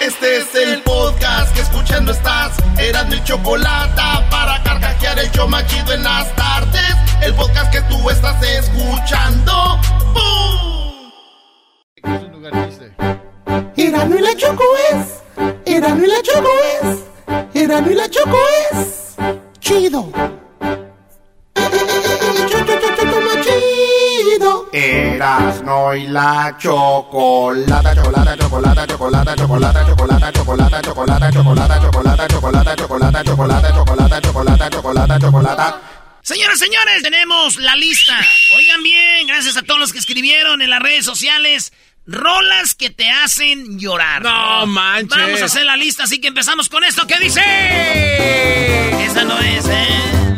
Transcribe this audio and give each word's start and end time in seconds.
Este 0.00 0.38
es 0.38 0.54
el 0.54 0.82
podcast 0.82 1.54
que 1.54 1.60
escuchando 1.60 2.12
estás. 2.12 2.52
Eran 2.78 3.08
mi 3.10 3.22
chocolate 3.22 4.00
para 4.30 4.62
carcajear 4.62 5.18
el 5.18 5.30
yo 5.32 5.46
machido 5.46 5.92
en 5.92 6.02
las 6.02 6.34
tardes. 6.36 6.96
El 7.22 7.34
podcast 7.34 7.70
que 7.70 7.82
tú 7.82 8.08
estás 8.08 8.42
escuchando. 8.42 9.78
¡Bum! 10.14 11.10
Erano 13.76 14.18
y 14.18 14.20
la 14.22 14.34
Choco 14.36 14.64
es. 14.92 15.22
Erano 15.66 16.04
y 16.04 16.06
la 16.06 16.22
Choco 16.22 16.48
es. 16.82 17.62
Erano 17.62 17.90
y 17.90 17.94
la 17.94 18.08
Choco 18.08 18.38
es. 18.72 19.16
Chido. 19.60 20.10
Chido. 24.70 24.82
Erasno 24.82 25.94
y 25.94 26.06
la 26.06 26.56
chocolata, 26.58 27.94
chocolata, 27.94 28.36
chocolata, 28.36 28.86
chocolata, 28.86 29.36
chocolata, 29.36 29.82
chocolata, 29.82 30.32
chocolata, 30.32 30.82
chocolata, 30.82 31.30
chocolata, 31.30 31.30
chocolata, 31.30 32.28
chocolata, 32.28 32.28
chocolata, 32.28 33.24
chocolata, 33.24 33.24
chocolata, 33.24 34.20
chocolata, 34.20 34.70
chocolata, 34.70 35.18
chocolata. 35.18 35.80
Señoras, 36.22 36.58
señores, 36.58 37.02
tenemos 37.02 37.56
la 37.56 37.74
lista. 37.76 38.18
Oigan 38.56 38.82
bien, 38.82 39.26
gracias 39.26 39.56
a 39.56 39.62
todos 39.62 39.80
los 39.80 39.92
que 39.92 39.98
escribieron 39.98 40.62
en 40.62 40.70
las 40.70 40.80
redes 40.80 41.04
sociales. 41.04 41.72
Rolas 42.06 42.74
que 42.74 42.90
te 42.90 43.08
hacen 43.08 43.78
llorar. 43.78 44.22
No 44.22 44.66
manches. 44.66 45.16
Vamos 45.16 45.42
a 45.42 45.46
hacer 45.46 45.64
la 45.64 45.76
lista, 45.76 46.04
así 46.04 46.20
que 46.20 46.28
empezamos 46.28 46.68
con 46.68 46.84
esto. 46.84 47.06
¿Qué 47.06 47.18
dice? 47.18 47.40
Esa 49.04 49.24
no 49.24 49.38
es, 49.38 49.66
¿eh? 49.66 50.29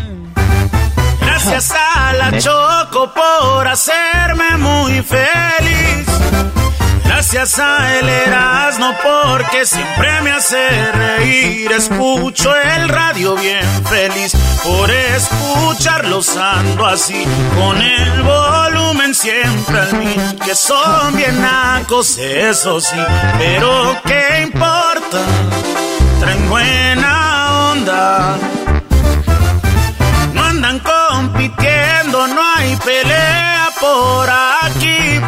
Gracias 1.45 1.73
a 1.73 2.13
la 2.13 2.39
Choco 2.39 3.13
por 3.13 3.67
hacerme 3.67 4.57
muy 4.59 5.03
feliz. 5.03 6.07
Gracias 7.05 7.59
a 7.59 7.99
el 7.99 8.09
Erasmo 8.09 8.95
porque 9.03 9.67
siempre 9.67 10.23
me 10.23 10.31
hace 10.31 10.93
reír. 10.93 11.73
Escucho 11.73 12.55
el 12.55 12.89
radio 12.89 13.35
bien 13.35 13.67
feliz. 13.91 14.37
Por 14.63 14.89
escucharlos 14.89 16.37
ando 16.37 16.87
así. 16.87 17.27
Con 17.57 17.83
el 17.83 18.23
volumen 18.23 19.13
siempre 19.13 19.81
al 19.81 19.95
mil. 19.95 20.39
Que 20.45 20.55
son 20.55 21.17
bien 21.17 21.43
nacos, 21.43 22.19
eso 22.19 22.81
sí. 22.81 23.03
Pero 23.39 23.97
qué 24.05 24.43
importa. 24.45 25.19
Traen 26.21 26.49
buena 26.49 27.71
onda. 27.73 28.39
No 31.43 32.29
no 32.29 32.41
hay 32.57 32.77
pelea 32.77 33.69
por 33.81 34.31
aquí. 34.31 35.21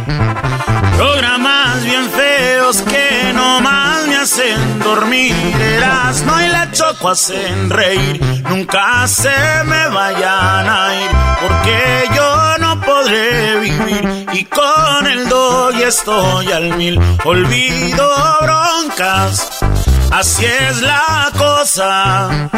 Programas 0.97 1.83
bien 1.83 2.09
feos 2.09 2.83
que 2.83 3.33
nomás 3.35 4.07
me 4.07 4.17
hacen 4.19 4.79
dormir. 4.79 5.35
Erasmo 5.61 6.41
y 6.41 6.49
la 6.49 6.71
choco 6.71 7.09
hacen 7.09 7.69
reír. 7.69 8.23
Nunca 8.49 9.09
se 9.09 9.65
me 9.65 9.89
vayan 9.89 10.69
a 10.69 10.95
ir, 10.95 11.11
porque 11.43 12.09
yo 12.15 12.59
no 12.59 12.81
podré 12.81 13.59
vivir. 13.59 14.27
Y 14.35 14.45
con 14.45 15.07
el 15.09 15.29
doy 15.29 15.83
estoy 15.83 16.53
al 16.53 16.77
mil. 16.77 17.01
Olvido 17.25 18.09
broncas, 18.41 19.65
así 20.13 20.45
es 20.45 20.81
la 20.81 21.33
cosa. 21.37 22.51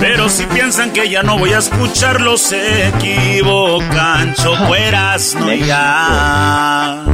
Pero 0.00 0.30
si 0.30 0.46
piensan 0.46 0.92
que 0.92 1.10
ya 1.10 1.22
no 1.22 1.38
voy 1.38 1.52
a 1.52 1.58
escucharlos, 1.58 2.40
se 2.40 2.88
equivocan. 2.88 4.34
Chocueras, 4.34 5.34
no 5.34 5.52
ya. 5.54 7.04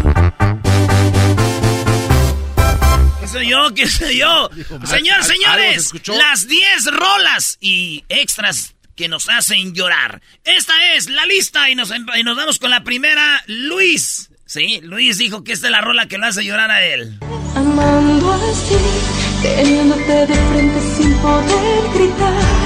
¿Qué 3.20 3.26
soy 3.28 3.48
yo? 3.48 3.74
¿Qué 3.74 3.88
soy 3.88 4.18
yo? 4.18 4.48
Señor, 4.84 5.24
señores, 5.24 5.92
las 6.06 6.46
10 6.46 6.86
rolas 6.92 7.58
y 7.60 8.04
extras 8.08 8.76
que 8.94 9.08
nos 9.08 9.28
hacen 9.28 9.74
llorar. 9.74 10.22
Esta 10.44 10.94
es 10.94 11.10
la 11.10 11.26
lista 11.26 11.68
y 11.68 11.74
nos, 11.74 11.90
y 11.90 12.22
nos 12.22 12.36
vamos 12.36 12.58
con 12.58 12.70
la 12.70 12.84
primera. 12.84 13.42
Luis. 13.46 14.30
Sí, 14.46 14.80
Luis 14.82 15.18
dijo 15.18 15.42
que 15.42 15.52
esta 15.52 15.66
es 15.66 15.72
la 15.72 15.80
rola 15.80 16.06
que 16.06 16.18
lo 16.18 16.26
hace 16.26 16.44
llorar 16.44 16.70
a 16.70 16.84
él. 16.84 17.18
Amando 17.56 18.32
así, 18.32 18.76
teniéndote 19.42 20.26
de 20.26 20.34
frente 20.34 20.80
sin 20.96 21.14
poder 21.14 21.90
gritar, 21.94 22.65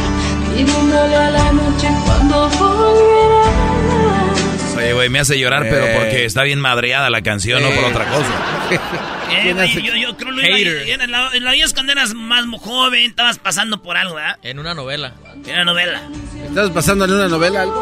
pidiéndole 0.56 1.16
a 1.16 1.30
la 1.30 1.52
noche 1.52 1.88
cuando 2.04 2.48
volverás. 2.50 3.48
Oye, 4.76 4.92
güey, 4.94 5.08
me 5.10 5.18
hace 5.20 5.38
llorar, 5.38 5.66
pero 5.68 5.86
porque 5.98 6.24
está 6.24 6.42
bien 6.42 6.60
madreada 6.60 7.10
la 7.10 7.22
canción, 7.22 7.62
no 7.62 7.70
por 7.70 7.84
otra 7.84 8.04
cosa. 8.06 8.28
Eh, 9.32 9.52
güey, 9.54 9.82
yo, 9.82 9.94
yo 9.94 10.16
creo, 10.16 10.32
Luis, 10.32 10.44
Hater. 10.44 11.00
en 11.00 11.10
la, 11.12 11.30
en 11.32 11.44
la 11.44 11.52
vida 11.52 11.64
es 11.64 11.72
cuando 11.72 11.92
eras 11.92 12.14
más 12.14 12.44
joven, 12.60 13.02
estabas 13.10 13.38
pasando 13.38 13.80
por 13.80 13.96
algo, 13.96 14.16
¿verdad? 14.16 14.38
En 14.42 14.58
una 14.58 14.74
novela. 14.74 15.14
En 15.46 15.54
una 15.54 15.64
novela. 15.64 16.02
¿Estás 16.48 16.68
pasándole 16.70 17.14
una 17.14 17.28
novela 17.28 17.62
algo? 17.62 17.80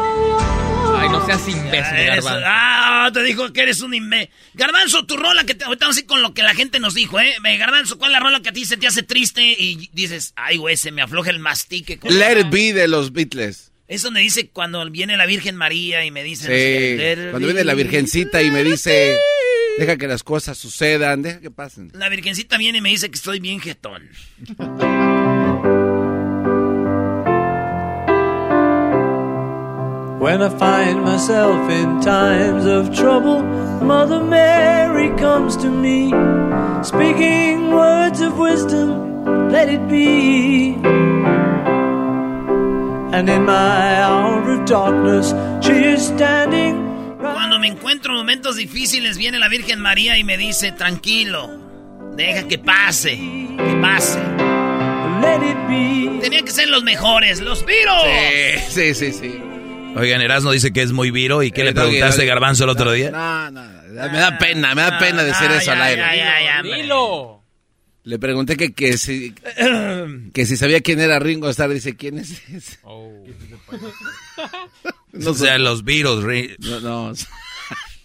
No 1.10 1.24
seas 1.26 1.48
imbécil, 1.48 1.96
Eres- 1.96 2.24
Garbanzo. 2.24 2.44
ah, 2.46 3.10
te 3.12 3.22
dijo 3.22 3.52
que 3.52 3.62
eres 3.62 3.80
un 3.80 3.94
imbe. 3.94 4.30
Garbanzo, 4.54 5.06
tu 5.06 5.16
rola 5.16 5.44
que 5.44 5.54
te. 5.54 5.64
Ahorita 5.64 5.86
vamos 5.86 5.96
a 5.96 6.00
ir 6.00 6.06
con 6.06 6.22
lo 6.22 6.34
que 6.34 6.42
la 6.42 6.54
gente 6.54 6.80
nos 6.80 6.94
dijo, 6.94 7.18
¿eh? 7.20 7.34
Garbanzo, 7.58 7.98
¿cuál 7.98 8.10
es 8.10 8.12
la 8.14 8.20
rola 8.20 8.40
que 8.40 8.50
a 8.50 8.52
ti 8.52 8.64
se 8.64 8.76
te 8.76 8.86
hace 8.86 9.02
triste 9.02 9.42
y 9.42 9.88
dices, 9.92 10.32
ay, 10.36 10.56
güey, 10.58 10.76
se 10.76 10.90
me 10.92 11.02
afloja 11.02 11.30
el 11.30 11.38
mastique? 11.38 11.98
con- 11.98 12.16
Let 12.16 12.40
It 12.40 12.50
Be 12.50 12.72
de 12.72 12.88
los 12.88 13.12
Beatles. 13.12 13.72
Es 13.88 14.02
donde 14.02 14.20
dice 14.20 14.48
cuando 14.50 14.88
viene 14.90 15.16
la 15.16 15.24
Virgen 15.24 15.56
María 15.56 16.04
y 16.04 16.10
me 16.10 16.22
dice. 16.22 16.44
Sí, 16.44 17.16
no 17.24 17.30
cuando 17.30 17.48
viene 17.48 17.64
la 17.64 17.74
virgencita 17.74 18.42
y 18.42 18.50
me 18.50 18.62
dice, 18.62 19.16
deja 19.78 19.96
que 19.96 20.06
las 20.06 20.22
cosas 20.22 20.58
sucedan, 20.58 21.22
deja 21.22 21.40
que 21.40 21.50
pasen. 21.50 21.90
La 21.94 22.10
Virgencita 22.10 22.58
viene 22.58 22.78
y 22.78 22.80
me 22.82 22.90
dice 22.90 23.08
que 23.10 23.16
estoy 23.16 23.40
bien 23.40 23.60
jetón. 23.60 24.06
When 30.18 30.42
I 30.42 30.48
find 30.48 31.04
myself 31.04 31.70
in 31.70 32.00
times 32.00 32.66
of 32.66 32.92
trouble, 32.92 33.40
Mother 33.80 34.20
Mary 34.20 35.10
comes 35.16 35.56
to 35.58 35.70
me, 35.70 36.10
speaking 36.82 37.70
words 37.70 38.20
of 38.20 38.36
wisdom, 38.36 39.48
let 39.48 39.68
it 39.68 39.88
be. 39.88 40.74
And 43.14 43.28
in 43.30 43.44
my 43.44 44.02
hour 44.02 44.42
of 44.50 44.64
darkness, 44.66 45.32
she 45.64 45.84
is 45.84 46.04
standing. 46.08 47.16
Cuando 47.20 47.60
me 47.60 47.68
encuentro 47.68 48.10
en 48.10 48.16
momentos 48.16 48.56
difíciles, 48.56 49.18
viene 49.18 49.38
la 49.38 49.48
Virgen 49.48 49.78
María 49.78 50.18
y 50.18 50.24
me 50.24 50.36
dice, 50.36 50.72
tranquilo, 50.72 51.48
deja 52.16 52.48
que 52.48 52.58
pase, 52.58 53.16
que 53.56 53.78
pase. 53.80 54.18
Let 55.20 55.44
it 55.44 55.68
be. 55.68 56.18
Tenían 56.20 56.44
que 56.44 56.50
ser 56.50 56.68
los 56.68 56.82
mejores, 56.82 57.40
los 57.40 57.64
viros. 57.64 58.02
Sí, 58.68 58.94
sí, 58.94 59.12
sí. 59.12 59.47
Oigan, 59.96 60.20
Erasmo 60.20 60.52
dice 60.52 60.72
que 60.72 60.82
es 60.82 60.92
muy 60.92 61.10
viro. 61.10 61.42
¿Y 61.42 61.50
qué 61.50 61.64
le 61.64 61.70
Eh, 61.70 61.74
preguntaste, 61.74 62.22
Doggy. 62.22 62.28
Garbanzo, 62.28 62.64
el 62.64 62.70
otro 62.70 62.92
día? 62.92 63.10
No, 63.10 63.50
no, 63.50 63.62
me 63.62 64.18
da 64.18 64.38
pena, 64.38 64.74
me 64.74 64.82
da 64.82 64.98
pena 64.98 65.24
decir 65.24 65.48
Ah, 65.50 65.56
eso 65.56 65.72
al 65.72 65.82
aire. 65.82 66.04
Dilo. 66.62 67.42
Le 68.04 68.18
pregunté 68.18 68.56
que, 68.56 68.72
que, 68.72 68.96
si, 68.96 69.34
que 70.32 70.46
si 70.46 70.56
sabía 70.56 70.80
quién 70.80 71.00
era 71.00 71.18
Ringo 71.18 71.50
Starr, 71.50 71.70
dice, 71.74 71.94
¿quién 71.96 72.18
es 72.18 72.42
ese? 72.48 72.78
o 72.84 73.24
sea, 75.34 75.58
los 75.58 75.84
viros. 75.84 76.24
ri- 76.24 76.56
No, 76.58 76.80
no. 76.80 77.12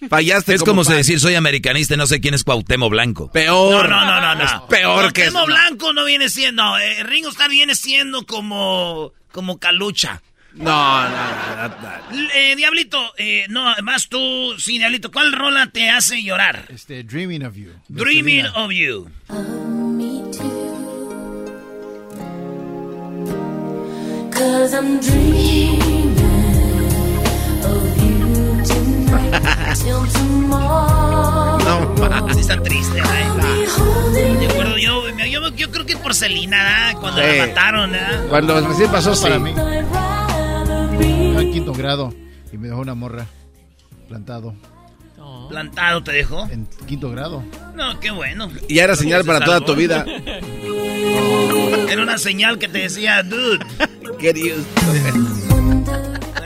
Fallaste. 0.09 0.53
Es 0.55 0.63
como, 0.63 0.83
si 0.83 0.91
decir 0.93 1.19
soy 1.21 1.35
americanista 1.35 1.93
y 1.93 1.97
no 1.97 2.07
sé 2.07 2.19
quién 2.19 2.33
es 2.33 2.43
Cuauhtémoc 2.43 2.89
Blanco. 2.91 3.31
Peor. 3.31 3.87
No, 3.87 4.03
no, 4.05 4.19
no, 4.19 4.35
no. 4.35 4.43
no. 4.43 4.67
peor 4.67 5.13
que 5.13 5.21
Cuauhtémoc 5.29 5.45
Blanco 5.47 5.93
no 5.93 6.03
viene 6.05 6.27
siendo. 6.27 6.77
Eh, 6.79 7.03
Ringo 7.03 7.29
Starr 7.29 7.49
viene 7.51 7.75
siendo 7.75 8.25
como. 8.25 9.13
como 9.31 9.59
calucha. 9.59 10.21
No, 10.55 11.09
no, 11.09 11.09
no, 11.09 11.67
no, 11.67 12.29
Eh, 12.35 12.55
Diablito, 12.55 13.13
eh, 13.17 13.45
no, 13.49 13.73
más 13.81 14.07
tú, 14.07 14.53
sí, 14.59 14.77
Diablito, 14.77 15.11
¿cuál 15.11 15.33
rola 15.33 15.67
te 15.67 15.89
hace 15.89 16.21
llorar? 16.21 16.65
Este, 16.69 17.03
Dreaming 17.03 17.43
of 17.43 17.55
You. 17.55 17.71
Dreaming 17.89 18.45
Selena. 18.45 18.63
of 18.63 18.71
You. 18.71 19.09
Cause 24.31 24.73
I'm 24.73 24.99
dreaming 24.99 26.17
of 27.63 27.97
you 28.01 28.63
tonight 28.65 29.75
till 29.77 30.05
tomorrow. 30.07 31.57
No, 31.59 32.27
Así 32.29 32.39
está 32.41 32.61
triste, 32.61 32.99
güey. 33.01 33.23
Be 33.37 33.67
holding 33.67 34.39
De 34.39 34.45
acuerdo, 34.47 34.77
yo, 34.77 35.09
yo, 35.25 35.49
yo 35.55 35.71
creo 35.71 35.85
que 35.85 35.97
por 35.97 36.13
Celina, 36.15 36.63
¿verdad? 36.63 36.93
Cuando 36.99 37.21
Sí. 37.21 37.27
la 37.37 37.47
mataron, 37.47 37.91
¿verdad? 37.91 38.25
Cuando 38.29 38.67
recién 38.67 38.91
pasó, 38.91 39.15
sí. 39.15 39.23
Para 39.23 39.39
mí, 39.39 39.53
en 41.43 41.51
quinto 41.51 41.73
grado 41.73 42.13
y 42.51 42.57
me 42.57 42.69
dejó 42.69 42.79
una 42.79 42.95
morra 42.95 43.27
plantado. 44.07 44.55
Plantado 45.49 46.03
te 46.03 46.11
dejó. 46.11 46.47
En 46.49 46.67
quinto 46.87 47.09
grado. 47.11 47.43
No, 47.75 47.99
qué 47.99 48.11
bueno. 48.11 48.49
Y 48.67 48.75
ya 48.75 48.85
era 48.85 48.95
señal 48.95 49.23
para 49.25 49.43
toda 49.43 49.61
tu 49.61 49.75
vida. 49.75 50.05
Era 51.89 52.01
una 52.01 52.17
señal 52.17 52.57
que 52.57 52.67
te 52.67 52.79
decía, 52.79 53.21
dude. 53.21 53.63
Queridos. 54.19 54.65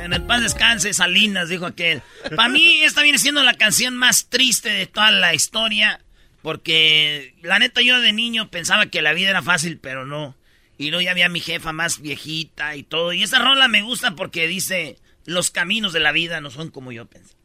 En 0.04 0.12
el 0.12 0.24
paz 0.24 0.42
descanse, 0.42 0.94
Salinas, 0.94 1.48
dijo 1.48 1.66
aquel. 1.66 2.02
Para 2.36 2.50
mí, 2.50 2.82
esta 2.82 3.02
viene 3.02 3.18
siendo 3.18 3.44
la 3.44 3.54
canción 3.54 3.96
más 3.96 4.28
triste 4.28 4.70
de 4.70 4.88
toda 4.88 5.12
la 5.12 5.34
historia. 5.34 6.02
Porque, 6.42 7.36
la 7.44 7.60
neta, 7.60 7.82
yo 7.82 8.02
de 8.02 8.12
niño 8.12 8.50
pensaba 8.50 8.88
que 8.88 9.02
la 9.02 9.14
vida 9.14 9.30
era 9.30 9.42
fácil, 9.42 9.80
pero 9.80 10.06
no. 10.06 10.36
Y 10.78 10.90
luego 10.90 11.02
ya 11.02 11.12
había 11.12 11.30
mi 11.30 11.40
jefa 11.40 11.74
más 11.74 12.02
viejita 12.02 12.76
y 12.76 12.84
todo. 12.84 13.14
Y 13.14 13.24
esa 13.24 13.40
rola 13.40 13.68
me 13.68 13.82
gusta 13.82 14.16
porque 14.16 14.48
dice: 14.48 15.00
Los 15.26 15.50
caminos 15.52 15.94
de 15.94 16.00
la 16.00 16.12
vida 16.12 16.40
no 16.42 16.52
son 16.52 16.70
como 16.70 16.92
yo 16.92 17.06
pensé. 17.06 17.36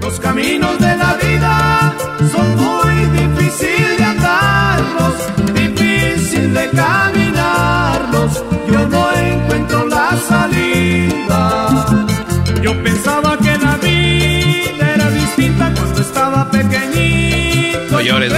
Los 0.00 0.20
caminos 0.20 0.78
de 0.78 0.96
la 0.96 1.14
vida 1.14 1.96
son 2.30 2.56
muy 2.56 2.94
difíciles 3.18 3.98
de 3.98 4.04
andarlos, 4.04 5.14
difícil 5.54 6.54
de 6.54 6.70
caminarlos. 6.70 8.44
Yo 8.70 8.88
no 8.88 9.12
encuentro 9.12 9.86
la 9.86 10.16
salida. 10.28 11.86
Yo 12.62 12.82
pensaba 12.82 13.38
que 13.38 13.58
la 13.58 13.76
vida 13.76 14.94
era 14.94 15.10
distinta 15.10 15.72
cuando 15.74 16.00
estaba 16.00 16.50
pequeñito. 16.50 17.78
No 17.90 18.00
llores, 18.00 18.32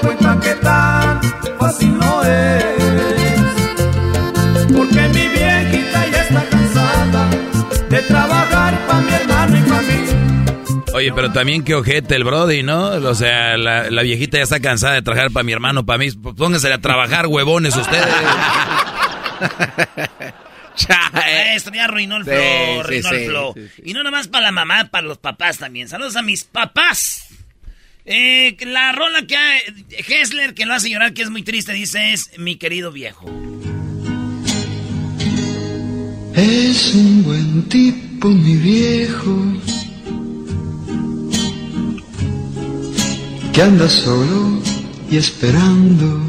cuenta 0.00 0.38
que 0.40 0.54
tan 0.56 1.20
fácil 1.58 1.98
no 1.98 2.22
es. 2.24 2.64
Porque 4.76 5.00
mi 5.08 5.28
viejita 5.28 6.06
ya 6.10 6.22
está 6.22 6.44
cansada 6.50 7.30
de 7.88 8.02
trabajar 8.02 8.86
para 8.86 9.00
mi 9.00 9.12
hermano 9.12 9.58
y 9.58 9.62
para 9.62 9.82
mí. 9.82 9.94
Oye, 10.92 11.12
pero 11.12 11.32
también 11.32 11.62
qué 11.64 11.74
ojete 11.74 12.16
el 12.16 12.24
Brody, 12.24 12.62
¿no? 12.62 12.86
O 12.88 13.14
sea, 13.14 13.56
la, 13.56 13.90
la 13.90 14.02
viejita 14.02 14.38
ya 14.38 14.44
está 14.44 14.60
cansada 14.60 14.94
de 14.94 15.02
trabajar 15.02 15.30
para 15.30 15.44
mi 15.44 15.52
hermano, 15.52 15.86
para 15.86 15.98
mí. 15.98 16.10
Pónganse 16.10 16.72
a 16.72 16.80
trabajar, 16.80 17.26
huevones, 17.26 17.76
ustedes. 17.76 18.06
Esto 21.54 21.70
ya 21.72 21.84
arruinó 21.84 22.16
el 22.16 22.24
Sí, 22.24 22.30
flow, 22.30 22.42
sí, 22.42 22.78
arruinó 22.80 23.10
el 23.10 23.18
sí, 23.18 23.26
flow. 23.26 23.52
sí, 23.54 23.68
sí. 23.76 23.82
Y 23.86 23.92
no 23.92 24.02
nomás 24.02 24.28
para 24.28 24.46
la 24.46 24.52
mamá, 24.52 24.84
para 24.90 25.06
los 25.06 25.18
papás 25.18 25.58
también. 25.58 25.88
Saludos 25.88 26.16
a 26.16 26.22
mis 26.22 26.44
papás. 26.44 27.26
Eh, 28.12 28.56
la 28.66 28.90
rola 28.90 29.24
que 29.24 29.36
hay, 29.36 29.60
Hessler, 29.88 30.52
que 30.52 30.66
lo 30.66 30.74
hace 30.74 30.90
llorar, 30.90 31.14
que 31.14 31.22
es 31.22 31.30
muy 31.30 31.44
triste, 31.44 31.72
dice, 31.72 32.12
es 32.12 32.36
mi 32.38 32.56
querido 32.56 32.90
viejo. 32.90 33.24
Es 36.34 36.92
un 36.92 37.22
buen 37.22 37.68
tipo, 37.68 38.28
mi 38.28 38.56
viejo, 38.56 39.36
que 43.52 43.62
anda 43.62 43.88
solo 43.88 44.60
y 45.08 45.16
esperando. 45.16 46.20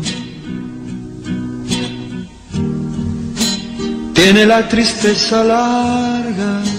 Tiene 4.14 4.46
la 4.46 4.70
tristeza 4.70 5.44
larga 5.44 6.71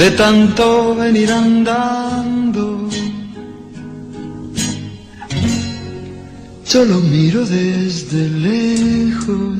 de 0.00 0.10
tanto 0.12 0.94
venir 0.94 1.30
andando. 1.30 2.88
Solo 6.64 7.00
miro 7.00 7.44
desde 7.44 8.28
lejos, 8.30 9.58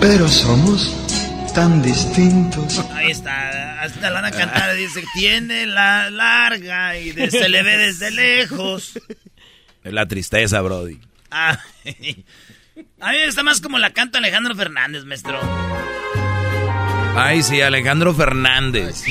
pero 0.00 0.28
somos 0.28 0.94
tan 1.56 1.82
distintos. 1.82 2.78
Ahí 2.92 3.10
está, 3.10 3.80
hasta 3.82 4.10
la 4.10 4.20
van 4.20 4.26
a 4.26 4.30
cantar, 4.30 4.76
dice, 4.76 5.02
tiene 5.14 5.66
la 5.66 6.08
larga 6.10 6.96
y 6.98 7.10
de- 7.10 7.32
se 7.32 7.48
le 7.48 7.64
ve 7.64 7.78
desde 7.78 8.12
lejos. 8.12 8.92
Es 9.82 9.92
la 9.92 10.06
tristeza, 10.06 10.60
Brody. 10.60 11.00
Ah, 11.32 11.58
a 13.00 13.10
mí 13.10 13.18
está 13.26 13.42
más 13.42 13.60
como 13.60 13.78
la 13.78 13.90
canta 13.92 14.18
Alejandro 14.18 14.54
Fernández, 14.54 15.04
maestro. 15.04 15.40
Ay, 17.16 17.42
sí, 17.42 17.60
Alejandro 17.60 18.12
Fernández. 18.12 19.04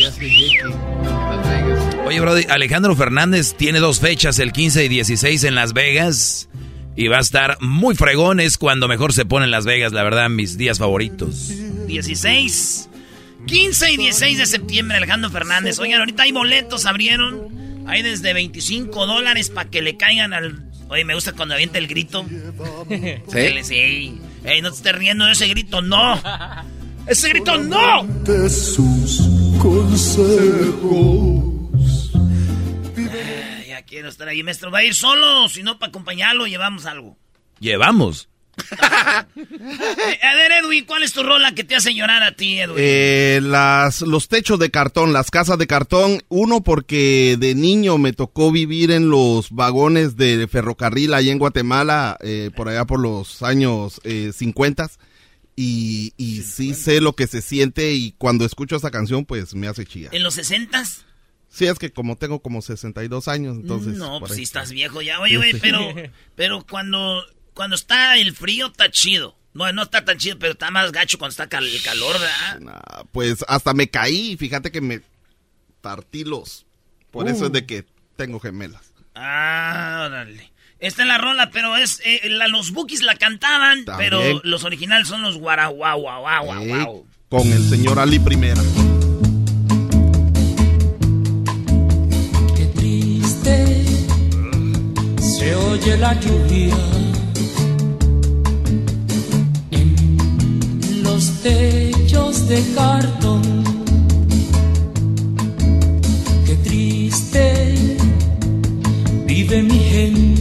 Oye, 2.05 2.19
Brody, 2.19 2.45
Alejandro 2.49 2.95
Fernández 2.95 3.55
tiene 3.55 3.79
dos 3.79 3.99
fechas, 3.99 4.39
el 4.39 4.51
15 4.51 4.85
y 4.85 4.89
16 4.89 5.43
en 5.45 5.55
Las 5.55 5.73
Vegas. 5.73 6.49
Y 6.95 7.07
va 7.07 7.17
a 7.17 7.21
estar 7.21 7.57
muy 7.59 7.95
fregón, 7.95 8.39
es 8.39 8.57
cuando 8.57 8.87
mejor 8.87 9.13
se 9.13 9.25
pone 9.25 9.45
en 9.45 9.51
Las 9.51 9.65
Vegas, 9.65 9.93
la 9.93 10.03
verdad, 10.03 10.29
mis 10.29 10.57
días 10.57 10.79
favoritos. 10.79 11.51
16, 11.87 12.89
15 13.47 13.91
y 13.91 13.97
16 13.97 14.37
de 14.37 14.45
septiembre, 14.45 14.97
Alejandro 14.97 15.31
Fernández. 15.31 15.79
Oigan, 15.79 15.99
ahorita 16.01 16.23
hay 16.23 16.31
boletos, 16.31 16.85
abrieron. 16.85 17.85
Hay 17.87 18.01
desde 18.01 18.33
25 18.33 19.05
dólares 19.05 19.49
para 19.49 19.69
que 19.69 19.81
le 19.81 19.97
caigan 19.97 20.33
al... 20.33 20.63
Oye, 20.89 21.05
me 21.05 21.15
gusta 21.15 21.33
cuando 21.33 21.55
avienta 21.55 21.79
el 21.79 21.87
grito. 21.87 22.25
¿Sí? 23.29 23.63
Sí. 23.63 24.21
Ey, 24.43 24.61
no 24.61 24.69
te 24.69 24.77
estés 24.77 24.95
riendo 24.95 25.25
de 25.25 25.31
ese 25.31 25.47
grito, 25.47 25.81
no. 25.81 26.21
Ese 27.07 27.29
grito, 27.29 27.57
no. 27.57 28.03
De 28.23 28.49
sus 28.49 29.21
consejos. 29.61 31.43
Ay, 32.95 33.65
Ya 33.67 33.81
quiero 33.83 34.09
estar 34.09 34.27
ahí, 34.27 34.41
maestro. 34.43 34.71
¿Va 34.71 34.79
a 34.79 34.83
ir 34.83 34.95
solo? 34.95 35.47
Si 35.49 35.63
no, 35.63 35.77
para 35.79 35.89
acompañarlo, 35.89 36.47
llevamos 36.47 36.85
algo. 36.85 37.17
Llevamos. 37.59 38.29
Eh, 38.57 38.63
a 40.21 40.35
ver, 40.35 40.51
Edwin, 40.63 40.85
¿cuál 40.85 41.03
es 41.03 41.11
tu 41.11 41.23
rola 41.23 41.55
que 41.55 41.63
te 41.63 41.75
hace 41.75 41.93
llorar 41.93 42.23
a 42.23 42.33
ti, 42.33 42.59
Edwin? 42.59 42.77
Eh, 42.77 43.39
las, 43.41 44.01
los 44.01 44.27
techos 44.27 44.59
de 44.59 44.69
cartón, 44.71 45.11
las 45.11 45.31
casas 45.31 45.57
de 45.57 45.67
cartón. 45.67 46.21
Uno 46.29 46.61
porque 46.63 47.35
de 47.39 47.55
niño 47.55 47.97
me 47.97 48.13
tocó 48.13 48.51
vivir 48.51 48.91
en 48.91 49.09
los 49.09 49.51
vagones 49.51 50.15
de 50.15 50.47
ferrocarril 50.47 51.13
allá 51.13 51.31
en 51.31 51.39
Guatemala, 51.39 52.17
eh, 52.21 52.51
por 52.55 52.69
allá 52.69 52.85
por 52.85 52.99
los 52.99 53.43
años 53.43 53.99
eh, 54.03 54.31
50. 54.33 54.89
Y, 55.55 56.13
y 56.17 56.41
sí 56.41 56.73
sé 56.73 56.99
lo 56.99 57.15
que 57.15 57.27
se 57.27 57.41
siente 57.41 57.93
y 57.93 58.13
cuando 58.13 58.43
escucho 58.45 58.75
esa 58.75 58.89
canción 58.89 59.23
pues 59.25 59.53
me 59.53 59.67
hace 59.67 59.85
chillar. 59.85 60.13
¿En 60.15 60.23
los 60.23 60.33
60 60.35 60.83
Sí, 61.49 61.67
es 61.67 61.77
que 61.77 61.91
como 61.93 62.15
tengo 62.17 62.41
como 62.41 62.63
62 62.63 63.27
años, 63.27 63.57
entonces... 63.57 63.93
No, 63.95 64.19
pues 64.19 64.33
sí 64.33 64.41
estás 64.41 64.71
viejo 64.71 65.03
ya. 65.03 65.19
Oye, 65.19 65.37
güey, 65.37 65.51
sí. 65.53 65.59
pero, 65.61 65.93
pero 66.35 66.65
cuando, 66.67 67.23
cuando 67.53 67.75
está 67.75 68.17
el 68.17 68.35
frío 68.35 68.67
está 68.67 68.89
chido. 68.89 69.37
No, 69.53 69.71
no 69.71 69.83
está 69.83 70.03
tan 70.03 70.17
chido, 70.17 70.39
pero 70.39 70.53
está 70.53 70.71
más 70.71 70.91
gacho 70.91 71.19
cuando 71.19 71.29
está 71.33 71.47
cal- 71.47 71.67
el 71.67 71.83
calor, 71.83 72.13
¿verdad? 72.19 72.59
Nah, 72.59 73.03
pues 73.11 73.45
hasta 73.47 73.75
me 73.75 73.87
caí, 73.87 74.35
fíjate 74.35 74.71
que 74.71 74.81
me 74.81 75.01
partí 75.81 76.23
los... 76.23 76.65
Por 77.11 77.27
eso 77.27 77.43
Uh. 77.43 77.45
es 77.47 77.51
de 77.53 77.65
que 77.67 77.85
tengo 78.15 78.39
gemelas. 78.39 78.91
Ah, 79.13 80.05
órale. 80.07 80.51
Está 80.83 81.03
en 81.03 81.07
la 81.07 81.17
rola, 81.17 81.49
pero 81.49 81.77
es 81.77 82.01
eh, 82.03 82.19
los 82.49 82.71
bookies 82.71 83.03
la 83.03 83.15
cantaban, 83.15 83.85
pero 83.97 84.19
los 84.43 84.65
originales 84.65 85.07
son 85.07 85.21
los 85.21 85.37
guaraguau, 85.37 86.03
eh, 86.61 86.85
Con 87.29 87.49
el 87.49 87.69
señor 87.69 87.99
Ali 87.99 88.19
Primera. 88.19 88.61
Qué 92.53 92.65
triste 92.75 93.85
se 95.21 95.55
oye 95.55 95.97
la 95.99 96.19
lluvia 96.19 96.75
en 99.71 101.01
los 101.01 101.41
techos 101.43 102.49
de 102.49 102.61
cartón. 102.75 103.63
Qué 106.45 106.57
triste 106.57 107.73
vive 109.25 109.63
mi 109.63 109.79
gente 109.79 110.32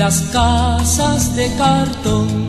las 0.00 0.22
casas 0.32 1.36
de 1.36 1.46
cartón. 1.58 2.48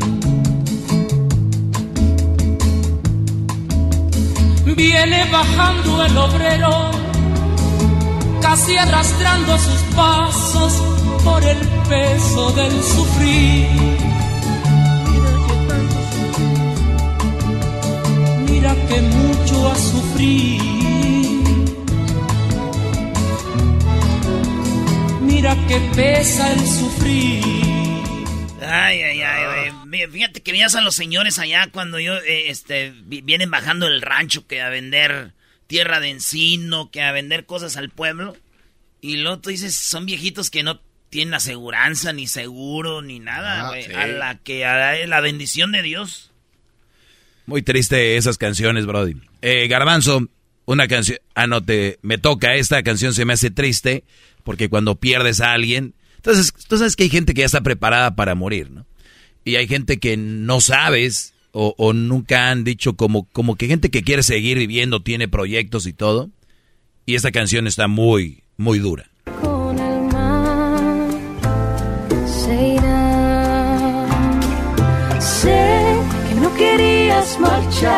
Viene 4.77 5.29
bajando 5.29 6.05
el 6.05 6.17
obrero, 6.17 6.91
casi 8.41 8.77
arrastrando 8.77 9.58
sus 9.58 9.81
pasos 9.98 10.74
por 11.25 11.43
el 11.43 11.58
peso 11.89 12.51
del 12.53 12.72
sufrir. 12.84 13.67
Mira 18.50 18.74
que 18.88 19.01
mucho 19.01 19.72
ha 19.72 19.75
sufrido. 19.75 20.81
Mira 25.42 25.58
que 25.68 25.80
pesa 25.96 26.54
el 26.54 26.60
sufrir. 26.68 27.42
Ay, 28.62 29.02
ay, 29.02 29.22
ay, 29.24 29.72
güey. 29.90 30.08
Fíjate 30.12 30.42
que 30.44 30.52
veías 30.52 30.76
a 30.76 30.82
los 30.82 30.94
señores 30.94 31.40
allá 31.40 31.68
cuando 31.72 32.00
yo, 32.00 32.16
eh, 32.18 32.52
este, 32.52 32.94
vi- 33.06 33.22
vienen 33.22 33.50
bajando 33.50 33.88
del 33.88 34.04
rancho 34.04 34.46
que 34.46 34.62
a 34.62 34.70
vender 34.70 35.32
tierra 35.66 36.00
de 36.00 36.10
encino, 36.12 36.92
que 36.92 37.02
a 37.02 37.12
vender 37.12 37.48
cosas 37.48 37.76
al 37.76 37.90
pueblo. 37.90 38.38
Y 39.02 39.18
luego 39.18 39.40
tú 39.40 39.50
dices, 39.50 39.74
son 39.74 40.06
viejitos 40.06 40.52
que 40.52 40.62
no 40.62 40.80
tienen 41.10 41.34
aseguranza, 41.34 42.14
ni 42.14 42.28
seguro, 42.28 43.02
ni 43.02 43.18
nada, 43.18 43.70
Ah, 43.70 43.74
sí. 43.84 43.92
A 43.96 44.06
la 44.06 44.38
que, 44.38 44.64
a 44.64 45.08
la 45.08 45.22
bendición 45.22 45.72
de 45.72 45.82
Dios. 45.82 46.32
Muy 47.48 47.64
triste 47.64 48.16
esas 48.16 48.38
canciones, 48.38 48.86
Brody. 48.86 49.16
Eh, 49.42 49.68
Garbanzo, 49.68 50.28
una 50.66 50.88
canción. 50.88 51.18
Ah, 51.34 51.48
no, 51.48 51.66
te, 51.66 51.98
me 52.04 52.20
toca. 52.20 52.54
Esta 52.54 52.84
canción 52.84 53.16
se 53.16 53.26
me 53.26 53.34
hace 53.34 53.50
triste 53.50 54.04
porque 54.44 54.70
cuando 54.70 55.00
pierdes 55.00 55.42
a 55.42 55.54
alguien. 55.54 55.96
Entonces, 56.18 56.54
tú 56.68 56.78
sabes 56.78 56.96
que 56.96 57.04
hay 57.04 57.10
gente 57.10 57.34
que 57.34 57.42
ya 57.42 57.46
está 57.46 57.62
preparada 57.62 58.16
para 58.16 58.36
morir, 58.36 58.70
¿no? 58.70 58.86
Y 59.44 59.56
hay 59.56 59.68
gente 59.68 60.00
que 60.00 60.18
no 60.18 60.62
sabes 60.62 61.34
o, 61.54 61.94
nunca 61.94 62.50
han 62.50 62.64
dicho 62.64 62.96
como, 62.96 63.28
como 63.32 63.56
que 63.56 63.68
gente 63.68 63.92
que 63.92 64.04
quiere 64.04 64.24
seguir 64.24 64.58
viviendo, 64.58 65.02
tiene 65.02 65.28
proyectos 65.28 65.86
y 65.86 65.94
todo. 65.94 66.30
Y 67.06 67.16
esta 67.16 67.32
canción 67.32 67.68
está 67.68 67.88
muy, 67.88 68.44
muy 68.58 68.80
dura. 68.80 69.10
con 69.42 69.78
el 69.78 70.02
mar 70.14 71.10
se. 72.26 72.78
Sé 75.20 75.96
que 76.30 76.36
no 76.36 76.56
querías 76.56 77.40
marcharte, 77.40 77.90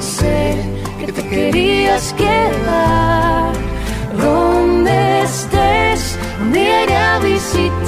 sé 0.00 0.56
que 1.00 1.12
te 1.12 1.28
querías 1.28 2.12
quedar. 2.14 3.43
Donde 4.24 5.22
estés, 5.22 6.18
un 6.40 6.52
día 6.52 6.82
iré 6.84 6.96
a 6.96 7.18
visitarte. 7.18 7.84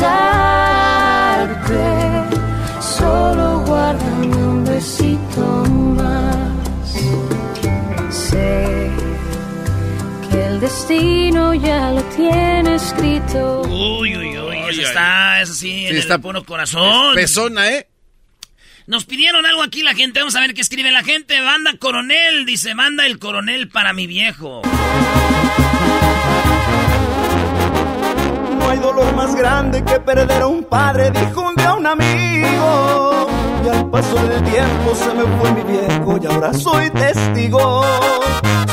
Solo 2.80 3.60
guárdame 3.66 4.36
un 4.36 4.64
besito 4.64 5.40
más. 5.96 6.36
Sé 8.14 8.90
que 10.30 10.44
el 10.46 10.60
destino 10.60 11.54
ya 11.54 11.90
lo 11.92 12.02
tiene 12.04 12.74
escrito. 12.74 13.62
Uy, 13.62 14.16
uy, 14.16 14.38
uy. 14.38 14.56
eso 14.70 14.82
está, 14.82 15.40
eso 15.42 15.54
sí, 15.54 15.86
en 15.86 15.92
el 15.94 15.96
está- 15.98 16.18
puro 16.18 16.44
corazón. 16.44 17.14
Pesona, 17.14 17.68
¿eh? 17.70 17.86
Nos 18.86 19.04
pidieron 19.04 19.44
algo 19.46 19.62
aquí 19.62 19.82
la 19.82 19.94
gente. 19.94 20.20
Vamos 20.20 20.36
a 20.36 20.40
ver 20.40 20.54
qué 20.54 20.60
escribe 20.60 20.90
la 20.92 21.02
gente. 21.02 21.40
Banda 21.40 21.72
Coronel. 21.78 22.46
Dice, 22.46 22.74
manda 22.76 23.04
el 23.06 23.18
coronel 23.18 23.68
para 23.68 23.92
mi 23.92 24.06
viejo. 24.06 24.62
Hay 28.76 28.82
dolor 28.82 29.14
más 29.14 29.34
grande 29.34 29.82
que 29.82 29.98
perder 30.00 30.42
a 30.42 30.46
un 30.46 30.64
padre, 30.64 31.10
dijo 31.10 31.40
un 31.40 31.54
día 31.54 31.74
un 31.74 31.86
amigo. 31.86 33.26
Y 33.64 33.68
al 33.68 33.90
paso 33.90 34.16
del 34.16 34.42
tiempo 34.44 34.94
se 34.94 35.14
me 35.14 35.24
fue 35.38 35.52
mi 35.52 35.62
viejo 35.62 36.18
y 36.22 36.26
ahora 36.26 36.52
soy 36.52 36.90
testigo. 36.90 37.82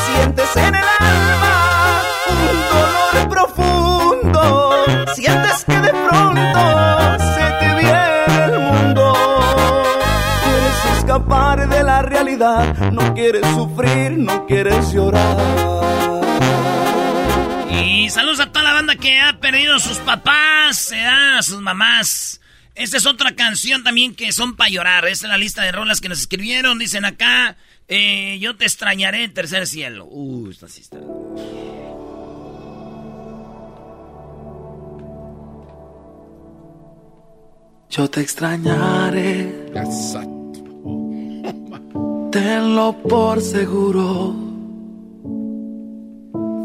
Sientes 0.06 0.56
en 0.58 0.76
el 0.76 0.84
alma 1.00 2.02
un 2.30 2.58
dolor 2.74 3.30
profundo. 3.30 4.72
Sientes 5.16 5.64
que 5.66 5.80
de 5.80 5.90
pronto 5.90 6.60
se 7.20 7.52
te 7.60 7.76
viene 7.82 8.46
el 8.46 8.60
mundo. 8.60 9.14
Quieres 10.44 10.98
escapar 10.98 11.70
de 11.70 11.84
la 11.84 12.02
realidad, 12.02 12.76
no 12.92 13.14
quieres 13.14 13.46
sufrir, 13.56 14.18
no 14.18 14.46
quieres 14.46 14.92
llorar. 14.92 16.23
Que 19.04 19.20
ha 19.20 19.38
perdido 19.38 19.76
a 19.76 19.80
sus 19.80 19.98
papás, 19.98 20.94
eh, 20.94 21.06
a 21.06 21.42
sus 21.42 21.60
mamás. 21.60 22.40
Esta 22.74 22.96
es 22.96 23.06
otra 23.06 23.36
canción 23.36 23.84
también 23.84 24.16
que 24.16 24.32
son 24.32 24.56
para 24.56 24.70
llorar. 24.70 25.06
Esta 25.06 25.26
es 25.26 25.30
la 25.30 25.38
lista 25.38 25.62
de 25.62 25.74
rolas 25.74 26.00
que 26.00 26.08
nos 26.08 26.22
escribieron. 26.22 26.80
Dicen 26.80 27.04
acá, 27.04 27.58
eh, 27.90 28.38
yo 28.40 28.56
te 28.56 28.64
extrañaré 28.64 29.26
en 29.26 29.34
tercer 29.34 29.68
cielo. 29.68 30.06
Uh, 30.06 30.50
esta 30.50 30.70
sí 30.70 30.82
está. 30.82 31.00
Yo 37.90 38.10
te 38.10 38.22
extrañaré. 38.22 39.70
Tenlo 42.32 42.98
por 43.04 43.42
seguro. 43.42 44.53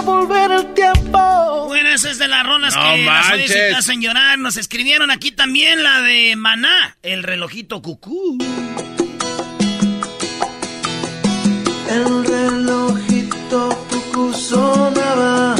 devolver 0.00 0.50
el 0.52 0.74
tiempo. 0.74 1.66
Bueno, 1.66 1.88
esa 1.90 2.10
es 2.10 2.18
de 2.18 2.28
las 2.28 2.44
rolas 2.46 2.74
No 2.74 2.82
que 2.82 3.04
las 3.04 3.26
te 3.28 3.36
manches. 3.36 3.74
hacen 3.76 4.00
llorar. 4.00 4.38
Nos 4.38 4.56
escribieron 4.56 5.10
aquí 5.10 5.32
también 5.32 5.82
la 5.82 6.00
de 6.02 6.34
Maná, 6.36 6.96
el 7.02 7.22
relojito 7.22 7.82
cucú. 7.82 8.38
El 11.90 12.24
relojito 12.24 13.86
cucú 13.90 14.32
sonaba. 14.34 15.56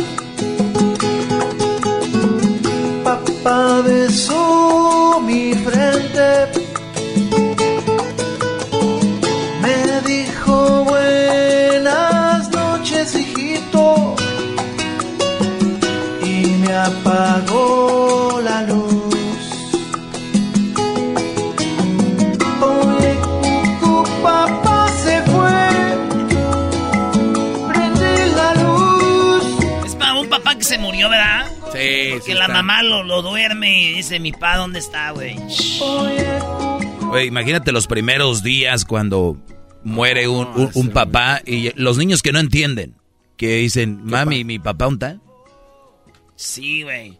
Papá 3.04 3.80
besó 3.82 5.20
mi 5.24 5.54
frente. 5.54 6.57
Apagó 16.88 18.40
la 18.42 18.62
luz. 18.62 19.14
Oye, 22.60 23.16
cucú, 23.80 24.04
papá 24.22 24.88
se 25.02 25.22
fue. 25.22 25.58
Prende 27.68 28.26
la 28.34 28.54
luz. 28.54 29.44
Es 29.86 29.94
para 29.96 30.14
un 30.14 30.28
papá 30.28 30.56
que 30.56 30.64
se 30.64 30.78
murió, 30.78 31.08
¿verdad? 31.08 31.46
Sí, 31.72 32.08
Porque 32.10 32.22
sí 32.24 32.32
la 32.34 32.42
está. 32.46 32.52
mamá 32.54 32.82
lo, 32.82 33.02
lo 33.04 33.22
duerme 33.22 33.80
y 33.82 33.92
dice, 33.94 34.18
mi 34.20 34.32
pa, 34.32 34.56
¿dónde 34.56 34.78
está, 34.78 35.10
güey? 35.10 35.36
Oye, 37.10 37.26
imagínate 37.26 37.72
los 37.72 37.86
primeros 37.86 38.42
días 38.42 38.84
cuando 38.84 39.36
muere 39.84 40.28
un, 40.28 40.46
un- 40.56 40.70
un 40.74 40.88
papá 40.88 41.40
y 41.44 41.70
los 41.80 41.96
niños 41.98 42.22
que 42.22 42.32
no 42.32 42.38
entienden, 42.38 42.94
que 43.36 43.56
dicen, 43.58 44.00
mami, 44.04 44.44
mi 44.44 44.58
papá, 44.58 44.86
¿dónde 44.86 45.06
está? 45.06 45.20
Sí, 46.38 46.84
güey. 46.84 47.18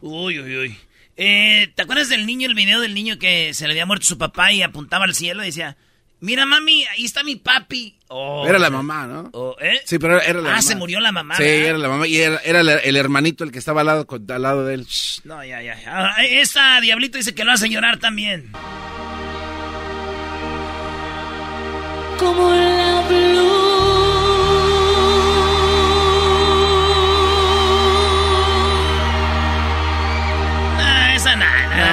Uy, 0.00 0.40
uy, 0.40 0.56
uy. 0.56 0.78
Eh, 1.18 1.70
¿Te 1.74 1.82
acuerdas 1.82 2.08
del 2.08 2.24
niño, 2.24 2.48
el 2.48 2.54
video 2.54 2.80
del 2.80 2.94
niño 2.94 3.18
que 3.18 3.52
se 3.52 3.66
le 3.66 3.72
había 3.74 3.84
muerto 3.84 4.06
su 4.06 4.16
papá 4.16 4.50
y 4.52 4.62
apuntaba 4.62 5.04
al 5.04 5.14
cielo 5.14 5.42
y 5.42 5.46
decía, 5.46 5.76
mira 6.20 6.46
mami, 6.46 6.84
ahí 6.86 7.04
está 7.04 7.22
mi 7.22 7.36
papi? 7.36 7.98
Oh, 8.08 8.46
Era 8.48 8.58
la 8.58 8.70
mamá, 8.70 9.06
¿no? 9.06 9.28
oh, 9.34 9.56
¿eh? 9.60 9.82
Sí, 9.84 9.98
pero 9.98 10.22
era 10.22 10.40
la 10.40 10.48
ah, 10.48 10.52
mamá. 10.52 10.62
se 10.62 10.74
murió 10.74 11.00
la 11.00 11.12
mamá. 11.12 11.36
Sí, 11.36 11.42
¿verdad? 11.42 11.68
era 11.68 11.78
la 11.78 11.88
mamá. 11.88 12.06
Y 12.06 12.16
era, 12.16 12.38
era 12.44 12.60
el, 12.60 12.96
hermanito 12.96 13.44
el 13.44 13.52
que 13.52 13.58
estaba 13.58 13.82
al 13.82 13.88
lado, 13.88 14.06
al 14.28 14.42
lado 14.42 14.64
de 14.64 14.74
él. 14.74 14.86
No, 15.24 15.44
ya, 15.44 15.60
ya. 15.60 15.78
Ah, 15.86 16.24
esta 16.24 16.80
Diablito 16.80 17.18
dice 17.18 17.34
que 17.34 17.44
lo 17.44 17.52
hace 17.52 17.68
llorar 17.68 17.98
también. 17.98 18.52
como 22.18 22.50
la 22.50 22.86
Ah, 23.08 23.65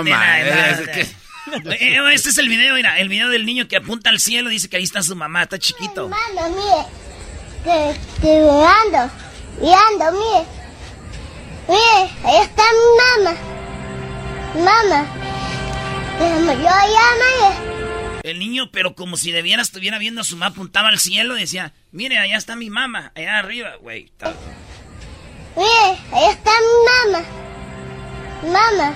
Eh, 1.45 1.97
este 2.13 2.29
es 2.29 2.37
el 2.37 2.47
video, 2.47 2.73
mira, 2.73 2.99
el 2.99 3.09
video 3.09 3.27
del 3.27 3.45
niño 3.45 3.67
que 3.67 3.75
apunta 3.75 4.09
al 4.09 4.19
cielo 4.19 4.49
y 4.49 4.53
dice 4.53 4.69
que 4.69 4.77
ahí 4.77 4.83
está 4.83 5.03
su 5.03 5.13
mamá, 5.13 5.43
está 5.43 5.59
chiquito. 5.59 6.07
Mano, 6.07 6.49
mire, 6.49 6.85
que, 7.65 7.99
que 8.21 8.27
mirando, 8.39 9.13
mirando, 9.59 10.19
mire. 10.19 10.45
Mire, 11.67 12.11
ahí 12.23 12.41
está 12.41 12.63
mi 12.63 13.23
mamá. 13.23 13.37
Mamá. 14.55 15.05
Yo 16.19 16.55
llama 16.55 17.55
El 18.23 18.39
niño, 18.39 18.69
pero 18.71 18.95
como 18.95 19.17
si 19.17 19.31
debiera 19.31 19.61
estuviera 19.61 19.97
viendo 19.97 20.21
a 20.21 20.23
su 20.23 20.37
mamá, 20.37 20.51
apuntaba 20.51 20.89
al 20.89 20.99
cielo 20.99 21.37
y 21.37 21.41
decía, 21.41 21.73
mire, 21.91 22.17
allá 22.17 22.37
está 22.37 22.55
mi 22.55 22.69
mamá, 22.69 23.11
allá 23.15 23.39
arriba, 23.39 23.75
güey. 23.81 24.11
Mire, 25.55 25.99
ahí 26.11 26.29
está 26.29 26.51
mi 26.51 27.11
mamá. 27.11 27.25
Mamá. 28.43 28.93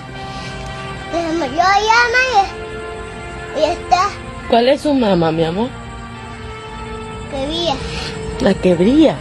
Yo 1.12 1.48
llama 1.56 2.24
y 3.56 3.64
está. 3.64 4.10
¿Cuál 4.48 4.68
es 4.68 4.82
su 4.82 4.94
mamá, 4.94 5.32
mi 5.32 5.44
amor? 5.44 5.68
Que 7.30 7.46
brilla. 7.46 7.74
La 8.40 8.54
que 8.54 8.74
brilla. 8.74 9.16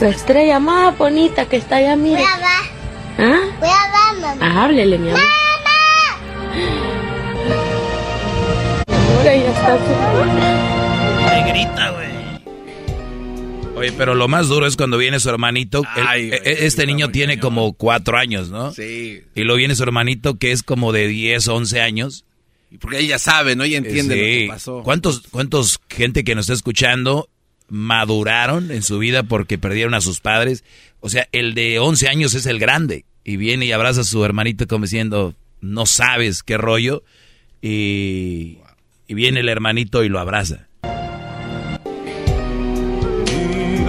La 0.00 0.08
estrella 0.08 0.58
más 0.58 0.96
bonita 0.98 1.46
que 1.46 1.56
está 1.56 1.76
allá, 1.76 1.96
mire. 1.96 2.22
Voy 2.22 2.24
a. 2.24 3.26
¿Ah? 3.26 3.40
Voy 3.60 3.68
a 3.68 3.72
ver, 3.92 4.38
mamá. 4.38 4.64
Háblele, 4.64 4.98
mi 4.98 5.10
amor. 5.10 5.20
Ahora 9.18 9.36
ya 9.36 9.50
está. 9.50 9.78
Me 11.30 11.52
grita, 11.52 11.90
güey. 11.90 12.13
Oye, 13.76 13.92
pero 13.92 14.14
lo 14.14 14.28
más 14.28 14.48
duro 14.48 14.66
es 14.66 14.76
cuando 14.76 14.96
viene 14.98 15.18
su 15.18 15.28
hermanito. 15.28 15.82
Ay, 15.94 16.28
güey, 16.28 16.40
e- 16.44 16.66
este 16.66 16.86
niño 16.86 17.10
tiene 17.10 17.40
como 17.40 17.72
cuatro 17.72 18.16
años, 18.16 18.48
¿no? 18.50 18.72
Sí. 18.72 19.20
Y 19.34 19.40
luego 19.42 19.56
viene 19.58 19.74
su 19.74 19.82
hermanito 19.82 20.38
que 20.38 20.52
es 20.52 20.62
como 20.62 20.92
de 20.92 21.08
10, 21.08 21.48
11 21.48 21.80
años. 21.80 22.24
Porque 22.80 22.98
ella 23.00 23.18
sabe, 23.18 23.56
¿no? 23.56 23.64
Ella 23.64 23.78
entiende 23.78 24.16
lo 24.16 24.22
Sí. 24.22 24.28
que 24.42 24.46
pasó. 24.48 24.82
¿Cuántos, 24.84 25.22
¿Cuántos 25.30 25.80
gente 25.88 26.22
que 26.24 26.34
nos 26.34 26.44
está 26.44 26.54
escuchando 26.54 27.28
maduraron 27.68 28.70
en 28.70 28.82
su 28.82 28.98
vida 28.98 29.24
porque 29.24 29.58
perdieron 29.58 29.94
a 29.94 30.00
sus 30.00 30.20
padres? 30.20 30.64
O 31.00 31.08
sea, 31.08 31.28
el 31.32 31.54
de 31.54 31.78
11 31.80 32.08
años 32.08 32.34
es 32.34 32.46
el 32.46 32.58
grande. 32.60 33.04
Y 33.24 33.36
viene 33.36 33.66
y 33.66 33.72
abraza 33.72 34.02
a 34.02 34.04
su 34.04 34.24
hermanito 34.24 34.66
como 34.68 34.84
diciendo, 34.84 35.34
no 35.60 35.86
sabes 35.86 36.42
qué 36.44 36.58
rollo. 36.58 37.02
Y, 37.60 38.58
y 39.08 39.14
viene 39.14 39.40
el 39.40 39.48
hermanito 39.48 40.04
y 40.04 40.08
lo 40.08 40.20
abraza. 40.20 40.68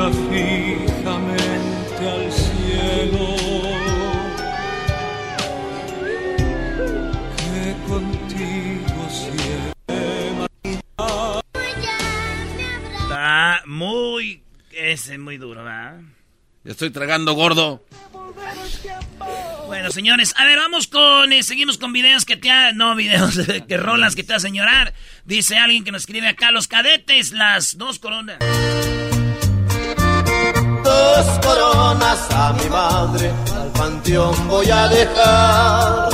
Mira 0.06 0.86
fijamente 0.88 2.10
al 2.10 2.32
cielo, 2.32 3.36
que 7.38 7.76
contigo 7.88 9.10
siempre. 9.10 10.80
Está 13.02 13.64
muy... 13.66 14.44
Ese 14.72 15.14
es 15.14 15.20
muy 15.20 15.38
duro, 15.38 15.64
¿verdad? 15.64 16.02
Ya 16.64 16.72
estoy 16.72 16.92
tragando 16.92 17.34
gordo. 17.34 17.84
Bueno, 19.66 19.90
señores, 19.90 20.36
a 20.38 20.46
ver, 20.46 20.60
vamos 20.60 20.88
con... 20.88 21.34
eh, 21.34 21.42
seguimos 21.42 21.80
con 21.80 21.92
videos 21.94 22.26
que 22.26 22.38
te 22.38 22.52
ha... 22.52 22.74
No, 22.74 22.96
videos, 22.96 23.40
que 23.68 23.78
rolas 23.78 24.16
que 24.16 24.24
te 24.24 24.36
hacen 24.36 24.54
llorar. 24.54 24.94
Dice 25.24 25.58
alguien 25.58 25.84
que 25.84 25.92
nos 25.92 26.04
escribe 26.04 26.28
acá, 26.28 26.52
los 26.52 26.68
cadetes, 26.68 27.32
las 27.32 27.78
dos 27.78 27.98
coronas. 27.98 28.38
Dos 30.96 31.40
coronas 31.40 32.28
a 32.32 32.54
mi 32.54 32.70
madre, 32.70 33.30
al 33.54 33.72
panteón 33.74 34.48
voy 34.48 34.70
a 34.70 34.88
dejar. 34.88 36.10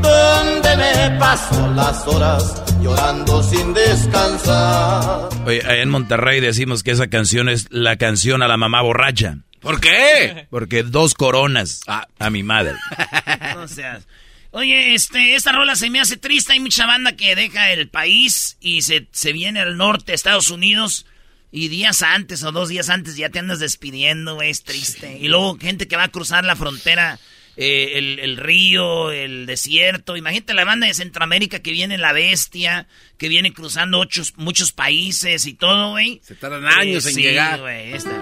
Donde 0.00 0.76
me 0.76 1.18
paso 1.18 1.72
las 1.74 2.06
horas 2.06 2.62
llorando 2.80 3.42
sin 3.42 3.74
descansar. 3.74 5.28
Oye, 5.44 5.60
allá 5.64 5.82
en 5.82 5.90
Monterrey 5.90 6.40
decimos 6.40 6.82
que 6.84 6.92
esa 6.92 7.08
canción 7.08 7.48
es 7.48 7.66
la 7.70 7.96
canción 7.96 8.42
a 8.42 8.48
la 8.48 8.56
mamá 8.56 8.80
borracha. 8.82 9.38
¿Por 9.60 9.80
qué? 9.80 10.46
Porque 10.48 10.82
dos 10.84 11.14
coronas 11.14 11.80
a, 11.88 12.06
a 12.18 12.30
mi 12.30 12.42
madre. 12.42 12.74
No 13.56 13.66
seas. 13.68 14.06
Oye, 14.52 14.94
este, 14.94 15.34
esta 15.34 15.52
rola 15.52 15.74
se 15.76 15.90
me 15.90 16.00
hace 16.00 16.16
triste. 16.16 16.52
Hay 16.54 16.60
mucha 16.60 16.86
banda 16.86 17.12
que 17.12 17.34
deja 17.36 17.72
el 17.72 17.88
país 17.88 18.56
y 18.60 18.82
se, 18.82 19.06
se 19.12 19.32
viene 19.32 19.60
al 19.60 19.76
norte, 19.76 20.14
Estados 20.14 20.50
Unidos. 20.50 21.06
Y 21.52 21.68
días 21.68 22.02
antes 22.02 22.42
o 22.44 22.52
dos 22.52 22.68
días 22.68 22.90
antes 22.90 23.16
ya 23.16 23.28
te 23.30 23.40
andas 23.40 23.58
despidiendo, 23.58 24.36
güey, 24.36 24.50
es 24.50 24.62
triste. 24.62 25.18
Y 25.18 25.28
luego 25.28 25.58
gente 25.58 25.88
que 25.88 25.96
va 25.96 26.04
a 26.04 26.08
cruzar 26.08 26.44
la 26.44 26.54
frontera, 26.54 27.18
eh, 27.56 27.92
el, 27.98 28.20
el 28.20 28.36
río, 28.36 29.10
el 29.10 29.46
desierto. 29.46 30.16
Imagínate 30.16 30.54
la 30.54 30.64
banda 30.64 30.86
de 30.86 30.94
Centroamérica 30.94 31.58
que 31.58 31.72
viene 31.72 31.98
la 31.98 32.12
bestia, 32.12 32.86
que 33.18 33.28
viene 33.28 33.52
cruzando 33.52 33.98
ocho, 33.98 34.22
muchos 34.36 34.70
países 34.72 35.44
y 35.46 35.54
todo, 35.54 35.90
güey. 35.90 36.20
Se 36.22 36.36
tardan 36.36 36.66
años 36.66 37.04
en 37.06 37.14
sí, 37.14 37.22
llegar. 37.22 37.60
güey, 37.60 37.94
esta. 37.94 38.12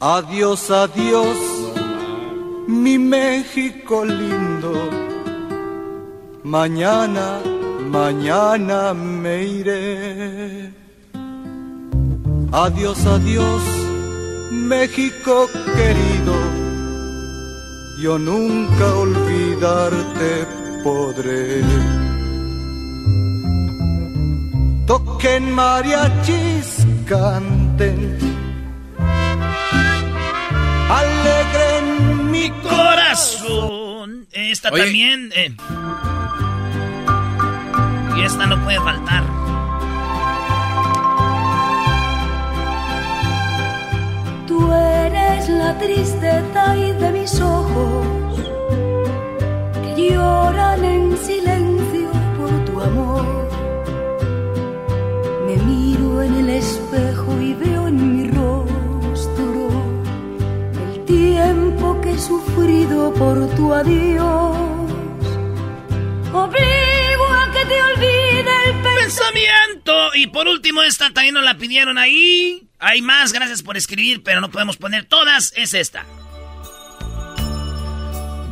Adiós, 0.00 0.70
adiós, 0.70 1.38
mi 2.68 2.98
México 2.98 4.04
lindo. 4.04 4.90
Mañana, 6.42 7.40
mañana 7.98 8.92
me 8.92 9.36
iré. 9.60 10.72
Adiós, 12.64 12.98
adiós, 13.06 13.62
México 14.50 15.34
querido. 15.76 16.34
Yo 18.02 18.18
nunca 18.18 18.86
olvidarte 19.04 20.30
podré. 20.82 21.62
Toquen 24.86 25.44
mariachis, 25.60 26.68
canten 27.06 27.98
alegren 30.98 31.86
mi 32.30 32.50
corazón. 32.68 34.26
Esta 34.32 34.68
Oye. 34.70 34.82
también. 34.82 35.30
eh. 35.34 35.50
Y 38.16 38.22
esta 38.22 38.46
no 38.46 38.62
puede 38.62 38.78
faltar. 38.80 39.24
Tú 44.46 44.72
eres 44.72 45.48
la 45.48 45.76
tristeza 45.78 46.76
y 46.76 46.92
de 46.92 47.12
mis 47.12 47.40
ojos 47.40 48.06
que 49.82 50.12
lloran 50.12 50.84
en 50.84 51.16
silencio 51.16 52.10
por 52.38 52.50
tu 52.66 52.80
amor. 52.80 53.48
Me 55.46 55.56
miro 55.56 56.22
en 56.22 56.34
el 56.34 56.50
espejo 56.50 57.40
y 57.40 57.54
veo 57.54 57.88
en 57.88 58.16
mi 58.16 58.30
rostro 58.30 59.70
el 60.86 61.04
tiempo 61.04 62.00
que 62.00 62.12
he 62.12 62.18
sufrido 62.18 63.12
por 63.14 63.48
tu 63.56 63.74
adiós. 63.74 64.54
Pensamiento. 69.00 70.14
Y 70.14 70.26
por 70.28 70.48
último, 70.48 70.82
esta 70.82 71.10
también 71.10 71.34
nos 71.34 71.44
la 71.44 71.56
pidieron 71.56 71.98
ahí. 71.98 72.68
Hay 72.78 73.02
más, 73.02 73.32
gracias 73.32 73.62
por 73.62 73.76
escribir, 73.76 74.22
pero 74.22 74.40
no 74.40 74.50
podemos 74.50 74.76
poner 74.76 75.04
todas. 75.04 75.52
Es 75.56 75.74
esta. 75.74 76.04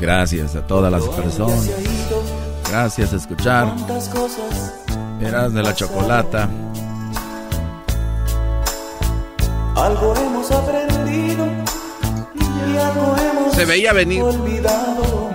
Gracias 0.00 0.56
a 0.56 0.66
todas 0.66 0.90
las 0.90 1.04
personas. 1.08 1.70
Gracias 2.68 3.12
a 3.12 3.16
escuchar. 3.16 3.72
Eras 5.20 5.52
de 5.52 5.62
la 5.62 5.74
chocolata. 5.74 6.48
algo 9.76 10.14
hemos 10.16 10.50
aprendido 10.50 11.46
y 12.36 12.76
algo 12.76 13.16
hemos 13.18 13.54
Se 13.54 13.64
veía 13.64 13.92
venir. 13.92 14.22
olvidado. 14.22 15.31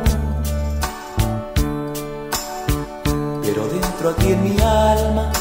Dentro 4.07 4.23
aquí 4.23 4.31
en 4.31 4.43
mi 4.43 4.61
alma, 4.61 5.31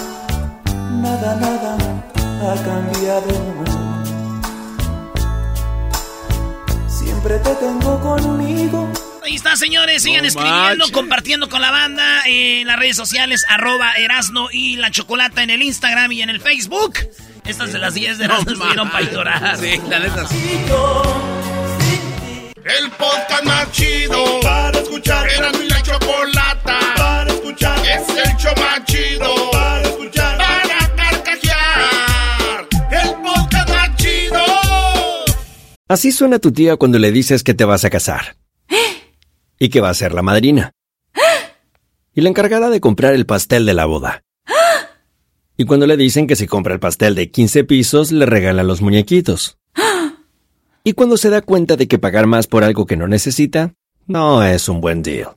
nada, 0.90 1.36
nada 1.36 1.76
ha 2.42 2.54
cambiado. 2.64 3.64
Siempre 6.88 7.38
te 7.38 7.54
tengo 7.56 8.00
conmigo. 8.00 8.90
Ahí 9.22 9.36
está, 9.36 9.56
señores. 9.56 10.02
Sigan 10.02 10.22
No 10.22 10.28
escribiendo, 10.28 10.62
manches. 10.68 10.90
compartiendo 10.90 11.48
con 11.48 11.60
la 11.60 11.70
banda 11.70 12.22
en 12.26 12.66
las 12.66 12.76
redes 12.78 12.96
sociales, 12.96 13.44
arroba 13.48 13.92
Erasno 13.94 14.48
y 14.50 14.76
la 14.76 14.90
Chocolata 14.90 15.42
en 15.42 15.50
el 15.50 15.62
Instagram 15.62 16.10
y 16.12 16.22
en 16.22 16.30
el 16.30 16.40
Facebook. 16.40 16.94
Estas 17.44 17.72
de 17.72 17.78
las 17.78 17.94
10 17.94 18.18
de 18.18 18.24
Erasno 18.24 18.52
estuvieron 18.52 18.90
para 18.90 19.08
llorar. 19.10 19.56
Sí, 19.58 19.80
la 19.88 19.98
neta 20.00 20.26
sí. 20.26 20.36
El 22.64 22.90
podcast 22.90 23.44
más 23.44 23.70
chido 23.70 24.40
para 24.40 24.76
escuchar. 24.80 25.28
Era 25.30 25.52
mi 25.52 25.68
la 25.68 25.80
chocolata 25.82 26.95
escuchar. 27.46 27.78
Es 27.86 28.08
el 28.08 28.36
show 28.36 28.52
más 28.56 28.84
chido 28.84 29.50
para 29.52 29.82
escuchar. 29.82 30.38
Para 30.38 30.96
carcajear. 30.96 32.68
El 32.90 33.22
podcast 33.22 33.68
más 33.68 33.96
chido. 33.96 34.44
Así 35.88 36.12
suena 36.12 36.38
tu 36.38 36.52
tía 36.52 36.76
cuando 36.76 36.98
le 36.98 37.12
dices 37.12 37.42
que 37.42 37.54
te 37.54 37.64
vas 37.64 37.84
a 37.84 37.90
casar. 37.90 38.36
y 39.58 39.70
que 39.70 39.80
va 39.80 39.88
a 39.88 39.94
ser 39.94 40.12
la 40.12 40.22
madrina. 40.22 40.72
Y 42.14 42.20
la 42.20 42.28
encargada 42.28 42.68
de 42.68 42.80
comprar 42.80 43.14
el 43.14 43.26
pastel 43.26 43.64
de 43.64 43.74
la 43.74 43.86
boda. 43.86 44.22
Y 45.56 45.64
cuando 45.64 45.86
le 45.86 45.96
dicen 45.96 46.26
que 46.26 46.36
si 46.36 46.46
compra 46.46 46.74
el 46.74 46.80
pastel 46.80 47.14
de 47.14 47.30
15 47.30 47.64
pisos, 47.64 48.12
le 48.12 48.26
regalan 48.26 48.66
los 48.66 48.82
muñequitos. 48.82 49.58
Y 50.84 50.92
cuando 50.92 51.16
se 51.16 51.30
da 51.30 51.40
cuenta 51.40 51.76
de 51.76 51.88
que 51.88 51.98
pagar 51.98 52.26
más 52.26 52.46
por 52.46 52.64
algo 52.64 52.84
que 52.84 52.96
no 52.96 53.08
necesita, 53.08 53.72
no 54.06 54.42
es 54.44 54.68
un 54.68 54.82
buen 54.82 55.02
deal. 55.02 55.36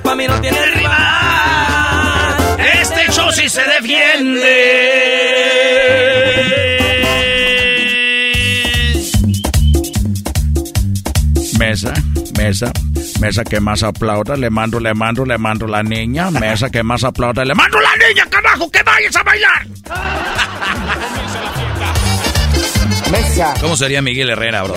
Pa' 0.00 0.14
mí 0.14 0.26
no 0.26 0.40
tiene 0.40 0.64
rival. 0.74 2.36
Este 2.80 3.12
show 3.12 3.30
sí 3.32 3.48
se 3.48 3.62
defiende. 3.62 4.42
Mesa, 11.58 11.92
mesa, 12.36 12.72
mesa 13.20 13.44
que 13.44 13.60
más 13.60 13.82
aplauda, 13.82 14.36
le 14.36 14.50
mando, 14.50 14.80
le 14.80 14.94
mando, 14.94 15.24
le 15.24 15.38
mando 15.38 15.66
la 15.66 15.82
niña, 15.82 16.30
mesa 16.30 16.70
que 16.70 16.82
más 16.82 17.04
aplauda, 17.04 17.44
le 17.44 17.54
mando 17.54 17.78
la 17.80 18.08
niña, 18.08 18.26
carajo, 18.28 18.70
que 18.70 18.82
vayas 18.82 19.16
a 19.16 19.22
bailar. 19.22 19.66
¿Cómo 23.60 23.76
sería 23.76 24.02
Miguel 24.02 24.30
Herrera, 24.30 24.62
bro? 24.64 24.76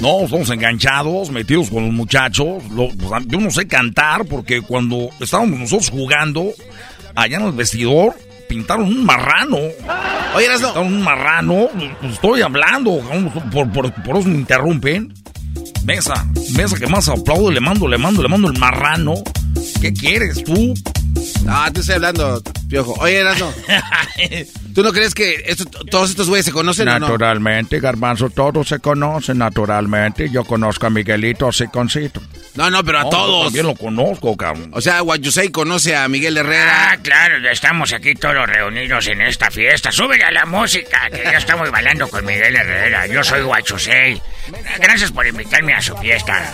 No, 0.00 0.24
estamos 0.24 0.50
enganchados, 0.50 1.30
metidos 1.30 1.70
con 1.70 1.84
los 1.86 1.94
muchachos. 1.94 2.62
Lo- 2.70 2.88
pues, 2.90 3.26
yo 3.26 3.40
no 3.40 3.50
sé 3.50 3.66
cantar 3.66 4.26
porque 4.26 4.60
cuando 4.60 5.08
estábamos 5.20 5.58
nosotros 5.58 5.90
jugando 5.90 6.50
allá 7.14 7.38
en 7.38 7.46
el 7.46 7.52
vestidor, 7.52 8.14
pintaron 8.48 8.86
un 8.88 9.04
marrano. 9.04 9.56
Oye, 10.34 10.48
Pintaron 10.52 10.86
un 10.92 11.02
marrano. 11.02 11.68
Pues, 12.00 12.12
estoy 12.12 12.42
hablando, 12.42 13.00
por, 13.50 13.70
por, 13.72 13.92
por 14.02 14.18
eso 14.18 14.28
me 14.28 14.36
interrumpen. 14.38 15.14
Mesa, 15.84 16.26
mesa 16.54 16.76
que 16.76 16.86
más 16.88 17.08
aplaudo, 17.08 17.50
le 17.50 17.60
mando, 17.60 17.86
le 17.88 17.96
mando, 17.96 18.22
le 18.22 18.28
mando 18.28 18.48
el 18.50 18.58
marrano. 18.58 19.14
¿Qué 19.80 19.92
quieres 19.94 20.42
tú? 20.44 20.74
Ah, 21.48 21.70
te 21.72 21.80
estoy 21.80 21.94
hablando, 21.94 22.42
Piojo. 22.68 22.94
Oye, 23.00 23.18
Erasmo. 23.20 23.50
¿Tú 24.76 24.82
no 24.82 24.92
crees 24.92 25.14
que 25.14 25.42
esto- 25.46 25.64
todos 25.90 26.10
estos 26.10 26.28
güeyes 26.28 26.44
se 26.44 26.52
conocen 26.52 26.86
o 26.86 26.92
no? 26.98 27.06
Naturalmente, 27.06 27.80
Garbanzo, 27.80 28.28
todos 28.28 28.68
se 28.68 28.78
conocen 28.78 29.38
naturalmente. 29.38 30.28
Yo 30.30 30.44
conozco 30.44 30.86
a 30.86 30.90
Miguelito 30.90 31.50
Siconcito. 31.50 32.20
No, 32.56 32.68
no, 32.70 32.84
pero 32.84 32.98
a 32.98 33.02
No, 33.04 33.08
todos. 33.08 33.38
yo 33.38 33.44
también 33.46 33.66
lo 33.68 33.74
conozco, 33.74 34.36
cabrón. 34.36 34.70
O 34.74 34.80
sea, 34.82 35.00
Guayusei 35.00 35.50
conoce 35.50 35.96
a 35.96 36.06
Miguel 36.08 36.36
Herrera. 36.36 36.90
Ah, 36.92 36.96
claro, 37.02 37.38
ya 37.42 37.50
estamos 37.52 37.94
aquí 37.94 38.14
todos 38.14 38.46
reunidos 38.46 39.06
en 39.08 39.22
esta 39.22 39.50
fiesta. 39.50 39.90
Súbele 39.90 40.24
a 40.24 40.30
la 40.30 40.44
música, 40.44 41.08
que 41.10 41.22
ya 41.24 41.38
estamos 41.38 41.70
bailando 41.70 42.06
con 42.08 42.24
Miguel 42.26 42.54
Herrera. 42.56 43.06
Yo 43.06 43.24
soy 43.24 43.42
Guachusei. 43.42 44.20
Gracias 44.78 45.10
por 45.10 45.26
invitarme 45.26 45.72
a 45.72 45.80
su 45.80 45.96
fiesta. 45.96 46.52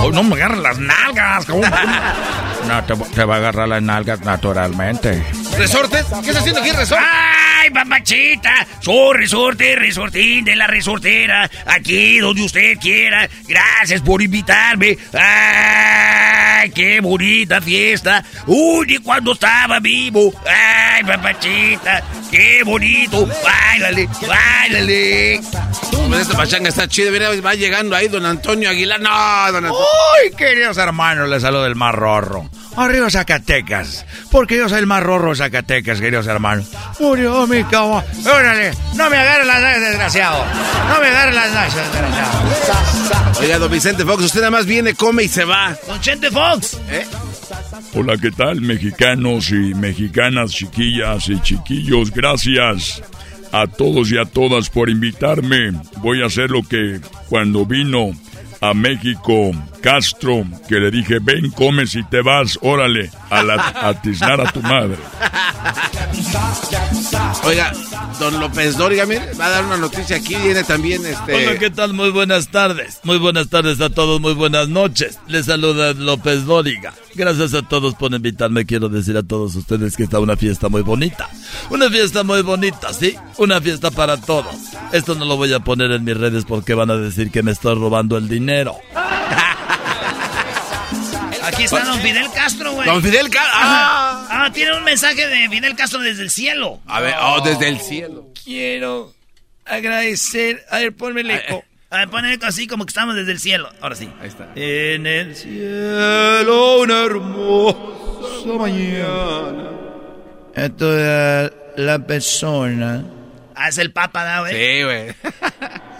Oh, 0.00 0.10
no 0.12 0.22
me 0.22 0.36
agarres 0.36 0.58
las 0.60 0.78
nalgas, 0.78 1.44
cabrón. 1.44 1.70
No, 2.68 2.82
te, 2.84 2.94
te 3.14 3.24
va 3.24 3.34
a 3.34 3.38
agarrar 3.38 3.68
las 3.68 3.82
nalgas 3.82 4.20
naturalmente. 4.22 5.22
¿Resortes? 5.58 6.06
¿Qué 6.22 6.28
está 6.28 6.38
haciendo 6.40 6.60
aquí, 6.62 6.72
¡Ay, 6.92 7.70
papachita! 7.70 8.66
Soy 8.80 9.16
resorte, 9.16 9.76
resortín 9.76 10.44
de 10.44 10.56
la 10.56 10.66
resortera. 10.66 11.50
Aquí 11.66 12.18
donde 12.18 12.42
usted 12.42 12.78
quiera. 12.78 13.28
Gracias 13.46 14.00
por 14.02 14.20
invitarme. 14.22 14.98
¡Ay, 15.12 16.70
qué 16.70 17.00
bonita 17.00 17.60
fiesta! 17.60 18.24
¡Uy, 18.46 18.86
ni 18.86 18.98
cuando 18.98 19.32
estaba 19.32 19.80
vivo! 19.80 20.32
¡Ay, 20.46 21.04
papachita! 21.04 22.02
¡Qué 22.30 22.62
bonito! 22.64 23.26
¡Báilale, 23.26 24.08
báilale! 24.26 25.40
Hombre, 25.96 26.20
esta 26.20 26.36
pachanga 26.36 26.68
está 26.68 26.88
chida. 26.88 27.10
Mira, 27.10 27.30
va 27.40 27.54
llegando 27.54 27.96
ahí 27.96 28.08
don 28.08 28.26
Antonio 28.26 28.70
Aguilar. 28.70 29.00
No, 29.00 29.52
don 29.52 29.64
Antonio. 29.64 29.72
¡Uy, 29.72 30.36
queridos 30.36 30.76
hermanos! 30.76 31.28
Les 31.28 31.42
saluda 31.42 31.66
el 31.66 31.76
más 31.76 31.94
rorro. 31.94 32.50
Arriba 32.76 33.08
Zacatecas. 33.10 34.04
Porque 34.30 34.56
yo 34.56 34.68
soy 34.68 34.80
el 34.80 34.86
más 34.86 35.02
rorro 35.02 35.30
de 35.30 35.36
Zacatecas, 35.36 36.00
queridos 36.00 36.26
hermanos. 36.26 36.66
Murió 36.98 37.46
mi 37.46 37.62
cama. 37.64 38.04
Órale, 38.24 38.72
no 38.96 39.08
me 39.10 39.16
agarren 39.16 39.46
las 39.46 39.60
nalgas, 39.60 39.80
desgraciado. 39.80 40.44
No 40.88 41.00
me 41.00 41.06
agarren 41.06 41.34
las 41.34 41.52
nalgas, 41.52 41.92
desgraciado. 41.92 43.40
Oiga, 43.40 43.58
don 43.58 43.70
Vicente 43.70 44.04
Fox, 44.04 44.24
usted 44.24 44.40
nada 44.40 44.50
más 44.50 44.66
viene, 44.66 44.94
come 44.94 45.24
y 45.24 45.28
se 45.28 45.44
va. 45.44 45.76
Don 45.86 46.00
Chente 46.00 46.30
Fox. 46.30 46.78
¿Eh? 46.90 47.06
Hola, 47.94 48.16
¿qué 48.20 48.30
tal, 48.32 48.60
mexicanos 48.60 49.50
y 49.50 49.74
mexicanas, 49.74 50.50
chiquillas 50.50 51.28
y 51.28 51.40
chiquillos? 51.40 52.10
Gracias 52.10 53.02
a 53.52 53.68
todos 53.68 54.10
y 54.10 54.18
a 54.18 54.24
todas 54.24 54.68
por 54.68 54.90
invitarme. 54.90 55.72
Voy 55.98 56.22
a 56.22 56.26
hacer 56.26 56.50
lo 56.50 56.62
que 56.62 57.00
cuando 57.28 57.64
vino 57.64 58.10
a 58.60 58.74
México 58.74 59.52
Castro, 59.84 60.46
que 60.66 60.76
le 60.80 60.90
dije, 60.90 61.18
ven, 61.20 61.50
comes 61.50 61.94
y 61.94 62.02
te 62.04 62.22
vas, 62.22 62.58
órale, 62.62 63.10
a, 63.28 63.42
la, 63.42 63.54
a 63.82 64.00
tiznar 64.00 64.40
a 64.40 64.50
tu 64.50 64.62
madre. 64.62 64.96
Oiga, 67.44 67.70
don 68.18 68.40
López 68.40 68.78
Dóriga, 68.78 69.04
mire, 69.04 69.34
va 69.38 69.44
a 69.44 69.50
dar 69.50 69.64
una 69.66 69.76
noticia 69.76 70.16
aquí. 70.16 70.36
Viene 70.36 70.64
también 70.64 71.04
este. 71.04 71.34
Hola, 71.34 71.58
¿qué 71.58 71.68
tal? 71.68 71.92
Muy 71.92 72.08
buenas 72.08 72.48
tardes. 72.48 73.00
Muy 73.02 73.18
buenas 73.18 73.50
tardes 73.50 73.78
a 73.82 73.90
todos, 73.90 74.22
muy 74.22 74.32
buenas 74.32 74.70
noches. 74.70 75.18
Les 75.26 75.44
saluda 75.44 75.92
López 75.92 76.46
Dóriga. 76.46 76.94
Gracias 77.14 77.52
a 77.52 77.60
todos 77.60 77.94
por 77.94 78.10
invitarme. 78.14 78.64
Quiero 78.64 78.88
decir 78.88 79.18
a 79.18 79.22
todos 79.22 79.54
ustedes 79.54 79.98
que 79.98 80.04
está 80.04 80.18
una 80.18 80.38
fiesta 80.38 80.70
muy 80.70 80.80
bonita. 80.80 81.28
Una 81.68 81.90
fiesta 81.90 82.24
muy 82.24 82.40
bonita, 82.40 82.90
¿sí? 82.94 83.16
Una 83.36 83.60
fiesta 83.60 83.90
para 83.90 84.16
todos. 84.16 84.54
Esto 84.92 85.14
no 85.14 85.26
lo 85.26 85.36
voy 85.36 85.52
a 85.52 85.60
poner 85.60 85.90
en 85.90 86.04
mis 86.04 86.16
redes 86.16 86.46
porque 86.46 86.72
van 86.72 86.90
a 86.90 86.96
decir 86.96 87.30
que 87.30 87.42
me 87.42 87.50
estoy 87.50 87.74
robando 87.74 88.16
el 88.16 88.30
dinero. 88.30 88.76
Aquí 91.46 91.64
está 91.64 91.84
don 91.84 92.00
Fidel 92.00 92.30
Castro, 92.34 92.72
güey. 92.72 92.86
Don 92.86 93.02
Fidel 93.02 93.30
Castro. 93.30 93.52
Ah. 93.54 94.26
Ah, 94.30 94.50
tiene 94.52 94.76
un 94.76 94.84
mensaje 94.84 95.26
de 95.26 95.48
Fidel 95.48 95.76
Castro 95.76 96.00
desde 96.00 96.22
el 96.22 96.30
cielo. 96.30 96.80
A 96.86 97.00
ver, 97.00 97.14
oh, 97.20 97.40
desde 97.42 97.68
el 97.68 97.80
cielo. 97.80 98.28
Quiero 98.44 99.12
agradecer. 99.64 100.64
A 100.70 100.78
ver, 100.78 100.94
ponme 100.94 101.22
el 101.22 101.30
eco. 101.30 101.64
A 101.90 101.98
ver, 101.98 102.08
ponme 102.08 102.28
el 102.28 102.34
eco 102.34 102.46
así 102.46 102.66
como 102.66 102.84
que 102.84 102.90
estamos 102.90 103.14
desde 103.14 103.32
el 103.32 103.40
cielo. 103.40 103.70
Ahora 103.80 103.96
sí. 103.96 104.08
Ahí 104.20 104.28
está. 104.28 104.48
En 104.54 105.06
el 105.06 105.36
cielo, 105.36 106.80
una 106.80 107.04
hermosa 107.04 107.78
mañana. 108.58 109.70
A 110.56 110.68
toda 110.70 111.52
la 111.76 111.98
persona. 111.98 113.04
Ah, 113.54 113.68
es 113.68 113.78
el 113.78 113.92
Papa, 113.92 114.24
¿da, 114.24 114.40
güey? 114.40 114.52
Sí, 114.52 114.82
güey. 114.82 115.14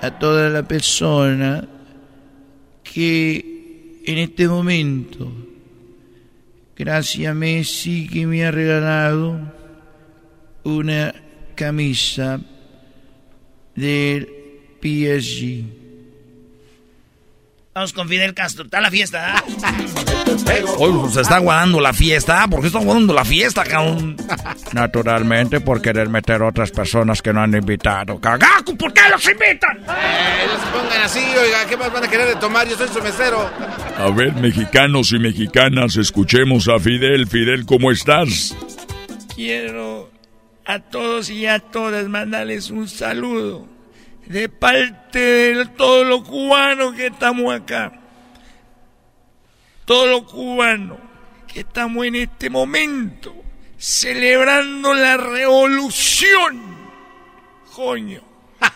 a 0.01 0.11
toda 0.19 0.51
la 0.51 0.63
persona 0.63 1.65
que 2.83 3.54
en 4.05 4.19
este 4.19 4.49
momento 4.49 5.33
Gracias 6.77 7.33
Messi 7.37 8.09
que 8.09 8.27
me 8.27 8.45
ha 8.45 8.51
regalado 8.51 9.39
una 10.65 11.15
camisa 11.55 12.41
del 13.77 14.29
PSG. 14.83 15.84
Vamos 17.75 17.93
con 17.93 18.09
Fidel 18.09 18.35
Castro. 18.35 18.67
Está 18.67 18.81
la 18.81 18.89
fiesta, 18.89 19.37
¿ah? 19.37 19.45
Hoy 20.79 21.11
se 21.11 21.23
está 21.23 21.39
guardando 21.39 21.81
la 21.81 21.93
fiesta. 21.93 22.47
¿Por 22.47 22.61
qué 22.61 22.69
está 22.69 22.79
guardando 22.79 23.13
la 23.13 23.25
fiesta, 23.25 23.65
cabrón? 23.65 24.17
Naturalmente 24.73 25.61
por 25.61 25.83
querer 25.83 26.09
meter 26.09 26.43
a 26.43 26.47
otras 26.47 26.71
personas 26.71 27.21
que 27.21 27.33
no 27.33 27.43
han 27.43 27.53
invitado. 27.53 28.21
¡Cagaco! 28.21 28.77
¿Por 28.77 28.93
qué 28.93 29.01
los 29.11 29.25
invitan? 29.29 29.79
Eh, 29.79 30.47
no 30.47 30.65
se 30.65 30.71
pongan 30.71 31.03
así, 31.03 31.19
oiga. 31.19 31.67
¿Qué 31.69 31.77
más 31.77 31.93
van 31.93 32.05
a 32.05 32.09
querer 32.09 32.29
de 32.29 32.37
tomar? 32.37 32.69
Yo 32.69 32.77
soy 32.77 32.87
su 32.87 33.03
mesero. 33.03 33.51
A 33.99 34.09
ver, 34.11 34.33
mexicanos 34.35 35.11
y 35.11 35.19
mexicanas, 35.19 35.97
escuchemos 35.97 36.69
a 36.69 36.79
Fidel. 36.79 37.27
Fidel, 37.27 37.67
¿cómo 37.67 37.91
estás? 37.91 38.57
Quiero 39.35 40.13
a 40.65 40.79
todos 40.79 41.29
y 41.29 41.47
a 41.47 41.59
todas 41.59 42.07
mandarles 42.07 42.71
un 42.71 42.89
saludo 42.89 43.74
de 44.27 44.49
parte 44.49 45.19
de 45.19 45.67
todos 45.67 46.07
los 46.07 46.23
cubanos 46.23 46.95
que 46.95 47.07
estamos 47.07 47.55
acá. 47.55 47.93
Todos 49.85 50.09
los 50.09 50.31
cubanos 50.31 50.99
que 51.47 51.61
estamos 51.61 52.07
en 52.07 52.17
este 52.17 52.51
momento 52.51 53.35
celebrando 53.79 54.95
la 54.95 55.17
revolución. 55.17 56.63
Coño. 57.75 58.23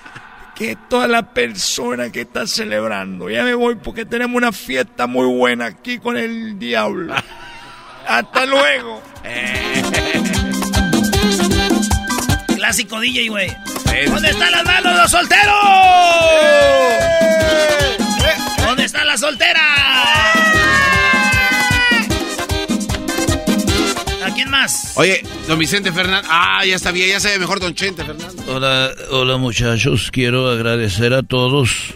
Que 0.54 0.76
toda 0.88 1.06
la 1.06 1.32
persona 1.32 2.10
que 2.10 2.22
está 2.22 2.44
celebrando. 2.44 3.30
Ya 3.30 3.44
me 3.44 3.54
voy 3.54 3.76
porque 3.76 4.04
tenemos 4.04 4.36
una 4.36 4.50
fiesta 4.50 5.06
muy 5.06 5.26
buena 5.26 5.66
aquí 5.66 6.00
con 6.00 6.16
el 6.16 6.58
diablo. 6.58 7.14
Hasta 8.08 8.44
luego. 8.44 9.00
Clásico 12.56 12.98
DJ, 12.98 13.28
güey. 13.28 13.56
¿Dónde 14.06 14.30
están 14.30 14.50
las 14.50 14.64
manos 14.64 14.94
de 14.94 15.00
los 15.02 15.10
solteros? 15.10 15.54
¿Dónde 18.64 18.84
está 18.84 19.04
la 19.04 19.16
soltera? 19.16 19.60
¿A 24.24 24.34
quién 24.34 24.50
más? 24.50 24.92
Oye, 24.96 25.22
don 25.46 25.58
Vicente 25.58 25.92
Fernández. 25.92 26.28
Ah, 26.30 26.64
ya 26.66 26.76
está 26.76 26.90
bien, 26.90 27.08
ya 27.08 27.20
se 27.20 27.30
ve 27.30 27.38
mejor 27.38 27.60
don 27.60 27.74
Chente 27.74 28.04
Fernández. 28.04 28.46
Hola, 28.48 28.90
hola 29.10 29.36
muchachos, 29.36 30.10
quiero 30.12 30.50
agradecer 30.50 31.14
a 31.14 31.22
todos 31.22 31.94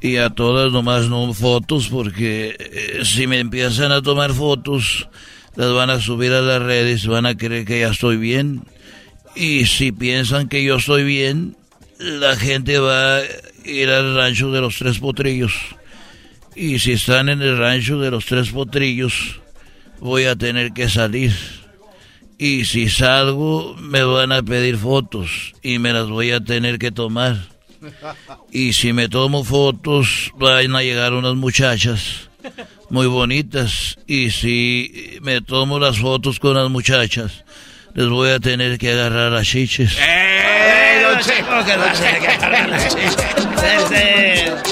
y 0.00 0.18
a 0.18 0.30
todas, 0.30 0.72
nomás 0.72 1.08
no 1.08 1.32
fotos, 1.32 1.88
porque 1.88 2.56
eh, 2.58 3.04
si 3.04 3.26
me 3.26 3.38
empiezan 3.38 3.90
a 3.90 4.02
tomar 4.02 4.34
fotos, 4.34 5.08
las 5.56 5.72
van 5.72 5.88
a 5.88 6.00
subir 6.00 6.32
a 6.32 6.42
las 6.42 6.60
redes, 6.60 7.06
van 7.06 7.26
a 7.26 7.36
creer 7.36 7.64
que 7.64 7.80
ya 7.80 7.88
estoy 7.88 8.18
bien. 8.18 8.62
Y 9.34 9.66
si 9.66 9.92
piensan 9.92 10.48
que 10.48 10.62
yo 10.62 10.76
estoy 10.76 11.04
bien, 11.04 11.56
la 11.98 12.36
gente 12.36 12.78
va 12.78 13.18
a 13.18 13.22
ir 13.64 13.90
al 13.90 14.14
rancho 14.14 14.50
de 14.50 14.60
los 14.60 14.76
tres 14.76 14.98
potrillos. 14.98 15.52
Y 16.54 16.78
si 16.78 16.92
están 16.92 17.28
en 17.28 17.42
el 17.42 17.58
rancho 17.58 17.98
de 17.98 18.10
los 18.10 18.26
tres 18.26 18.50
potrillos, 18.50 19.40
voy 20.00 20.24
a 20.24 20.36
tener 20.36 20.72
que 20.72 20.88
salir. 20.88 21.34
Y 22.38 22.64
si 22.64 22.88
salgo, 22.88 23.76
me 23.76 24.02
van 24.02 24.32
a 24.32 24.42
pedir 24.42 24.76
fotos 24.76 25.54
y 25.62 25.78
me 25.78 25.92
las 25.92 26.08
voy 26.08 26.30
a 26.30 26.40
tener 26.40 26.78
que 26.78 26.90
tomar. 26.90 27.48
Y 28.50 28.72
si 28.72 28.92
me 28.92 29.08
tomo 29.08 29.44
fotos, 29.44 30.32
van 30.36 30.74
a 30.74 30.82
llegar 30.82 31.12
unas 31.12 31.34
muchachas 31.34 32.28
muy 32.90 33.06
bonitas. 33.06 33.98
Y 34.06 34.30
si 34.30 35.18
me 35.22 35.40
tomo 35.40 35.78
las 35.78 35.98
fotos 35.98 36.38
con 36.38 36.54
las 36.54 36.70
muchachas, 36.70 37.43
les 37.94 38.08
voy 38.08 38.30
a 38.30 38.40
tener 38.40 38.76
que 38.78 38.92
agarrar 38.92 39.32
las 39.32 39.46
chiches. 39.46 39.96
¡Eh, 39.98 41.02
don 41.02 41.20
Che! 41.20 41.42
¿Cómo 41.44 41.64
que 41.64 41.76
no 41.76 41.84
que 42.20 42.28
agarrar 42.28 42.68
las 42.68 42.88
chichas? 42.88 43.16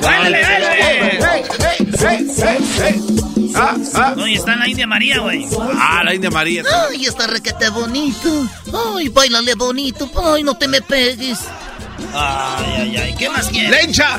¡Báilale, 0.03 0.43
Ah, 3.55 3.77
ah. 3.95 4.15
¿Dónde 4.17 4.33
está 4.33 4.57
la 4.57 4.67
India 4.67 4.87
María, 4.87 5.19
güey? 5.21 5.47
Ah, 5.79 6.03
la 6.05 6.15
India 6.15 6.31
María. 6.31 6.63
Ay, 6.91 7.05
está 7.05 7.27
requete 7.27 7.69
bonito. 7.69 8.47
Ay, 8.97 9.09
bailale 9.09 9.55
bonito. 9.55 10.11
Ay, 10.25 10.43
no 10.43 10.57
te 10.57 10.67
me 10.69 10.81
pegues. 10.81 11.39
Ay, 12.15 12.75
ay, 12.79 12.97
ay. 12.97 13.15
¿Qué 13.19 13.29
más 13.29 13.49
quieres? 13.49 13.71
¡Lencha! 13.71 14.19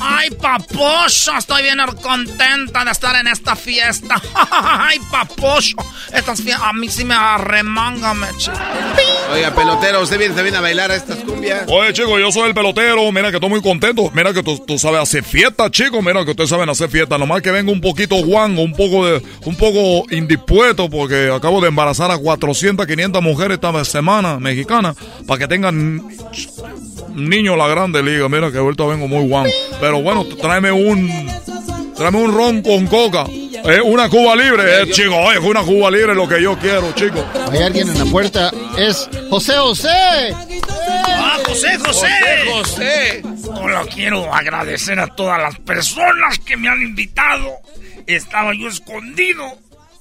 Ay, 0.00 0.30
papocho, 0.30 1.36
estoy 1.36 1.62
bien 1.62 1.78
contenta 2.02 2.84
de 2.84 2.90
estar 2.90 3.16
en 3.16 3.26
esta 3.26 3.54
fiesta. 3.54 4.20
Ay, 4.50 4.98
papocho, 5.10 5.76
estas 6.12 6.40
fiestas 6.40 6.68
a 6.68 6.72
mí 6.72 6.88
sí 6.88 7.04
me 7.04 7.14
arremanga, 7.14 8.14
me 8.14 8.28
Oiga, 9.32 9.54
pelotero, 9.54 10.00
¿usted 10.02 10.18
viene 10.18 10.34
también 10.34 10.56
a 10.56 10.60
bailar 10.60 10.90
a 10.90 10.96
estas 10.96 11.18
cumbias? 11.18 11.64
Oye, 11.68 11.92
chico, 11.92 12.18
yo 12.18 12.32
soy 12.32 12.48
el 12.48 12.54
pelotero. 12.54 13.10
Mira 13.12 13.30
que 13.30 13.36
estoy 13.36 13.50
muy 13.50 13.62
contento. 13.62 14.10
Mira 14.14 14.32
que 14.32 14.42
tú, 14.42 14.58
tú 14.66 14.78
sabes 14.78 15.00
hacer 15.00 15.22
fiesta, 15.22 15.70
chico. 15.70 16.02
Mira 16.02 16.24
que 16.24 16.30
ustedes 16.30 16.50
saben 16.50 16.68
hacer 16.68 16.88
fiesta. 16.88 17.18
Nomás 17.18 17.42
que 17.42 17.50
vengo 17.50 17.70
un 17.72 17.80
poquito 17.80 18.16
guango, 18.16 18.62
un 18.62 18.72
poco 18.72 19.06
de, 19.06 19.22
un 19.44 19.56
poco 19.56 20.04
indispuesto 20.10 20.88
porque 20.88 21.30
acabo 21.32 21.60
de 21.60 21.68
embarazar 21.68 22.10
a 22.10 22.18
400, 22.18 22.86
500 22.86 23.22
mujeres 23.22 23.58
esta 23.62 23.84
semana 23.84 24.38
mexicanas 24.38 24.96
para 25.26 25.38
que 25.38 25.48
tengan 25.48 26.02
niño 27.14 27.56
la 27.56 27.68
grande 27.68 28.02
liga. 28.02 28.28
Mira 28.28 28.50
que 28.50 28.58
ahorita 28.58 28.84
vengo 28.86 29.08
muy 29.08 29.26
guango. 29.28 29.50
Pero 29.80 29.89
bueno, 29.98 30.24
tráeme 30.24 30.70
un, 30.70 31.10
tráeme 31.96 32.18
un 32.18 32.32
ron 32.32 32.62
con 32.62 32.86
coca. 32.86 33.26
Eh, 33.28 33.80
una 33.82 34.08
Cuba 34.08 34.34
libre, 34.36 34.82
eh, 34.82 34.90
chico. 34.90 35.16
Oye, 35.16 35.38
una 35.38 35.62
Cuba 35.62 35.90
libre 35.90 36.12
es 36.12 36.16
lo 36.16 36.28
que 36.28 36.42
yo 36.42 36.58
quiero, 36.58 36.92
chico. 36.92 37.24
Hay 37.50 37.62
alguien 37.62 37.88
en 37.88 37.98
la 37.98 38.04
puerta. 38.06 38.50
Es 38.78 39.08
José 39.28 39.56
José. 39.56 40.34
¡Ah, 41.06 41.38
José, 41.46 41.78
José! 41.78 42.08
José! 42.50 43.22
Hola, 43.54 43.84
quiero 43.92 44.32
agradecer 44.32 44.98
a 44.98 45.08
todas 45.08 45.40
las 45.40 45.58
personas 45.58 46.38
que 46.38 46.56
me 46.56 46.68
han 46.68 46.80
invitado. 46.80 47.58
Estaba 48.06 48.54
yo 48.54 48.68
escondido. 48.68 49.58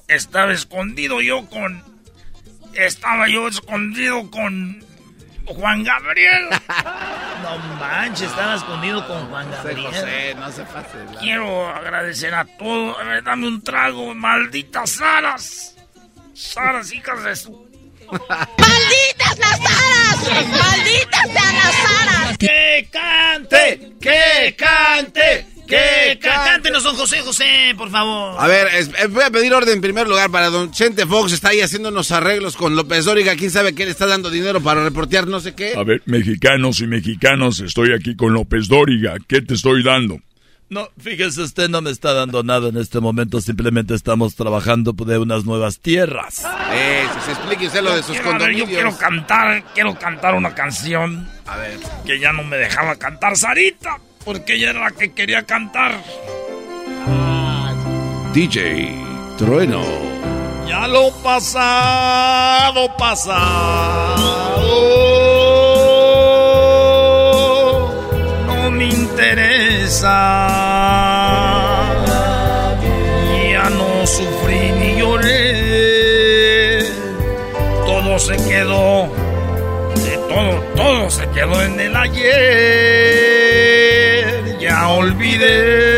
Estaba 0.07 0.53
escondido 0.53 1.21
yo 1.21 1.45
con. 1.49 1.83
Estaba 2.73 3.27
yo 3.27 3.47
escondido 3.47 4.29
con. 4.31 4.83
Juan 5.55 5.83
Gabriel. 5.83 6.49
No 7.39 7.57
manches, 7.79 8.29
estaba 8.29 8.55
escondido 8.55 9.07
con 9.07 9.27
Juan 9.29 9.49
Gabriel. 9.49 9.85
José, 9.87 10.35
no 10.35 10.51
se 10.51 10.63
pase. 10.65 10.97
la- 11.13 11.19
Quiero 11.21 11.69
agradecer 11.69 12.35
a 12.35 12.43
todos. 12.45 12.99
A 12.99 13.03
ver, 13.05 13.23
dame 13.23 13.47
un 13.47 13.63
trago, 13.63 14.13
malditas 14.13 14.89
Saras. 14.91 15.75
Saras, 16.33 16.91
hijas 16.91 17.23
de 17.23 17.35
su. 17.37 17.51
¡Malditas 18.11 19.39
las 19.39 19.59
aras! 19.61 20.47
¡Malditas 20.49 21.23
sean 21.31 21.55
las 21.55 21.91
aras! 22.01 22.37
¡Que 22.37 22.89
cante! 22.91 23.93
¡Que 24.01 24.55
cante! 24.57 25.47
¡Que 25.69 26.19
cante! 26.19 26.71
No 26.71 26.79
son 26.81 26.95
José 26.95 27.21
José, 27.21 27.73
por 27.77 27.89
favor. 27.91 28.35
A 28.39 28.47
ver, 28.47 28.67
es- 28.75 28.87
eh, 28.89 29.07
voy 29.09 29.23
a 29.23 29.29
pedir 29.29 29.53
orden 29.53 29.75
en 29.75 29.81
primer 29.81 30.07
lugar 30.07 30.31
para 30.31 30.49
don 30.49 30.71
Chente 30.71 31.05
Fox. 31.05 31.31
Está 31.31 31.49
ahí 31.49 31.61
haciendo 31.61 31.89
unos 31.89 32.11
arreglos 32.11 32.55
con 32.57 32.75
López 32.75 33.05
Dóriga. 33.05 33.35
¿Quién 33.35 33.51
sabe 33.51 33.75
qué 33.75 33.85
le 33.85 33.91
está 33.91 34.05
dando 34.07 34.29
dinero 34.29 34.61
para 34.61 34.83
reportear 34.83 35.27
no 35.27 35.39
sé 35.39 35.53
qué? 35.53 35.73
A 35.77 35.83
ver, 35.83 36.01
mexicanos 36.05 36.79
y 36.81 36.87
mexicanas, 36.87 37.59
estoy 37.59 37.93
aquí 37.93 38.15
con 38.15 38.33
López 38.33 38.67
Dóriga. 38.67 39.15
¿Qué 39.27 39.41
te 39.41 39.53
estoy 39.53 39.83
dando? 39.83 40.19
No, 40.71 40.87
fíjese, 41.01 41.41
usted 41.41 41.67
no 41.67 41.81
me 41.81 41.89
está 41.89 42.13
dando 42.13 42.43
nada 42.43 42.69
en 42.69 42.77
este 42.77 42.99
momento. 42.99 43.41
Simplemente 43.41 43.95
estamos 43.95 44.35
trabajando 44.35 44.93
de 44.93 45.17
unas 45.17 45.43
nuevas 45.45 45.79
tierras. 45.79 46.43
Eh, 46.71 47.05
si 47.15 47.25
se 47.25 47.31
explique 47.31 47.65
usted 47.67 47.81
lo 47.81 47.95
de 47.95 48.03
sus 48.03 48.11
Quiero, 48.11 48.25
ver, 48.33 48.33
yo 48.33 48.65
condominios. 48.65 48.69
quiero 48.69 48.97
cantar, 48.97 49.63
quiero 49.73 49.97
cantar 49.97 50.35
una 50.35 50.53
canción. 50.53 51.27
A 51.47 51.57
ver. 51.57 51.79
Que 52.05 52.19
ya 52.19 52.33
no 52.33 52.43
me 52.43 52.57
dejaba 52.57 52.95
cantar 52.97 53.35
Sarita. 53.35 53.97
Porque 54.29 54.53
ella 54.53 54.69
era 54.69 54.81
la 54.81 54.91
que 54.91 55.11
quería 55.11 55.41
cantar. 55.41 55.91
DJ 58.31 58.93
Trueno. 59.39 59.81
Ya 60.67 60.87
lo 60.87 61.09
pasado, 61.23 62.95
pasado. 62.95 64.19
No 68.45 68.69
me 68.69 68.85
interesa. 68.85 70.47
Ya 73.51 73.67
no 73.71 74.05
sufrí 74.05 74.71
ni 74.79 74.99
lloré. 74.99 76.83
Todo 77.83 78.19
se 78.19 78.37
quedó. 78.47 79.09
De 80.05 80.17
todo, 80.29 80.61
todo 80.75 81.09
se 81.09 81.27
quedó 81.31 81.63
en 81.63 81.79
el 81.79 81.95
ayer. 81.95 83.28
Ya 85.19 85.25
olvidé. 85.25 85.88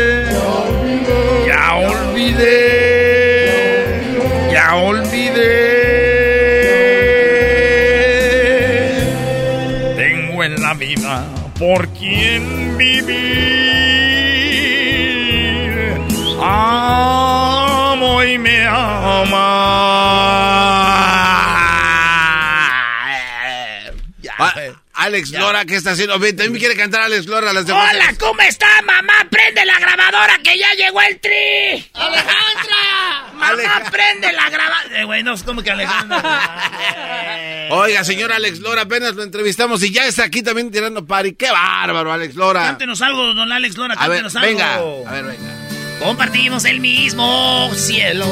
Alex 25.22 25.38
Lora, 25.38 25.64
¿qué 25.64 25.76
está 25.76 25.92
haciendo? 25.92 26.14
También 26.14 26.52
quiere 26.54 26.74
cantar 26.74 27.02
Alex 27.02 27.26
Lora. 27.26 27.52
Las 27.52 27.64
demás. 27.64 27.92
Hola, 27.94 28.12
¿cómo 28.18 28.40
está, 28.42 28.66
mamá? 28.82 29.12
Prende 29.30 29.64
la 29.64 29.78
grabadora 29.78 30.36
que 30.42 30.58
ya 30.58 30.74
llegó 30.74 31.00
el 31.00 31.20
tri. 31.20 31.88
Alejandra. 31.94 33.32
Mamá, 33.34 33.90
prende 33.90 34.32
la 34.32 34.50
grabadora. 34.50 35.00
Eh, 35.00 35.04
güey, 35.04 35.22
no 35.22 35.34
es 35.34 35.44
como 35.44 35.62
que 35.62 35.70
Alejandra. 35.70 37.68
Oiga, 37.70 38.02
señor 38.02 38.32
Alex 38.32 38.58
Lora, 38.58 38.82
apenas 38.82 39.14
lo 39.14 39.22
entrevistamos 39.22 39.80
y 39.84 39.92
ya 39.92 40.06
está 40.06 40.24
aquí 40.24 40.42
también 40.42 40.72
tirando 40.72 41.06
pari. 41.06 41.34
¡Qué 41.34 41.52
bárbaro, 41.52 42.12
Alex 42.12 42.34
Lora! 42.34 42.62
Cántenos 42.64 43.00
algo, 43.00 43.32
don 43.34 43.52
Alex 43.52 43.76
Lora, 43.76 43.94
A 43.94 44.08
ver, 44.08 44.22
cántenos 44.22 44.36
algo. 44.36 44.48
venga. 44.48 45.08
A 45.08 45.12
ver, 45.12 45.24
venga. 45.24 45.98
Compartimos 46.00 46.64
el 46.64 46.80
mismo 46.80 47.70
cielo. 47.76 48.26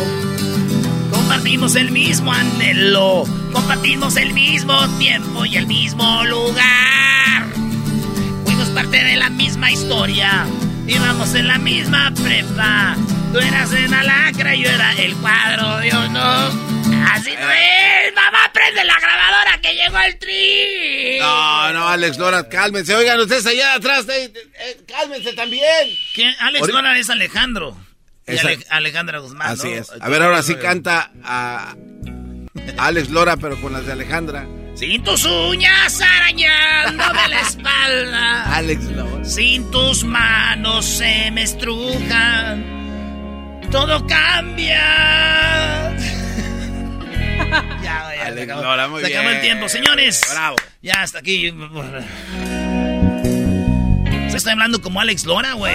Compartimos 1.31 1.77
el 1.77 1.93
mismo 1.93 2.33
anhelo. 2.33 3.23
Compartimos 3.53 4.17
el 4.17 4.33
mismo 4.33 4.77
tiempo 4.99 5.45
y 5.45 5.59
el 5.59 5.69
mismo 5.69 6.25
lugar. 6.25 7.47
Fuimos 8.45 8.69
parte 8.71 8.97
de 9.05 9.15
la 9.15 9.31
misma 9.31 9.71
historia. 9.71 10.45
Íbamos 10.89 11.33
en 11.37 11.47
la 11.47 11.59
misma 11.59 12.13
prepa. 12.21 12.97
Tú 13.33 13.39
eras 13.39 13.73
en 13.73 13.95
Alacra 13.95 14.57
y 14.57 14.65
yo 14.65 14.71
era 14.71 14.93
el 14.95 15.15
cuadro 15.19 15.77
de 15.77 15.93
honor. 15.93 16.51
Así 17.13 17.31
no 17.31 17.49
es. 17.49 18.13
Mamá, 18.13 18.51
prende 18.53 18.83
la 18.83 18.99
grabadora 18.99 19.61
que 19.63 19.73
llegó 19.77 19.99
el 20.01 20.19
tri. 20.19 21.19
No, 21.21 21.73
no, 21.73 21.89
Alex 21.91 22.19
Lora, 22.19 22.49
cálmense. 22.49 22.93
Oigan, 22.97 23.21
ustedes 23.21 23.47
allá 23.47 23.75
atrás, 23.75 24.05
eh, 24.09 24.33
eh, 24.35 24.81
cálmense 24.89 25.33
también. 25.35 25.97
¿Quién? 26.13 26.35
Alex 26.41 26.67
Lora 26.67 26.99
es 26.99 27.09
Alejandro. 27.09 27.77
Y 28.27 28.33
Esa- 28.35 28.49
Alejandra 28.71 29.19
Guzmán. 29.19 29.49
Así 29.53 29.69
¿no? 29.71 29.75
es. 29.77 29.91
A 30.01 30.09
ver, 30.09 30.23
ahora 30.23 30.43
sí 30.43 30.55
canta 30.57 31.11
a 31.25 31.75
Alex 32.79 33.11
Lora, 33.11 33.37
pero 33.37 33.61
con 33.61 33.73
las 33.73 33.87
de 33.87 33.93
Alejandra. 33.93 34.47
Sin 34.75 35.03
tus 35.03 35.25
uñas 35.25 36.01
arañándome 36.01 37.29
la 37.29 37.41
espalda. 37.41 38.55
Alex 38.57 38.85
Lora. 38.85 39.25
Sin 39.25 39.71
tus 39.71 40.05
manos 40.05 40.85
se 40.87 41.31
me 41.33 41.43
estrujan. 41.43 42.65
Todo 43.71 44.07
cambia. 44.07 45.97
Ya, 47.51 47.81
ya, 47.83 48.11
se 48.13 48.21
Alex 48.21 48.45
acabó, 48.45 48.63
Lora, 48.63 48.87
muy 48.89 49.01
se 49.03 49.09
acabó 49.13 49.29
el 49.31 49.41
tiempo. 49.41 49.69
Señores, 49.69 50.21
Bravo. 50.31 50.57
ya 50.83 51.03
hasta 51.03 51.19
aquí. 51.19 51.53
Se 54.31 54.37
está 54.37 54.53
hablando 54.53 54.81
como 54.81 55.01
Alex 55.01 55.25
Lora, 55.25 55.55
güey. 55.55 55.75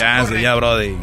Ya, 0.00 0.24
sí, 0.26 0.40
ya, 0.40 0.54
Brody. 0.56 0.96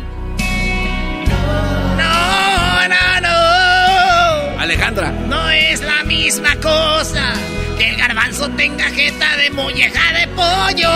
Alejandra. 4.71 5.11
No 5.27 5.49
es 5.49 5.81
la 5.81 6.01
misma 6.05 6.55
cosa 6.61 7.33
que 7.77 7.89
el 7.89 7.97
garbanzo 7.97 8.49
tenga 8.51 8.85
jeta 8.85 9.35
de 9.35 9.49
molleja 9.49 10.13
de 10.13 10.27
pollo. 10.29 10.89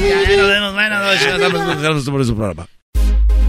Ya, 0.00 0.30
ya 0.30 0.36
nos 0.36 0.48
vemos. 0.48 0.72
Buenas 0.72 1.02
noches. 1.02 2.08
por 2.08 2.24
su 2.24 2.34
programa. 2.34 2.66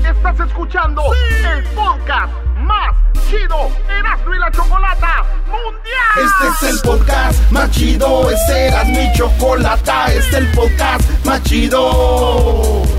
Estás 0.03 0.47
escuchando 0.47 1.01
el 1.49 1.63
podcast 1.63 2.33
más 2.57 2.93
chido 3.29 3.71
Erasmo 3.89 4.35
y 4.35 4.39
la 4.39 4.51
Chocolata 4.51 5.23
Mundial. 5.47 6.25
Este 6.25 6.67
es 6.67 6.73
el 6.73 6.81
podcast 6.81 7.51
más 7.51 7.71
chido, 7.71 8.29
este 8.31 8.67
era 8.67 8.83
mi 8.83 9.13
chocolata, 9.13 10.07
este 10.07 10.19
es 10.19 10.33
el 10.33 10.47
podcast 10.51 11.25
más 11.25 11.41
chido. 11.43 12.98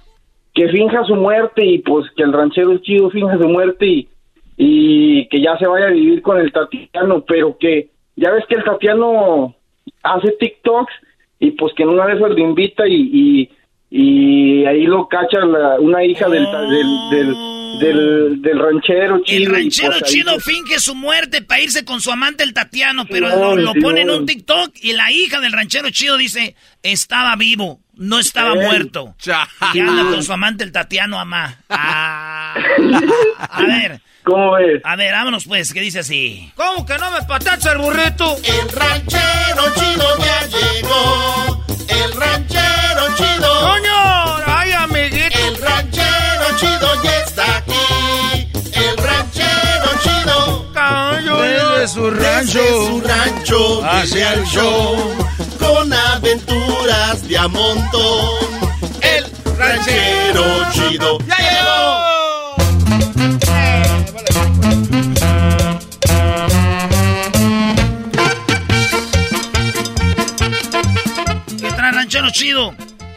que 0.53 0.67
finja 0.69 1.03
su 1.05 1.15
muerte 1.15 1.65
y 1.65 1.79
pues 1.79 2.05
que 2.15 2.23
el 2.23 2.33
ranchero 2.33 2.77
chido 2.79 3.09
finja 3.09 3.37
su 3.37 3.47
muerte 3.47 3.85
y, 3.87 4.09
y 4.57 5.27
que 5.29 5.41
ya 5.41 5.57
se 5.57 5.67
vaya 5.67 5.87
a 5.87 5.91
vivir 5.91 6.21
con 6.21 6.39
el 6.39 6.51
Tatiano, 6.51 7.23
pero 7.25 7.57
que 7.57 7.89
ya 8.15 8.31
ves 8.31 8.43
que 8.49 8.55
el 8.55 8.63
Tatiano 8.63 9.55
hace 10.03 10.31
TikToks 10.39 10.93
y 11.39 11.51
pues 11.51 11.73
que 11.75 11.83
en 11.83 11.89
una 11.89 12.05
de 12.07 12.13
esas 12.15 12.29
lo 12.31 12.37
invita 12.37 12.87
y, 12.87 12.93
y, 12.95 13.49
y 13.89 14.65
ahí 14.65 14.83
lo 14.85 15.07
cacha 15.07 15.39
la- 15.45 15.79
una 15.79 16.03
hija 16.03 16.27
del, 16.29 16.43
del, 16.45 16.87
del, 17.09 17.35
del, 17.79 18.41
del 18.41 18.59
ranchero 18.59 19.15
El 19.17 19.23
chido. 19.23 19.51
ranchero 19.53 19.91
pues, 19.91 20.03
ahí 20.03 20.09
chido 20.19 20.39
se- 20.39 20.51
finge 20.51 20.79
su 20.79 20.95
muerte 20.95 21.41
para 21.41 21.61
irse 21.61 21.83
con 21.85 21.99
su 21.99 22.11
amante 22.11 22.43
el 22.43 22.53
Tatiano, 22.53 23.05
pero 23.09 23.29
lo, 23.29 23.55
lo 23.55 23.73
pone 23.81 24.01
en 24.01 24.09
un 24.11 24.25
TikTok 24.25 24.71
y 24.81 24.93
la 24.93 25.11
hija 25.11 25.39
del 25.39 25.51
ranchero 25.53 25.89
chido 25.89 26.17
dice, 26.17 26.55
estaba 26.83 27.35
vivo, 27.37 27.79
no 27.95 28.19
estaba 28.19 28.53
Ey. 28.53 28.65
muerto. 28.65 29.15
Y 29.73 29.79
anda 29.79 30.03
con 30.03 30.23
su 30.23 30.33
amante 30.33 30.63
el 30.63 30.71
Tatiano 30.71 31.19
Amá. 31.19 31.57
Ah. 31.69 32.55
A 33.39 33.61
ver. 33.63 34.01
¿Cómo 34.23 34.51
ves? 34.51 34.81
A 34.83 34.95
ver, 34.95 35.11
vámonos 35.13 35.45
pues, 35.45 35.73
que 35.73 35.81
dice 35.81 35.99
así. 35.99 36.51
¿Cómo 36.55 36.85
que 36.85 36.97
no 36.97 37.09
me 37.11 37.21
patacha 37.23 37.71
el 37.71 37.79
burrito? 37.79 38.37
El 38.43 38.69
ranchero 38.69 39.63
chido 39.75 40.17
ya 40.19 40.47
llegó. 40.47 41.65
El 41.87 42.13
ranchero 42.13 43.15
chido. 43.17 43.61
¡Coño! 43.61 44.37
¡Ay, 44.45 44.71
amiguito! 44.73 45.39
El 45.39 45.57
ranchero 45.61 46.57
chido 46.57 47.03
ya 47.03 47.19
está 47.23 47.57
aquí. 47.57 48.47
El 48.73 48.97
ranchero 48.97 49.89
chido. 50.03 50.71
Desde 51.41 51.87
su 51.87 52.11
rancho. 52.11 52.59
Desde 52.61 52.87
su 52.87 53.01
rancho 53.01 53.85
Hacia 53.85 54.29
viene 54.29 54.41
el 54.43 54.47
show. 54.47 55.17
Con 55.61 55.93
aventuras 55.93 57.27
de 57.27 57.37
a 57.37 57.47
montón. 57.47 58.29
El 59.01 59.25
ranchero 59.57 60.43
chido. 60.73 61.17
¡Ya 61.19 61.37
llegó! 61.37 62.91
¿Qué 71.59 71.71
trae 71.71 71.91
ranchero 71.91 72.29
chido? 72.31 72.73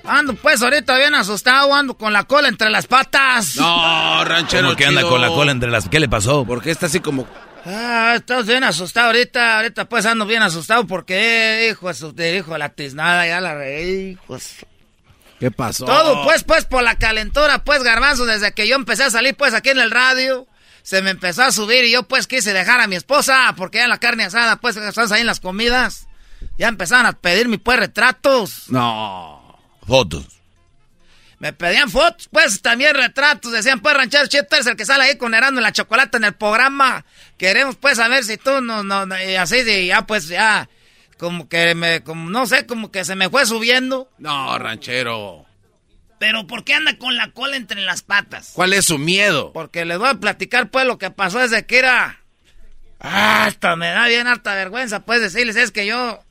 Ando 0.07 0.35
pues 0.35 0.61
ahorita 0.63 0.99
bien 0.99 1.15
asustado, 1.15 1.73
ando 1.75 1.95
con 1.97 2.13
la 2.13 2.25
cola 2.25 2.49
entre 2.49 2.69
las 2.69 2.87
patas. 2.87 3.57
No, 3.57 4.25
ranchero 4.25 4.65
¿Cómo 4.65 4.77
que 4.77 4.85
anda 4.85 5.01
chido. 5.01 5.11
con 5.13 5.21
la 5.23 5.29
cola 5.29 5.53
entre 5.53 5.71
las... 5.71 5.89
¿Qué 5.89 5.99
le 5.99 6.09
pasó? 6.09 6.45
¿Por 6.45 6.63
qué 6.63 6.71
está 6.71 6.87
así 6.87 7.01
como...? 7.01 7.27
Ah, 7.67 8.15
estás 8.17 8.47
bien 8.47 8.63
asustado 8.65 9.07
ahorita, 9.09 9.57
ahorita 9.57 9.89
pues 9.89 10.05
ando 10.07 10.27
bien 10.27 10.43
asustado 10.43 10.87
porque, 10.87 11.69
hijo 11.71 11.91
hijo 11.91 12.13
de 12.53 12.59
la 12.59 12.69
tiznada, 12.71 13.27
ya 13.27 13.41
la 13.41 13.55
reí, 13.55 14.11
hijo 14.13 14.35
de 14.35 14.41
su- 14.41 14.67
¿Qué 15.41 15.51
pasó? 15.51 15.85
Todo 15.85 16.25
pues, 16.25 16.45
pues, 16.45 16.65
por 16.65 16.83
la 16.83 16.97
calentura, 16.97 17.65
pues, 17.65 17.83
garbanzo, 17.83 18.25
desde 18.25 18.53
que 18.53 18.69
yo 18.69 18.77
empecé 18.77 19.05
a 19.05 19.11
salir, 19.11 19.35
pues, 19.35 19.53
aquí 19.53 19.71
en 19.71 19.79
el 19.81 19.91
radio, 19.91 20.47
se 20.83 21.03
me 21.03 21.11
empezó 21.11 21.43
a 21.43 21.53
subir 21.53 21.85
y 21.85 21.91
yo, 21.93 22.05
pues, 22.05 22.27
quise 22.27 22.53
dejar 22.53 22.81
a 22.81 22.87
mi 22.87 22.97
esposa, 22.97 23.53
porque 23.57 23.79
ya 23.79 23.89
la 23.89 23.99
carne 23.99 24.25
asada, 24.25 24.57
pues, 24.57 24.77
estás 24.77 25.11
ahí 25.13 25.23
en 25.23 25.27
las 25.27 25.41
comidas, 25.41 26.07
ya 26.57 26.69
empezaron 26.69 27.07
a 27.07 27.13
pedirme, 27.13 27.59
pues, 27.59 27.79
retratos. 27.79 28.65
No. 28.69 29.59
Fotos. 29.87 30.25
Me 31.45 31.53
pedían 31.53 31.91
fotos, 31.91 32.27
pues, 32.33 32.63
también 32.63 32.95
retratos, 32.95 33.53
decían, 33.53 33.81
pues, 33.81 33.95
ranchero 33.95 34.27
Chito, 34.27 34.47
eres 34.53 34.67
el 34.67 34.77
que 34.77 34.87
sale 34.87 35.05
ahí 35.05 35.19
con 35.19 35.35
Herando 35.35 35.59
en 35.61 35.65
la 35.65 35.73
chocolate 35.73 36.17
en 36.17 36.25
el 36.25 36.33
programa, 36.33 37.05
queremos, 37.37 37.77
pues, 37.77 37.99
saber 37.99 38.25
si 38.25 38.39
tú, 38.39 38.63
no, 38.63 38.83
no, 38.83 39.05
no", 39.05 39.23
y 39.23 39.35
así, 39.35 39.63
de, 39.63 39.85
ya, 39.85 40.07
pues, 40.07 40.29
ya, 40.29 40.71
como 41.19 41.47
que 41.47 41.75
me, 41.75 42.03
como, 42.03 42.31
no 42.31 42.47
sé, 42.47 42.65
como 42.65 42.91
que 42.91 43.05
se 43.05 43.15
me 43.15 43.29
fue 43.29 43.45
subiendo. 43.45 44.11
No, 44.17 44.59
ranchero. 44.59 45.45
Pero, 46.19 46.47
¿por 46.47 46.65
qué 46.65 46.73
anda 46.73 46.97
con 46.97 47.15
la 47.15 47.31
cola 47.33 47.57
entre 47.57 47.83
las 47.83 48.01
patas? 48.01 48.53
¿Cuál 48.55 48.73
es 48.73 48.87
su 48.87 48.97
miedo? 48.97 49.53
Porque 49.53 49.85
les 49.85 49.99
voy 49.99 50.09
a 50.09 50.15
platicar, 50.15 50.71
pues, 50.71 50.87
lo 50.87 50.97
que 50.97 51.11
pasó 51.11 51.41
desde 51.41 51.67
que 51.67 51.79
era... 51.79 52.21
Ah, 53.01 53.45
Hasta 53.45 53.77
me 53.77 53.89
da 53.89 54.09
bien 54.09 54.27
harta 54.27 54.55
vergüenza, 54.55 55.01
pues, 55.01 55.21
decirles, 55.21 55.57
es 55.57 55.73
que 55.73 55.85
yo... 55.85 56.25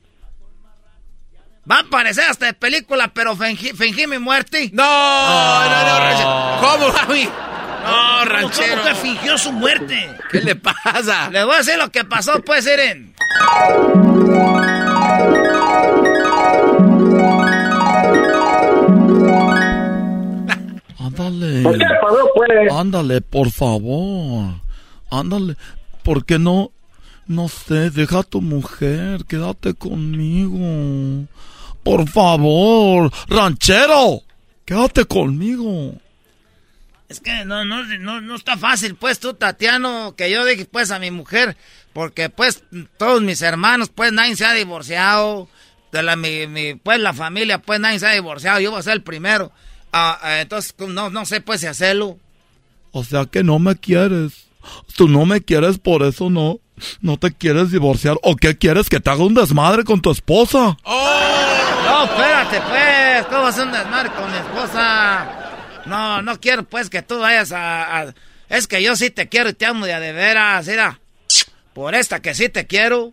Va 1.70 1.80
a 1.80 1.84
parecer 1.86 2.26
hasta 2.30 2.47
de 2.47 2.53
película, 2.53 3.07
pero 3.14 3.38
fingí, 3.38 3.70
fingí 3.70 4.05
mi 4.05 4.20
muerte. 4.20 4.70
No, 4.74 4.84
no, 4.84 5.84
no, 5.86 5.99
ranchero. 5.99 6.57
¿Cómo, 6.59 6.91
Javi? 6.91 7.30
No, 7.86 8.26
ranchero. 8.26 8.82
¿Cómo 8.82 8.89
que 8.89 8.95
fingió 8.95 9.38
su 9.38 9.53
muerte? 9.53 10.09
¿Qué 10.30 10.41
le 10.41 10.55
pasa? 10.57 11.30
Les 11.30 11.45
voy 11.45 11.55
a 11.55 11.57
decir 11.59 11.78
lo 11.78 11.89
que 11.89 12.03
pasó, 12.03 12.41
pues, 12.43 12.66
miren. 12.66 13.14
Ándale. 20.99 21.61
¿Por 21.64 21.78
qué 21.78 21.86
pues? 22.36 22.74
Ándale, 22.74 23.22
por 23.22 23.51
favor. 23.51 24.55
Ándale. 25.09 25.55
¿Por 26.03 26.26
qué 26.26 26.39
no? 26.39 26.72
No 27.26 27.47
sé, 27.47 27.89
deja 27.89 28.20
a 28.20 28.24
tu 28.24 28.41
mujer, 28.41 29.24
quédate 29.26 29.74
conmigo. 29.74 31.26
Por 31.84 32.09
favor, 32.09 33.11
ranchero, 33.27 34.21
quédate 34.65 35.05
conmigo. 35.05 35.93
Es 37.09 37.19
que 37.19 37.45
no, 37.45 37.65
no, 37.65 37.84
no, 37.84 38.21
no 38.21 38.36
está 38.36 38.57
fácil, 38.57 38.95
pues, 38.95 39.19
tú, 39.19 39.34
Tatiano, 39.34 40.15
que 40.15 40.31
yo 40.31 40.45
dije, 40.45 40.65
pues, 40.65 40.89
a 40.91 40.99
mi 40.99 41.11
mujer, 41.11 41.57
porque, 41.91 42.29
pues, 42.29 42.63
todos 42.97 43.21
mis 43.21 43.41
hermanos, 43.41 43.89
pues, 43.93 44.11
nadie 44.11 44.36
se 44.36 44.45
ha 44.45 44.53
divorciado, 44.53 45.47
de 45.91 46.01
la, 46.01 46.15
mi, 46.15 46.47
mi, 46.47 46.75
pues, 46.75 46.99
la 46.99 47.13
familia, 47.13 47.59
pues, 47.59 47.79
nadie 47.79 47.99
se 47.99 48.07
ha 48.07 48.11
divorciado, 48.11 48.59
yo 48.59 48.71
voy 48.71 48.79
a 48.79 48.84
ser 48.84 48.93
el 48.93 49.03
primero. 49.03 49.51
Ah, 49.91 50.17
ah, 50.23 50.41
entonces, 50.41 50.73
no, 50.79 51.09
no 51.11 51.25
sé, 51.25 51.41
pues, 51.41 51.61
si 51.61 51.67
hacerlo. 51.67 52.17
O 52.93 53.03
sea 53.03 53.25
que 53.25 53.43
no 53.43 53.59
me 53.59 53.75
quieres. 53.75 54.45
Tú 54.95 55.09
no 55.09 55.25
me 55.25 55.41
quieres, 55.41 55.79
por 55.79 56.03
eso 56.03 56.29
no. 56.29 56.59
No 57.01 57.17
te 57.17 57.31
quieres 57.34 57.71
divorciar. 57.71 58.17
¿O 58.21 58.36
qué 58.36 58.57
quieres? 58.57 58.89
Que 58.89 58.99
te 58.99 59.09
haga 59.09 59.23
un 59.23 59.34
desmadre 59.34 59.84
con 59.84 59.99
tu 59.99 60.11
esposa. 60.11 60.77
No, 61.93 62.03
espérate, 62.05 62.61
pues, 62.61 63.25
¿cómo 63.27 63.45
hacer 63.47 63.65
un 63.67 63.71
desmadre 63.71 64.09
con 64.11 64.31
mi 64.31 64.37
esposa? 64.37 65.27
No, 65.85 66.21
no 66.21 66.39
quiero, 66.39 66.63
pues, 66.63 66.89
que 66.89 67.01
tú 67.01 67.19
vayas 67.19 67.51
a, 67.51 67.99
a- 68.01 68.13
Es 68.49 68.67
que 68.67 68.81
yo 68.81 68.95
sí 68.95 69.09
te 69.09 69.29
quiero 69.29 69.49
y 69.49 69.53
te 69.53 69.65
amo 69.65 69.85
de 69.85 69.93
a 69.93 69.99
de 69.99 70.11
veras, 70.11 70.67
mira. 70.67 70.99
Por 71.73 71.95
esta 71.95 72.19
que 72.21 72.33
sí 72.35 72.49
te 72.49 72.65
quiero. 72.67 73.11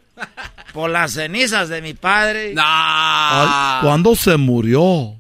Por 0.73 0.91
las 0.91 1.13
cenizas 1.13 1.69
de 1.69 1.81
mi 1.83 1.95
padre. 1.95 2.55
Ay, 2.59 3.83
¿Cuándo 3.83 4.15
se 4.15 4.37
murió? 4.37 5.15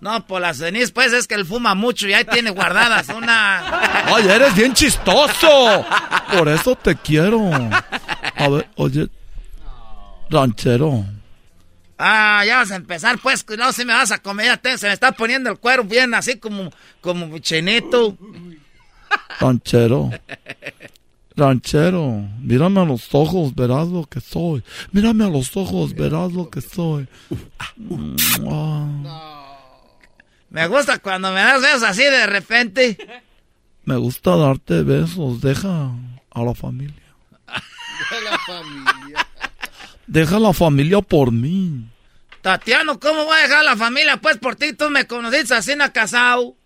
No, 0.00 0.26
por 0.26 0.40
las 0.40 0.58
cenizas, 0.58 0.90
pues, 0.92 1.12
es 1.12 1.26
que 1.28 1.34
él 1.34 1.44
fuma 1.46 1.74
mucho 1.74 2.06
y 2.08 2.12
ahí 2.14 2.24
tiene 2.24 2.50
guardadas 2.50 3.08
una... 3.08 3.62
Ay, 4.06 4.28
eres 4.28 4.54
bien 4.54 4.72
chistoso. 4.74 5.84
Por 6.36 6.48
eso 6.48 6.74
te 6.76 6.96
quiero. 6.96 7.40
A 8.36 8.48
ver, 8.48 8.68
oye, 8.76 9.08
ranchero. 10.30 11.04
Ah, 12.04 12.42
ya 12.44 12.56
vas 12.56 12.72
a 12.72 12.76
empezar, 12.76 13.18
pues, 13.20 13.46
no, 13.56 13.72
si 13.72 13.84
me 13.84 13.92
vas 13.92 14.10
a 14.10 14.18
comer, 14.18 14.46
ya 14.46 14.56
te- 14.56 14.76
se 14.76 14.88
me 14.88 14.92
está 14.92 15.12
poniendo 15.12 15.50
el 15.50 15.58
cuero 15.58 15.84
bien 15.84 16.14
así 16.14 16.36
como, 16.38 16.72
como 17.00 17.38
chinito. 17.38 18.18
Ranchero. 19.38 20.10
Ranchero, 21.36 22.26
mírame 22.40 22.80
a 22.80 22.84
los 22.84 23.14
ojos, 23.14 23.54
verás 23.54 23.86
lo 23.88 24.04
que 24.04 24.20
soy. 24.20 24.64
Mírame 24.90 25.24
a 25.24 25.28
los 25.28 25.56
ojos, 25.56 25.94
verás 25.94 26.32
lo 26.32 26.50
que 26.50 26.60
soy. 26.60 27.06
Ah, 28.50 29.48
Me 30.50 30.66
gusta 30.66 30.98
cuando 30.98 31.30
me 31.32 31.40
das 31.40 31.62
besos 31.62 31.82
así 31.84 32.02
de 32.02 32.26
repente. 32.26 32.98
me 33.84 33.96
gusta 33.96 34.36
darte 34.36 34.82
besos, 34.82 35.40
deja 35.40 35.90
a 36.30 36.42
la 36.42 36.54
familia. 36.54 36.96
Deja 40.06 40.36
a 40.36 40.40
la 40.40 40.52
familia 40.52 41.00
por 41.00 41.30
mí. 41.32 41.86
Tatiano, 42.42 42.98
¿cómo 42.98 43.24
voy 43.24 43.38
a 43.38 43.42
dejar 43.42 43.64
la 43.64 43.76
familia? 43.76 44.16
Pues 44.16 44.36
por 44.36 44.56
ti 44.56 44.72
tú 44.72 44.90
me 44.90 45.06
conociste 45.06 45.54
así 45.54 45.72
en 45.72 45.78
casado. 45.90 46.56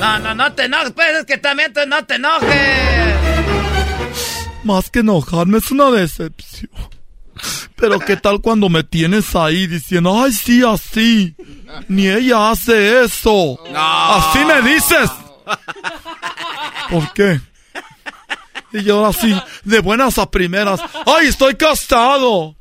No, 0.00 0.18
no, 0.18 0.34
no 0.34 0.52
te 0.54 0.64
enojes, 0.64 0.90
pues 0.90 1.18
es 1.18 1.24
que 1.24 1.38
también 1.38 1.72
tú 1.72 1.80
no 1.86 2.04
te 2.04 2.16
enojes. 2.16 3.14
Más 4.64 4.90
que 4.90 4.98
enojarme 4.98 5.58
es 5.58 5.70
una 5.70 5.92
decepción. 5.92 6.70
Pero 7.76 8.00
qué 8.00 8.16
tal 8.16 8.40
cuando 8.40 8.68
me 8.68 8.82
tienes 8.82 9.36
ahí 9.36 9.68
diciendo, 9.68 10.20
ay 10.20 10.32
sí, 10.32 10.64
así. 10.64 11.36
Ni 11.86 12.08
ella 12.08 12.50
hace 12.50 13.04
eso. 13.04 13.56
Así 13.72 14.44
me 14.44 14.62
dices. 14.62 15.10
¿Por 16.90 17.12
qué? 17.12 17.40
Y 18.72 18.82
yo 18.82 18.98
ahora 18.98 19.12
sí, 19.12 19.32
de 19.64 19.78
buenas 19.80 20.18
a 20.18 20.30
primeras. 20.30 20.80
¡Ay, 21.06 21.28
estoy 21.28 21.54
casado! 21.54 22.56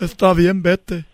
Está 0.00 0.34
bien, 0.34 0.62
vete. 0.62 1.04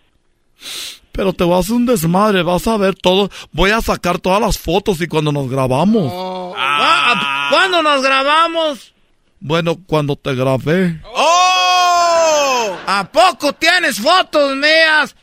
Pero 1.12 1.32
te 1.32 1.44
vas 1.44 1.56
a 1.56 1.60
hacer 1.60 1.74
un 1.76 1.86
desmadre, 1.86 2.42
vas 2.42 2.66
a 2.66 2.76
ver 2.76 2.96
todo. 2.96 3.30
Voy 3.52 3.70
a 3.70 3.80
sacar 3.80 4.18
todas 4.18 4.40
las 4.40 4.58
fotos 4.58 5.00
y 5.00 5.06
cuando 5.06 5.30
nos 5.30 5.48
grabamos. 5.48 6.12
Ah, 6.56 7.48
¿Cuándo 7.52 7.82
nos 7.82 8.02
grabamos? 8.02 8.92
Bueno, 9.38 9.78
cuando 9.86 10.16
te 10.16 10.34
grabé. 10.34 11.00
¡Oh! 11.04 12.76
¿A 12.86 13.08
poco 13.12 13.52
tienes 13.52 14.00
fotos 14.00 14.56
mías? 14.56 15.14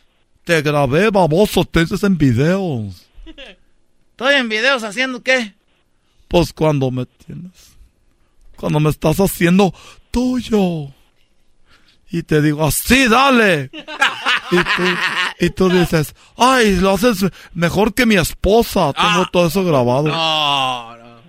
Te 0.45 0.61
grabé, 0.61 1.09
baboso, 1.09 1.65
te 1.65 1.81
dices 1.81 2.03
en 2.03 2.17
videos. 2.17 3.07
Estoy 4.11 4.35
en 4.35 4.47
videos 4.47 4.83
haciendo 4.83 5.21
qué? 5.21 5.53
Pues 6.31 6.51
cuando 6.53 6.89
me 6.91 7.05
tienes. 7.05 7.75
Cuando 8.55 8.79
me 8.79 8.89
estás 8.89 9.19
haciendo 9.19 9.73
tuyo. 10.09 10.87
Y 12.09 12.23
te 12.23 12.41
digo, 12.41 12.65
así, 12.65 13.07
dale. 13.07 13.69
Y 14.51 14.55
tú, 14.57 14.83
y 15.39 15.49
tú 15.51 15.69
dices, 15.69 16.13
ay, 16.37 16.75
lo 16.77 16.91
haces 16.91 17.25
mejor 17.53 17.93
que 17.93 18.05
mi 18.05 18.15
esposa. 18.15 18.91
Tengo 18.93 19.25
todo 19.31 19.47
eso 19.47 19.63
grabado. 19.63 20.07
No, 20.09 20.97
no. 20.97 21.21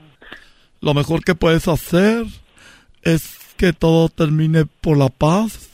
Lo 0.80 0.94
mejor 0.94 1.22
que 1.24 1.34
puedes 1.36 1.68
hacer 1.68 2.24
es 3.02 3.38
que 3.56 3.72
todo 3.72 4.08
termine 4.08 4.66
por 4.66 4.96
la 4.96 5.08
paz. 5.08 5.68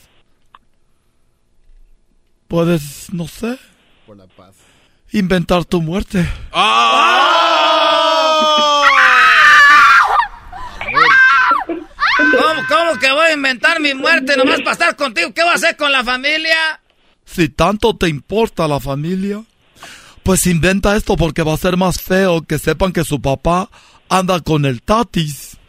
Puedes, 2.49 3.12
no 3.12 3.29
sé, 3.29 3.59
Por 4.07 4.16
la 4.16 4.26
paz. 4.26 4.55
inventar 5.12 5.64
tu 5.66 5.81
muerte. 5.83 6.26
¿Cómo 12.69 12.99
que 12.99 13.11
voy 13.11 13.27
a 13.27 13.33
inventar 13.33 13.81
mi 13.81 13.95
muerte 13.95 14.37
nomás 14.37 14.59
para 14.61 14.73
estar 14.73 14.97
contigo? 14.97 15.33
¿Qué 15.35 15.43
voy 15.43 15.53
a 15.53 15.55
hacer 15.55 15.77
con 15.77 15.91
la 15.91 16.05
familia? 16.05 16.81
Si 17.25 17.49
tanto 17.49 17.97
te 17.97 18.09
importa 18.09 18.69
la 18.69 18.81
familia, 18.81 19.43
pues 20.23 20.47
inventa 20.47 20.97
esto 20.97 21.16
porque 21.16 21.43
va 21.43 21.55
a 21.55 21.59
ser 21.59 21.77
más 21.77 22.01
feo 22.01 22.43
que 22.43 22.59
sepan 22.59 22.93
que 22.93 23.05
su 23.05 23.21
papá 23.21 23.71
anda 24.09 24.41
con 24.41 24.64
el 24.64 24.83
tatis. 24.83 25.57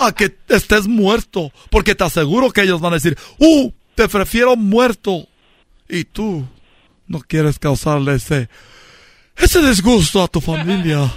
A 0.00 0.12
que 0.12 0.36
estés 0.48 0.86
muerto, 0.86 1.50
porque 1.70 1.94
te 1.94 2.04
aseguro 2.04 2.52
que 2.52 2.62
ellos 2.62 2.80
van 2.80 2.92
a 2.92 2.96
decir, 2.96 3.16
¡uh! 3.38 3.72
Te 3.94 4.08
prefiero 4.08 4.54
muerto. 4.54 5.26
Y 5.88 6.04
tú 6.04 6.46
no 7.06 7.20
quieres 7.20 7.58
causarle 7.58 8.14
ese, 8.14 8.48
ese 9.36 9.60
disgusto 9.66 10.22
a 10.22 10.28
tu 10.28 10.40
familia. 10.40 11.10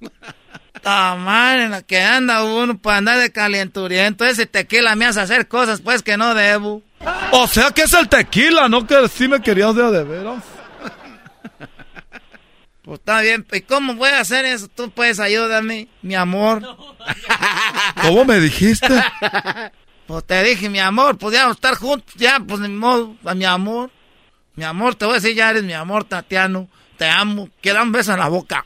Ta 0.84 1.16
madre, 1.16 1.64
en 1.64 1.70
la 1.70 1.82
que 1.82 2.00
anda 2.00 2.44
uno 2.44 2.76
para 2.76 2.98
andar 2.98 3.18
de 3.18 3.32
calenturiento. 3.32 4.26
Ese 4.26 4.44
tequila 4.44 4.94
me 4.94 5.06
hace 5.06 5.20
hacer 5.20 5.48
cosas 5.48 5.80
pues 5.80 6.02
que 6.02 6.18
no 6.18 6.34
debo. 6.34 6.82
O 7.32 7.46
sea 7.46 7.70
que 7.70 7.82
es 7.82 7.92
el 7.94 8.08
tequila, 8.08 8.68
no 8.68 8.86
que 8.86 9.08
sí 9.08 9.26
me 9.26 9.40
querías 9.40 9.74
de, 9.74 9.90
de 9.90 10.04
veras. 10.04 10.44
Pues 12.82 12.98
está 12.98 13.22
bien, 13.22 13.46
¿y 13.50 13.62
cómo 13.62 13.94
voy 13.94 14.10
a 14.10 14.20
hacer 14.20 14.44
eso? 14.44 14.68
Tú 14.68 14.90
puedes 14.90 15.18
ayudarme, 15.18 15.88
mi 16.02 16.14
amor. 16.14 16.62
¿Cómo 18.02 18.26
me 18.26 18.38
dijiste? 18.40 19.02
Pues 20.06 20.24
te 20.24 20.42
dije, 20.42 20.68
mi 20.68 20.80
amor, 20.80 21.16
podíamos 21.16 21.56
estar 21.56 21.76
juntos, 21.76 22.14
ya, 22.14 22.38
pues 22.46 22.60
ni 22.60 22.68
modo, 22.68 23.16
mi 23.34 23.46
amor. 23.46 23.90
Mi 24.54 24.64
amor, 24.64 24.96
te 24.96 25.06
voy 25.06 25.12
a 25.12 25.20
decir, 25.20 25.34
ya 25.34 25.48
eres 25.48 25.62
mi 25.62 25.72
amor, 25.72 26.04
Tatiano. 26.04 26.68
Te 26.98 27.08
amo, 27.08 27.48
quiero 27.62 27.82
un 27.82 27.90
beso 27.90 28.12
en 28.12 28.18
la 28.20 28.28
boca. 28.28 28.62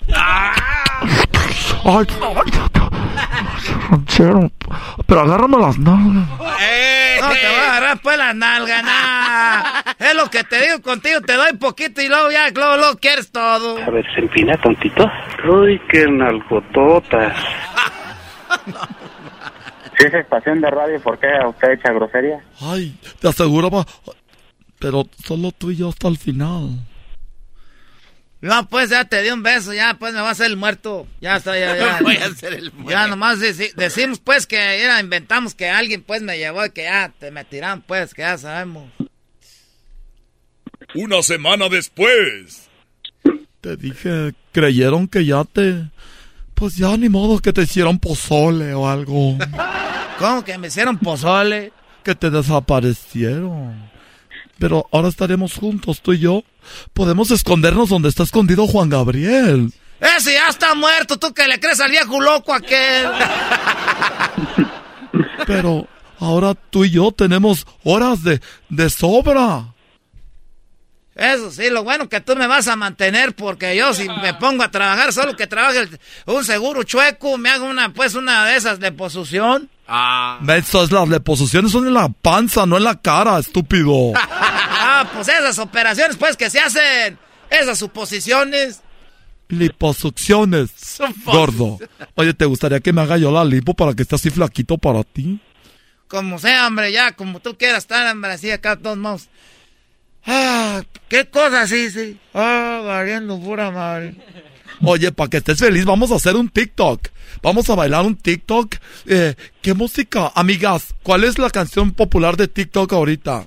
Ay, 1.84 2.06
ranchero, 3.90 4.50
pero 5.06 5.20
agárrame 5.20 5.58
las 5.58 5.78
nalgas. 5.78 6.28
No 6.28 7.28
te 7.30 7.46
voy 7.46 7.56
a 7.56 7.70
agarrar 7.70 8.00
pues 8.00 8.18
la 8.18 8.34
nalga, 8.34 8.82
nah. 8.82 9.82
Es 9.98 10.14
lo 10.14 10.30
que 10.30 10.44
te 10.44 10.60
digo 10.60 10.82
contigo, 10.82 11.20
te 11.20 11.34
doy 11.34 11.52
poquito 11.54 12.00
y 12.00 12.08
luego 12.08 12.30
ya, 12.30 12.50
luego, 12.50 12.76
luego 12.76 12.96
quieres 12.98 13.32
todo. 13.32 13.78
A 13.82 13.90
ver, 13.90 14.06
se 14.14 14.20
empina 14.20 14.56
tontito. 14.62 15.10
Uy, 15.50 15.80
qué 15.90 16.06
nalgototas. 16.06 17.36
Si 19.98 20.06
es 20.06 20.14
estación 20.14 20.60
de 20.60 20.70
radio, 20.70 21.00
¿por 21.00 21.18
qué 21.18 21.26
usted 21.46 21.72
echa 21.72 21.92
grosería? 21.92 22.40
Ay, 22.60 22.96
te 23.20 23.28
aseguro, 23.28 23.68
pero 24.78 25.04
solo 25.24 25.50
tú 25.52 25.70
y 25.70 25.76
yo 25.76 25.88
hasta 25.88 26.06
el 26.08 26.18
final. 26.18 26.78
No, 28.40 28.68
pues 28.68 28.90
ya 28.90 29.04
te 29.04 29.20
di 29.22 29.30
un 29.30 29.42
beso, 29.42 29.72
ya 29.74 29.94
pues 29.98 30.14
me 30.14 30.20
va 30.20 30.28
a 30.28 30.32
hacer 30.32 30.46
el 30.46 30.56
muerto. 30.56 31.08
Ya 31.20 31.36
está, 31.36 31.58
ya, 31.58 31.76
ya. 31.76 31.98
Voy 32.02 32.16
a 32.16 32.26
hacer 32.26 32.54
el 32.54 32.72
muerto. 32.72 32.90
Ya 32.92 33.08
nomás 33.08 33.40
deci- 33.40 33.74
decimos 33.74 34.20
pues 34.20 34.46
que 34.46 34.56
era, 34.82 35.00
inventamos 35.00 35.54
que 35.54 35.68
alguien 35.68 36.02
pues 36.02 36.22
me 36.22 36.38
llevó 36.38 36.64
y 36.64 36.70
que 36.70 36.84
ya 36.84 37.12
te 37.18 37.30
me 37.32 37.44
tiran 37.44 37.82
pues, 37.82 38.14
que 38.14 38.22
ya 38.22 38.38
sabemos. 38.38 38.90
Una 40.94 41.20
semana 41.22 41.68
después. 41.68 42.68
Te 43.60 43.76
dije, 43.76 44.32
creyeron 44.52 45.08
que 45.08 45.24
ya 45.24 45.44
te... 45.44 45.90
Pues 46.54 46.76
ya 46.76 46.96
ni 46.96 47.08
modo 47.08 47.40
que 47.40 47.52
te 47.52 47.62
hicieron 47.62 47.98
pozole 47.98 48.72
o 48.74 48.88
algo. 48.88 49.36
¿Cómo 50.18 50.44
que 50.44 50.56
me 50.58 50.68
hicieron 50.68 50.98
pozole? 50.98 51.72
Que 52.04 52.14
te 52.14 52.30
desaparecieron. 52.30 53.90
Pero 54.58 54.86
ahora 54.92 55.08
estaremos 55.08 55.54
juntos, 55.54 56.00
tú 56.02 56.12
y 56.12 56.18
yo. 56.18 56.42
Podemos 56.92 57.30
escondernos 57.30 57.88
donde 57.88 58.08
está 58.08 58.22
escondido 58.24 58.66
Juan 58.66 58.88
Gabriel. 58.88 59.72
Ese 60.00 60.34
ya 60.34 60.48
está 60.48 60.74
muerto, 60.74 61.16
tú 61.18 61.32
que 61.32 61.46
le 61.46 61.58
crees 61.60 61.80
al 61.80 61.90
viejo 61.90 62.20
loco 62.20 62.52
aquel. 62.54 63.06
Pero 65.46 65.86
ahora 66.18 66.54
tú 66.54 66.84
y 66.84 66.90
yo 66.90 67.12
tenemos 67.12 67.66
horas 67.84 68.22
de, 68.22 68.40
de 68.68 68.90
sobra. 68.90 69.74
Eso 71.14 71.50
sí, 71.50 71.68
lo 71.70 71.82
bueno 71.82 72.08
que 72.08 72.20
tú 72.20 72.36
me 72.36 72.46
vas 72.46 72.68
a 72.68 72.76
mantener 72.76 73.34
porque 73.34 73.76
yo 73.76 73.92
si 73.92 74.08
me 74.08 74.34
pongo 74.34 74.62
a 74.62 74.70
trabajar, 74.70 75.12
solo 75.12 75.34
que 75.34 75.48
trabaje 75.48 75.80
el- 75.80 76.00
un 76.26 76.44
seguro 76.44 76.84
chueco, 76.84 77.36
me 77.38 77.50
hago 77.50 77.64
una 77.66 77.92
pues 77.92 78.14
una 78.14 78.46
de 78.46 78.56
esas 78.56 78.78
de 78.78 78.92
posición. 78.92 79.68
Ah. 79.90 80.38
Estas 80.54 80.92
las 80.92 81.08
deposiciones 81.08 81.72
son 81.72 81.86
en 81.86 81.94
la 81.94 82.10
panza, 82.10 82.66
no 82.66 82.76
en 82.76 82.84
la 82.84 83.00
cara, 83.00 83.38
estúpido. 83.38 84.12
Ah, 84.80 85.08
pues 85.14 85.28
esas 85.28 85.58
operaciones 85.58 86.16
pues 86.16 86.36
que 86.36 86.50
se 86.50 86.58
hacen, 86.60 87.18
esas 87.50 87.78
suposiciones. 87.78 88.80
Liposucciones, 89.48 90.98
gordo. 91.24 91.78
Oye, 92.14 92.34
¿te 92.34 92.44
gustaría 92.46 92.80
que 92.80 92.92
me 92.92 93.02
haga 93.02 93.16
yo 93.16 93.30
la 93.30 93.44
lipo 93.44 93.74
para 93.74 93.94
que 93.94 94.02
esté 94.02 94.16
así 94.16 94.30
flaquito 94.30 94.78
para 94.78 95.04
ti? 95.04 95.40
Como 96.08 96.38
sea, 96.38 96.66
hombre, 96.66 96.90
ya, 96.90 97.12
como 97.12 97.40
tú 97.40 97.56
quieras 97.56 97.78
estar, 97.78 98.10
hombre, 98.10 98.32
así 98.32 98.50
acá, 98.50 98.76
todos 98.76 98.96
modos. 98.96 99.28
Ah, 100.26 100.82
qué 101.08 101.26
cosa, 101.26 101.66
sí, 101.66 101.90
sí. 101.90 102.18
Ah, 102.34 102.82
valiendo 102.84 103.38
pura 103.40 103.70
madre. 103.70 104.14
Oye, 104.82 105.12
para 105.12 105.30
que 105.30 105.38
estés 105.38 105.58
feliz, 105.58 105.84
vamos 105.84 106.10
a 106.12 106.16
hacer 106.16 106.36
un 106.36 106.48
TikTok. 106.48 107.08
Vamos 107.42 107.68
a 107.70 107.74
bailar 107.74 108.04
un 108.04 108.16
TikTok. 108.16 108.76
Eh, 109.06 109.34
¿Qué 109.60 109.74
música? 109.74 110.32
Amigas, 110.34 110.94
¿cuál 111.02 111.24
es 111.24 111.38
la 111.38 111.50
canción 111.50 111.92
popular 111.92 112.36
de 112.36 112.48
TikTok 112.48 112.92
ahorita? 112.92 113.46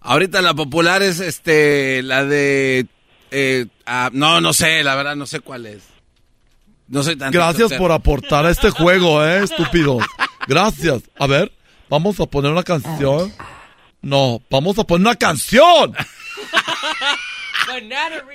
Ahorita 0.00 0.40
la 0.42 0.54
popular 0.54 1.02
es 1.02 1.20
este 1.20 2.02
la 2.02 2.24
de 2.24 2.86
eh, 3.30 3.66
ah, 3.84 4.10
no 4.12 4.40
no 4.40 4.52
sé 4.52 4.82
la 4.84 4.94
verdad 4.94 5.16
no 5.16 5.26
sé 5.26 5.40
cuál 5.40 5.66
es 5.66 5.82
no 6.88 7.02
soy 7.02 7.16
tan 7.16 7.30
Gracias 7.30 7.74
por 7.74 7.92
aportar 7.92 8.46
a 8.46 8.50
este 8.50 8.70
juego, 8.70 9.22
eh, 9.24 9.44
estúpidos. 9.44 10.02
Gracias. 10.48 11.02
A 11.18 11.26
ver, 11.26 11.52
vamos 11.90 12.18
a 12.18 12.26
poner 12.26 12.50
una 12.50 12.62
canción. 12.62 13.32
No, 14.00 14.40
vamos 14.50 14.78
a 14.78 14.84
poner 14.84 15.06
una 15.06 15.16
canción. 15.16 15.94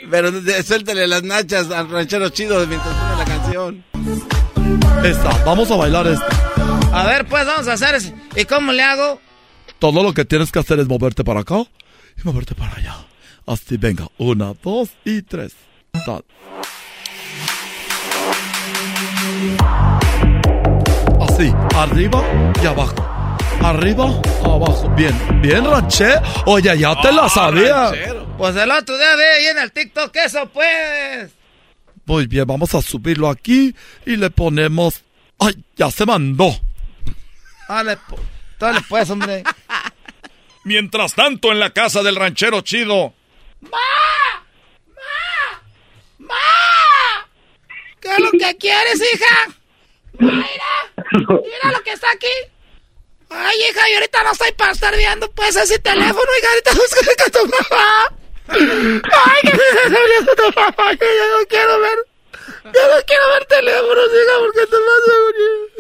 Pero 0.09 0.31
suéltale 0.63 1.07
las 1.07 1.23
nachas 1.23 1.69
al 1.71 1.89
ranchero 1.89 2.29
chido 2.29 2.65
mientras 2.67 2.93
pone 2.95 3.17
la 3.17 3.25
canción 3.25 3.83
Esta, 5.03 5.43
vamos 5.45 5.69
a 5.71 5.75
bailar 5.75 6.07
esta. 6.07 6.27
A 6.93 7.05
ver, 7.07 7.25
pues 7.25 7.45
vamos 7.45 7.67
a 7.67 7.73
hacer 7.73 7.95
eso. 7.95 8.13
¿Y 8.35 8.45
cómo 8.45 8.71
le 8.71 8.83
hago? 8.83 9.19
Todo 9.79 10.03
lo 10.03 10.13
que 10.13 10.25
tienes 10.25 10.51
que 10.51 10.59
hacer 10.59 10.79
es 10.79 10.87
moverte 10.87 11.23
para 11.23 11.41
acá 11.41 11.57
y 12.17 12.21
moverte 12.23 12.55
para 12.55 12.75
allá. 12.75 12.95
Así, 13.45 13.77
venga. 13.77 14.07
Una, 14.17 14.53
dos 14.63 14.89
y 15.03 15.21
tres. 15.23 15.53
Ta- 16.05 16.21
Así, 21.21 21.51
arriba 21.75 22.21
y 22.61 22.65
abajo. 22.65 22.95
Arriba, 23.61 24.05
abajo. 24.43 24.89
Bien, 24.95 25.13
bien, 25.41 25.65
ranché. 25.65 26.15
Oye, 26.45 26.77
ya 26.77 26.99
te 27.01 27.11
la 27.11 27.27
sabía. 27.29 27.91
Pues 28.37 28.55
el 28.55 28.71
otro 28.71 28.97
día 28.97 29.15
vi 29.15 29.23
ahí 29.23 29.45
en 29.47 29.57
el 29.59 29.71
TikTok 29.71 30.15
eso, 30.17 30.49
pues. 30.49 31.31
Muy 32.05 32.27
bien, 32.27 32.45
vamos 32.45 32.73
a 32.75 32.81
subirlo 32.81 33.29
aquí 33.29 33.75
y 34.05 34.15
le 34.17 34.29
ponemos. 34.29 35.03
¡Ay, 35.39 35.63
ya 35.75 35.89
se 35.91 36.05
mandó! 36.05 36.53
Dale, 37.67 37.97
dale 38.59 38.81
pues, 38.89 39.09
hombre. 39.09 39.43
Mientras 40.65 41.13
tanto, 41.13 41.51
en 41.51 41.59
la 41.59 41.71
casa 41.71 42.03
del 42.03 42.15
ranchero 42.15 42.61
chido. 42.61 43.13
¿Qué 47.99 48.11
es 48.11 48.19
lo 48.19 48.31
que 48.31 48.57
quieres, 48.57 49.01
hija? 49.13 49.55
Mira, 50.19 50.43
mira 51.11 51.71
lo 51.71 51.81
que 51.83 51.91
está 51.91 52.11
aquí. 52.11 52.27
Ay, 53.29 53.57
hija, 53.69 53.81
yo 53.89 53.95
ahorita 53.95 54.23
no 54.23 54.31
estoy 54.31 54.51
para 54.51 54.71
estar 54.73 54.95
viendo 54.95 55.31
pues 55.31 55.55
ese 55.55 55.79
teléfono, 55.79 56.25
hija, 56.37 56.49
ahorita 56.49 56.73
buscaré 56.73 57.15
con 57.15 57.31
tu 57.31 57.55
mamá. 57.55 58.22
Ay, 58.49 59.41
que 59.41 59.47
estás 59.47 59.85
abriendo 59.85 60.35
tu 60.35 60.51
mamá, 60.59 60.95
que 60.97 61.05
yo 61.05 61.37
no 61.37 61.45
quiero 61.47 61.79
ver. 61.79 62.05
Yo 62.65 62.95
no 62.95 63.03
quiero 63.05 63.27
ver 63.29 63.45
teléfonos, 63.45 64.09
hija, 64.11 64.39
porque 64.39 64.67
te 64.67 64.75
vas 64.75 65.07
a 65.07 65.15
morir. 65.23 65.73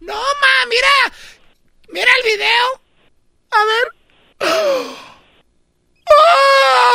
No, 0.00 0.14
ma, 0.14 0.66
mira. 0.68 0.88
Mira 1.88 2.10
el 2.18 2.22
video. 2.24 2.80
A 3.50 3.64
ver. 3.64 3.92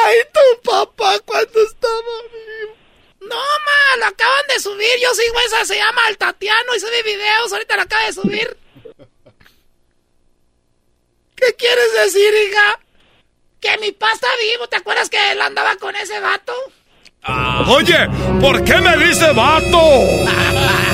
¡Ay, 0.05 0.17
tu 0.33 0.61
papá 0.63 1.19
cuando 1.19 1.61
estaba 1.63 2.21
vivo! 2.31 2.75
No, 3.21 3.35
ma, 3.35 3.97
lo 3.97 4.05
acaban 4.05 4.47
de 4.47 4.59
subir. 4.59 4.99
Yo 5.01 5.13
sigo 5.13 5.39
esa, 5.45 5.65
se 5.65 5.75
llama 5.77 6.09
El 6.09 6.17
Tatiano 6.17 6.75
y 6.75 6.79
sube 6.79 7.03
videos. 7.03 7.53
Ahorita 7.53 7.75
lo 7.75 7.81
acaba 7.83 8.05
de 8.05 8.13
subir. 8.13 8.57
¿Qué 11.35 11.53
quieres 11.55 11.93
decir, 12.15 12.33
hija? 12.49 12.79
Que 13.59 13.77
mi 13.79 13.91
papá 13.91 14.13
está 14.13 14.27
vivo. 14.51 14.67
¿Te 14.67 14.77
acuerdas 14.77 15.09
que 15.09 15.31
él 15.31 15.41
andaba 15.41 15.75
con 15.77 15.95
ese 15.95 16.19
vato? 16.19 16.53
Oye, 17.67 18.07
¿por 18.39 18.63
qué 18.63 18.75
me 18.77 18.95
dice 18.97 19.31
vato? 19.31 19.79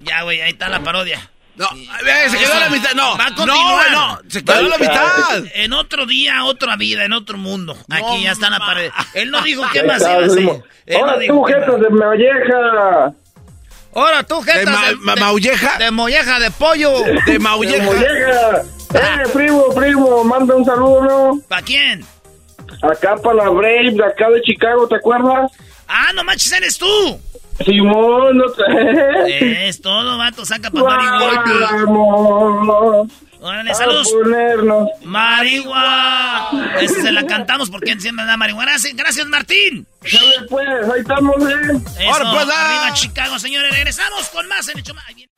Ya, 0.00 0.22
güey, 0.22 0.38
ahí 0.42 0.50
está 0.50 0.68
la 0.68 0.80
parodia. 0.82 1.30
No, 1.56 1.66
se 1.70 2.36
quedó 2.36 2.60
la 2.60 2.68
mitad. 2.68 2.92
No, 2.94 3.16
va 3.16 3.24
a 3.28 3.34
continuar. 3.34 3.90
no, 3.90 4.12
no, 4.12 4.18
se 4.28 4.44
quedó 4.44 4.68
la 4.68 4.76
mitad. 4.76 5.44
En 5.54 5.72
otro 5.72 6.04
día, 6.04 6.44
otra 6.44 6.76
vida, 6.76 7.06
en 7.06 7.14
otro 7.14 7.38
mundo. 7.38 7.74
Aquí 7.88 8.22
ya 8.22 8.32
están 8.32 8.52
a 8.52 8.58
pared. 8.58 8.90
Él 9.14 9.30
no 9.30 9.40
dijo 9.40 9.62
qué 9.72 9.82
más 9.82 10.02
Está, 10.02 10.12
iba 10.12 10.22
a 10.24 10.26
hacer. 10.26 10.42
no 10.44 10.62
Ahora 10.98 11.16
dijo 11.18 11.34
tú, 11.34 11.42
jetas 11.44 11.80
de 11.80 11.88
molleja. 11.88 13.14
Ahora 13.94 14.22
tú, 14.24 14.40
jetas 14.42 14.60
¿De 14.64 14.66
ma- 14.66 14.92
ma- 15.00 15.16
maulleja? 15.16 15.78
De 15.78 15.90
molleja 15.90 16.38
de 16.40 16.50
pollo. 16.50 17.00
De 17.04 17.20
De 17.32 17.38
maulleja. 17.38 17.84
molleja. 17.84 18.62
Eh, 18.94 19.28
primo, 19.32 19.68
primo, 19.74 20.24
manda 20.24 20.54
un 20.54 20.64
saludo, 20.64 21.02
¿no? 21.02 21.40
¿Para 21.48 21.62
quién? 21.62 22.04
Acá 22.82 23.16
para 23.16 23.36
la 23.44 23.48
Brave, 23.50 23.90
de 23.92 24.04
acá 24.04 24.28
de 24.30 24.40
Chicago, 24.42 24.86
¿te 24.88 24.96
acuerdas? 24.96 25.50
Ah, 25.88 26.12
no 26.14 26.24
manches, 26.24 26.52
eres 26.52 26.78
tú. 26.78 27.20
Simón, 27.64 28.38
no 28.38 28.50
te... 28.50 29.68
Es 29.68 29.80
todo, 29.80 30.18
vato, 30.18 30.44
saca 30.44 30.70
para 30.70 30.84
marihuana. 30.84 31.44
Órale, 33.44 33.74
saludos. 33.74 34.10
ponernos. 34.10 34.88
Marihuana. 35.02 36.78
Esa 36.80 37.02
se 37.02 37.12
la 37.12 37.26
cantamos 37.26 37.68
porque 37.70 37.90
encima 37.92 38.24
da 38.24 38.38
marihuana. 38.38 38.72
Gracias, 38.72 38.96
Gracias, 38.96 39.26
Martín. 39.26 39.86
Sale 40.02 40.46
pues, 40.48 40.66
ahí 40.90 41.00
estamos, 41.00 41.36
¿eh? 41.36 41.82
Eso, 41.98 42.10
Ahora, 42.10 42.30
pues, 42.32 42.48
ah. 42.50 42.64
arriba 42.64 42.94
Chicago, 42.94 43.38
señores. 43.38 43.70
Regresamos 43.70 44.30
con 44.30 44.48
más 44.48 44.66
en 44.68 44.78
Hecho 44.78 44.94
Más. 44.94 45.04
Ahí 45.06 45.14
viene. 45.14 45.30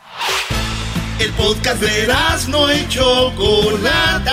El 1.19 1.33
podcast 1.33 1.81
de 1.81 2.07
no 2.49 2.73
y 2.73 2.87
Chocolata. 2.89 4.33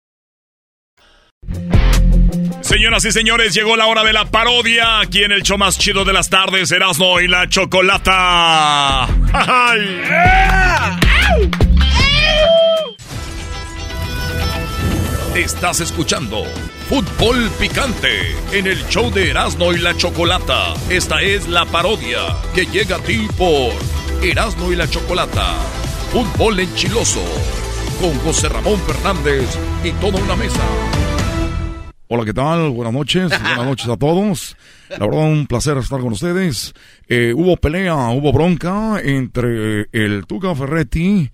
Señoras 2.71 3.03
y 3.03 3.11
señores, 3.11 3.53
llegó 3.53 3.75
la 3.75 3.87
hora 3.87 4.03
de 4.03 4.13
la 4.13 4.25
parodia. 4.31 5.01
Aquí 5.01 5.23
en 5.23 5.33
el 5.33 5.43
show 5.43 5.57
más 5.57 5.77
chido 5.77 6.05
de 6.05 6.13
las 6.13 6.29
tardes, 6.29 6.71
Erasmo 6.71 7.19
y 7.19 7.27
la 7.27 7.49
Chocolata. 7.49 9.09
Estás 15.35 15.81
escuchando 15.81 16.45
Fútbol 16.87 17.49
Picante 17.59 18.35
en 18.53 18.67
el 18.67 18.87
show 18.87 19.11
de 19.11 19.31
Erasmo 19.31 19.73
y 19.73 19.79
la 19.79 19.97
Chocolata. 19.97 20.73
Esta 20.89 21.21
es 21.21 21.49
la 21.49 21.65
parodia 21.65 22.19
que 22.55 22.65
llega 22.65 22.95
a 22.95 22.99
ti 22.99 23.27
por 23.37 23.73
Erasmo 24.23 24.71
y 24.71 24.77
la 24.77 24.89
Chocolata. 24.89 25.55
Fútbol 26.13 26.59
enchiloso 26.61 27.23
con 27.99 28.17
José 28.19 28.47
Ramón 28.47 28.79
Fernández 28.87 29.57
y 29.83 29.91
toda 29.91 30.21
una 30.21 30.35
mesa. 30.37 30.61
Hola, 32.13 32.25
¿qué 32.25 32.33
tal? 32.33 32.71
Buenas 32.71 32.93
noches, 32.93 33.29
buenas 33.41 33.65
noches 33.65 33.87
a 33.87 33.95
todos. 33.95 34.57
La 34.89 35.05
verdad, 35.05 35.31
un 35.31 35.47
placer 35.47 35.77
estar 35.77 36.01
con 36.01 36.11
ustedes. 36.11 36.73
Eh, 37.07 37.33
hubo 37.33 37.55
pelea, 37.55 37.95
hubo 38.09 38.33
bronca 38.33 38.99
entre 39.01 39.87
el 39.93 40.25
Tuca 40.27 40.53
Ferretti 40.53 41.31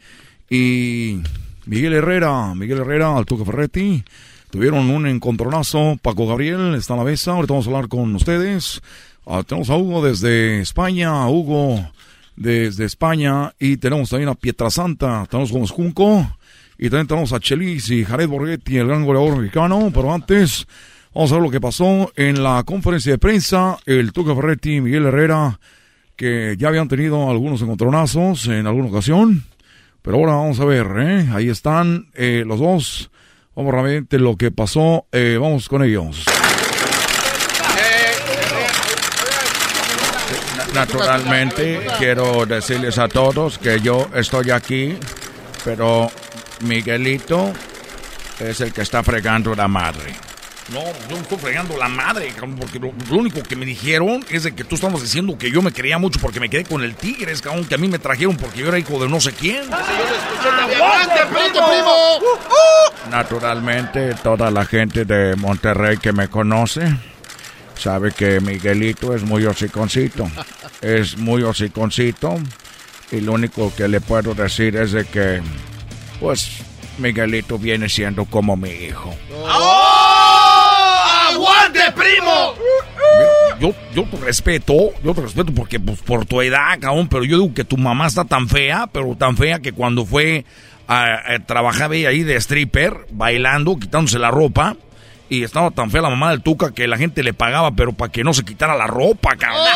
y 0.47 1.19
Miguel 1.65 1.93
Herrera. 1.93 2.53
Miguel 2.53 2.77
Herrera 2.77 3.17
al 3.17 3.25
Tuca 3.25 3.43
Ferretti. 3.43 4.03
Tuvieron 4.51 4.91
un 4.91 5.07
encontronazo. 5.07 5.97
Paco 5.99 6.27
Gabriel 6.27 6.75
está 6.75 6.93
a 6.93 6.97
la 6.97 7.05
mesa. 7.05 7.31
Ahorita 7.31 7.53
vamos 7.53 7.65
a 7.65 7.69
hablar 7.71 7.87
con 7.87 8.13
ustedes. 8.13 8.79
Ah, 9.25 9.41
tenemos 9.41 9.71
a 9.71 9.77
Hugo 9.77 10.05
desde 10.05 10.59
España. 10.61 11.27
Hugo 11.27 11.89
desde 12.35 12.85
España. 12.85 13.51
Y 13.57 13.77
tenemos 13.77 14.11
también 14.11 14.29
a 14.29 14.35
Pietrasanta. 14.35 15.25
Tenemos 15.27 15.51
con 15.51 15.65
Junco. 15.65 16.36
Y 16.77 16.89
también 16.89 17.07
tenemos 17.07 17.33
a 17.33 17.39
Chelis 17.39 17.89
y 17.89 18.05
Jared 18.05 18.27
Borghetti, 18.27 18.77
el 18.77 18.87
gran 18.87 19.05
goleador 19.05 19.37
mexicano. 19.37 19.89
Pero 19.93 20.13
antes, 20.13 20.67
vamos 21.13 21.31
a 21.31 21.35
ver 21.35 21.43
lo 21.43 21.51
que 21.51 21.61
pasó 21.61 22.11
en 22.15 22.43
la 22.43 22.63
conferencia 22.63 23.13
de 23.13 23.17
prensa. 23.17 23.77
El 23.85 24.13
Tuca 24.13 24.35
Ferretti 24.35 24.75
y 24.75 24.81
Miguel 24.81 25.05
Herrera, 25.05 25.59
que 26.15 26.55
ya 26.57 26.67
habían 26.67 26.87
tenido 26.87 27.29
algunos 27.29 27.61
encontronazos 27.61 28.47
en 28.47 28.67
alguna 28.67 28.89
ocasión. 28.89 29.43
Pero 30.01 30.17
ahora 30.17 30.33
vamos 30.33 30.59
a 30.59 30.65
ver, 30.65 30.87
¿eh? 30.99 31.27
Ahí 31.33 31.49
están 31.49 32.07
eh, 32.13 32.43
los 32.45 32.59
dos. 32.59 33.09
Vamos 33.55 33.73
rápidamente 33.73 34.19
lo 34.19 34.37
que 34.37 34.51
pasó. 34.51 35.07
Eh, 35.11 35.37
vamos 35.41 35.67
con 35.67 35.83
ellos. 35.83 36.25
Naturalmente, 40.73 41.79
quiero 41.97 42.45
decirles 42.45 42.99
a 42.99 43.07
todos 43.07 43.57
que 43.57 43.79
yo 43.79 44.07
estoy 44.13 44.51
aquí, 44.51 44.95
pero 45.65 46.11
Miguelito 46.61 47.53
es 48.39 48.61
el 48.61 48.73
que 48.73 48.81
está 48.81 49.03
fregando 49.03 49.55
la 49.55 49.67
madre. 49.67 50.15
No, 50.71 50.81
yo 51.09 51.15
me 51.15 51.21
estoy 51.21 51.37
fregando 51.37 51.77
la 51.77 51.87
madre, 51.87 52.27
cabrón, 52.29 52.57
porque 52.59 52.77
lo, 52.77 52.91
lo 53.09 53.17
único 53.17 53.41
que 53.41 53.55
me 53.55 53.65
dijeron 53.65 54.25
es 54.29 54.43
de 54.43 54.53
que 54.53 54.65
tú 54.65 54.75
estabas 54.75 55.01
diciendo 55.01 55.37
que 55.37 55.49
yo 55.49 55.61
me 55.61 55.71
quería 55.71 55.97
mucho 55.97 56.19
porque 56.19 56.41
me 56.41 56.49
quedé 56.49 56.65
con 56.65 56.83
el 56.83 56.95
Tigres, 56.95 57.41
cabrón, 57.41 57.63
que 57.65 57.75
a 57.75 57.77
mí 57.77 57.87
me 57.87 57.99
trajeron 57.99 58.35
porque 58.35 58.59
yo 58.59 58.67
era 58.67 58.77
hijo 58.77 58.99
de 58.99 59.07
no 59.07 59.21
sé 59.21 59.31
quién. 59.31 59.63
¡Aguante, 59.73 61.21
primo! 61.31 62.19
Naturalmente, 63.09 64.13
toda 64.15 64.51
la 64.51 64.65
gente 64.65 65.05
de 65.05 65.37
Monterrey 65.37 65.97
que 65.97 66.11
me 66.11 66.27
conoce 66.27 66.93
sabe 67.77 68.11
que 68.11 68.41
Miguelito 68.41 69.15
es 69.15 69.23
muy 69.23 69.45
hociconcito. 69.45 70.29
Es 70.79 71.17
muy 71.17 71.41
hociconcito. 71.41 72.37
Y 73.11 73.21
lo 73.21 73.33
único 73.33 73.73
que 73.75 73.87
le 73.87 73.99
puedo 73.99 74.35
decir 74.35 74.75
es 74.75 74.91
de 74.91 75.05
que, 75.05 75.41
pues, 76.19 76.61
Miguelito 76.97 77.57
viene 77.57 77.89
siendo 77.89 78.25
como 78.25 78.55
mi 78.55 78.69
hijo. 78.69 79.13
¡Aguante, 81.29 81.91
primo! 81.95 82.53
Yo, 83.59 83.73
yo 83.93 84.03
te 84.03 84.17
respeto, 84.17 84.91
yo 85.03 85.13
te 85.13 85.21
respeto 85.21 85.51
porque 85.53 85.79
pues, 85.79 85.99
por 86.01 86.25
tu 86.25 86.41
edad, 86.41 86.77
cabrón, 86.79 87.07
pero 87.07 87.23
yo 87.23 87.39
digo 87.39 87.53
que 87.53 87.63
tu 87.63 87.77
mamá 87.77 88.07
está 88.07 88.25
tan 88.25 88.47
fea, 88.47 88.87
pero 88.91 89.15
tan 89.15 89.35
fea 89.37 89.59
que 89.59 89.71
cuando 89.71 90.05
fue 90.05 90.45
a, 90.87 91.33
a 91.33 91.39
trabajar 91.45 91.91
ahí 91.91 92.23
de 92.23 92.35
stripper, 92.35 93.07
bailando, 93.11 93.77
quitándose 93.77 94.19
la 94.19 94.29
ropa, 94.31 94.75
y 95.29 95.43
estaba 95.43 95.71
tan 95.71 95.91
fea 95.91 96.01
la 96.01 96.09
mamá 96.09 96.29
del 96.31 96.41
Tuca 96.41 96.73
que 96.73 96.87
la 96.87 96.97
gente 96.97 97.23
le 97.23 97.33
pagaba, 97.33 97.71
pero 97.71 97.93
para 97.93 98.11
que 98.11 98.23
no 98.23 98.33
se 98.33 98.45
quitara 98.45 98.75
la 98.75 98.87
ropa, 98.87 99.35
cabrón. 99.35 99.67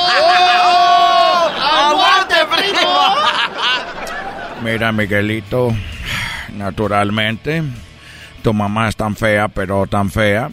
¡Aguante, 1.59 2.35
primo! 2.51 3.15
Mira, 4.63 4.91
Miguelito, 4.91 5.73
naturalmente, 6.55 7.63
tu 8.43 8.53
mamá 8.53 8.87
es 8.89 8.95
tan 8.95 9.15
fea, 9.15 9.47
pero 9.47 9.85
tan 9.87 10.09
fea, 10.11 10.49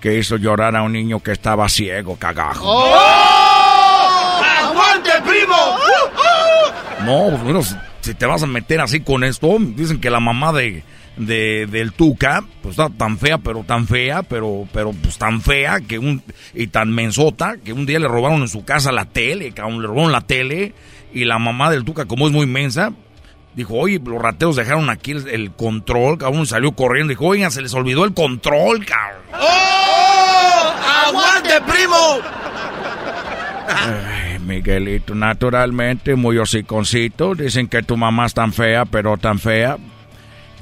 que 0.00 0.18
hizo 0.18 0.36
llorar 0.36 0.76
a 0.76 0.82
un 0.82 0.92
niño 0.92 1.20
que 1.20 1.32
estaba 1.32 1.68
ciego, 1.68 2.16
cagajo. 2.16 2.94
¡Aguante, 4.62 5.10
primo! 5.24 5.56
No, 7.04 7.30
pues 7.30 7.42
bueno, 7.42 7.62
si, 8.00 8.14
te 8.14 8.26
vas 8.26 8.42
a 8.42 8.46
meter 8.46 8.80
así 8.80 9.00
con 9.00 9.24
esto, 9.24 9.56
dicen 9.60 10.00
que 10.00 10.10
la 10.10 10.20
mamá 10.20 10.52
de, 10.52 10.82
de- 11.16 11.66
del 11.70 11.92
Tuca, 11.92 12.44
pues 12.62 12.78
está 12.78 12.88
tan 12.90 13.18
fea, 13.18 13.38
pero 13.38 13.62
tan 13.64 13.86
fea, 13.86 14.22
pero, 14.22 14.66
pero 14.72 14.92
pues 14.92 15.18
tan 15.18 15.40
fea 15.40 15.80
que 15.80 15.98
un, 15.98 16.22
y 16.54 16.66
tan 16.68 16.92
mensota, 16.92 17.56
que 17.64 17.72
un 17.72 17.86
día 17.86 17.98
le 17.98 18.08
robaron 18.08 18.40
en 18.42 18.48
su 18.48 18.64
casa 18.64 18.92
la 18.92 19.04
tele, 19.06 19.52
cabrón, 19.52 19.82
le 19.82 19.88
robaron 19.88 20.12
la 20.12 20.20
tele, 20.22 20.74
y 21.12 21.24
la 21.24 21.38
mamá 21.38 21.70
del 21.70 21.84
Tuca, 21.84 22.06
como 22.06 22.26
es 22.26 22.32
muy 22.32 22.46
mensa, 22.46 22.92
dijo, 23.56 23.74
oye, 23.74 23.98
los 24.04 24.22
rateros 24.22 24.54
dejaron 24.54 24.90
aquí 24.90 25.10
el, 25.12 25.26
el 25.28 25.50
control, 25.50 26.18
cabrón, 26.18 26.46
salió 26.46 26.72
corriendo, 26.72 27.10
dijo, 27.10 27.26
oigan, 27.26 27.50
se 27.50 27.62
les 27.62 27.74
olvidó 27.74 28.04
el 28.04 28.14
control, 28.14 28.84
cabrón. 28.84 29.22
¡Aguante, 31.06 31.60
primo! 31.66 32.18
Ay, 33.68 34.38
Miguelito, 34.40 35.14
naturalmente, 35.14 36.14
muy 36.14 36.38
hociconcito. 36.38 37.34
Dicen 37.34 37.66
que 37.68 37.82
tu 37.82 37.96
mamá 37.96 38.26
es 38.26 38.34
tan 38.34 38.52
fea, 38.52 38.84
pero 38.84 39.16
tan 39.16 39.38
fea, 39.38 39.78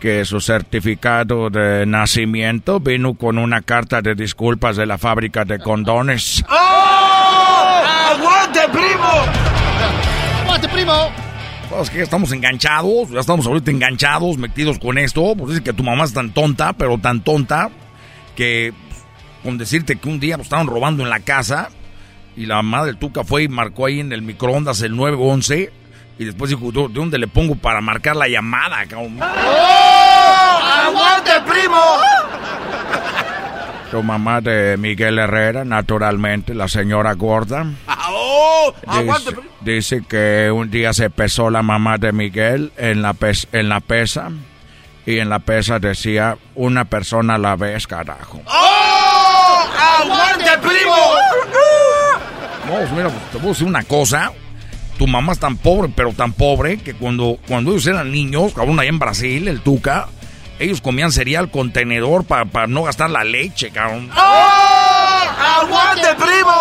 que 0.01 0.24
su 0.24 0.40
certificado 0.40 1.51
de 1.51 1.84
nacimiento 1.86 2.78
vino 2.78 3.14
con 3.14 3.38
una 3.38 3.62
carta 3.62 4.01
de 4.03 4.14
disculpas 4.14 4.76
de 4.76 4.86
la 4.86 4.99
fábrica 4.99 5.45
de 5.45 5.59
condones. 5.59 6.45
¡Aguante, 8.09 8.61
primo! 8.70 9.09
¡Aguante, 10.45 10.68
primo! 10.68 11.24
Es 11.81 11.91
que 11.91 12.03
estamos 12.03 12.31
enganchados, 12.33 13.11
ya 13.11 13.20
estamos 13.20 13.47
ahorita 13.47 13.70
enganchados, 13.70 14.39
metidos 14.39 14.79
con 14.79 14.97
esto. 14.97 15.35
Pues 15.37 15.51
dice 15.51 15.62
que 15.62 15.72
tu 15.72 15.83
mamá 15.83 16.05
es 16.05 16.12
tan 16.12 16.33
tonta, 16.33 16.72
pero 16.72 16.99
tan 16.99 17.22
tonta, 17.22 17.70
que 18.37 18.72
con 19.43 19.59
decirte 19.59 19.97
que 19.97 20.09
un 20.09 20.20
día 20.20 20.37
nos 20.37 20.47
estaban 20.47 20.66
robando 20.66 21.03
en 21.03 21.11
la 21.11 21.20
casa 21.20 21.70
y 22.37 22.47
la 22.47 22.57
mamá 22.57 22.85
del 22.85 22.97
Tuca 22.97 23.25
fue 23.25 23.45
y 23.45 23.49
marcó 23.49 23.87
ahí 23.87 24.01
en 24.01 24.12
el 24.12 24.22
microondas 24.22 24.83
el 24.83 24.97
911 24.97 25.72
y 26.18 26.25
después 26.25 26.51
dijo, 26.51 26.70
¿de 26.70 26.95
dónde 26.95 27.18
le 27.18 27.27
pongo 27.27 27.57
para 27.57 27.81
marcar 27.81 28.16
la 28.16 28.29
llamada, 28.29 28.85
cabrón? 28.87 29.18
¡Oh! 29.20 30.61
¡Aguante, 30.87 31.33
primo! 31.47 31.81
Tu 33.91 34.03
mamá 34.03 34.41
de 34.41 34.77
Miguel 34.77 35.18
Herrera, 35.18 35.64
naturalmente, 35.64 36.55
la 36.55 36.68
señora 36.68 37.12
gorda. 37.14 37.66
¡Oh! 38.27 38.75
¡Aguante, 38.87 39.31
Dice, 39.31 39.97
dice 39.97 40.03
que 40.09 40.51
un 40.51 40.70
día 40.70 40.93
se 40.95 41.11
pesó 41.11 41.51
la 41.51 41.62
mamá 41.62 41.99
de 41.99 42.12
Miguel 42.12 42.72
en 42.77 43.03
la, 43.03 43.12
pes- 43.12 43.47
en 43.53 43.68
la 43.68 43.81
pesa 43.81 44.31
y 45.07 45.18
en 45.18 45.29
la 45.29 45.41
pesa 45.41 45.79
decía 45.79 46.39
una 46.55 46.87
persona 46.87 47.35
a 47.35 47.39
la 47.39 47.57
vez, 47.57 47.87
carajo. 47.87 48.41
¡Oh! 48.47 49.64
¡Aguante, 50.03 50.51
primo! 50.62 50.97
No, 52.66 52.97
mira, 52.97 53.11
te 53.31 53.39
puedo 53.39 53.49
decir 53.53 53.66
una 53.66 53.83
cosa. 53.83 54.33
Tu 54.99 55.07
mamá 55.07 55.33
es 55.33 55.39
tan 55.41 55.57
pobre, 55.57 55.93
pero 55.95 56.12
tan 56.12 56.33
pobre, 56.33 56.79
que 56.79 56.95
cuando, 56.95 57.37
cuando 57.49 57.72
ellos 57.72 57.87
eran 57.87 58.11
niños, 58.12 58.55
cabrón, 58.55 58.79
allá 58.81 58.89
en 58.89 58.99
Brasil, 58.99 59.49
el 59.49 59.61
Tuca, 59.61 60.07
ellos 60.59 60.81
comían 60.81 61.11
cereal 61.12 61.51
con 61.51 61.72
tenedor 61.72 62.25
para 62.25 62.66
no 62.68 62.85
gastar 62.85 63.11
la 63.11 63.25
leche, 63.25 63.70
cabrón. 63.70 64.09
¡Oh! 64.16 65.22
¡Aguante, 65.61 66.07
primo! 66.14 66.55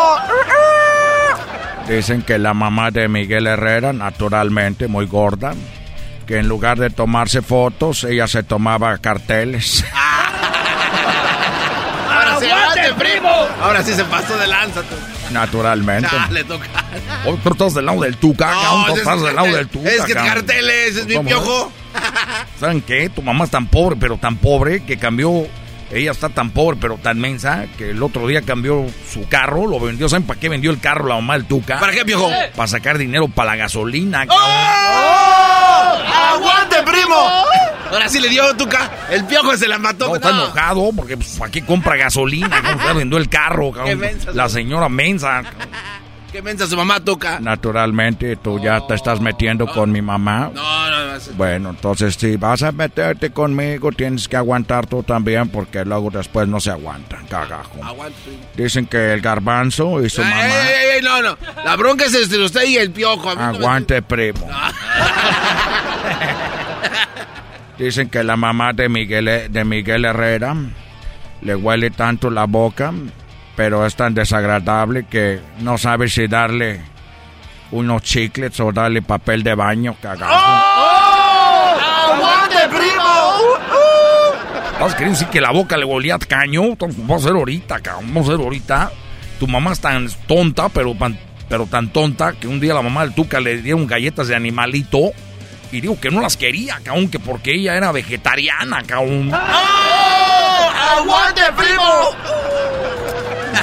Dicen 1.88 2.22
que 2.22 2.38
la 2.38 2.54
mamá 2.54 2.92
de 2.92 3.08
Miguel 3.08 3.48
Herrera, 3.48 3.92
naturalmente 3.94 4.88
muy 4.88 5.06
gorda, 5.06 5.54
que 6.26 6.38
en 6.38 6.48
lugar 6.48 6.80
de 6.80 6.90
tomarse 6.90 7.42
fotos, 7.42 8.04
ella 8.06 8.28
se 8.28 8.44
tomaba 8.44 8.98
carteles. 9.00 9.84
Ahora 12.10 12.40
sí, 12.40 12.46
¡Aguante, 12.46 12.94
primo! 12.94 13.30
Ahora 13.62 13.84
sí 13.84 13.94
se 13.94 14.06
pasó 14.06 14.38
de 14.38 14.48
lanza. 14.48 14.82
tú. 14.82 14.96
Naturalmente. 15.32 16.10
Ya, 16.12 16.28
le 16.32 16.44
toca. 16.44 16.66
Hoy 17.26 17.38
tú 17.44 17.50
estás 17.50 17.74
del 17.74 17.86
lado 17.86 18.02
del 18.02 18.18
Tuca, 18.18 18.50
cabrón, 18.52 18.86
tú 18.88 18.94
es 18.94 19.00
estás 19.00 19.22
del 19.22 19.36
lado 19.36 19.48
del 19.48 19.68
Tuca. 19.68 19.90
Es 19.90 20.04
que 20.04 20.14
carteles, 20.14 20.98
es 20.98 21.08
mi 21.08 21.18
piojo. 21.20 21.72
¿Saben 22.60 22.82
qué? 22.82 23.10
Tu 23.10 23.22
mamá 23.22 23.46
es 23.46 23.52
tan 23.52 23.68
pobre, 23.68 23.98
pero 24.00 24.18
tan 24.18 24.38
pobre, 24.38 24.84
que 24.84 24.98
cambió... 24.98 25.48
Ella 25.94 26.12
está 26.12 26.30
tan 26.30 26.50
pobre, 26.50 26.78
pero 26.82 26.98
tan 26.98 27.20
mensa, 27.20 27.68
que 27.78 27.92
el 27.92 28.02
otro 28.02 28.28
día 28.28 28.42
cambió 28.42 28.86
su 29.08 29.28
carro, 29.28 29.68
lo 29.68 29.80
vendió. 29.80 30.10
¿Saben 30.10 30.26
para 30.26 30.40
qué 30.40 30.50
vendió 30.50 30.72
el 30.72 30.80
carro 30.80 31.08
la 31.08 31.16
mamá 31.16 31.34
del 31.34 31.46
Tuca? 31.46 31.80
¿Para 31.80 31.94
qué, 31.94 32.04
piojo? 32.04 32.32
Para 32.56 32.68
sacar 32.68 32.98
dinero 32.98 33.28
para 33.28 33.52
la 33.52 33.58
gasolina, 33.58 34.26
cabrón. 34.26 34.48
¡Oh! 34.50 36.34
¡Aguante, 36.36 36.78
primo! 36.84 37.16
Ahora 37.92 38.10
sí 38.10 38.20
le 38.20 38.30
dio 38.30 38.56
Tuca. 38.56 38.90
El 39.12 39.26
piojo 39.26 39.56
se 39.56 39.68
la 39.68 39.78
mató. 39.78 40.08
No, 40.08 40.16
está 40.16 40.32
enojado 40.32 40.90
porque 40.96 41.16
pues, 41.16 41.38
¿para 41.38 41.52
qué 41.52 41.64
compra 41.64 41.96
gasolina? 41.96 42.62
¿Cómo 42.72 42.88
se 42.88 42.94
vendió 42.94 43.18
el 43.20 43.30
carro? 43.30 43.72
cabrón? 43.72 43.86
Qué 43.86 43.96
mensa, 43.96 44.32
la 44.34 44.50
señora 44.50 44.90
mensa. 44.90 45.44
Qué 46.34 46.42
mensa 46.42 46.66
su 46.66 46.76
mamá 46.76 47.00
Tuca. 47.00 47.40
Naturalmente, 47.40 48.36
tú 48.38 48.60
ya 48.60 48.86
te 48.88 48.96
estás 48.96 49.22
metiendo 49.22 49.68
con 49.68 49.92
mi 49.92 50.02
mamá. 50.02 50.50
No, 50.54 50.90
no, 50.90 51.14
no. 51.14 51.20
Bueno, 51.38 51.70
entonces 51.70 52.16
si 52.16 52.38
vas 52.38 52.64
a 52.64 52.72
meterte 52.72 53.30
conmigo, 53.30 53.92
tienes 53.92 54.28
que 54.28 54.36
aguantar 54.36 54.88
tú 54.88 55.04
también 55.04 55.48
porque 55.50 55.86
luego 55.86 56.10
después 56.10 56.48
no 56.48 56.60
se 56.60 56.72
aguantan, 56.72 57.28
cagajo. 57.28 57.84
Aguante. 57.84 58.18
Dicen 58.58 58.88
que 58.88 59.14
el 59.14 59.22
garbanzo 59.22 60.02
y 60.04 60.10
su 60.10 60.24
Ey, 60.24 60.28
mamá... 60.30 60.44
ey, 60.48 60.90
ey, 60.96 61.02
no, 61.04 61.22
no. 61.22 61.38
La 61.64 61.76
bronca 61.76 62.06
es 62.06 62.16
entre 62.16 62.44
usted 62.44 62.64
y 62.64 62.78
el 62.78 62.90
piojo. 62.90 63.36
No 63.36 63.36
me- 63.36 63.44
Aguante, 63.58 64.02
primo. 64.02 64.50
Dicen 67.78 68.10
que 68.10 68.24
la 68.24 68.38
mamá 68.38 68.74
de 68.74 68.90
Miguel, 68.90 69.52
de 69.52 69.66
Miguel 69.66 70.06
Herrera 70.06 70.56
le 71.42 71.56
huele 71.56 71.92
tanto 71.92 72.32
la 72.32 72.46
boca, 72.46 72.92
pero 73.56 73.86
es 73.86 73.96
tan 73.96 74.14
desagradable 74.14 75.06
que 75.06 75.40
no 75.60 75.78
sabe 75.78 76.10
si 76.10 76.28
darle 76.28 76.82
unos 77.72 78.02
chiclets 78.04 78.60
o 78.60 78.72
darle 78.72 79.02
papel 79.02 79.44
de 79.44 79.56
baño, 79.56 79.96
cagajo. 80.02 80.34
¡Oh! 80.34 81.76
¡Aguante, 82.14 82.58
primo! 82.70 83.04
¿Estás 84.74 84.94
queriendo 84.94 85.18
decir 85.18 85.28
que 85.30 85.42
la 85.42 85.52
boca 85.52 85.78
le 85.78 85.86
olía 85.86 86.16
a 86.16 86.20
caño? 86.20 86.76
Vamos 86.78 87.24
a 87.24 87.26
hacer 87.26 87.32
ahorita, 87.36 87.80
cabrón. 87.80 88.14
Vamos 88.14 88.30
a 88.30 88.34
hacer 88.34 88.44
ahorita. 88.44 88.92
Tu 89.40 89.48
mamá 89.48 89.72
es 89.72 89.80
tan 89.80 90.10
tonta, 90.28 90.70
pero, 90.70 90.96
pero 91.50 91.66
tan 91.68 91.92
tonta, 91.92 92.34
que 92.34 92.48
un 92.48 92.60
día 92.60 92.74
la 92.74 92.82
mamá 92.82 93.02
del 93.02 93.14
Tuca 93.14 93.40
le 93.40 93.58
dieron 93.62 93.88
galletas 93.88 94.28
de 94.28 94.36
animalito. 94.36 95.12
Y 95.72 95.82
digo 95.82 96.00
que 96.00 96.12
no 96.12 96.22
las 96.22 96.38
quería, 96.38 96.80
cabrón, 96.84 97.10
que 97.10 97.18
porque 97.18 97.56
ella 97.56 97.76
era 97.76 97.92
vegetariana, 97.92 98.84
cabrón. 98.86 99.32
¡Oh! 99.34 100.70
¡Aguante, 101.00 101.42
primo! 101.56 102.10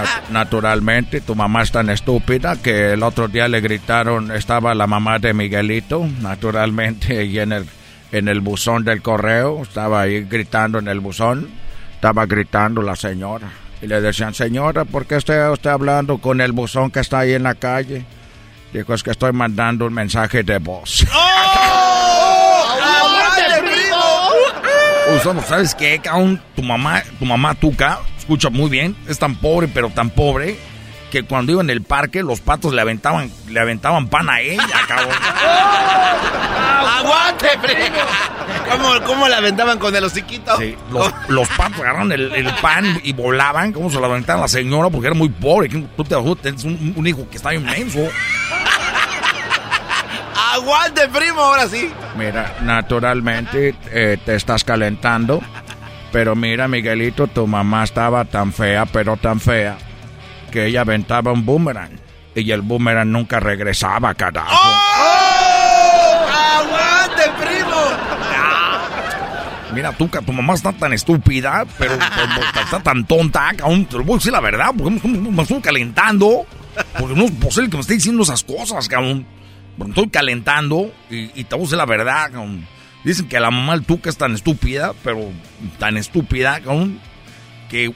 Na- 0.02 0.22
naturalmente, 0.42 1.20
tu 1.20 1.34
mamá 1.34 1.62
es 1.62 1.72
tan 1.72 1.90
estúpida 1.90 2.56
que 2.56 2.92
el 2.92 3.02
otro 3.02 3.28
día 3.28 3.48
le 3.48 3.60
gritaron, 3.60 4.30
estaba 4.32 4.74
la 4.74 4.86
mamá 4.86 5.18
de 5.18 5.32
Miguelito, 5.34 6.06
naturalmente, 6.20 7.24
y 7.24 7.38
en 7.38 7.52
el, 7.52 7.66
en 8.12 8.28
el 8.28 8.40
buzón 8.40 8.84
del 8.84 9.02
correo, 9.02 9.62
estaba 9.62 10.02
ahí 10.02 10.24
gritando 10.24 10.78
en 10.78 10.88
el 10.88 11.00
buzón, 11.00 11.48
estaba 11.94 12.26
gritando 12.26 12.82
la 12.82 12.96
señora. 12.96 13.48
Y 13.82 13.86
le 13.86 14.00
decían, 14.00 14.34
señora, 14.34 14.84
¿por 14.84 15.06
qué 15.06 15.16
está 15.16 15.50
usted 15.50 15.70
hablando 15.70 16.18
con 16.18 16.40
el 16.40 16.52
buzón 16.52 16.90
que 16.90 17.00
está 17.00 17.20
ahí 17.20 17.32
en 17.32 17.42
la 17.44 17.54
calle? 17.54 18.04
Dijo, 18.72 18.92
es 18.94 19.02
que 19.02 19.10
estoy 19.10 19.32
mandando 19.32 19.86
un 19.86 19.94
mensaje 19.94 20.42
de 20.42 20.58
voz. 20.58 21.06
¡Aguante, 22.30 23.70
primo! 23.70 25.16
Usamos, 25.16 25.44
¿sabes 25.46 25.74
qué, 25.74 25.98
cabrón? 26.02 26.40
Tu 26.54 26.62
mamá, 26.62 27.02
tu 27.18 27.24
mamá 27.24 27.54
Tuca, 27.54 27.98
escucha 28.30 28.48
muy 28.48 28.70
bien, 28.70 28.94
es 29.08 29.18
tan 29.18 29.34
pobre, 29.34 29.66
pero 29.66 29.90
tan 29.90 30.10
pobre, 30.10 30.56
que 31.10 31.24
cuando 31.24 31.50
iba 31.50 31.62
en 31.62 31.70
el 31.70 31.82
parque, 31.82 32.22
los 32.22 32.38
patos 32.40 32.72
le 32.72 32.80
aventaban, 32.80 33.28
le 33.48 33.58
aventaban 33.58 34.06
pan 34.06 34.30
a 34.30 34.40
ella, 34.40 34.62
cabrón. 34.86 35.16
¡Aguante, 36.96 37.48
primo! 37.60 37.98
¿Cómo, 38.70 39.04
¿Cómo 39.04 39.26
la 39.26 39.38
aventaban 39.38 39.80
con 39.80 39.96
el 39.96 40.04
hociquito? 40.04 40.56
Sí, 40.58 40.76
los, 40.92 41.12
los 41.26 41.48
patos 41.48 41.80
agarraron 41.80 42.12
el, 42.12 42.30
el 42.32 42.54
pan 42.62 43.00
y 43.02 43.12
volaban, 43.14 43.72
como 43.72 43.90
se 43.90 43.98
lo 43.98 44.06
aventaban 44.06 44.38
a 44.38 44.42
la 44.42 44.48
señora, 44.48 44.90
porque 44.90 45.08
era 45.08 45.16
muy 45.16 45.30
pobre. 45.30 45.68
Tú 45.68 46.04
te 46.04 46.14
tienes 46.40 46.62
un, 46.62 46.94
un 46.94 47.06
hijo 47.08 47.28
que 47.28 47.36
está 47.36 47.52
inmenso. 47.52 47.98
¡Aguante, 50.52 51.08
primo! 51.08 51.40
Ahora 51.40 51.68
sí. 51.68 51.90
Mira, 52.16 52.58
naturalmente 52.62 53.74
eh, 53.90 54.18
te 54.24 54.36
estás 54.36 54.62
calentando, 54.62 55.42
pero 56.12 56.34
mira, 56.34 56.68
Miguelito, 56.68 57.26
tu 57.26 57.46
mamá 57.46 57.84
estaba 57.84 58.24
tan 58.24 58.52
fea, 58.52 58.86
pero 58.86 59.16
tan 59.16 59.40
fea, 59.40 59.76
que 60.50 60.66
ella 60.66 60.82
aventaba 60.82 61.32
un 61.32 61.44
boomerang. 61.44 61.98
Y 62.34 62.50
el 62.50 62.62
boomerang 62.62 63.10
nunca 63.10 63.40
regresaba, 63.40 64.14
carajo. 64.14 64.50
¡Oh! 64.52 66.26
¡Aguante, 66.58 67.22
primo! 67.38 67.76
Mira, 69.74 69.92
tú, 69.92 70.10
que 70.10 70.20
tu 70.20 70.32
mamá 70.32 70.54
está 70.54 70.72
tan 70.72 70.92
estúpida, 70.92 71.64
pero 71.78 71.94
está 72.64 72.80
tan 72.80 73.04
tonta, 73.04 73.52
cabrón. 73.56 73.84
Te 73.86 73.98
lo 73.98 74.04
voy 74.04 74.14
a 74.14 74.18
decir 74.18 74.32
la 74.32 74.40
verdad, 74.40 74.72
porque 74.76 75.08
me, 75.08 75.42
estoy 75.42 75.60
calentando. 75.60 76.46
Porque 76.98 77.14
no 77.14 77.24
es 77.24 77.30
posible 77.32 77.70
que 77.70 77.76
me 77.76 77.82
esté 77.82 77.94
diciendo 77.94 78.22
esas 78.22 78.42
cosas, 78.42 78.88
cabrón. 78.88 79.26
Pero 79.76 79.86
me 79.86 79.90
estoy 79.90 80.08
calentando 80.08 80.92
y, 81.08 81.30
y 81.40 81.44
te 81.44 81.54
voy 81.54 81.62
a 81.62 81.66
decir 81.66 81.78
la 81.78 81.86
verdad, 81.86 82.30
cabrón. 82.32 82.66
Dicen 83.04 83.28
que 83.28 83.40
la 83.40 83.50
mamá 83.50 83.72
del 83.72 83.84
Tuca 83.84 84.10
es 84.10 84.16
tan 84.16 84.34
estúpida, 84.34 84.92
pero 85.02 85.30
tan 85.78 85.96
estúpida, 85.96 86.60
cabrón, 86.60 87.00
que 87.70 87.92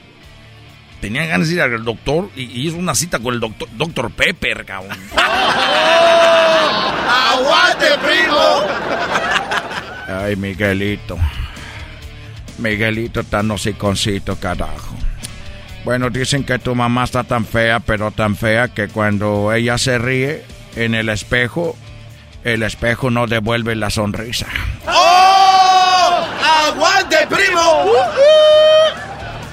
tenía 1.01 1.27
ganas 1.27 1.49
de 1.49 1.55
ir 1.55 1.61
al 1.61 1.85
doctor 1.85 2.31
y, 2.35 2.45
y 2.45 2.69
hizo 2.69 2.77
una 2.77 2.95
cita 2.95 3.19
con 3.19 3.35
el 3.35 3.41
doctor, 3.41 3.69
doctor 3.77 4.11
Pepper, 4.11 4.65
cabrón. 4.65 4.97
¡Aguante, 7.07 7.87
primo! 8.03 8.63
Ay, 10.09 10.37
Miguelito. 10.37 11.19
Miguelito 12.59 13.25
tan 13.25 13.51
hociconcito, 13.51 14.37
carajo. 14.37 14.97
Bueno, 15.85 16.09
dicen 16.09 16.45
que 16.45 16.59
tu 16.59 16.75
mamá 16.75 17.05
está 17.05 17.25
tan 17.25 17.45
fea, 17.45 17.81
pero 17.81 18.11
tan 18.11 18.37
fea 18.37 18.69
que 18.69 18.89
cuando 18.89 19.53
ella 19.53 19.77
se 19.77 19.99
ríe 19.99 20.45
en 20.77 20.95
el 20.95 21.11
espejo, 21.11 21.77
el 22.45 22.62
espejo 22.62 23.11
no 23.11 23.26
devuelve 23.26 23.74
la 23.74 23.90
sonrisa. 23.90 24.47
¡Oh! 24.86 26.26
¡Aguante, 26.68 27.16
primo! 27.28 27.92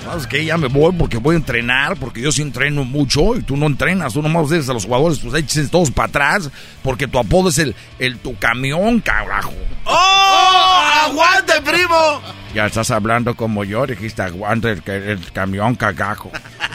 ¿Sabes 0.04 0.28
qué? 0.28 0.44
Ya 0.44 0.58
me 0.58 0.68
voy 0.68 0.92
porque 0.92 1.18
voy 1.18 1.36
a 1.36 1.38
entrenar, 1.38 1.96
porque 1.96 2.22
yo 2.22 2.34
sí 2.34 2.42
entreno 2.42 2.84
mucho 2.84 3.38
y 3.38 3.44
tú 3.44 3.56
no 3.56 3.66
entrenas, 3.68 4.14
tú 4.14 4.22
nomás 4.22 4.50
dices 4.50 4.68
a 4.68 4.74
los 4.74 4.86
jugadores, 4.86 5.20
pues 5.20 5.34
eches 5.42 5.72
todos 5.72 5.90
para 5.90 6.10
atrás, 6.10 6.50
porque 6.84 7.08
tu 7.08 7.18
apodo 7.18 7.48
es 7.48 7.58
el, 7.60 7.76
el 7.98 8.18
tu 8.18 8.38
camión, 8.38 9.00
carajo. 9.00 9.54
¡Oh! 9.86 10.82
¡Aguante, 11.06 11.54
primo! 11.62 12.22
Ya 12.54 12.66
estás 12.66 12.92
hablando 12.92 13.34
como 13.36 13.64
yo, 13.64 13.88
dijiste 13.88 14.22
aguante 14.22 14.72
el, 14.72 14.84
el 14.90 15.32
camión 15.32 15.76
cagajo. 15.76 16.32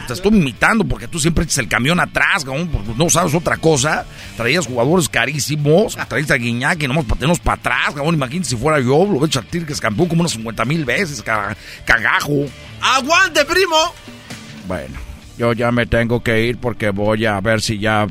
te 0.07 0.13
estoy 0.13 0.35
imitando 0.35 0.83
porque 0.83 1.07
tú 1.07 1.19
siempre 1.19 1.43
echas 1.43 1.59
el 1.59 1.67
camión 1.67 1.99
atrás, 1.99 2.43
cabrón, 2.43 2.67
porque 2.69 2.93
no 2.97 3.09
sabes 3.11 3.35
otra 3.35 3.57
cosa. 3.57 4.03
Traías 4.35 4.65
jugadores 4.65 5.07
carísimos, 5.07 5.95
traías 6.07 6.31
a 6.31 6.35
Guiñac 6.35 6.81
y 6.81 6.87
nomás 6.87 7.05
para 7.05 7.33
para 7.43 7.59
atrás, 7.59 7.93
cabrón. 7.93 8.15
Imagínate 8.15 8.49
si 8.49 8.55
fuera 8.55 8.79
yo, 8.79 9.05
lo 9.05 9.23
he 9.23 9.27
hecho 9.27 9.39
a 9.39 9.43
que 9.43 9.71
es 9.71 9.79
campeón 9.79 10.07
como 10.07 10.21
unas 10.21 10.31
50 10.31 10.65
mil 10.65 10.83
veces, 10.83 11.23
cagajo. 11.85 12.45
¡Aguante, 12.81 13.45
primo! 13.45 13.93
Bueno, 14.67 14.95
yo 15.37 15.53
ya 15.53 15.71
me 15.71 15.85
tengo 15.85 16.23
que 16.23 16.41
ir 16.41 16.57
porque 16.57 16.89
voy 16.89 17.25
a 17.27 17.39
ver 17.39 17.61
si 17.61 17.77
ya 17.77 18.07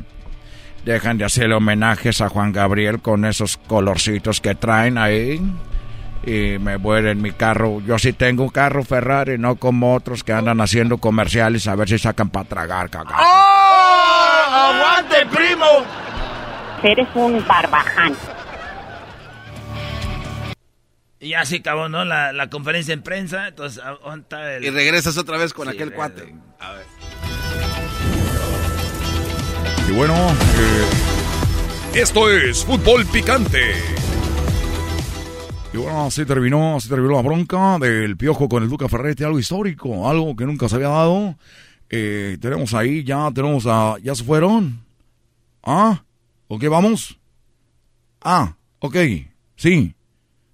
dejan 0.85 1.17
de 1.17 1.25
hacerle 1.25 1.55
homenajes 1.55 2.21
a 2.21 2.29
Juan 2.29 2.53
Gabriel 2.53 3.01
con 3.01 3.25
esos 3.25 3.57
colorcitos 3.57 4.39
que 4.39 4.55
traen 4.55 4.97
ahí 4.97 5.41
y 6.25 6.57
me 6.59 6.77
voy 6.77 7.05
en 7.07 7.21
mi 7.21 7.31
carro. 7.31 7.81
Yo 7.81 7.97
sí 7.99 8.13
tengo 8.13 8.43
un 8.43 8.49
carro 8.49 8.83
Ferrari, 8.83 9.37
no 9.37 9.55
como 9.55 9.93
otros 9.93 10.23
que 10.23 10.33
andan 10.33 10.61
haciendo 10.61 10.97
comerciales 10.97 11.67
a 11.67 11.75
ver 11.75 11.89
si 11.89 11.97
sacan 11.97 12.29
para 12.29 12.47
tragar, 12.47 12.89
cagado. 12.89 13.15
¡Oh! 13.19 14.43
¡Aguante, 14.49 15.25
primo! 15.27 15.65
Eres 16.83 17.07
un 17.15 17.45
barbaján. 17.47 18.15
Y 21.19 21.33
así 21.33 21.57
acabó, 21.57 21.89
¿no? 21.89 22.05
La, 22.05 22.49
conferencia 22.49 22.93
en 22.93 23.01
prensa. 23.01 23.47
Entonces, 23.47 23.83
el... 24.31 24.63
Y 24.63 24.69
regresas 24.69 25.17
otra 25.17 25.37
vez 25.37 25.53
con 25.53 25.67
aquel 25.67 25.91
cuate. 25.91 26.35
A 26.59 26.73
ver. 26.73 26.85
Y 29.89 29.91
bueno, 29.93 30.13
eh, 30.13 31.99
esto 32.01 32.29
es 32.29 32.63
Fútbol 32.63 33.05
Picante. 33.05 33.96
Y 35.77 35.79
bueno, 35.79 36.05
así 36.07 36.25
terminó, 36.25 36.77
así 36.77 36.89
terminó 36.89 37.13
la 37.13 37.21
bronca 37.21 37.77
del 37.77 38.17
piojo 38.17 38.49
con 38.49 38.63
el 38.63 38.69
Duca 38.69 38.89
Ferretti, 38.89 39.23
algo 39.23 39.37
histórico, 39.37 40.09
algo 40.09 40.35
que 40.35 40.43
nunca 40.43 40.67
se 40.67 40.73
había 40.73 40.87
dado. 40.87 41.35
Eh, 41.87 42.39
tenemos 42.41 42.73
ahí, 42.73 43.03
ya 43.03 43.29
tenemos 43.31 43.67
a, 43.67 43.97
ya 44.01 44.15
se 44.15 44.23
fueron. 44.23 44.83
Ah, 45.61 46.03
¿ok 46.47 46.63
vamos? 46.67 47.19
Ah, 48.21 48.55
ok, 48.79 48.95
sí, 49.55 49.93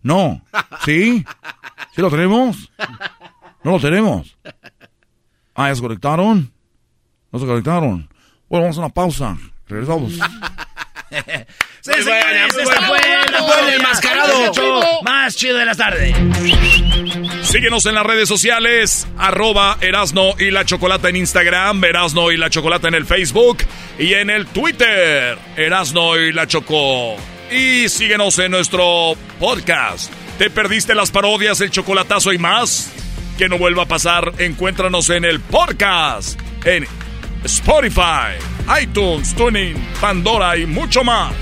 no, 0.01 0.43
sí, 0.83 1.23
sí 1.95 2.01
lo 2.01 2.09
tenemos, 2.09 2.69
no 3.63 3.71
lo 3.71 3.79
tenemos. 3.79 4.37
Ah, 5.55 5.69
ya 5.69 5.75
se 5.75 5.81
conectaron, 5.81 6.51
no 7.31 7.39
se 7.39 7.45
conectaron. 7.45 8.09
Bueno, 8.49 8.63
vamos 8.63 8.77
a 8.77 8.81
una 8.81 8.89
pausa, 8.89 9.37
regresamos. 9.67 10.19
Sí, 11.83 11.91
señores, 12.01 12.55
este 12.57 12.85
fue 12.85 12.97
el 13.67 13.73
enmascarado 13.73 15.01
más 15.03 15.35
chido 15.35 15.57
de 15.57 15.65
la 15.65 15.75
tarde. 15.75 16.15
Síguenos 17.41 17.85
en 17.87 17.95
las 17.95 18.05
redes 18.05 18.29
sociales, 18.29 19.05
arroba 19.17 19.77
Erasno 19.81 20.33
y 20.39 20.49
la 20.49 20.63
Chocolata 20.63 21.09
en 21.09 21.17
Instagram, 21.17 21.83
Erasno 21.83 22.31
y 22.31 22.37
la 22.37 22.49
Chocolata 22.49 22.87
en 22.87 22.93
el 22.93 23.05
Facebook 23.05 23.57
y 23.99 24.13
en 24.13 24.29
el 24.29 24.45
Twitter, 24.47 25.37
Erasno 25.57 26.15
y 26.15 26.31
la 26.31 26.47
Choco. 26.47 27.17
Y 27.51 27.89
síguenos 27.89 28.39
en 28.39 28.51
nuestro 28.51 29.17
podcast. 29.37 30.09
¿Te 30.37 30.49
perdiste 30.49 30.95
las 30.95 31.11
parodias, 31.11 31.59
el 31.59 31.69
chocolatazo 31.69 32.31
y 32.31 32.37
más? 32.37 32.93
Que 33.37 33.49
no 33.49 33.57
vuelva 33.57 33.83
a 33.83 33.87
pasar, 33.87 34.31
encuéntranos 34.37 35.09
en 35.09 35.25
el 35.25 35.41
podcast, 35.41 36.39
en 36.63 36.87
Spotify, 37.43 38.39
iTunes, 38.81 39.35
Tuning, 39.35 39.75
Pandora 39.99 40.57
y 40.57 40.65
mucho 40.65 41.03
más. 41.03 41.33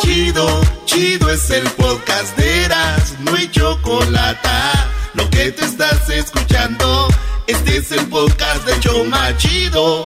Chido, 0.00 0.60
chido 0.84 1.30
es 1.30 1.50
el 1.50 1.68
podcast 1.70 2.36
de 2.36 2.64
Eras, 2.64 3.16
no 3.20 3.34
hay 3.34 3.48
chocolate. 3.50 4.48
Lo 5.14 5.28
que 5.30 5.52
te 5.52 5.64
estás 5.64 6.08
escuchando. 6.10 7.08
Este 7.46 7.78
es 7.78 7.90
el 7.92 8.06
podcast 8.06 8.64
de 8.66 8.78
Choma 8.80 9.36
Chido. 9.36 10.04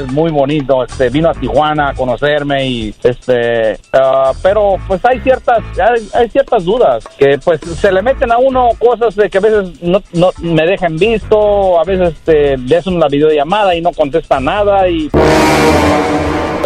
muy 0.00 0.30
bonito. 0.30 0.84
Este, 0.84 1.08
vino 1.10 1.30
a 1.30 1.34
Tijuana 1.34 1.90
a 1.90 1.94
conocerme 1.94 2.66
y 2.66 2.94
este, 3.02 3.78
ah, 3.92 4.32
pero 4.42 4.76
pues 4.86 5.04
hay 5.04 5.20
ciertas, 5.20 5.60
hay, 6.14 6.28
ciertas 6.28 6.64
dudas 6.64 7.04
que 7.18 7.38
pues 7.38 7.60
se 7.60 7.92
le 7.92 8.02
meten 8.02 8.32
a 8.32 8.38
uno 8.38 8.70
cosas 8.78 9.14
de 9.16 9.28
que 9.28 9.38
a 9.38 9.40
veces 9.40 9.82
no, 9.82 10.02
no 10.12 10.30
me 10.40 10.66
dejan 10.66 10.96
visto, 10.96 11.78
a 11.80 11.84
veces 11.84 12.14
este, 12.14 12.56
le 12.56 12.76
hacen 12.76 12.96
una 12.96 13.08
videollamada 13.08 13.74
y 13.74 13.80
no 13.80 13.92
contesta 13.92 14.40
nada 14.40 14.88
y 14.88 15.10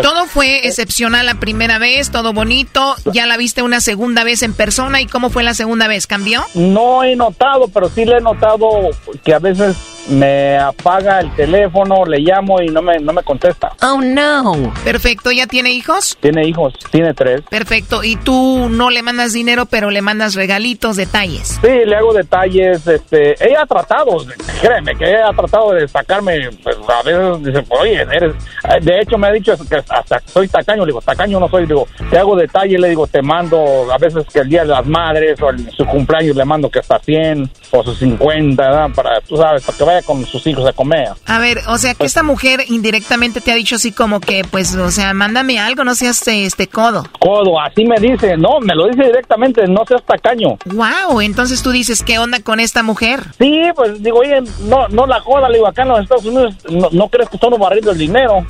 todo 0.03 0.27
fue 0.27 0.67
excepcional 0.67 1.27
la 1.27 1.35
primera 1.37 1.79
vez, 1.79 2.11
todo 2.11 2.33
bonito. 2.33 2.95
Ya 3.13 3.27
la 3.27 3.37
viste 3.37 3.63
una 3.63 3.81
segunda 3.81 4.25
vez 4.25 4.43
en 4.43 4.53
persona 4.53 5.01
y 5.01 5.07
cómo 5.07 5.31
fue 5.31 5.43
la 5.43 5.55
segunda 5.55 5.89
vez, 5.89 6.07
¿cambió? 6.07 6.45
No 6.55 7.03
he 7.03 7.17
notado, 7.17 7.69
pero 7.69 7.89
sí 7.89 8.05
le 8.05 8.19
he 8.19 8.21
notado 8.21 8.91
que 9.25 9.35
a 9.35 9.39
veces 9.39 9.96
me 10.09 10.59
apaga 10.59 11.21
el 11.21 11.35
teléfono, 11.35 12.05
le 12.05 12.19
llamo 12.19 12.61
y 12.61 12.69
no 12.69 12.83
me, 12.83 12.99
no 12.99 13.13
me 13.13 13.23
contesta. 13.23 13.73
Oh, 13.83 14.01
no. 14.01 14.73
Perfecto, 14.85 15.31
¿ya 15.33 15.47
tiene 15.47 15.71
hijos? 15.73 16.17
Tiene 16.21 16.47
hijos, 16.47 16.75
tiene 16.91 17.15
tres. 17.15 17.43
Perfecto, 17.49 18.05
y 18.05 18.17
tú 18.17 18.69
no 18.71 18.91
le 18.91 19.03
mandas 19.03 19.33
dinero, 19.33 19.67
pero 19.67 19.91
le 19.91 20.03
mandas 20.03 20.35
regalitos, 20.35 20.97
detalles. 20.97 21.59
Sí, 21.61 21.71
le 21.85 21.97
hago 21.97 22.13
detalles, 22.13 22.87
este, 22.87 23.35
ella 23.45 23.63
ha 23.63 23.67
tratado, 23.67 24.25
créeme, 24.61 24.95
que 24.97 25.05
ella 25.05 25.29
ha 25.29 25.33
tratado 25.33 25.73
de 25.73 25.89
sacarme, 25.89 26.51
pues 26.63 26.77
a 26.89 27.03
veces 27.03 27.45
dice, 27.45 27.65
oye, 27.69 28.01
eres, 28.13 28.35
de 28.83 29.01
hecho 29.01 29.19
me 29.19 29.29
ha 29.29 29.33
dicho 29.33 29.55
que 29.69 29.77
hasta 29.77 30.21
soy 30.27 30.49
tacaño, 30.49 30.83
le 30.83 30.91
digo, 30.93 31.01
tacaño 31.01 31.41
no 31.41 31.49
soy, 31.49 31.63
le 31.63 31.69
digo, 31.69 31.87
te 32.11 32.19
hago 32.19 32.37
detalles, 32.37 32.81
le 32.81 32.89
digo, 32.89 33.07
te 33.07 33.23
mando, 33.23 33.91
a 33.93 33.99
veces 33.99 34.25
que 34.33 34.41
el 34.41 34.49
día 34.49 34.63
de 34.63 34.69
las 34.69 34.87
madres 34.87 35.41
o 35.41 35.51
el, 35.51 35.71
su 35.73 35.85
cumpleaños 35.87 36.37
le 36.37 36.45
mando 36.45 36.71
que 36.71 36.81
hasta 36.81 36.99
100 36.99 37.51
o 37.71 37.83
sus 37.83 37.99
50, 37.99 38.63
¿verdad? 38.63 38.91
Para, 38.95 39.21
tú 39.21 39.37
sabes, 39.37 39.65
para 39.65 39.79
que 39.79 39.85
vaya 39.85 39.96
con 40.03 40.25
sus 40.27 40.47
hijos 40.47 40.67
a 40.69 40.73
comer. 40.73 41.09
A 41.27 41.39
ver, 41.39 41.61
o 41.69 41.79
sea, 41.79 41.95
que 41.95 42.07
esta 42.07 42.23
mujer 42.23 42.65
indirectamente 42.69 43.41
te 43.41 43.53
ha 43.53 43.55
dicho 43.55 43.77
así 43.77 43.93
como 43.93 44.21
que, 44.21 44.45
pues, 44.51 44.75
o 44.75 44.91
sea, 44.91 45.15
mándame 45.15 45.59
algo, 45.59 45.85
no 45.85 45.95
seas 45.95 46.27
este 46.27 46.67
codo. 46.67 47.05
Codo, 47.19 47.61
así 47.61 47.85
me 47.85 47.97
dice, 48.01 48.37
no, 48.37 48.61
me 48.61 48.75
lo 48.75 48.89
dice 48.89 49.05
directamente, 49.05 49.67
no 49.67 49.85
seas 49.87 50.03
tacaño. 50.05 50.59
Wow, 50.67 51.21
entonces 51.21 51.63
tú 51.63 51.71
dices, 51.71 52.03
¿qué 52.03 52.19
onda 52.19 52.41
con 52.41 52.61
esta 52.61 52.83
mujer? 52.83 53.21
Sí, 53.39 53.63
pues 53.75 54.03
digo, 54.03 54.19
oye, 54.19 54.43
no, 54.63 54.89
no 54.89 55.07
la 55.07 55.21
joda, 55.21 55.49
le 55.49 55.57
digo, 55.57 55.67
acá 55.67 55.83
en 55.83 55.89
los 55.89 56.01
Estados 56.01 56.25
Unidos 56.25 56.55
no, 56.69 56.89
no 56.91 57.09
crees 57.09 57.29
que 57.29 57.37
estamos 57.37 57.59
barriendo 57.59 57.93
el 57.93 57.99
dinero. 57.99 58.47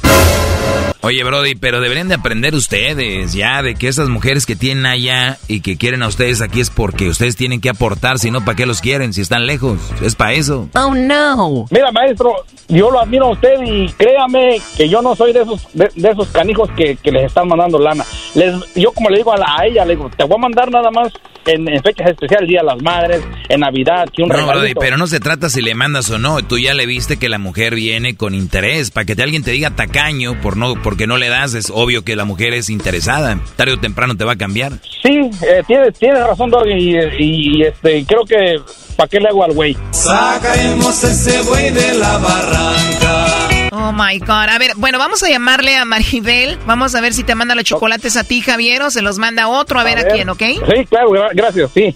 Oye, 1.06 1.22
Brody, 1.22 1.54
pero 1.54 1.80
deberían 1.80 2.08
de 2.08 2.16
aprender 2.16 2.56
ustedes 2.56 3.32
ya 3.32 3.62
de 3.62 3.76
que 3.76 3.86
esas 3.86 4.08
mujeres 4.08 4.44
que 4.44 4.56
tienen 4.56 4.86
allá 4.86 5.38
y 5.46 5.60
que 5.60 5.76
quieren 5.76 6.02
a 6.02 6.08
ustedes 6.08 6.40
aquí 6.40 6.60
es 6.60 6.70
porque 6.70 7.08
ustedes 7.08 7.36
tienen 7.36 7.60
que 7.60 7.68
aportar, 7.68 8.18
si 8.18 8.32
no, 8.32 8.44
¿para 8.44 8.56
qué 8.56 8.66
los 8.66 8.80
quieren? 8.80 9.12
Si 9.12 9.20
están 9.20 9.46
lejos, 9.46 9.78
es 10.02 10.16
para 10.16 10.32
eso. 10.32 10.68
Oh, 10.74 10.94
no. 10.94 11.35
Mira, 11.70 11.92
maestro, 11.92 12.44
yo 12.68 12.90
lo 12.90 13.00
admiro 13.00 13.26
a 13.26 13.30
usted 13.30 13.60
y 13.64 13.88
créame 13.92 14.60
que 14.76 14.88
yo 14.88 15.02
no 15.02 15.14
soy 15.14 15.32
de 15.32 15.42
esos 15.42 15.66
de, 15.74 15.90
esos 15.94 16.28
canijos 16.28 16.70
que, 16.76 16.96
que, 16.96 17.10
les 17.10 17.24
están 17.24 17.48
mandando 17.48 17.78
lana. 17.78 18.04
Les, 18.34 18.54
yo 18.74 18.92
como 18.92 19.10
le 19.10 19.18
digo 19.18 19.32
a, 19.32 19.36
la, 19.36 19.46
a 19.58 19.66
ella, 19.66 19.84
le 19.84 19.96
digo, 19.96 20.10
te 20.16 20.24
voy 20.24 20.36
a 20.36 20.40
mandar 20.40 20.70
nada 20.70 20.90
más 20.90 21.12
en, 21.46 21.66
fechas 21.82 22.10
especiales, 22.10 22.48
Día 22.48 22.60
de 22.60 22.66
las 22.66 22.82
Madres, 22.82 23.22
en 23.48 23.60
Navidad, 23.60 24.08
que 24.14 24.22
un 24.22 24.28
no, 24.28 24.46
Brody, 24.46 24.74
pero 24.74 24.96
no 24.96 25.06
se 25.06 25.20
trata 25.20 25.48
si 25.48 25.62
le 25.62 25.74
mandas 25.74 26.10
o 26.10 26.18
no. 26.18 26.42
Tú 26.42 26.58
ya 26.58 26.74
le 26.74 26.86
viste 26.86 27.18
que 27.18 27.28
la 27.28 27.38
mujer 27.38 27.74
viene 27.74 28.16
con 28.16 28.34
interés. 28.34 28.90
Para 28.90 29.04
que 29.04 29.14
te, 29.14 29.22
alguien 29.22 29.42
te 29.42 29.52
diga 29.52 29.70
tacaño 29.70 30.40
por 30.40 30.56
no, 30.56 30.74
porque 30.82 31.06
no 31.06 31.16
le 31.16 31.28
das, 31.28 31.54
es 31.54 31.70
obvio 31.72 32.04
que 32.04 32.16
la 32.16 32.24
mujer 32.24 32.54
es 32.54 32.70
interesada. 32.70 33.38
Tarde 33.56 33.74
o 33.74 33.78
temprano 33.78 34.16
te 34.16 34.24
va 34.24 34.32
a 34.32 34.36
cambiar. 34.36 34.72
Sí, 35.02 35.30
eh, 35.42 35.62
tienes, 35.66 35.98
tienes 35.98 36.26
razón, 36.26 36.50
Doggy, 36.50 36.72
y, 36.72 36.96
y, 37.18 37.62
este, 37.62 38.04
creo 38.04 38.24
que 38.24 38.60
¿para 38.96 39.08
qué 39.08 39.20
le 39.20 39.28
hago 39.28 39.44
al 39.44 39.52
güey? 39.52 39.76
Sacaremos 39.90 41.04
ese 41.04 41.42
güey 41.42 41.70
de 41.70 41.94
la 41.94 42.18
barranca. 42.18 43.26
Oh 43.72 43.92
my 43.92 44.18
God. 44.18 44.48
A 44.48 44.58
ver, 44.58 44.72
bueno, 44.76 44.98
vamos 44.98 45.22
a 45.22 45.28
llamarle 45.28 45.76
a 45.76 45.84
Maribel. 45.84 46.58
Vamos 46.66 46.94
a 46.94 47.00
ver 47.00 47.12
si 47.12 47.24
te 47.24 47.34
manda 47.34 47.54
los 47.54 47.64
chocolates 47.64 48.16
a 48.16 48.24
ti, 48.24 48.40
Javier, 48.40 48.82
o 48.82 48.90
se 48.90 49.02
los 49.02 49.18
manda 49.18 49.48
otro, 49.48 49.78
a, 49.78 49.84
ver, 49.84 49.98
a 49.98 50.04
quién, 50.08 50.28
¿ok? 50.28 50.38
Sí, 50.38 50.86
claro, 50.88 51.10
gracias, 51.34 51.70
sí. 51.74 51.94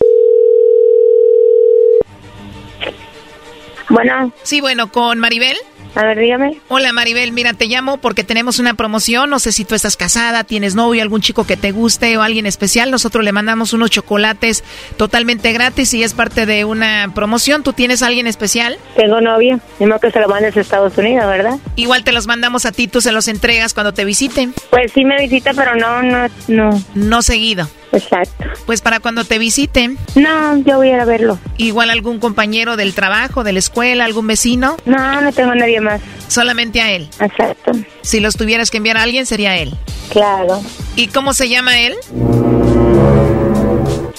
Bueno. 3.89 4.33
Sí, 4.43 4.61
bueno, 4.61 4.93
con 4.93 5.19
Maribel. 5.19 5.57
A 5.95 6.05
ver, 6.05 6.19
dígame. 6.19 6.61
Hola 6.69 6.93
Maribel, 6.93 7.33
mira, 7.33 7.53
te 7.53 7.67
llamo 7.67 7.97
porque 7.97 8.23
tenemos 8.25 8.59
una 8.59 8.75
promoción. 8.75 9.29
No 9.29 9.39
sé 9.39 9.53
si 9.53 9.65
tú 9.65 9.75
estás 9.75 9.97
casada, 9.97 10.45
tienes 10.45 10.75
novio, 10.75 11.03
algún 11.03 11.21
chico 11.21 11.45
que 11.45 11.57
te 11.57 11.73
guste 11.73 12.17
o 12.17 12.23
alguien 12.23 12.47
especial. 12.47 12.91
Nosotros 12.91 13.25
le 13.25 13.33
mandamos 13.33 13.73
unos 13.73 13.91
chocolates 13.91 14.63
totalmente 14.97 15.53
gratis 15.53 15.93
y 15.95 16.03
es 16.03 16.15
parte 16.15 16.47
de 16.47 16.65
una 16.65 17.11
promoción. 17.15 17.63
¿Tú 17.63 17.73
tienes 17.73 18.03
alguien 18.03 18.27
especial? 18.27 18.79
Tengo 18.97 19.21
novio. 19.21 19.61
Mismo 19.79 19.99
que 19.99 20.11
se 20.11 20.21
lo 20.21 20.29
mandes 20.29 20.57
a 20.57 20.61
Estados 20.61 20.97
Unidos, 20.97 21.27
¿verdad? 21.27 21.59
Igual 21.77 22.05
te 22.05 22.13
los 22.13 22.27
mandamos 22.27 22.67
a 22.67 22.73
ti, 22.73 22.87
tú 22.87 23.01
se 23.01 23.13
los 23.13 23.27
entregas 23.29 23.75
cuando 23.75 23.93
te 23.93 24.05
visiten. 24.05 24.55
Pues 24.71 24.93
sí 24.93 25.05
me 25.05 25.19
visita, 25.19 25.53
pero 25.55 25.75
no, 25.75 26.03
no, 26.03 26.29
no. 26.49 26.83
No 26.95 27.23
seguido. 27.23 27.69
Exacto. 27.93 28.45
Pues 28.67 28.81
para 28.81 29.01
cuando 29.01 29.25
te 29.25 29.39
visiten. 29.39 29.99
No, 30.15 30.57
yo 30.59 30.77
voy 30.77 30.89
a 30.89 30.95
ir 30.95 31.01
a 31.01 31.05
verlo. 31.05 31.39
Igual 31.57 31.91
algún 31.91 32.21
compañero 32.21 32.77
del 32.77 32.95
trabajo, 32.95 33.45
de 33.45 33.53
la 33.53 33.59
escuela, 33.59 34.05
algún 34.05 34.27
vecino. 34.27 34.77
No, 34.85 35.21
no 35.21 35.33
tengo 35.33 35.53
a 35.53 35.55
nadie 35.57 35.81
más. 35.81 36.01
Solamente 36.29 36.81
a 36.81 36.93
él. 36.93 37.09
Exacto. 37.21 37.73
Si 38.03 38.21
los 38.21 38.37
tuvieras 38.37 38.71
que 38.71 38.77
enviar 38.77 38.97
a 38.97 39.03
alguien, 39.03 39.27
sería 39.27 39.57
él. 39.57 39.75
Claro. 40.11 40.63
¿Y 40.97 41.09
cómo 41.09 41.35
se 41.35 41.49
llama 41.49 41.79
él? 41.81 41.97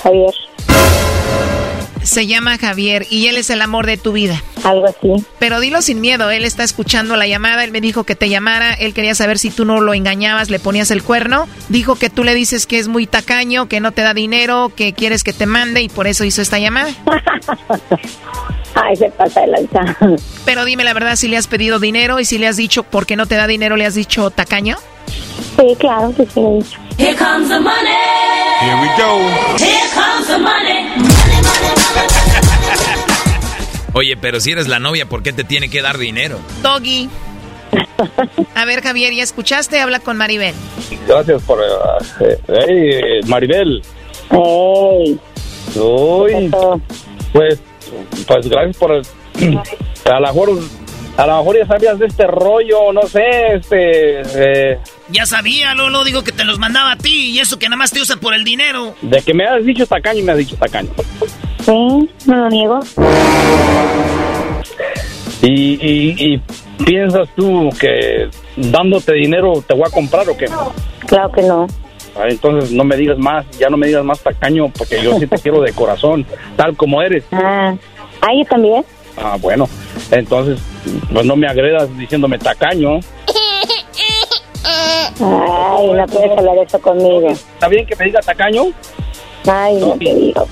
Javier. 0.01 0.33
Se 2.03 2.25
llama 2.27 2.57
Javier 2.57 3.05
y 3.09 3.27
él 3.27 3.37
es 3.37 3.49
el 3.49 3.61
amor 3.61 3.85
de 3.85 3.97
tu 3.97 4.11
vida. 4.11 4.41
Algo 4.63 4.87
así. 4.87 5.25
Pero 5.39 5.59
dilo 5.59 5.81
sin 5.81 6.01
miedo, 6.01 6.29
él 6.31 6.45
está 6.45 6.63
escuchando 6.63 7.15
la 7.15 7.27
llamada, 7.27 7.63
él 7.63 7.71
me 7.71 7.81
dijo 7.81 8.03
que 8.03 8.15
te 8.15 8.29
llamara, 8.29 8.73
él 8.73 8.93
quería 8.93 9.15
saber 9.15 9.37
si 9.37 9.49
tú 9.49 9.65
no 9.65 9.81
lo 9.81 9.93
engañabas, 9.93 10.49
le 10.49 10.59
ponías 10.59 10.91
el 10.91 11.03
cuerno, 11.03 11.47
dijo 11.69 11.95
que 11.95 12.09
tú 12.09 12.23
le 12.23 12.33
dices 12.33 12.65
que 12.65 12.79
es 12.79 12.87
muy 12.87 13.07
tacaño, 13.07 13.67
que 13.67 13.79
no 13.79 13.91
te 13.91 14.01
da 14.01 14.13
dinero, 14.13 14.71
que 14.75 14.93
quieres 14.93 15.23
que 15.23 15.33
te 15.33 15.45
mande 15.45 15.81
y 15.81 15.89
por 15.89 16.07
eso 16.07 16.23
hizo 16.23 16.41
esta 16.41 16.59
llamada. 16.59 16.91
Ay, 18.73 18.95
se 18.95 19.09
pasa 19.09 19.41
de 19.41 19.47
lanza. 19.47 19.97
Pero 20.45 20.65
dime 20.65 20.83
la 20.83 20.93
verdad, 20.93 21.15
si 21.15 21.27
le 21.27 21.37
has 21.37 21.47
pedido 21.47 21.79
dinero 21.79 22.19
y 22.19 22.25
si 22.25 22.37
le 22.37 22.47
has 22.47 22.57
dicho 22.57 22.83
por 22.83 23.05
qué 23.05 23.15
no 23.15 23.25
te 23.25 23.35
da 23.35 23.47
dinero, 23.47 23.75
le 23.75 23.85
has 23.85 23.95
dicho 23.95 24.29
tacaño. 24.31 24.77
Sí, 25.57 25.75
claro 25.77 26.13
que 26.15 26.25
sí. 26.25 26.77
Here 26.97 27.15
comes 27.15 27.49
the 27.49 27.59
money. 27.59 27.91
Here 28.61 28.75
we 28.79 28.87
go. 28.97 29.17
Here 29.57 29.89
comes 29.93 30.27
the 30.27 30.37
money. 30.37 31.20
Oye, 33.93 34.15
pero 34.17 34.39
si 34.39 34.51
eres 34.51 34.67
la 34.67 34.79
novia, 34.79 35.07
¿por 35.07 35.21
qué 35.21 35.33
te 35.33 35.43
tiene 35.43 35.69
que 35.69 35.81
dar 35.81 35.97
dinero? 35.97 36.39
Doggy. 36.63 37.09
A 38.55 38.65
ver, 38.65 38.81
Javier, 38.81 39.13
¿ya 39.13 39.23
escuchaste? 39.23 39.79
Habla 39.79 39.99
con 39.99 40.17
Maribel. 40.17 40.55
Gracias 41.07 41.41
por... 41.43 41.59
Uh, 41.59 42.25
hey, 42.47 43.19
Maribel. 43.27 43.81
Hey. 44.29 45.19
Uy, 45.75 46.51
pues, 47.31 47.59
pues 48.27 48.49
gracias 48.49 48.77
por... 48.77 48.91
a 48.91 50.19
lo 50.19 50.27
mejor... 50.27 50.59
A 51.17 51.27
lo 51.27 51.37
mejor 51.39 51.57
ya 51.57 51.67
sabías 51.67 51.99
de 51.99 52.05
este 52.05 52.25
rollo, 52.25 52.93
no 52.93 53.01
sé, 53.03 53.55
este... 53.55 54.21
Eh, 54.21 54.79
ya 55.09 55.25
sabía, 55.25 55.75
Lolo, 55.75 56.05
digo 56.05 56.23
que 56.23 56.31
te 56.31 56.45
los 56.45 56.57
mandaba 56.57 56.93
a 56.93 56.95
ti 56.95 57.31
y 57.31 57.39
eso 57.39 57.59
que 57.59 57.67
nada 57.67 57.75
más 57.75 57.91
te 57.91 57.99
usa 57.99 58.15
por 58.15 58.33
el 58.33 58.45
dinero. 58.45 58.95
De 59.01 59.21
que 59.21 59.33
me 59.33 59.45
has 59.45 59.63
dicho 59.65 59.85
tacaño, 59.85 60.23
me 60.23 60.31
has 60.31 60.37
dicho 60.37 60.55
tacaño. 60.55 60.89
Sí, 61.61 62.09
no 62.25 62.35
lo 62.35 62.49
niego. 62.49 62.79
¿Y, 65.41 65.47
y, 65.49 66.33
y 66.33 66.41
piensas 66.83 67.27
tú 67.35 67.69
que 67.79 68.29
dándote 68.55 69.13
dinero 69.13 69.63
te 69.65 69.73
voy 69.73 69.83
a 69.87 69.91
comprar 69.91 70.29
o 70.29 70.37
qué? 70.37 70.47
Claro 71.07 71.31
que 71.31 71.41
no. 71.43 71.67
Ah, 72.15 72.25
entonces 72.27 72.71
no 72.71 72.83
me 72.83 72.97
digas 72.97 73.17
más, 73.17 73.45
ya 73.57 73.69
no 73.69 73.77
me 73.77 73.87
digas 73.87 74.03
más 74.03 74.19
tacaño, 74.19 74.69
porque 74.69 75.01
yo 75.01 75.17
sí 75.17 75.27
te 75.27 75.37
quiero 75.37 75.61
de 75.61 75.71
corazón, 75.71 76.25
tal 76.57 76.75
como 76.75 77.01
eres. 77.01 77.23
Ah, 77.31 77.73
¿ah 78.21 78.29
yo 78.37 78.45
también? 78.45 78.83
Ah, 79.17 79.37
bueno, 79.39 79.67
entonces, 80.11 80.59
pues 81.11 81.25
no 81.25 81.35
me 81.35 81.47
agredas 81.47 81.89
diciéndome 81.97 82.37
tacaño. 82.37 82.99
Ay, 85.23 85.91
no 85.93 86.05
puedes 86.07 86.37
hablar 86.37 86.57
eso 86.65 86.79
conmigo. 86.81 87.29
¿Está 87.29 87.67
bien 87.67 87.85
que 87.85 87.95
me 87.95 88.05
diga 88.05 88.19
tacaño? 88.21 88.65
Ay, 89.47 89.75
no, 89.75 89.93
te 89.93 90.15
digo. 90.15 90.47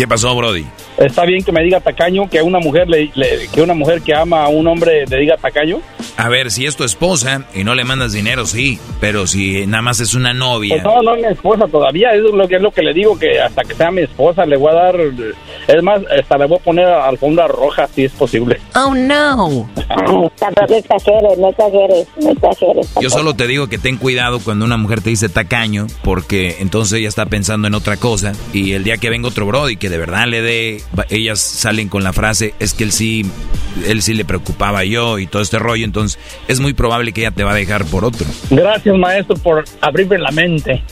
¿Qué 0.00 0.08
pasó, 0.08 0.34
Brody? 0.34 0.66
Está 1.00 1.24
bien 1.24 1.42
que 1.42 1.50
me 1.50 1.62
diga 1.62 1.80
tacaño, 1.80 2.28
que 2.28 2.42
una 2.42 2.58
mujer 2.58 2.88
le, 2.88 3.10
le, 3.14 3.48
que 3.52 3.62
una 3.62 3.74
mujer 3.74 4.02
que 4.02 4.14
ama 4.14 4.44
a 4.44 4.48
un 4.48 4.66
hombre 4.66 5.06
le 5.06 5.18
diga 5.18 5.36
tacaño. 5.36 5.80
A 6.16 6.28
ver, 6.28 6.50
si 6.50 6.66
es 6.66 6.76
tu 6.76 6.84
esposa 6.84 7.46
y 7.54 7.64
no 7.64 7.74
le 7.74 7.84
mandas 7.84 8.12
dinero, 8.12 8.44
sí, 8.44 8.78
pero 9.00 9.26
si 9.26 9.66
nada 9.66 9.80
más 9.80 10.00
es 10.00 10.14
una 10.14 10.34
novia. 10.34 10.74
Pues 10.74 10.84
no, 10.84 11.00
no 11.02 11.14
es 11.14 11.22
mi 11.22 11.32
esposa 11.32 11.66
todavía, 11.66 12.10
es 12.10 12.20
lo 12.20 12.46
que 12.46 12.56
es 12.56 12.62
lo 12.62 12.70
que 12.70 12.82
le 12.82 12.92
digo 12.92 13.18
que 13.18 13.40
hasta 13.40 13.62
que 13.62 13.74
sea 13.74 13.90
mi 13.90 14.02
esposa 14.02 14.44
le 14.44 14.58
voy 14.58 14.70
a 14.70 14.74
dar 14.74 14.96
es 15.68 15.82
más, 15.82 16.02
hasta 16.10 16.38
le 16.38 16.46
voy 16.46 16.58
a 16.58 16.62
poner 16.62 16.86
alfombra 16.86 17.48
roja 17.48 17.86
si 17.88 18.04
es 18.04 18.12
posible. 18.12 18.60
Oh 18.74 18.94
no. 18.94 19.70
Tampoco 20.38 20.74
exageres, 20.74 21.38
no 21.38 21.48
exageres, 21.48 22.08
no 22.20 22.30
exageres. 22.30 22.94
Yo 23.00 23.10
solo 23.10 23.34
te 23.34 23.46
digo 23.46 23.68
que 23.68 23.78
ten 23.78 23.96
cuidado 23.96 24.40
cuando 24.40 24.64
una 24.64 24.76
mujer 24.76 25.00
te 25.00 25.10
dice 25.10 25.28
tacaño, 25.28 25.86
porque 26.02 26.56
entonces 26.60 26.98
ella 26.98 27.08
está 27.08 27.26
pensando 27.26 27.68
en 27.68 27.74
otra 27.74 27.96
cosa 27.96 28.32
y 28.52 28.72
el 28.72 28.84
día 28.84 28.98
que 28.98 29.10
venga 29.10 29.28
otro 29.28 29.46
brody 29.46 29.76
que 29.76 29.88
de 29.88 29.98
verdad 29.98 30.26
le 30.26 30.42
dé, 30.42 30.82
ellas 31.08 31.40
salen 31.40 31.88
con 31.88 32.02
la 32.04 32.12
frase 32.12 32.54
es 32.58 32.74
que 32.74 32.84
él 32.84 32.92
sí, 32.92 33.24
él 33.86 34.02
sí 34.02 34.14
le 34.14 34.24
preocupaba 34.24 34.84
yo 34.84 35.18
y 35.18 35.26
todo 35.26 35.42
este 35.42 35.58
rollo, 35.58 35.84
entonces 35.84 36.18
es 36.48 36.60
muy 36.60 36.72
probable 36.72 37.12
que 37.12 37.22
ella 37.22 37.30
te 37.30 37.44
va 37.44 37.52
a 37.52 37.54
dejar 37.56 37.84
por 37.84 38.04
otro. 38.04 38.26
Gracias 38.50 38.96
maestro 38.96 39.36
por 39.36 39.64
abrirme 39.80 40.18
la 40.18 40.30
mente. 40.30 40.82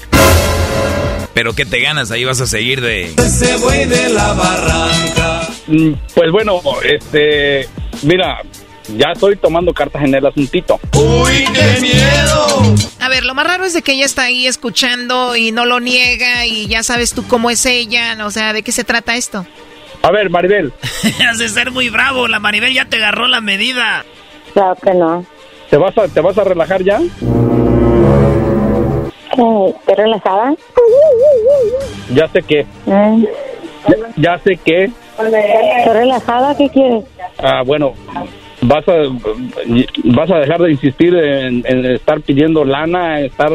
Pero 1.34 1.54
¿qué 1.54 1.64
te 1.64 1.80
ganas? 1.80 2.10
Ahí 2.10 2.24
vas 2.24 2.40
a 2.40 2.46
seguir 2.46 2.80
de... 2.80 3.12
Ese 3.16 3.56
güey 3.58 3.86
de 3.86 4.08
la 4.08 4.32
barranca. 4.32 5.48
Mm, 5.68 5.92
Pues 6.14 6.32
bueno, 6.32 6.60
este, 6.82 7.68
mira, 8.02 8.42
ya 8.96 9.12
estoy 9.12 9.36
tomando 9.36 9.72
cartas 9.72 10.02
en 10.02 10.14
el 10.14 10.26
asuntito. 10.26 10.80
¡Uy, 10.94 11.44
qué 11.54 11.80
miedo! 11.80 12.74
A 13.00 13.08
ver, 13.08 13.24
lo 13.24 13.34
más 13.34 13.46
raro 13.46 13.64
es 13.64 13.72
de 13.72 13.82
que 13.82 13.92
ella 13.92 14.06
está 14.06 14.22
ahí 14.24 14.46
escuchando 14.46 15.36
y 15.36 15.52
no 15.52 15.64
lo 15.64 15.78
niega 15.78 16.44
y 16.46 16.66
ya 16.66 16.82
sabes 16.82 17.12
tú 17.12 17.24
cómo 17.26 17.50
es 17.50 17.64
ella, 17.66 18.16
o 18.24 18.30
sea, 18.30 18.52
¿de 18.52 18.62
qué 18.62 18.72
se 18.72 18.82
trata 18.84 19.14
esto? 19.16 19.46
A 20.02 20.10
ver, 20.10 20.30
Maribel. 20.30 20.72
Has 21.28 21.38
de 21.38 21.48
ser 21.48 21.70
muy 21.70 21.88
bravo, 21.88 22.28
la 22.28 22.38
Maribel 22.38 22.72
ya 22.72 22.84
te 22.86 22.96
agarró 22.96 23.26
la 23.26 23.40
medida. 23.40 24.04
Claro 24.52 24.76
que 24.82 24.94
no. 24.94 25.24
¿Te 25.70 25.76
vas 25.76 25.96
a, 25.98 26.08
te 26.08 26.20
vas 26.20 26.38
a 26.38 26.44
relajar 26.44 26.82
ya? 26.82 27.00
¿Estás 29.38 29.96
relajada? 29.96 30.54
Ya 32.14 32.28
sé 32.28 32.42
que. 32.42 32.66
Mm. 32.86 33.24
Ya, 33.86 33.96
ya 34.16 34.38
sé 34.38 34.56
que. 34.56 34.84
¿Estás 34.84 35.94
relajada? 35.94 36.56
¿Qué 36.56 36.68
quieres? 36.70 37.04
Ah, 37.38 37.62
bueno, 37.64 37.94
vas 38.62 38.84
a 38.88 38.94
vas 40.04 40.30
a 40.30 40.38
dejar 40.38 40.60
de 40.60 40.72
insistir 40.72 41.14
en, 41.14 41.62
en 41.66 41.84
estar 41.86 42.20
pidiendo 42.20 42.64
lana, 42.64 43.20
estar 43.20 43.50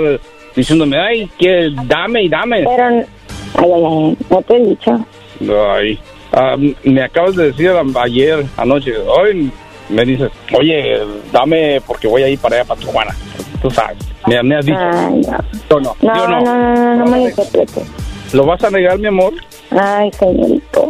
diciéndome, 0.55 0.97
ay, 0.97 1.29
que 1.37 1.69
dame 1.85 2.23
y 2.23 2.29
dame. 2.29 2.63
Pero, 2.63 2.85
ay, 2.85 3.05
ay, 3.55 3.71
ay, 3.71 4.17
no 4.29 4.41
te 4.41 4.55
he 4.55 4.65
dicho. 4.67 5.05
Ay, 5.73 5.99
ah, 6.33 6.55
me 6.83 7.01
acabas 7.01 7.35
de 7.35 7.51
decir 7.51 7.71
ayer 7.95 8.45
anoche, 8.57 8.97
hoy 8.97 9.51
me 9.89 10.05
dices, 10.05 10.31
oye, 10.57 10.99
dame 11.31 11.81
porque 11.85 12.07
voy 12.07 12.23
a 12.23 12.29
ir 12.29 12.39
para 12.39 12.57
allá, 12.57 12.65
para 12.65 12.79
Tijuana. 12.79 13.15
Tú 13.61 13.69
sabes, 13.69 13.97
me, 14.27 14.41
me 14.43 14.57
has 14.57 14.65
dicho. 14.65 14.77
Ay, 14.79 15.21
no. 15.21 15.75
¿O 15.75 15.79
no? 15.79 15.95
¿Sí 15.99 16.07
No, 16.07 16.27
no, 16.27 16.41
no, 16.41 16.75
no, 16.75 16.95
no 16.95 17.05
me 17.05 17.17
lo 17.17 17.29
interpretes. 17.29 17.87
¿Lo 18.33 18.45
vas 18.45 18.63
a 18.63 18.69
negar, 18.69 18.97
mi 18.99 19.07
amor? 19.07 19.33
Ay, 19.71 20.11
señorito. 20.11 20.89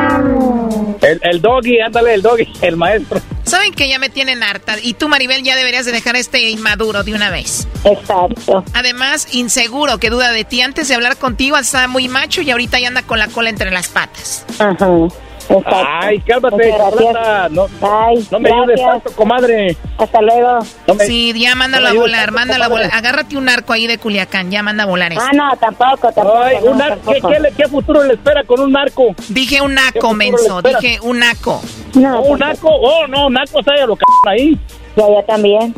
El, 1.11 1.19
el 1.23 1.41
Doggy, 1.41 1.79
ándale, 1.79 2.13
el 2.13 2.21
Doggy, 2.21 2.47
el 2.61 2.77
maestro. 2.77 3.19
Saben 3.43 3.73
que 3.73 3.89
ya 3.89 3.99
me 3.99 4.09
tienen 4.09 4.43
harta. 4.43 4.75
Y 4.81 4.93
tú, 4.93 5.09
Maribel, 5.09 5.43
ya 5.43 5.55
deberías 5.55 5.85
de 5.85 5.91
dejar 5.91 6.15
este 6.15 6.49
inmaduro 6.49 7.03
de 7.03 7.13
una 7.13 7.29
vez. 7.29 7.67
Exacto. 7.83 8.63
Además, 8.73 9.27
inseguro, 9.33 9.97
que 9.97 10.09
duda 10.09 10.31
de 10.31 10.43
ti. 10.45 10.61
Antes 10.61 10.87
de 10.87 10.95
hablar 10.95 11.17
contigo 11.17 11.57
estaba 11.57 11.87
muy 11.87 12.07
macho 12.07 12.41
y 12.41 12.51
ahorita 12.51 12.79
ya 12.79 12.87
anda 12.87 13.01
con 13.03 13.19
la 13.19 13.27
cola 13.27 13.49
entre 13.49 13.71
las 13.71 13.89
patas. 13.89 14.45
Ajá. 14.59 14.87
Exacto. 15.57 15.87
Ay, 16.01 16.19
cálmate. 16.19 16.71
Chocolata. 16.77 17.49
No, 17.49 17.67
Ay, 17.81 18.27
no 18.31 18.39
me 18.39 18.49
ayudes 18.51 18.81
tanto, 18.81 19.11
comadre. 19.15 19.77
Hasta 19.97 20.21
luego. 20.21 20.59
No 20.87 20.95
me- 20.95 21.05
Sí, 21.05 21.33
ya 21.39 21.55
mándalo 21.55 21.87
no 21.87 21.99
a 21.99 22.01
volar, 22.01 22.19
tanto, 22.25 22.33
mándalo 22.39 22.63
a 22.63 22.67
volar. 22.67 22.89
Agárrate 22.93 23.37
un 23.37 23.49
arco 23.49 23.73
ahí 23.73 23.87
de 23.87 23.97
Culiacán, 23.97 24.51
ya 24.51 24.63
manda 24.63 24.83
a 24.83 24.87
volar 24.87 25.11
eso. 25.13 25.21
Ah, 25.21 25.31
no, 25.33 25.55
tampoco, 25.57 26.11
tampoco. 26.11 26.37
Ay, 26.39 26.57
un 26.63 26.77
¿qué, 26.79 26.87
tampoco. 26.87 27.29
qué, 27.29 27.39
le- 27.39 27.51
qué 27.51 27.67
futuro 27.67 28.03
le 28.03 28.13
espera 28.13 28.43
con 28.43 28.59
un 28.59 28.71
narco? 28.71 29.15
Dije 29.29 29.61
un 29.61 29.69
¿Qué 29.69 29.75
naco, 29.75 30.13
menso, 30.13 30.61
dije 30.61 30.99
un 31.01 31.19
naco. 31.19 31.61
No, 31.95 32.21
¿Un 32.21 32.39
naco? 32.39 32.69
Oh, 32.69 33.05
no, 33.07 33.29
naco, 33.29 33.59
o 33.59 33.63
sea, 33.63 33.85
lo 33.85 33.95
c 33.95 34.01
ahí. 34.27 34.57
Ya, 34.95 35.03
ya 35.09 35.25
también. 35.25 35.73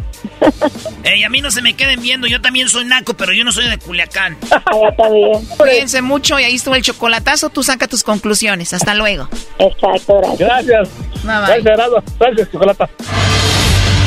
Ey, 1.04 1.24
a 1.24 1.30
mí 1.30 1.42
no 1.42 1.52
se 1.52 1.62
me 1.62 1.76
queden 1.76 2.02
viendo, 2.02 2.28
yo 2.28 2.42
también 2.42 2.70
soy 2.70 2.86
naco, 2.86 3.14
pero 3.14 3.34
yo 3.34 3.44
no 3.44 3.52
soy 3.52 3.70
de 3.70 3.78
Culiacán. 3.78 4.38
Ya 4.50 4.96
también. 4.96 5.46
Cuídense 5.58 6.02
mucho 6.02 6.40
y 6.40 6.44
ahí 6.44 6.56
estuvo 6.56 6.76
el 6.76 6.82
chocolatazo. 6.82 7.50
Tú 7.50 7.64
saca 7.64 7.88
tus 7.88 8.04
conclusiones. 8.04 8.74
Hasta 8.74 8.96
luego. 8.96 9.30
Exacto, 9.60 10.18
gracias. 10.18 10.40
Gracias. 10.40 10.90
Bye, 11.24 11.62
bye. 11.62 11.62
Gracias. 11.62 12.04
Gracias, 12.20 12.52
Chocolata. 12.52 12.90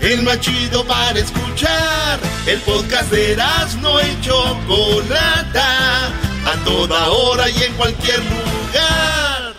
El 0.00 0.22
más 0.22 0.40
chido 0.40 0.84
para 0.84 1.18
escuchar. 1.18 2.20
El 2.46 2.60
podcast 2.60 3.10
de 3.10 3.36
no 3.82 4.00
y 4.00 4.20
Chocolata. 4.20 6.06
A 6.46 6.64
toda 6.64 7.08
hora 7.08 7.48
y 7.50 7.62
en 7.62 7.72
cualquier 7.74 8.20
lugar. 8.20 9.54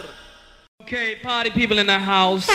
Okay, 0.81 1.17
party 1.21 1.51
people 1.51 1.79
in 1.79 1.87
the 1.87 1.99
house. 1.99 2.47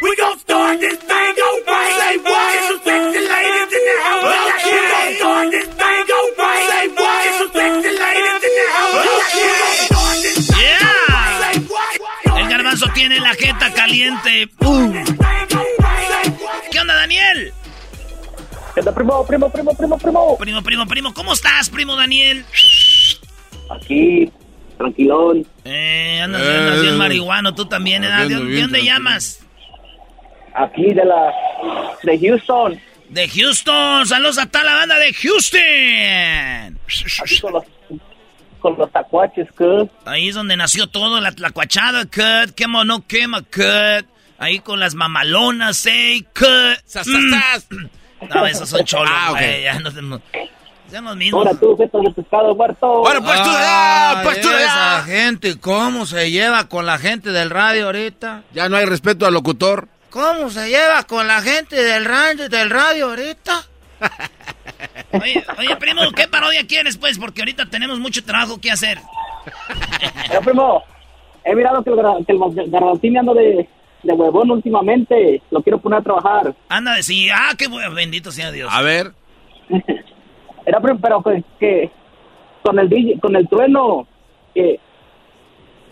We 0.00 0.16
gon' 0.16 0.38
start 0.38 0.80
this 0.80 0.96
thing 0.98 1.36
over. 1.50 1.80
Say 1.98 2.16
what? 2.18 2.54
It's 2.54 2.66
some 2.68 2.80
sexy 2.82 3.20
ladies 3.20 3.72
in 3.76 3.82
the 3.86 3.96
house. 4.02 4.24
We 4.24 4.72
gon' 4.90 5.14
start 5.16 5.50
this 5.50 5.68
thing 5.68 6.06
over. 6.20 6.52
Say 6.70 6.88
what? 6.96 7.26
It's 7.26 7.38
some 7.38 7.52
sexy 7.52 7.92
ladies 8.02 8.42
in 8.48 8.52
the 8.58 8.66
house. 8.72 8.94
We 8.96 9.42
gon' 9.60 9.76
start 9.86 10.16
this 10.22 10.38
thing 10.48 10.64
Yeah. 10.64 11.52
Say 11.52 11.56
what? 11.68 12.38
El 12.38 12.46
garbanzo 12.48 12.86
tiene 12.94 13.20
la 13.20 13.34
jeta 13.34 13.70
caliente. 13.74 14.48
Uh. 14.60 15.11
¿Qué 17.12 17.18
onda, 17.18 17.32
Daniel? 17.34 17.52
¿Qué 18.74 18.80
onda, 18.80 18.94
primo, 18.94 19.26
primo, 19.26 19.50
primo, 19.50 19.74
primo, 19.76 19.98
primo? 19.98 20.38
Primo, 20.38 20.62
primo, 20.62 20.86
primo, 20.86 21.14
¿cómo 21.14 21.32
estás, 21.34 21.68
primo 21.68 21.94
Daniel? 21.94 22.44
Aquí, 23.70 24.30
tranquilón. 24.78 25.46
Eh, 25.64 26.20
andas, 26.22 26.42
Eh, 26.42 26.56
andas 26.58 26.80
bien 26.80 26.96
marihuano, 26.96 27.54
tú 27.54 27.66
también, 27.66 28.04
¿eh? 28.04 28.08
¿De, 28.08 28.34
dónde 28.34 28.56
tranquilo. 28.56 28.78
llamas? 28.84 29.40
Aquí 30.54 30.84
de 30.94 31.04
la... 31.04 31.32
de 32.02 32.18
Houston. 32.18 32.80
De 33.10 33.28
Houston, 33.28 34.06
saludos 34.06 34.38
a 34.38 34.46
toda 34.46 34.64
la 34.64 34.74
banda 34.74 34.96
de 34.98 35.12
Houston. 35.12 36.78
Aquí 37.22 37.40
con 37.40 37.52
los, 37.52 37.64
con 38.60 38.78
los 38.78 38.90
tacuaches, 38.90 39.48
que... 39.52 39.88
Ahí 40.06 40.28
es 40.28 40.34
donde 40.34 40.56
nació 40.56 40.86
todo, 40.86 41.20
la 41.20 41.32
tlacuachada, 41.32 42.04
cut, 42.06 42.54
quema 42.54 42.80
o 42.80 42.84
no 42.84 43.06
quema, 43.06 43.42
cut. 43.42 44.06
Ahí 44.42 44.58
con 44.58 44.80
las 44.80 44.96
mamalonas, 44.96 45.86
eh, 45.86 46.24
cut. 46.34 46.84
Sas, 46.84 47.06
Mm. 47.06 47.30
sas, 47.30 47.66
sas. 47.68 47.68
No, 48.34 48.44
esos 48.44 48.68
son 48.68 48.84
cholos, 48.84 49.08
Ah, 49.14 49.30
ok. 49.30 49.38
güey, 49.38 49.62
ya 49.62 49.78
no 49.78 49.92
tenemos... 49.92 50.20
Los 50.90 51.16
mismos. 51.16 51.46
Ahora 51.46 51.58
tú, 51.58 51.76
feto 51.76 52.00
de 52.00 52.10
pescado 52.10 52.54
muerto. 52.54 52.86
Ahora, 52.86 53.20
pues 53.20 53.42
tú, 53.42 53.50
ah, 53.50 54.20
pues 54.24 54.40
tú, 54.42 54.48
esa 54.50 54.98
ah. 54.98 55.02
gente, 55.04 55.58
¿cómo 55.58 56.04
se 56.06 56.30
lleva 56.30 56.68
con 56.68 56.84
la 56.84 56.98
gente 56.98 57.30
del 57.30 57.48
radio 57.50 57.86
ahorita? 57.86 58.42
Ya 58.52 58.68
no 58.68 58.76
hay 58.76 58.84
respeto 58.84 59.24
al 59.24 59.32
locutor. 59.32 59.88
¿Cómo 60.10 60.50
se 60.50 60.68
lleva 60.68 61.04
con 61.04 61.26
la 61.28 61.40
gente 61.40 61.76
del 61.82 62.04
radio, 62.04 62.48
del 62.50 62.68
radio 62.68 63.06
ahorita? 63.06 63.62
Oye, 65.12 65.44
oye, 65.56 65.76
primo, 65.76 66.02
¿qué 66.14 66.26
parodia 66.28 66.66
quieres, 66.66 66.98
pues? 66.98 67.18
Porque 67.18 67.42
ahorita 67.42 67.66
tenemos 67.70 68.00
mucho 68.00 68.24
trabajo 68.24 68.60
que 68.60 68.70
hacer. 68.70 68.98
Eh, 70.00 70.40
primo, 70.44 70.82
he 71.44 71.54
mirado 71.54 71.82
que 71.84 71.90
el, 71.90 72.26
que 72.26 72.32
el 72.32 72.38
de, 73.34 73.68
de 74.02 74.12
huevón 74.14 74.50
últimamente. 74.50 75.42
Lo 75.50 75.62
quiero 75.62 75.78
poner 75.78 76.00
a 76.00 76.02
trabajar. 76.02 76.54
Anda, 76.68 77.02
sí, 77.02 77.28
ah, 77.32 77.52
qué 77.58 77.68
bueno, 77.68 77.94
bendito 77.94 78.30
sea 78.32 78.50
Dios. 78.50 78.68
A 78.72 78.82
ver. 78.82 79.12
Era, 80.66 80.80
pero 80.80 81.22
que, 81.22 81.42
que 81.58 81.90
con 82.62 82.78
el 82.78 82.88
DJ 82.88 83.18
con 83.20 83.34
el 83.34 83.48
trueno, 83.48 84.06
que, 84.54 84.78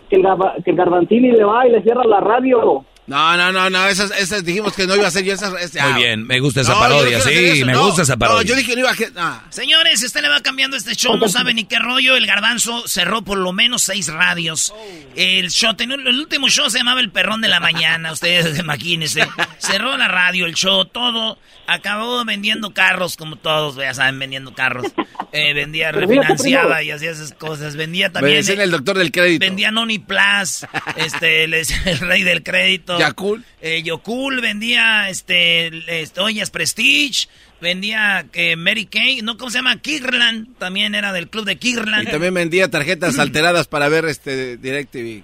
que, 0.09 0.15
el, 0.15 0.23
garba- 0.23 0.55
que 0.63 0.71
el 0.71 0.77
garbanzini 0.77 1.31
le 1.31 1.43
va 1.43 1.67
y 1.67 1.71
le 1.71 1.81
cierra 1.81 2.03
la 2.05 2.19
radio. 2.21 2.85
No, 3.11 3.35
no, 3.37 3.51
no, 3.51 3.69
no, 3.69 3.87
esas, 3.87 4.09
esas 4.17 4.43
dijimos 4.45 4.73
que 4.73 4.87
no 4.87 4.95
iba 4.95 5.07
a 5.07 5.11
ser 5.11 5.23
yo 5.25 5.33
esas... 5.33 5.53
es- 5.61 5.75
ah. 5.79 5.89
Muy 5.89 6.03
bien, 6.03 6.25
me 6.25 6.39
gusta 6.39 6.61
esa 6.61 6.73
No, 6.73 6.79
parodia, 6.79 7.19
sí, 7.21 7.29
eso, 7.33 7.65
me 7.65 7.73
no. 7.73 7.85
gusta 7.87 8.03
esa 8.03 8.15
parodia. 8.17 8.41
No, 8.41 8.47
yo 8.47 8.55
dije 8.55 8.69
que 8.69 8.75
no 8.75 8.79
iba 8.81 8.91
a... 8.91 8.95
que- 8.95 9.11
ah. 9.17 9.43
Señores, 9.49 10.01
usted 10.03 10.21
le 10.21 10.29
va 10.29 10.39
cambiando 10.41 10.77
este 10.77 10.95
show, 10.95 11.17
no 11.17 11.27
sabe 11.27 11.53
ni 11.53 11.65
qué 11.65 11.77
rollo. 11.79 12.15
El 12.15 12.25
garbanzo 12.25 12.87
cerró 12.87 13.21
por 13.21 13.37
lo 13.37 13.51
menos 13.51 13.81
seis 13.83 14.07
radios. 14.07 14.73
El 15.15 15.49
show, 15.51 15.73
tenía- 15.75 15.95
el 15.97 16.19
último 16.19 16.47
show 16.49 16.69
se 16.69 16.77
llamaba 16.77 17.01
El 17.01 17.11
Perrón 17.11 17.41
de 17.41 17.49
la 17.49 17.59
Mañana. 17.59 18.11
Ustedes 18.13 18.57
imagínense. 18.57 19.27
Cerró 19.57 19.97
la 19.97 20.07
radio, 20.07 20.45
el 20.45 20.55
show, 20.55 20.85
todo. 20.85 21.37
Acabó 21.67 22.23
vendiendo 22.25 22.73
carros, 22.73 23.15
como 23.15 23.35
todos, 23.37 23.75
ya 23.77 23.93
saben, 23.93 24.19
vendiendo 24.19 24.53
carros. 24.53 24.87
Eh, 25.31 25.53
vendía, 25.53 25.91
refinanciaba 25.93 26.83
y 26.83 26.91
hacía 26.91 27.11
esas 27.11 27.33
cosas. 27.33 27.75
Vendía 27.77 28.07
Me 28.07 28.13
también. 28.13 28.37
decían 28.37 28.59
eh, 28.59 28.63
el 28.63 28.71
doctor 28.71 28.97
del 28.97 29.11
crédito. 29.11 29.45
Vendía 29.45 29.71
Noni 29.71 29.99
Plus, 29.99 30.65
este, 30.97 31.45
el 31.45 31.99
rey 31.99 32.23
del 32.23 32.43
crédito. 32.43 32.97
Yakul. 33.07 33.45
Eh, 33.61 33.83
Yokul 33.83 34.41
vendía, 34.41 35.09
este, 35.09 35.71
este, 36.01 36.19
ollas 36.19 36.49
Prestige, 36.49 37.27
vendía 37.59 38.25
eh, 38.33 38.55
Mary 38.55 38.85
Kay, 38.85 39.21
¿no? 39.21 39.37
¿Cómo 39.37 39.49
se 39.51 39.59
llama? 39.59 39.77
Kirland, 39.77 40.57
también 40.57 40.95
era 40.95 41.13
del 41.13 41.29
club 41.29 41.45
de 41.45 41.53
Y 41.53 41.55
Kirland. 41.57 42.09
también 42.09 42.33
vendía 42.33 42.69
tarjetas 42.69 43.19
alteradas 43.19 43.67
para 43.67 43.89
ver 43.89 44.05
este 44.05 44.57
DirecTV. 44.57 45.23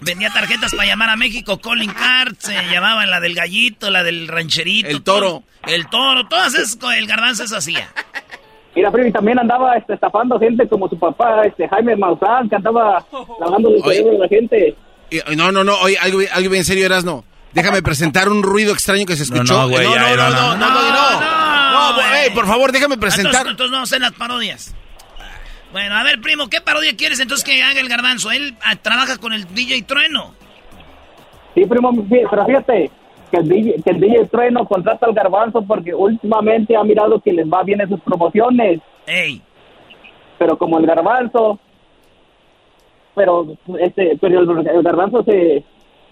Vendía 0.00 0.30
tarjetas 0.30 0.74
para 0.74 0.88
llamar 0.88 1.10
a 1.10 1.16
México, 1.16 1.60
Calling 1.60 1.92
Cards, 1.92 2.38
se 2.40 2.54
llamaba 2.72 3.06
la 3.06 3.20
del 3.20 3.34
gallito, 3.34 3.88
la 3.90 4.02
del 4.02 4.26
rancherito. 4.26 4.88
El 4.88 5.02
toro. 5.02 5.44
todo. 5.62 5.74
el 5.74 5.88
toro, 5.88 6.26
todas 6.28 6.54
esas, 6.54 6.78
el 6.96 7.06
garbanzo 7.06 7.44
eso 7.44 7.56
hacía. 7.56 7.88
Mira, 8.74 8.90
primo, 8.90 9.08
y 9.08 9.12
también 9.12 9.38
andaba 9.38 9.74
este, 9.76 9.94
estafando 9.94 10.38
gente 10.38 10.68
como 10.68 10.88
su 10.88 10.98
papá, 10.98 11.44
este 11.46 11.66
Jaime 11.66 11.96
Maussan, 11.96 12.48
que 12.48 12.56
andaba 12.56 13.06
lavando 13.40 13.70
el 13.70 13.82
cerebro 13.82 14.12
de 14.12 14.18
la 14.18 14.28
gente. 14.28 14.76
No, 15.36 15.52
no, 15.52 15.64
no, 15.64 15.78
oye, 15.80 15.98
algo, 15.98 16.20
algo 16.32 16.50
bien 16.50 16.64
serio, 16.64 16.86
Erasno. 16.86 17.24
Déjame 17.52 17.82
presentar 17.82 18.28
un 18.28 18.42
ruido 18.42 18.72
extraño 18.72 19.06
que 19.06 19.16
se 19.16 19.22
escuchó. 19.22 19.54
no, 19.54 19.68
güey, 19.68 19.86
no, 19.86 19.96
no, 19.96 20.16
no, 20.16 20.16
no, 20.16 20.56
no, 20.56 20.56
no, 20.56 20.68
no, 20.68 21.20
no. 21.20 21.36
No, 21.72 21.94
güey. 21.94 22.06
ey, 22.24 22.30
por 22.34 22.46
favor, 22.46 22.72
déjame 22.72 22.98
presentar. 22.98 23.46
Entonces, 23.46 23.50
entonces 23.52 23.78
no 23.78 23.86
sé 23.86 23.98
las 23.98 24.12
parodias. 24.12 24.74
Bueno, 25.72 25.94
a 25.94 26.02
ver, 26.04 26.20
primo, 26.20 26.48
¿qué 26.48 26.60
parodia 26.60 26.96
quieres 26.96 27.20
entonces 27.20 27.44
que 27.44 27.62
haga 27.62 27.80
el 27.80 27.88
garbanzo? 27.88 28.30
Él 28.30 28.56
ah, 28.64 28.76
trabaja 28.76 29.18
con 29.18 29.32
el 29.32 29.46
DJ 29.54 29.82
Trueno. 29.82 30.34
Sí, 31.54 31.64
primo, 31.64 31.92
pero 32.08 32.46
fíjate 32.46 32.90
que 33.30 33.36
el, 33.38 33.48
DJ, 33.48 33.82
que 33.82 33.90
el 33.90 34.00
DJ 34.00 34.26
Trueno 34.26 34.66
contrata 34.66 35.06
al 35.06 35.14
garbanzo 35.14 35.62
porque 35.62 35.94
últimamente 35.94 36.76
ha 36.76 36.84
mirado 36.84 37.20
que 37.20 37.32
les 37.32 37.46
va 37.46 37.62
bien 37.62 37.80
en 37.80 37.88
sus 37.88 38.00
promociones. 38.00 38.80
Ey. 39.06 39.42
Pero 40.38 40.56
como 40.58 40.78
el 40.78 40.86
garbanzo, 40.86 41.58
pero 43.16 43.56
este, 43.80 44.18
pero 44.20 44.40
el, 44.40 44.68
el 44.68 44.82
garbanzo 44.82 45.24
se, 45.24 45.64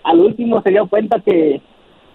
al 0.02 0.20
último 0.20 0.62
se 0.62 0.70
dio 0.70 0.88
cuenta 0.88 1.20
que, 1.20 1.60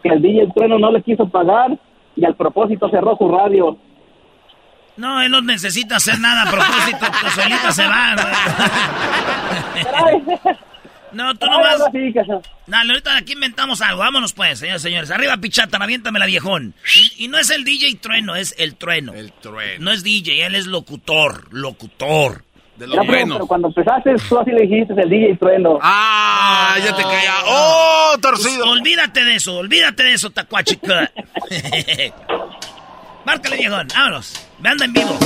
que 0.01 0.09
el 0.09 0.21
DJ 0.21 0.47
Trueno 0.55 0.79
no 0.79 0.91
le 0.91 1.03
quiso 1.03 1.29
pagar 1.29 1.77
y 2.15 2.25
al 2.25 2.35
propósito 2.35 2.89
cerró 2.89 3.15
su 3.15 3.29
radio. 3.29 3.77
No, 4.97 5.21
él 5.21 5.31
no 5.31 5.41
necesita 5.41 5.97
hacer 5.97 6.19
nada 6.19 6.41
a 6.43 6.51
propósito, 6.51 7.05
pues 7.21 7.33
solita 7.33 7.71
se 7.71 7.87
va. 7.87 8.15
No, 11.11 11.33
tú 11.35 11.45
nomás. 11.47 11.81
Dale, 12.67 12.91
ahorita 12.91 13.17
aquí 13.17 13.33
inventamos 13.33 13.81
algo. 13.81 14.01
Vámonos 14.01 14.33
pues, 14.33 14.59
señores 14.59 14.81
señores. 14.81 15.11
Arriba, 15.11 15.37
pichata, 15.37 15.77
aviéntame 15.77 16.19
la 16.19 16.25
viejón. 16.25 16.75
Y, 17.17 17.27
no 17.29 17.37
es 17.37 17.49
el 17.49 17.63
DJ 17.63 17.95
Trueno, 17.95 18.35
es 18.35 18.53
el 18.57 18.75
Trueno. 18.75 19.13
El 19.13 19.31
Trueno. 19.31 19.85
No 19.85 19.91
es 19.91 20.03
DJ, 20.03 20.45
él 20.45 20.55
es 20.55 20.67
locutor. 20.67 21.51
Locutor. 21.51 22.43
De 22.79 22.87
los 22.87 23.05
buenos. 23.05 23.35
Pero 23.35 23.47
cuando 23.47 23.67
empezaste, 23.67 24.15
tú 24.29 24.39
así 24.39 24.51
le 24.51 24.61
dijiste 24.61 24.93
el 24.93 25.09
DJ 25.09 25.35
Trueno. 25.35 25.79
¡Ah! 25.81 26.77
ya 26.81 26.95
te 26.95 27.03
caía. 27.03 27.33
¡Oh, 27.45 28.15
torcido! 28.21 28.69
olvídate 28.69 29.25
de 29.25 29.35
eso, 29.35 29.57
olvídate 29.57 30.03
de 30.03 30.13
eso, 30.13 30.29
tacuachica. 30.29 31.11
Márcale, 33.25 33.57
viejón. 33.57 33.85
Vámonos. 33.93 34.47
Me 34.59 34.69
anda 34.69 34.85
en 34.85 34.93
vivo. 34.93 35.19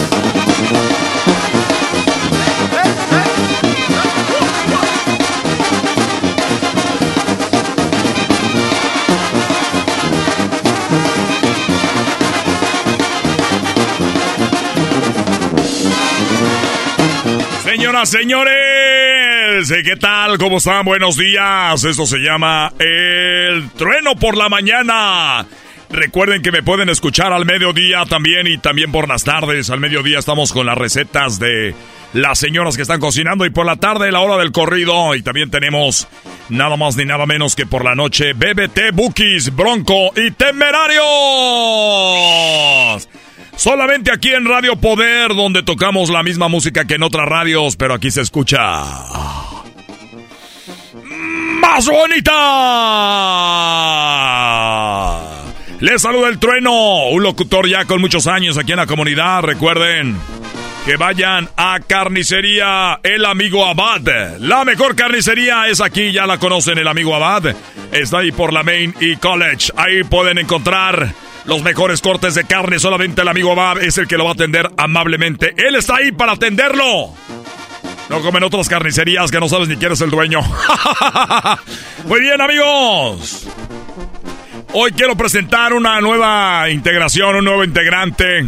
Señoras, 17.94 18.10
señores, 18.10 19.72
¿qué 19.84 19.96
tal? 19.98 20.40
¿Cómo 20.40 20.58
están? 20.58 20.84
Buenos 20.84 21.16
días. 21.16 21.84
Esto 21.84 22.08
se 22.08 22.18
llama 22.18 22.74
El 22.80 23.70
Trueno 23.70 24.16
por 24.16 24.36
la 24.36 24.50
Mañana. 24.50 25.46
Recuerden 25.92 26.42
que 26.42 26.52
me 26.52 26.64
pueden 26.64 26.90
escuchar 26.90 27.32
al 27.32 27.46
mediodía 27.46 28.04
también 28.10 28.48
y 28.48 28.58
también 28.58 28.92
por 28.92 29.08
las 29.08 29.24
tardes. 29.24 29.70
Al 29.70 29.80
mediodía 29.80 30.18
estamos 30.18 30.52
con 30.52 30.66
las 30.66 30.76
recetas 30.76 31.38
de 31.38 31.76
las 32.14 32.40
señoras 32.40 32.78
que 32.78 32.82
están 32.82 33.00
cocinando 33.00 33.46
y 33.46 33.52
por 33.52 33.68
la 33.68 33.76
tarde 33.76 34.12
la 34.12 34.22
hora 34.22 34.38
del 34.38 34.52
corrido. 34.52 35.14
Y 35.14 35.22
también 35.22 35.52
tenemos 35.52 36.08
nada 36.50 36.76
más 36.78 36.98
ni 36.98 37.06
nada 37.06 37.28
menos 37.28 37.56
que 37.56 37.68
por 37.68 37.86
la 37.86 37.94
noche 37.94 38.34
BBT, 38.34 38.92
Bookies, 38.92 39.56
Bronco 39.56 40.10
y 40.16 40.32
Temerarios. 40.32 41.04
Solamente 43.56 44.12
aquí 44.12 44.30
en 44.30 44.46
Radio 44.46 44.76
Poder, 44.76 45.34
donde 45.36 45.64
tocamos 45.64 46.10
la 46.10 46.24
misma 46.24 46.48
música 46.48 46.86
que 46.86 46.96
en 46.96 47.04
otras 47.04 47.28
radios, 47.28 47.76
pero 47.76 47.94
aquí 47.94 48.12
se 48.12 48.22
escucha. 48.22 48.84
¡Más 51.62 51.88
bonita! 51.88 52.34
Les 55.80 56.02
saluda 56.02 56.30
el 56.30 56.40
trueno, 56.40 57.10
un 57.10 57.24
locutor 57.24 57.68
ya 57.68 57.86
con 57.86 58.02
muchos 58.02 58.28
años 58.28 58.58
aquí 58.58 58.72
en 58.72 58.78
la 58.78 58.88
comunidad. 58.88 59.44
Recuerden 59.44 60.18
que 60.86 60.98
vayan 60.98 61.50
a 61.56 61.80
Carnicería 61.86 63.00
El 63.04 63.26
Amigo 63.26 63.66
Abad. 63.66 64.38
La 64.40 64.66
mejor 64.66 64.96
carnicería 64.96 65.68
es 65.68 65.80
aquí, 65.80 66.12
ya 66.12 66.26
la 66.26 66.38
conocen, 66.38 66.78
El 66.78 66.88
Amigo 66.88 67.16
Abad. 67.16 67.56
Está 67.92 68.20
ahí 68.20 68.32
por 68.32 68.52
la 68.52 68.64
Main 68.64 68.94
y 69.00 69.16
College. 69.16 69.72
Ahí 69.78 70.04
pueden 70.04 70.38
encontrar 70.38 71.14
los 71.46 71.62
mejores 71.64 72.02
cortes 72.02 72.36
de 72.36 72.46
carne. 72.46 72.80
Solamente 72.80 73.22
el 73.22 73.28
amigo 73.28 73.52
Abad 73.52 73.82
es 73.82 73.98
el 73.98 74.08
que 74.08 74.18
lo 74.18 74.26
va 74.26 74.32
a 74.32 74.34
atender 74.34 74.70
amablemente. 74.78 75.54
Él 75.58 75.76
está 75.76 75.98
ahí 75.98 76.12
para 76.12 76.34
atenderlo. 76.34 77.14
No 78.10 78.22
comen 78.22 78.44
otras 78.44 78.70
carnicerías 78.70 79.32
que 79.32 79.40
no 79.40 79.48
sabes 79.48 79.68
ni 79.68 79.78
quién 79.78 79.92
es 79.92 80.02
el 80.02 80.10
dueño. 80.10 80.42
Muy 82.06 82.22
bien, 82.22 82.40
amigos. 82.42 83.48
Hoy 84.74 84.92
quiero 84.92 85.16
presentar 85.16 85.74
una 85.74 86.02
nueva 86.02 86.70
integración, 86.70 87.36
un 87.36 87.46
nuevo 87.46 87.64
integrante. 87.64 88.46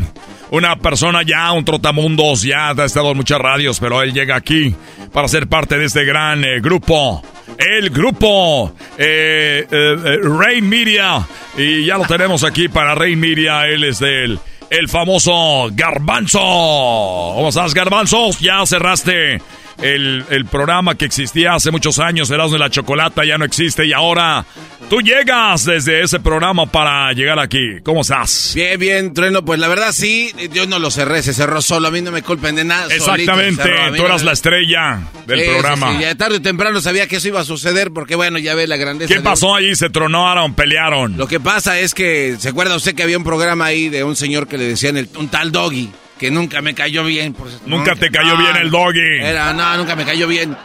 Una 0.52 0.76
persona 0.76 1.24
ya, 1.24 1.52
un 1.52 1.66
trotamundos, 1.66 2.44
ya 2.44 2.70
ha 2.70 2.86
estado 2.86 3.12
en 3.12 3.18
muchas 3.18 3.40
radios, 3.40 3.80
pero 3.80 4.02
él 4.02 4.14
llega 4.14 4.36
aquí 4.36 4.76
para 5.16 5.30
ser 5.30 5.48
parte 5.48 5.78
de 5.78 5.86
este 5.86 6.04
gran 6.04 6.44
eh, 6.44 6.60
grupo. 6.60 7.24
El 7.58 7.90
grupo 7.90 8.74
eh, 8.98 9.66
eh, 9.72 10.20
Rain 10.22 10.68
Media. 10.68 11.26
Y 11.58 11.86
ya 11.86 11.98
lo 11.98 12.04
tenemos 12.04 12.44
aquí 12.44 12.68
para 12.68 12.96
Rain 12.96 13.18
Media. 13.18 13.66
Él 13.66 13.86
es 13.86 14.00
del 14.00 14.38
el 14.70 14.90
famoso 14.90 15.70
Garbanzo. 15.72 16.40
¿Cómo 16.40 17.48
estás, 17.48 17.74
Garbanzo? 17.74 18.32
Ya 18.42 18.66
cerraste 18.66 19.42
el, 19.82 20.26
el, 20.30 20.46
programa 20.46 20.96
que 20.96 21.06
existía 21.06 21.54
hace 21.54 21.72
muchos 21.72 22.00
años, 22.00 22.30
Erasmo 22.30 22.54
de 22.54 22.60
la 22.60 22.70
Chocolata, 22.70 23.26
ya 23.26 23.38
no 23.38 23.46
existe 23.46 23.86
y 23.86 23.94
ahora 23.94 24.46
tú 24.90 25.02
llegas 25.02 25.66
desde 25.66 26.02
ese 26.02 26.20
programa 26.20 26.66
para 26.66 27.12
llegar 27.14 27.40
aquí. 27.40 27.82
¿Cómo 27.84 28.02
estás? 28.02 28.54
Bien, 28.56 28.80
bien, 28.80 29.14
Trueno, 29.14 29.44
pues 29.44 29.60
la 29.60 29.68
verdad 29.68 29.92
sí, 29.92 30.34
yo 30.54 30.66
no 30.68 30.80
lo 30.80 30.92
cerré, 30.92 31.22
se 31.24 31.34
cerró 31.34 31.62
solo, 31.62 31.88
a 31.88 31.92
mí 31.92 32.02
no 32.02 32.12
me 32.12 32.22
culpen 32.22 32.56
de 32.56 32.64
nada. 32.64 32.94
Exactamente, 32.94 33.64
tú 33.96 34.06
eras 34.06 34.24
la 34.24 34.32
estrella 34.32 35.02
del 35.26 35.46
programa. 35.46 35.94
Sí, 35.94 36.02
ya 36.02 36.16
tarde 36.16 36.38
o 36.38 36.42
temprano 36.42 36.82
sabía 36.82 37.08
que 37.08 37.18
eso 37.18 37.28
iba 37.28 37.42
a 37.42 37.46
suceder 37.46 37.92
porque 37.92 38.16
bueno, 38.16 38.40
ya 38.40 38.56
ve 38.56 38.68
la 38.68 38.78
grandeza. 38.78 39.14
¿Qué 39.14 39.22
pasó 39.22 39.56
ahí? 39.56 39.76
¿Se 39.76 39.90
tronaron, 39.90 40.54
pelearon? 40.54 41.18
Lo 41.18 41.28
que 41.28 41.40
pasa 41.40 41.80
es 41.80 41.94
que, 41.94 42.36
¿se 42.40 42.50
acuerda 42.50 42.76
usted 42.76 42.96
que 42.96 43.04
había 43.04 43.18
un 43.18 43.24
programa 43.24 43.66
ahí 43.66 43.90
de 43.90 44.04
un 44.04 44.16
señor 44.16 44.48
que 44.48 44.58
le 44.58 44.66
decían 44.66 44.98
el, 44.98 45.10
un 45.18 45.28
tal 45.28 45.52
Doggy? 45.52 45.90
Que 46.20 46.32
nunca 46.32 46.62
me 46.62 46.74
cayó 46.74 47.04
bien. 47.04 47.34
Por 47.34 47.48
nunca 47.66 47.96
te 47.96 48.10
cayó 48.10 48.38
bien 48.38 48.56
el 48.58 48.72
doggy. 48.72 49.20
Era, 49.22 49.54
no, 49.54 49.78
nunca 49.78 49.96
me 49.96 50.06
cayó 50.06 50.28
bien. 50.28 50.56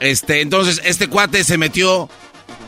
Este, 0.00 0.40
entonces, 0.40 0.80
este 0.84 1.08
cuate 1.08 1.44
se 1.44 1.58
metió 1.58 2.08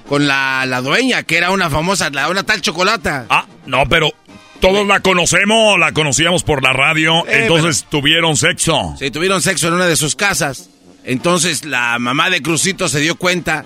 con 0.09 0.27
la, 0.27 0.67
la 0.67 0.81
dueña, 0.81 1.23
que 1.23 1.37
era 1.37 1.51
una 1.51 1.71
famosa, 1.71 2.11
la, 2.11 2.29
una 2.29 2.45
tal 2.45 2.61
chocolata. 2.61 3.27
Ah, 3.29 3.47
no, 3.67 3.89
pero 3.89 4.13
todos 4.61 4.87
la 4.87 5.01
conocemos, 5.01 5.79
la 5.79 5.93
conocíamos 5.93 6.43
por 6.43 6.63
la 6.63 6.73
radio, 6.73 7.27
entonces 7.29 7.87
tuvieron 7.91 8.37
sexo. 8.37 8.95
Sí, 8.99 9.11
tuvieron 9.11 9.43
sexo 9.43 9.69
en 9.69 9.75
una 9.75 9.87
de 9.87 9.97
sus 9.97 10.17
casas. 10.17 10.71
Entonces 11.05 11.65
la 11.65 11.99
mamá 11.99 12.31
de 12.31 12.41
Crucito 12.41 12.89
se 12.89 13.01
dio 13.01 13.17
cuenta, 13.17 13.65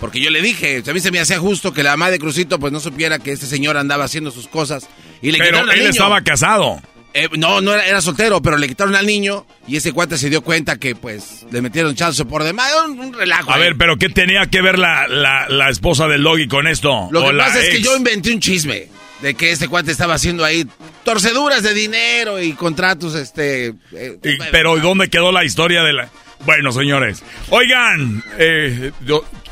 porque 0.00 0.20
yo 0.20 0.30
le 0.30 0.42
dije, 0.42 0.82
a 0.86 0.92
mí 0.92 1.00
se 1.00 1.10
me 1.10 1.18
hacía 1.18 1.38
justo 1.38 1.72
que 1.72 1.82
la 1.82 1.92
mamá 1.92 2.10
de 2.10 2.18
Crucito 2.18 2.58
pues 2.58 2.72
no 2.72 2.80
supiera 2.80 3.18
que 3.18 3.32
este 3.32 3.46
señor 3.46 3.76
andaba 3.76 4.04
haciendo 4.04 4.30
sus 4.30 4.48
cosas. 4.48 4.86
Y 5.22 5.32
le 5.32 5.38
Pero 5.38 5.60
él 5.70 5.82
estaba 5.82 6.20
casado. 6.20 6.82
Eh, 7.16 7.28
no, 7.38 7.60
no 7.60 7.72
era, 7.72 8.00
soltero, 8.00 8.42
pero 8.42 8.56
le 8.56 8.66
quitaron 8.66 8.96
al 8.96 9.06
niño 9.06 9.46
y 9.68 9.76
ese 9.76 9.92
cuate 9.92 10.18
se 10.18 10.28
dio 10.28 10.42
cuenta 10.42 10.78
que 10.78 10.96
pues 10.96 11.46
le 11.52 11.62
metieron 11.62 11.94
chance 11.94 12.24
por 12.24 12.42
demás. 12.42 12.72
Un, 12.88 13.12
relajo. 13.12 13.52
A 13.52 13.56
ver, 13.56 13.76
pero 13.76 13.96
¿qué 13.96 14.08
tenía 14.08 14.46
que 14.46 14.60
ver 14.60 14.80
la, 14.80 15.06
la, 15.06 15.70
esposa 15.70 16.08
del 16.08 16.22
Logi 16.22 16.48
con 16.48 16.66
esto? 16.66 17.08
Lo 17.12 17.30
que 17.30 17.36
pasa 17.36 17.62
es 17.62 17.68
que 17.68 17.80
yo 17.80 17.96
inventé 17.96 18.32
un 18.32 18.40
chisme 18.40 18.88
de 19.22 19.34
que 19.34 19.52
ese 19.52 19.68
cuate 19.68 19.92
estaba 19.92 20.14
haciendo 20.14 20.44
ahí 20.44 20.66
torceduras 21.04 21.62
de 21.62 21.72
dinero 21.72 22.42
y 22.42 22.52
contratos, 22.54 23.14
este... 23.14 23.74
Eh, 23.92 24.18
pero 24.50 24.76
¿dónde 24.78 25.08
quedó 25.08 25.30
la 25.30 25.44
historia 25.44 25.84
de 25.84 25.92
la...? 25.92 26.08
Bueno, 26.44 26.72
señores, 26.72 27.22
oigan, 27.48 28.24
eh, 28.38 28.90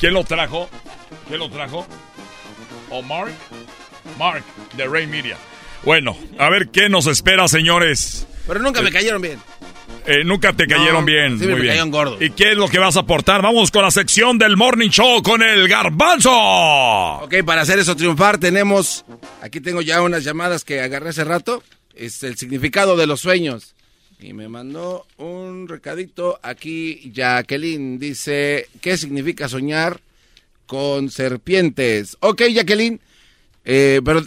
¿quién 0.01 0.14
lo 0.14 0.24
trajo? 0.24 0.68
¿Quién 1.28 1.39
lo 1.39 1.48
trajo? 1.48 1.86
¿O 2.90 3.02
Mark? 3.02 3.32
Mark, 4.18 4.43
de 4.76 4.84
Ray 4.86 5.06
Media. 5.06 5.39
Bueno, 5.84 6.16
a 6.38 6.48
ver 6.48 6.68
qué 6.68 6.88
nos 6.88 7.06
espera, 7.06 7.48
señores. 7.48 8.26
Pero 8.46 8.60
nunca 8.60 8.82
me 8.82 8.90
eh, 8.90 8.92
cayeron 8.92 9.22
bien. 9.22 9.38
Eh, 10.06 10.24
nunca 10.24 10.52
te 10.52 10.66
cayeron 10.66 11.04
bien. 11.04 11.38
Sí, 11.38 11.46
Muy 11.46 11.60
me 11.60 11.66
Cayeron 11.66 11.90
gordo. 11.90 12.22
¿Y 12.22 12.30
qué 12.30 12.52
es 12.52 12.56
lo 12.56 12.68
que 12.68 12.78
vas 12.78 12.96
a 12.96 13.00
aportar? 13.00 13.42
Vamos 13.42 13.70
con 13.70 13.82
la 13.82 13.90
sección 13.90 14.38
del 14.38 14.56
Morning 14.56 14.90
Show 14.90 15.22
con 15.22 15.42
el 15.42 15.68
garbanzo. 15.68 16.32
Ok, 17.22 17.36
para 17.44 17.62
hacer 17.62 17.78
eso 17.78 17.94
triunfar 17.94 18.38
tenemos... 18.38 19.04
Aquí 19.42 19.60
tengo 19.60 19.80
ya 19.80 20.02
unas 20.02 20.24
llamadas 20.24 20.64
que 20.64 20.80
agarré 20.80 21.10
hace 21.10 21.24
rato. 21.24 21.62
Es 21.94 22.22
el 22.22 22.36
significado 22.36 22.96
de 22.96 23.06
los 23.06 23.20
sueños. 23.20 23.74
Y 24.18 24.32
me 24.32 24.48
mandó 24.48 25.06
un 25.18 25.68
recadito 25.68 26.38
aquí 26.42 27.12
Jacqueline. 27.12 27.98
Dice, 27.98 28.68
¿qué 28.80 28.96
significa 28.96 29.48
soñar 29.48 30.00
con 30.66 31.10
serpientes? 31.10 32.16
Ok, 32.20 32.42
Jacqueline. 32.52 33.00
Eh, 33.64 34.00
pero 34.04 34.22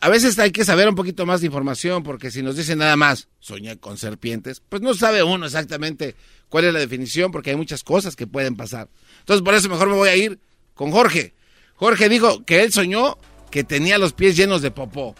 a 0.00 0.08
veces 0.08 0.38
hay 0.38 0.50
que 0.50 0.64
saber 0.64 0.88
un 0.88 0.94
poquito 0.94 1.26
más 1.26 1.40
de 1.40 1.46
información, 1.46 2.02
porque 2.02 2.30
si 2.30 2.42
nos 2.42 2.56
dicen 2.56 2.78
nada 2.78 2.96
más, 2.96 3.28
soñé 3.38 3.78
con 3.78 3.98
serpientes, 3.98 4.62
pues 4.66 4.80
no 4.80 4.94
sabe 4.94 5.22
uno 5.22 5.46
exactamente 5.46 6.16
cuál 6.48 6.64
es 6.64 6.72
la 6.72 6.80
definición, 6.80 7.30
porque 7.30 7.50
hay 7.50 7.56
muchas 7.56 7.84
cosas 7.84 8.16
que 8.16 8.26
pueden 8.26 8.56
pasar. 8.56 8.88
Entonces, 9.20 9.44
por 9.44 9.54
eso 9.54 9.68
mejor 9.68 9.88
me 9.88 9.96
voy 9.96 10.08
a 10.08 10.16
ir 10.16 10.40
con 10.74 10.90
Jorge. 10.90 11.34
Jorge 11.74 12.08
dijo 12.08 12.44
que 12.44 12.62
él 12.62 12.72
soñó 12.72 13.18
que 13.50 13.64
tenía 13.64 13.98
los 13.98 14.12
pies 14.12 14.36
llenos 14.36 14.62
de 14.62 14.70
popó. 14.70 15.14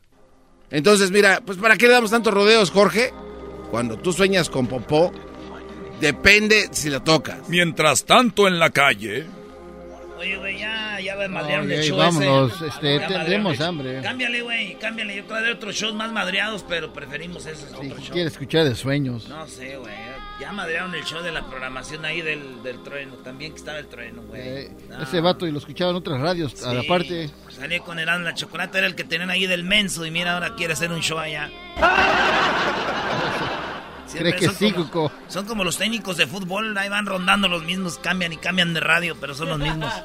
Entonces, 0.70 1.10
mira, 1.10 1.42
pues 1.44 1.58
¿para 1.58 1.76
qué 1.76 1.86
le 1.86 1.94
damos 1.94 2.10
tantos 2.10 2.34
rodeos, 2.34 2.70
Jorge? 2.70 3.12
Cuando 3.70 3.96
tú 3.98 4.12
sueñas 4.12 4.50
con 4.50 4.66
popó, 4.66 5.12
depende 6.00 6.68
si 6.72 6.90
lo 6.90 7.02
tocas. 7.02 7.48
Mientras 7.48 8.04
tanto 8.04 8.46
en 8.46 8.58
la 8.58 8.70
calle, 8.70 9.26
Oye, 10.20 10.36
güey, 10.36 10.58
ya, 10.58 11.00
ya 11.00 11.16
madrearon 11.28 11.72
el 11.72 11.82
show 11.82 11.96
vámonos, 11.96 12.60
este, 12.60 13.00
tendremos 13.00 13.58
hambre. 13.62 14.02
Cámbiale, 14.02 14.42
güey, 14.42 14.74
cámbiale. 14.74 15.16
Yo 15.16 15.34
hay 15.34 15.50
otros 15.50 15.74
shows 15.74 15.94
más 15.94 16.12
madreados, 16.12 16.62
pero 16.68 16.92
preferimos 16.92 17.46
esos 17.46 17.70
sí, 17.80 17.88
Quiere 18.12 18.28
escuchar 18.28 18.66
de 18.66 18.74
sueños. 18.74 19.26
No 19.30 19.46
sé, 19.46 19.78
güey. 19.78 19.94
Ya 20.38 20.52
madrearon 20.52 20.94
el 20.94 21.04
show 21.04 21.22
de 21.22 21.32
la 21.32 21.48
programación 21.48 22.04
ahí 22.04 22.20
del, 22.20 22.62
del 22.62 22.82
trueno. 22.82 23.14
También 23.14 23.52
que 23.52 23.58
estaba 23.58 23.78
el 23.78 23.86
trueno, 23.86 24.20
güey. 24.24 24.42
Eh, 24.42 24.70
ese 25.00 25.22
vato 25.22 25.46
y 25.46 25.52
lo 25.52 25.58
escuchaban 25.58 25.96
en 25.96 26.00
otras 26.00 26.20
radios, 26.20 26.62
a 26.64 26.74
la 26.74 26.82
parte. 26.82 27.30
Salió 27.48 27.82
con 27.82 27.98
el 27.98 28.04
la 28.04 28.34
chocolate, 28.34 28.76
era 28.76 28.88
el 28.88 28.94
que 28.94 29.04
tenían 29.04 29.30
ahí 29.30 29.46
del 29.46 29.64
menso. 29.64 30.04
Y 30.04 30.10
mira, 30.10 30.34
ahora 30.34 30.54
quiere 30.54 30.74
hacer 30.74 30.92
un 30.92 31.00
show 31.00 31.18
allá. 31.18 31.50
¿Crees 34.16 34.36
que 34.36 34.48
sí, 34.48 34.72
Cuco? 34.72 35.10
Son 35.28 35.46
como 35.46 35.64
los 35.64 35.76
técnicos 35.76 36.16
de 36.16 36.26
fútbol, 36.26 36.76
ahí 36.76 36.88
van 36.88 37.06
rondando 37.06 37.48
los 37.48 37.64
mismos, 37.64 37.98
cambian 37.98 38.32
y 38.32 38.36
cambian 38.36 38.74
de 38.74 38.80
radio, 38.80 39.16
pero 39.20 39.34
son 39.34 39.48
los 39.48 39.58
mismos. 39.58 39.92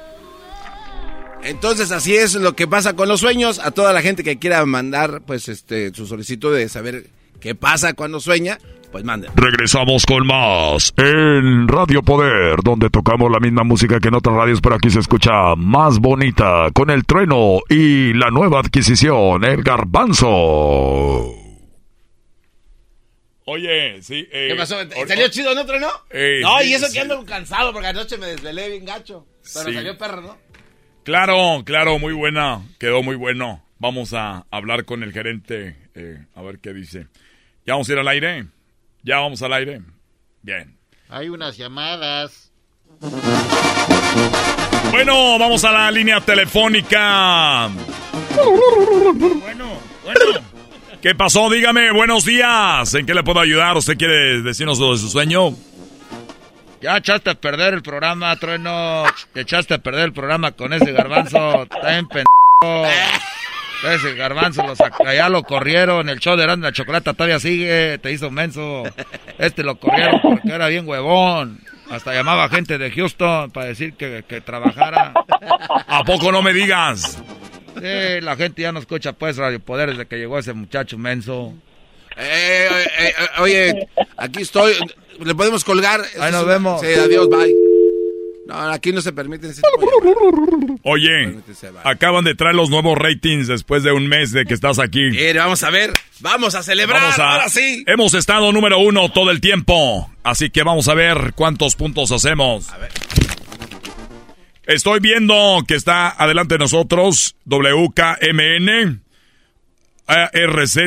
Entonces 1.46 1.92
así 1.92 2.16
es 2.16 2.34
lo 2.34 2.56
que 2.56 2.68
pasa 2.68 2.96
con 2.96 3.08
los 3.08 3.20
sueños. 3.20 3.60
A 3.60 3.70
toda 3.72 3.94
la 3.94 4.02
gente 4.02 4.24
que 4.24 4.38
quiera 4.38 4.66
mandar 4.66 5.22
pues 5.26 5.48
este 5.48 5.94
su 5.94 6.08
solicitud 6.08 6.56
de 6.56 6.68
saber 6.70 7.08
qué 7.40 7.54
pasa 7.54 7.94
cuando 7.94 8.20
sueña, 8.20 8.58
pues 8.92 9.04
manden. 9.04 9.30
Regresamos 9.36 10.08
con 10.08 10.26
más 10.26 10.92
en 10.98 11.68
Radio 11.68 12.02
Poder, 12.02 12.64
donde 12.64 12.90
tocamos 12.90 13.30
la 13.32 13.40
misma 13.40 13.64
música 13.64 14.00
que 14.00 14.08
en 14.08 14.16
otras 14.16 14.36
radios, 14.36 14.60
pero 14.60 14.76
aquí 14.76 14.90
se 14.90 15.00
escucha 15.00 15.56
más 15.56 16.00
bonita 16.00 16.70
con 16.74 16.90
el 16.90 17.06
trueno 17.06 17.60
y 17.70 18.14
la 18.14 18.32
nueva 18.32 18.60
adquisición, 18.60 19.44
el 19.44 19.62
garbanzo. 19.62 21.45
Oye, 23.46 24.02
sí. 24.02 24.28
Eh, 24.32 24.48
¿Qué 24.50 24.56
pasó? 24.56 24.78
¿Salió 25.08 25.28
chido 25.28 25.52
en 25.52 25.60
otro, 25.60 25.80
no? 25.80 25.90
Eh, 26.10 26.40
no, 26.42 26.64
y 26.64 26.74
eso 26.74 26.92
que 26.92 27.00
ando 27.00 27.24
cansado 27.26 27.72
porque 27.72 27.88
anoche 27.88 28.18
me 28.18 28.28
desvelé 28.28 28.70
bien 28.70 28.86
gacho. 28.86 29.28
Pero 29.54 29.72
salió 29.72 29.98
perro, 29.98 30.22
¿no? 30.22 30.38
Claro, 31.04 31.64
claro, 31.64 32.00
muy 32.00 32.14
buena. 32.14 32.64
Quedó 32.80 33.04
muy 33.04 33.16
bueno. 33.16 33.64
Vamos 33.78 34.14
a 34.14 34.48
hablar 34.50 34.86
con 34.86 35.04
el 35.04 35.14
gerente 35.14 35.76
eh, 35.94 36.26
a 36.34 36.42
ver 36.42 36.60
qué 36.60 36.74
dice. 36.74 37.08
¿Ya 37.66 37.74
vamos 37.74 37.88
a 37.88 37.94
ir 37.94 38.00
al 38.00 38.08
aire? 38.08 38.48
¿Ya 39.04 39.18
vamos 39.18 39.42
al 39.44 39.54
aire? 39.54 39.82
Bien. 40.42 40.76
Hay 41.10 41.30
unas 41.30 41.56
llamadas. 41.58 42.52
Bueno, 44.90 45.38
vamos 45.38 45.64
a 45.64 45.72
la 45.72 45.92
línea 45.92 46.20
telefónica. 46.22 47.70
Bueno, 48.34 49.80
bueno. 50.04 50.55
¿Qué 51.06 51.14
pasó? 51.14 51.52
Dígame, 51.52 51.92
buenos 51.92 52.26
días. 52.26 52.92
¿En 52.96 53.06
qué 53.06 53.14
le 53.14 53.22
puedo 53.22 53.40
ayudar? 53.40 53.78
¿Usted 53.78 53.96
quiere 53.96 54.42
decirnos 54.42 54.80
de 54.80 54.98
su 54.98 55.08
sueño? 55.08 55.52
Ya 56.82 56.98
echaste 56.98 57.30
a 57.30 57.36
perder 57.36 57.76
el 57.76 57.84
programa, 57.84 58.36
Trueno. 58.38 59.04
Echaste 59.36 59.76
a 59.76 59.78
perder 59.78 60.06
el 60.06 60.14
programa 60.14 60.54
con 60.54 60.74
ese 60.74 60.92
garbanzo. 60.94 61.62
Está 61.62 62.00
en 62.00 62.08
pendejo. 62.08 62.88
Ese 63.88 64.16
garbanzo 64.16 64.66
lo 64.66 64.76
saca, 64.76 65.14
ya 65.14 65.30
lo 65.30 65.44
corrieron. 65.44 66.10
El 66.10 66.18
show 66.18 66.36
de 66.36 66.42
Grande 66.42 66.66
la 66.66 66.74
Chocolata 66.74 67.14
todavía 67.14 67.40
sigue. 67.40 68.00
Te 68.00 68.12
hizo 68.12 68.32
menso. 68.32 68.82
Este 69.38 69.62
lo 69.62 69.76
corrieron 69.76 70.20
porque 70.24 70.50
era 70.52 70.70
bien 70.70 70.88
huevón. 70.88 71.60
Hasta 71.92 72.16
llamaba 72.16 72.50
gente 72.50 72.80
de 72.80 72.90
Houston 72.90 73.52
para 73.52 73.68
decir 73.68 73.94
que, 73.94 74.24
que 74.28 74.42
trabajara. 74.42 75.14
¿A 75.88 76.04
poco 76.04 76.32
no 76.32 76.42
me 76.42 76.52
digas? 76.52 77.22
Sí, 77.76 78.22
la 78.22 78.36
gente 78.36 78.62
ya 78.62 78.72
no 78.72 78.80
escucha 78.80 79.14
pues 79.14 79.38
Radio 79.38 79.60
Poder 79.60 79.90
desde 79.90 80.06
que 80.06 80.18
llegó 80.18 80.40
ese 80.40 80.54
muchacho 80.54 80.98
menso. 80.98 81.54
Eh, 82.18 82.70
eh, 82.72 82.90
eh, 83.00 83.14
oye, 83.40 83.88
aquí 84.18 84.42
estoy. 84.42 84.74
¿Le 85.24 85.36
podemos 85.36 85.64
colgar? 85.64 86.02
Ahí 86.20 86.32
nos 86.32 86.46
vemos. 86.46 86.82
Sí, 86.82 86.88
adiós, 86.88 87.30
bye. 87.30 87.54
No, 88.48 88.56
aquí 88.72 88.92
no 88.92 89.02
se 89.02 89.12
permite 89.12 89.50
ese 89.50 89.62
Oye, 90.84 91.36
acaban 91.84 92.24
de 92.24 92.36
traer 92.36 92.54
los 92.54 92.70
nuevos 92.70 92.96
ratings 92.96 93.48
después 93.48 93.82
de 93.82 93.92
un 93.92 94.08
mes 94.08 94.32
de 94.32 94.46
que 94.46 94.54
estás 94.54 94.78
aquí. 94.78 95.10
vamos 95.34 95.64
a 95.64 95.72
ver, 95.72 95.92
vamos 96.20 96.54
a 96.54 96.62
celebrar, 96.62 97.20
ahora 97.20 97.50
sí. 97.50 97.84
Hemos 97.88 98.14
estado 98.14 98.52
número 98.52 98.78
uno 98.78 99.10
todo 99.10 99.32
el 99.32 99.42
tiempo, 99.42 100.12
así 100.24 100.52
que 100.52 100.62
vamos 100.62 100.88
a 100.90 100.94
ver 100.94 101.34
cuántos 101.34 101.76
puntos 101.76 102.12
hacemos. 102.12 102.70
A 102.72 102.78
ver. 102.78 102.92
Estoy 104.68 105.00
viendo 105.00 105.64
que 105.68 105.76
está 105.76 106.10
adelante 106.10 106.56
de 106.56 106.60
nosotros 106.60 107.36
WKMN, 107.46 109.02
ARZ, 110.08 110.78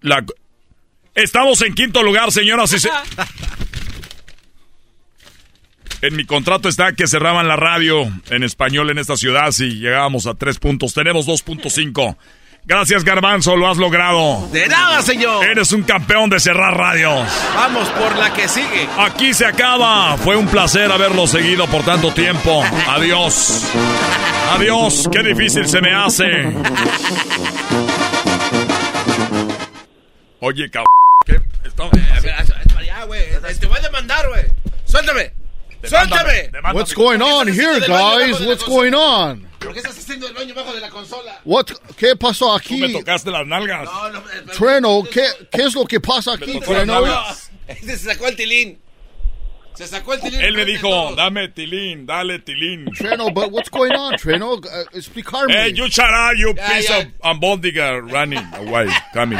la... 0.00 0.24
Estamos 1.14 1.62
en 1.62 1.74
quinto 1.74 2.02
lugar, 2.02 2.32
señoras 2.32 2.72
y 2.72 2.80
señores. 2.80 3.08
En 6.04 6.16
mi 6.16 6.26
contrato 6.26 6.68
está 6.68 6.92
que 6.92 7.06
cerraban 7.06 7.48
la 7.48 7.56
radio 7.56 8.12
en 8.28 8.42
español 8.42 8.90
en 8.90 8.98
esta 8.98 9.16
ciudad 9.16 9.52
si 9.52 9.76
llegábamos 9.76 10.26
a 10.26 10.34
tres 10.34 10.58
puntos. 10.58 10.92
Tenemos 10.92 11.26
2.5. 11.26 12.16
Gracias, 12.66 13.04
Garbanzo, 13.04 13.56
lo 13.56 13.68
has 13.68 13.76
logrado. 13.76 14.48
De 14.50 14.66
nada, 14.68 15.02
señor. 15.02 15.44
Eres 15.44 15.72
un 15.72 15.82
campeón 15.82 16.30
de 16.30 16.40
cerrar 16.40 16.74
radios. 16.74 17.28
Vamos 17.54 17.88
por 17.90 18.16
la 18.16 18.32
que 18.32 18.48
sigue. 18.48 18.88
Aquí 18.98 19.34
se 19.34 19.44
acaba. 19.44 20.16
Fue 20.16 20.34
un 20.36 20.46
placer 20.46 20.90
haberlo 20.90 21.26
seguido 21.26 21.66
por 21.66 21.84
tanto 21.84 22.12
tiempo. 22.12 22.64
Adiós. 22.88 23.70
Adiós. 24.52 25.10
Qué 25.12 25.22
difícil 25.22 25.68
se 25.68 25.82
me 25.82 25.92
hace. 25.92 26.24
Oye, 30.40 30.70
cabrón. 30.70 30.88
¿Qué? 31.26 31.40
Esto... 31.64 31.90
Te 33.60 33.66
voy 33.66 33.78
a 33.78 33.82
demandar, 33.82 34.28
güey. 34.28 34.44
Suéltame. 34.84 35.43
¡Suéltame! 35.86 36.50
What's 36.72 36.94
going 36.94 37.20
on 37.20 37.48
here, 37.48 37.80
guys? 37.80 38.40
What's 38.40 38.64
going 38.64 38.94
on? 38.94 39.48
¿Por 39.58 39.72
qué 39.72 39.78
estás 39.80 39.96
haciendo 39.96 40.26
el 40.28 40.34
baño 40.34 40.54
bajo 40.54 40.74
de 40.74 40.80
la 40.80 40.90
consola? 40.90 41.40
What? 41.44 41.66
¿Qué 41.96 42.16
pasó 42.16 42.54
aquí? 42.54 42.80
Tú 42.80 42.86
me 42.88 42.92
tocaste 42.92 43.30
las 43.30 43.46
nalgas. 43.46 43.84
No, 43.84 44.10
no, 44.10 44.22
Treno, 44.52 45.02
¿qué, 45.10 45.26
¿qué 45.50 45.62
es 45.62 45.74
lo 45.74 45.86
que 45.86 46.00
pasa 46.00 46.34
aquí, 46.34 46.60
Treno? 46.60 47.02
Se 47.82 47.96
sacó 47.96 48.28
el 48.28 48.36
tilín. 48.36 48.78
Se 49.74 49.86
sacó 49.86 50.14
el 50.14 50.20
tilín. 50.20 50.40
Él 50.40 50.54
me 50.54 50.64
dijo, 50.66 51.14
dame 51.16 51.48
tilín, 51.48 52.04
dale 52.06 52.40
tilín. 52.40 52.90
Treno, 52.96 53.30
but 53.32 53.50
what's 53.50 53.70
going 53.70 53.92
on, 53.92 54.14
Treno? 54.16 54.54
Uh, 54.54 54.84
explicarme. 54.92 55.50
Hey, 55.50 55.72
you 55.74 55.88
shut 55.88 56.12
up, 56.12 56.36
you 56.36 56.52
yeah, 56.54 56.68
piece 56.68 56.90
yeah. 56.90 56.98
of 56.98 57.06
ambondiga 57.22 58.00
running 58.12 58.44
away, 58.54 58.88
coming. 59.14 59.38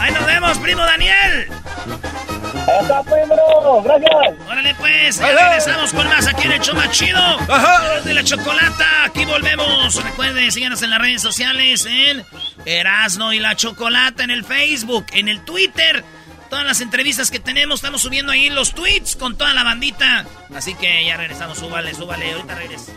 Ahí 0.00 0.12
nos 0.12 0.26
vemos, 0.26 0.58
primo 0.58 0.82
Daniel. 0.82 2.31
¡Está 2.54 3.02
primo! 3.02 3.82
¡Gracias! 3.82 4.48
Órale 4.48 4.74
pues, 4.74 5.18
ya 5.18 5.48
regresamos 5.48 5.92
con 5.92 6.06
más 6.08 6.26
aquí 6.26 6.46
en 6.46 6.52
el 6.52 6.60
show 6.60 6.74
más 6.74 6.90
chido. 6.90 7.18
Ajá. 7.18 8.00
De 8.00 8.14
la 8.14 8.22
chocolata, 8.24 9.04
aquí 9.04 9.24
volvemos. 9.24 10.02
Recuerden, 10.02 10.52
síganos 10.52 10.82
en 10.82 10.90
las 10.90 11.00
redes 11.00 11.22
sociales 11.22 11.86
en 11.86 12.24
Erasno 12.64 13.32
y 13.32 13.38
la 13.38 13.56
Chocolata, 13.56 14.24
en 14.24 14.30
el 14.30 14.44
Facebook, 14.44 15.06
en 15.12 15.28
el 15.28 15.44
Twitter. 15.44 16.04
Todas 16.50 16.66
las 16.66 16.80
entrevistas 16.82 17.30
que 17.30 17.40
tenemos, 17.40 17.76
estamos 17.76 18.02
subiendo 18.02 18.32
ahí 18.32 18.50
los 18.50 18.74
tweets 18.74 19.16
con 19.16 19.36
toda 19.36 19.54
la 19.54 19.62
bandita. 19.62 20.26
Así 20.54 20.74
que 20.74 21.04
ya 21.04 21.16
regresamos, 21.16 21.58
súbale, 21.58 21.94
súbale, 21.94 22.32
ahorita 22.32 22.54
regreso. 22.54 22.92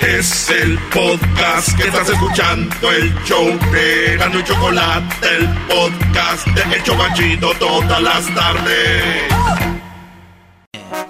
Es 0.00 0.50
el 0.50 0.78
podcast 0.90 1.74
que 1.76 1.88
estás 1.88 2.10
escuchando, 2.10 2.92
el 2.92 3.14
show 3.24 3.46
de 3.72 4.16
Gano 4.18 4.40
y 4.40 4.44
Chocolate, 4.44 5.26
el 5.36 5.48
podcast 5.66 6.46
de 6.48 6.76
Hecho 6.76 6.96
Banchito 6.96 7.50
todas 7.58 8.02
las 8.02 8.34
tardes. 8.34 9.22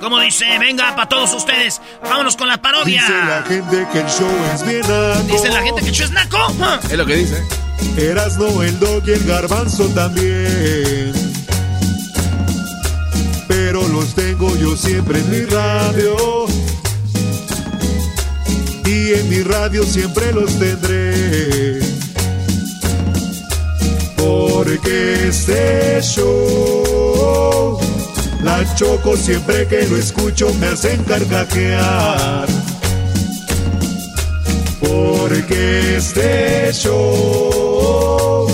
Como 0.00 0.20
dice, 0.20 0.46
venga 0.60 0.94
para 0.94 1.08
todos 1.08 1.34
ustedes, 1.34 1.80
vámonos 2.02 2.36
con 2.36 2.46
la 2.46 2.62
parodia. 2.62 3.02
Dice 3.02 3.12
la 3.12 3.42
gente 3.42 3.88
que 3.92 4.00
el 4.00 4.06
show 4.06 4.30
es 4.54 4.64
bien 4.64 4.80
naco. 4.82 5.22
Dice 5.32 5.48
la 5.48 5.62
gente 5.62 5.82
que 5.82 5.88
el 5.88 5.94
show 5.94 6.06
es 6.06 6.12
naco. 6.12 6.38
Es 6.84 6.96
lo 6.96 7.06
que 7.06 7.16
dice. 7.16 7.42
no 8.38 8.62
el 8.62 8.78
dog 8.78 9.02
y 9.04 9.12
el 9.12 9.24
garbanzo 9.24 9.88
también. 9.88 11.12
Pero 13.48 13.86
los 13.88 14.14
tengo 14.14 14.54
yo 14.56 14.76
siempre 14.76 15.18
en 15.18 15.30
mi 15.30 15.40
radio 15.46 16.46
y 19.06 19.14
en 19.14 19.28
mi 19.28 19.40
radio 19.42 19.84
siempre 19.84 20.32
los 20.32 20.58
tendré. 20.58 21.78
Porque 24.16 25.28
este 25.28 26.00
show, 26.02 27.78
la 28.42 28.74
choco 28.74 29.16
siempre 29.16 29.66
que 29.68 29.86
lo 29.86 29.96
escucho 29.96 30.52
me 30.54 30.66
hacen 30.68 31.04
carcajear. 31.04 32.48
Porque 34.80 35.96
este 35.96 36.72
show, 36.72 38.48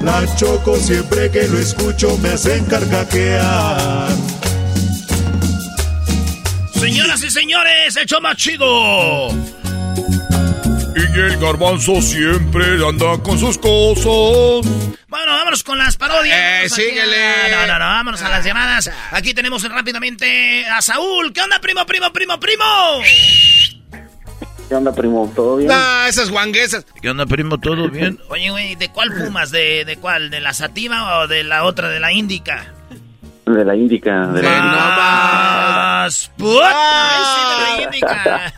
la 0.00 0.24
choco 0.36 0.76
siempre 0.76 1.30
que 1.30 1.46
lo 1.48 1.58
escucho 1.58 2.16
me 2.22 2.30
hacen 2.30 2.64
carcajear. 2.64 4.08
Señoras 6.72 7.22
y 7.22 7.30
señores, 7.30 7.96
el 7.96 8.06
show 8.06 8.20
más 8.22 8.36
chido 8.36 9.59
y 11.14 11.18
el 11.18 11.36
garbanzo 11.38 12.00
siempre 12.00 12.64
anda 12.86 13.18
con 13.22 13.38
sus 13.38 13.58
cosas. 13.58 14.70
Bueno, 15.08 15.32
vámonos 15.32 15.64
con 15.64 15.78
las 15.78 15.96
parodias. 15.96 16.64
Eh, 16.64 16.68
síguele. 16.68 17.50
No, 17.50 17.66
no, 17.66 17.78
no, 17.78 17.84
vámonos 17.84 18.22
a 18.22 18.28
las 18.28 18.44
llamadas. 18.44 18.90
Aquí 19.10 19.34
tenemos 19.34 19.68
rápidamente 19.68 20.66
a 20.66 20.80
Saúl. 20.80 21.32
¿Qué 21.32 21.40
onda, 21.40 21.60
primo, 21.60 21.84
primo, 21.86 22.12
primo, 22.12 22.38
primo? 22.38 22.64
¿Qué 24.68 24.74
onda, 24.76 24.92
primo? 24.94 25.30
¿Todo 25.34 25.56
bien? 25.56 25.70
Ah, 25.72 26.06
esas 26.08 26.30
guanguesas. 26.30 26.86
¿Qué 27.02 27.10
onda, 27.10 27.26
primo? 27.26 27.58
¿Todo 27.58 27.88
bien? 27.88 28.20
Oye, 28.28 28.50
güey, 28.50 28.76
¿de 28.76 28.88
cuál 28.90 29.12
fumas? 29.12 29.50
¿De, 29.50 29.84
¿De 29.84 29.96
cuál? 29.96 30.30
¿De 30.30 30.40
la 30.40 30.54
sativa 30.54 31.18
o 31.18 31.26
de 31.26 31.42
la 31.42 31.64
otra, 31.64 31.88
de 31.88 31.98
la 31.98 32.12
índica? 32.12 32.72
De 33.54 33.64
la 33.64 33.74
índica. 33.74 34.26
De 34.28 34.42
la 34.42 34.60
¡Más! 36.00 36.30
¡Put! 36.36 36.62
¡Ay, 36.64 37.22
sí, 37.34 37.40
de 37.50 37.56
la 37.62 37.82
índica! 37.84 38.52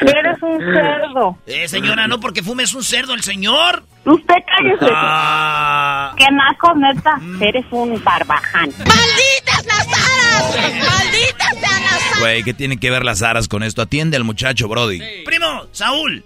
Eres 0.00 0.42
un 0.42 0.58
cerdo. 0.58 1.38
Eh, 1.46 1.68
señora, 1.68 2.06
no 2.08 2.18
porque 2.20 2.42
fumes 2.42 2.74
un 2.74 2.82
cerdo 2.82 3.14
el 3.14 3.22
señor. 3.22 3.84
Usted 4.04 4.34
cállese. 4.46 4.86
Ah. 4.92 6.14
Qué 6.16 6.26
naco, 6.30 6.74
neta. 6.76 7.20
Eres 7.40 7.64
un 7.70 8.02
barbaján. 8.02 8.70
¡Malditas 8.78 9.66
las 9.66 9.86
aras! 9.86 10.56
¡Malditas 10.56 11.50
sean 11.58 11.82
las 11.82 11.92
aras! 12.06 12.20
Güey, 12.20 12.42
¿qué 12.42 12.54
tienen 12.54 12.78
que 12.78 12.90
ver 12.90 13.04
las 13.04 13.22
aras 13.22 13.48
con 13.48 13.62
esto? 13.62 13.82
Atiende 13.82 14.16
al 14.16 14.24
muchacho, 14.24 14.68
Brody. 14.68 15.00
Primo, 15.24 15.66
Saúl, 15.72 16.24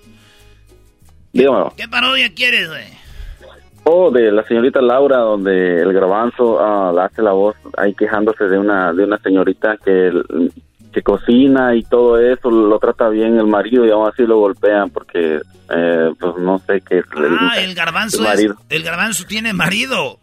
Dígamelo. 1.33 1.73
¿qué 1.77 1.89
parodia 1.89 2.33
quieres, 2.35 2.69
güey? 2.69 3.00
Oh, 3.93 4.09
de 4.13 4.31
la 4.31 4.45
señorita 4.45 4.81
Laura, 4.81 5.19
donde 5.19 5.81
el 5.83 5.93
grabanzo 5.93 6.61
ah, 6.61 6.93
hace 7.05 7.23
la 7.23 7.33
voz 7.33 7.57
ahí 7.77 7.93
quejándose 7.93 8.45
de 8.45 8.57
una 8.57 8.93
de 8.93 9.03
una 9.03 9.19
señorita 9.19 9.77
que, 9.85 10.13
que 10.93 11.03
cocina 11.03 11.75
y 11.75 11.83
todo 11.83 12.17
eso, 12.17 12.53
lo 12.53 12.79
trata 12.79 13.09
bien 13.09 13.37
el 13.37 13.49
marido 13.49 13.85
y 13.85 13.91
aún 13.91 14.09
así 14.09 14.23
lo 14.23 14.39
golpean 14.39 14.91
porque, 14.91 15.41
eh, 15.75 16.11
pues 16.21 16.37
no 16.39 16.61
sé 16.61 16.83
qué 16.89 16.99
es 16.99 17.05
Ah, 17.17 17.59
el 17.59 17.75
garbanzo 17.75 18.31
el 18.33 18.39
es, 18.39 18.53
el 18.69 18.83
garbanzo 18.85 19.25
tiene 19.25 19.53
marido. 19.53 20.21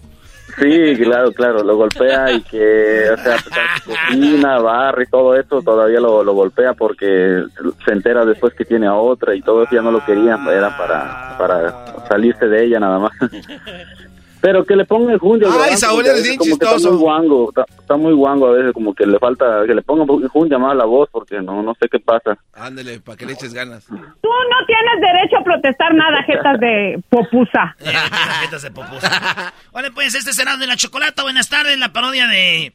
Sí, 0.60 0.96
claro, 1.04 1.32
claro, 1.32 1.64
lo 1.64 1.76
golpea 1.78 2.32
y 2.32 2.42
que, 2.42 3.10
o 3.12 3.18
sea, 3.18 3.38
cocina, 3.86 4.60
barre 4.60 5.04
y 5.04 5.08
todo 5.08 5.36
eso, 5.36 5.62
todavía 5.62 6.00
lo, 6.00 6.24
lo 6.24 6.34
golpea 6.34 6.74
porque 6.74 7.44
se 7.86 7.92
entera 7.92 8.26
después 8.26 8.56
que 8.56 8.66
tiene 8.66 8.88
a 8.88 8.96
otra 8.96 9.36
y 9.36 9.42
todo 9.42 9.64
eso 9.64 9.76
ya 9.76 9.82
no 9.84 9.92
lo 9.92 10.04
querían, 10.04 10.48
era 10.48 10.76
para, 10.76 11.38
para 11.38 12.08
salirse 12.08 12.48
de 12.48 12.66
ella 12.66 12.80
nada 12.80 13.00
más. 13.00 13.12
Pero 14.40 14.64
que 14.66 14.76
le 14.76 14.86
ponga 14.86 15.14
el 15.14 15.20
jundio. 15.20 15.50
Ay, 15.52 15.58
¿verdad? 15.58 15.78
Saúl, 15.78 16.04
veces 16.04 16.24
bien 16.24 16.38
como 16.38 16.58
que 16.58 16.66
chistoso. 16.66 16.78
Está 16.78 16.90
muy 16.90 17.00
guango, 17.00 17.50
está, 17.50 17.66
está 17.80 17.98
muy 17.98 18.14
guango 18.14 18.48
a 18.48 18.52
veces, 18.52 18.72
como 18.74 18.94
que 18.94 19.06
le 19.06 19.18
falta, 19.20 19.64
que 19.66 19.74
le 19.74 19.82
ponga 19.82 20.06
jundia 20.30 20.58
más 20.58 20.72
a 20.72 20.76
la 20.76 20.86
voz 20.86 21.10
porque 21.12 21.42
no, 21.42 21.64
no 21.64 21.74
sé 21.80 21.88
qué 21.90 22.00
pasa. 22.00 22.38
Ándele, 22.54 23.00
para 23.00 23.18
que 23.18 23.26
le 23.26 23.34
eches 23.34 23.54
ganas. 23.54 23.86
Tú 23.88 23.96
no 23.96 24.66
tienes 24.68 25.02
derecho 25.02 25.38
a 25.38 25.44
protestar 25.44 25.94
nada, 25.94 26.24
jetas 26.24 26.60
de 26.60 27.02
popusa. 27.10 27.76
Jetas 28.42 28.62
de 28.62 28.72
popusa. 28.72 29.54
Vale, 29.72 29.92
pues 29.92 30.14
este 30.16 30.34
será 30.34 30.58
de 30.58 30.68
la 30.68 30.76
chocolata. 30.76 31.24
Buenas 31.24 31.50
tardes, 31.50 31.78
la 31.80 31.92
parodia 31.92 32.28
de. 32.28 32.74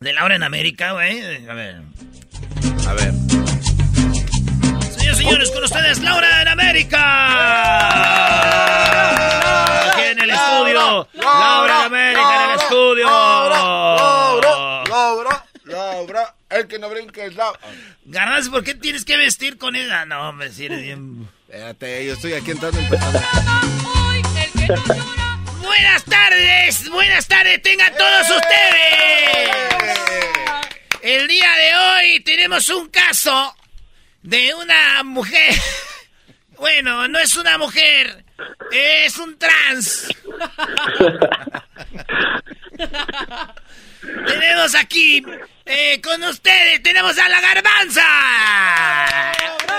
de 0.00 0.12
Laura 0.12 0.36
en 0.36 0.42
América, 0.42 0.92
güey. 0.92 1.46
A 1.48 1.54
ver. 1.54 1.76
A 2.86 2.94
ver. 2.94 3.12
Señores, 4.90 5.16
señores, 5.16 5.50
con 5.50 5.64
ustedes, 5.64 6.02
Laura 6.02 6.42
en 6.42 6.48
América. 6.48 7.00
En 10.22 10.30
el 10.30 10.36
estudio. 10.36 11.08
Laura 11.14 11.80
en 11.80 11.86
América 11.86 12.44
en 12.44 12.50
el 12.50 12.60
estudio. 12.60 13.06
Laura, 13.06 14.84
Laura, 14.88 15.44
Laura, 15.64 16.34
el 16.50 16.66
que 16.68 16.78
no 16.78 16.88
brinque 16.90 17.26
es 17.26 17.34
Laura. 17.34 17.58
Garbanzo, 18.04 18.50
¿por 18.50 18.62
qué 18.62 18.74
tienes 18.74 19.04
que 19.04 19.16
vestir 19.16 19.58
con 19.58 19.74
ella? 19.74 20.04
No, 20.04 20.28
hombre, 20.28 20.52
si 20.52 20.66
eres 20.66 20.82
bien. 20.82 21.28
Espérate, 21.48 22.06
yo 22.06 22.12
estoy 22.14 22.34
aquí 22.34 22.52
entrando 22.52 22.78
empezando. 22.78 23.20
Buenas 25.60 26.04
tardes, 26.04 26.88
buenas 26.90 27.26
tardes, 27.26 27.62
tengan 27.62 27.92
todos 27.96 28.30
ustedes. 28.30 29.50
El 31.02 31.26
día 31.26 31.50
de 31.56 31.74
hoy 31.74 32.20
tenemos 32.20 32.68
un 32.68 32.88
caso 32.88 33.56
de 34.22 34.54
una 34.54 35.02
mujer. 35.02 35.54
Bueno, 36.58 37.08
no 37.08 37.18
es 37.18 37.36
una 37.36 37.58
mujer, 37.58 38.21
es 38.70 39.16
un 39.18 39.38
trans. 39.38 40.08
tenemos 44.26 44.74
aquí 44.74 45.22
eh, 45.64 46.00
con 46.02 46.22
ustedes, 46.24 46.82
tenemos 46.82 47.18
a 47.18 47.28
la 47.28 47.40
garbanza. 47.40 48.02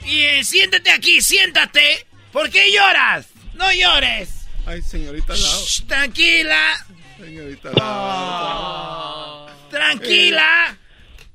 Y 0.05 0.23
eh, 0.23 0.45
siéntate 0.45 0.91
aquí, 0.91 1.21
siéntate. 1.21 2.07
¿Por 2.33 2.51
qué 2.51 2.71
lloras? 2.73 3.27
No 3.55 3.73
llores. 3.73 4.47
Ay, 4.67 4.83
señorita 4.83 5.35
Laura. 5.35 5.49
Shh, 5.67 5.87
tranquila, 5.87 6.87
Señorita 7.19 7.71
Ah. 7.81 9.06
Tranquila, 9.77 10.79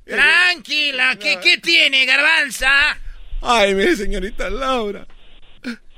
tranquila. 0.03 1.15
¿Qué, 1.17 1.39
qué 1.41 1.57
tiene, 1.59 2.05
garbanza? 2.05 2.97
Ay, 3.41 3.75
mire, 3.75 3.95
señorita 3.95 4.49
Laura. 4.49 5.05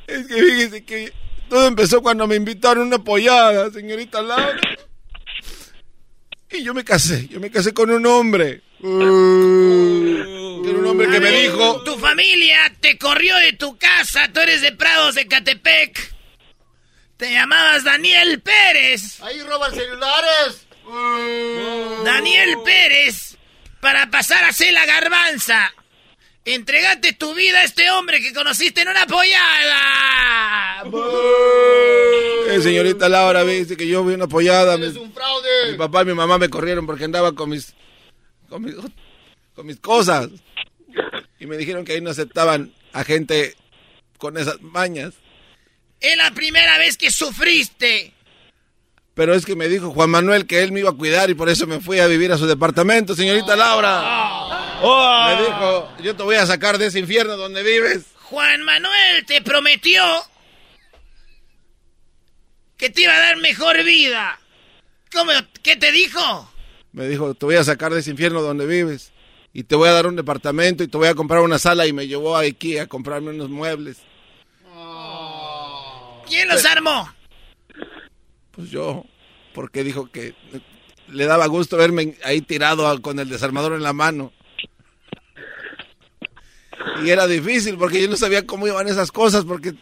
Es 0.08 0.28
que 0.28 0.36
fíjese 0.36 0.84
que 0.84 1.14
todo 1.50 1.68
empezó 1.68 2.02
cuando 2.02 2.28
me 2.28 2.36
invitaron 2.36 2.84
a 2.84 2.96
una 2.96 3.04
pollada, 3.04 3.72
señorita 3.72 4.22
Laura. 4.22 4.60
Y 6.52 6.64
yo 6.64 6.74
me 6.74 6.84
casé, 6.84 7.28
yo 7.30 7.40
me 7.40 7.50
casé 7.50 7.74
con 7.74 7.90
un 7.90 8.06
hombre. 8.06 8.62
Uh, 8.82 10.64
era 10.66 10.78
un 10.78 10.86
hombre 10.86 11.10
que 11.10 11.20
me 11.20 11.32
dijo... 11.32 11.84
Tu 11.84 11.98
familia 11.98 12.72
te 12.80 12.98
corrió 12.98 13.36
de 13.38 13.54
tu 13.54 13.78
casa. 13.78 14.30
Tú 14.32 14.42
eres 14.42 14.62
de 14.62 14.74
Prados 14.74 15.16
de 15.16 15.28
Catepec. 15.28 16.14
Te 17.18 17.32
llamabas 17.32 17.84
Daniel 17.84 18.42
Pérez. 18.42 19.22
Ahí 19.22 19.42
roban 19.42 19.74
celulares. 19.74 20.68
Daniel 22.04 22.58
Pérez. 22.64 23.38
Para 23.80 24.10
pasar 24.10 24.44
a 24.46 24.54
ser 24.54 24.74
la 24.74 24.86
garbanza. 24.86 25.74
Entregate 26.46 27.14
tu 27.14 27.34
vida 27.36 27.60
a 27.60 27.64
este 27.64 27.90
hombre 27.92 28.22
que 28.22 28.34
conociste 28.34 28.82
en 28.82 28.90
una 28.90 29.06
pollada. 29.08 30.84
Eh, 32.50 32.60
señorita 32.62 33.08
Laura, 33.10 33.44
dice 33.46 33.78
que 33.78 33.88
yo 33.88 34.04
vi 34.04 34.14
una 34.14 34.28
pollada. 34.28 34.76
Es 34.76 34.94
Mi, 34.94 35.00
un 35.00 35.14
fraude. 35.14 35.72
mi 35.72 35.78
papá 35.78 36.02
y 36.02 36.06
mi 36.06 36.14
mamá 36.14 36.38
me 36.38 36.50
corrieron 36.50 36.86
porque 36.86 37.06
andaba 37.06 37.34
con 37.34 37.50
mis, 37.50 37.74
con 38.50 38.62
mis, 38.64 38.76
con 39.56 39.66
mis 39.66 39.80
cosas. 39.80 40.30
Y 41.40 41.46
me 41.46 41.58
dijeron 41.58 41.86
que 41.86 41.94
ahí 41.94 42.02
no 42.02 42.10
aceptaban 42.10 42.74
a 42.92 43.04
gente 43.04 43.56
con 44.18 44.38
esas 44.38 44.62
mañas. 44.62 45.14
Es 46.00 46.18
la 46.18 46.32
primera 46.32 46.78
vez 46.78 46.98
que 46.98 47.10
sufriste. 47.12 48.14
Pero 49.14 49.36
es 49.36 49.46
que 49.46 49.56
me 49.56 49.68
dijo 49.68 49.92
Juan 49.92 50.10
Manuel 50.10 50.48
que 50.48 50.64
él 50.64 50.72
me 50.72 50.80
iba 50.80 50.90
a 50.90 50.94
cuidar 50.94 51.30
y 51.30 51.36
por 51.36 51.50
eso 51.50 51.68
me 51.68 51.80
fui 51.80 52.00
a 52.00 52.08
vivir 52.08 52.32
a 52.32 52.38
su 52.38 52.48
departamento, 52.48 53.16
señorita 53.16 53.56
Laura. 53.56 54.74
Me 54.82 55.42
dijo, 55.44 55.90
yo 56.02 56.16
te 56.16 56.24
voy 56.24 56.36
a 56.36 56.46
sacar 56.46 56.78
de 56.78 56.88
ese 56.88 57.00
infierno 57.00 57.38
donde 57.38 57.62
vives. 57.64 58.06
Juan 58.24 58.64
Manuel 58.64 59.26
te 59.28 59.42
prometió 59.42 60.04
que 62.78 62.90
te 62.90 63.04
iba 63.04 63.16
a 63.16 63.20
dar 63.20 63.38
mejor 63.38 63.84
vida. 63.84 64.40
¿Cómo? 65.12 65.32
¿Qué 65.62 65.76
te 65.76 65.92
dijo? 65.92 66.52
Me 66.92 67.08
dijo, 67.08 67.36
te 67.36 67.46
voy 67.46 67.56
a 67.56 67.64
sacar 67.64 67.94
de 67.94 68.00
ese 68.00 68.12
infierno 68.12 68.42
donde 68.42 68.66
vives. 68.66 69.12
Y 69.54 69.64
te 69.64 69.76
voy 69.76 69.90
a 69.90 69.94
dar 69.94 70.08
un 70.08 70.16
departamento 70.16 70.84
y 70.84 70.88
te 70.88 70.98
voy 70.98 71.08
a 71.08 71.14
comprar 71.16 71.42
una 71.42 71.60
sala 71.60 71.86
y 71.86 71.94
me 71.94 72.08
llevó 72.08 72.36
a 72.36 72.42
Ikea 72.42 72.84
a 72.84 72.88
comprarme 72.88 73.30
unos 73.30 73.50
muebles. 73.50 73.98
¿Quién 76.28 76.48
los 76.48 76.66
armó? 76.66 77.14
Pues 78.56 78.70
yo, 78.70 79.04
porque 79.54 79.84
dijo 79.84 80.12
que 80.12 80.36
le 81.08 81.26
daba 81.26 81.48
gusto 81.48 81.76
verme 81.76 82.16
ahí 82.24 82.42
tirado 82.42 83.02
con 83.02 83.20
el 83.20 83.28
desarmador 83.30 83.74
en 83.74 83.84
la 83.84 83.94
mano. 83.94 84.32
Y 87.04 87.10
era 87.10 87.26
difícil 87.28 87.78
porque 87.78 88.02
yo 88.02 88.08
no 88.08 88.16
sabía 88.16 88.46
cómo 88.46 88.68
iban 88.68 88.88
esas 88.88 89.12
cosas 89.12 89.46
porque 89.46 89.74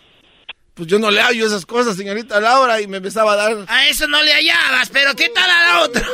pues 0.73 0.88
yo 0.88 0.99
no 0.99 1.11
le 1.11 1.22
hallo 1.22 1.45
esas 1.45 1.65
cosas, 1.65 1.98
señorita 1.98 2.39
Laura, 2.39 2.80
y 2.80 2.88
me 2.88 2.98
empezaba 2.98 3.34
a 3.34 3.35
dar... 3.35 3.65
A 3.68 3.88
eso 3.89 4.07
no 4.07 4.23
le 4.23 4.31
hallabas, 4.34 4.89
pero 4.89 5.14
¿qué 5.15 5.27
tal 5.30 5.49
a 5.49 5.64
la 5.64 5.81
otra? 5.84 6.02
Es 6.02 6.07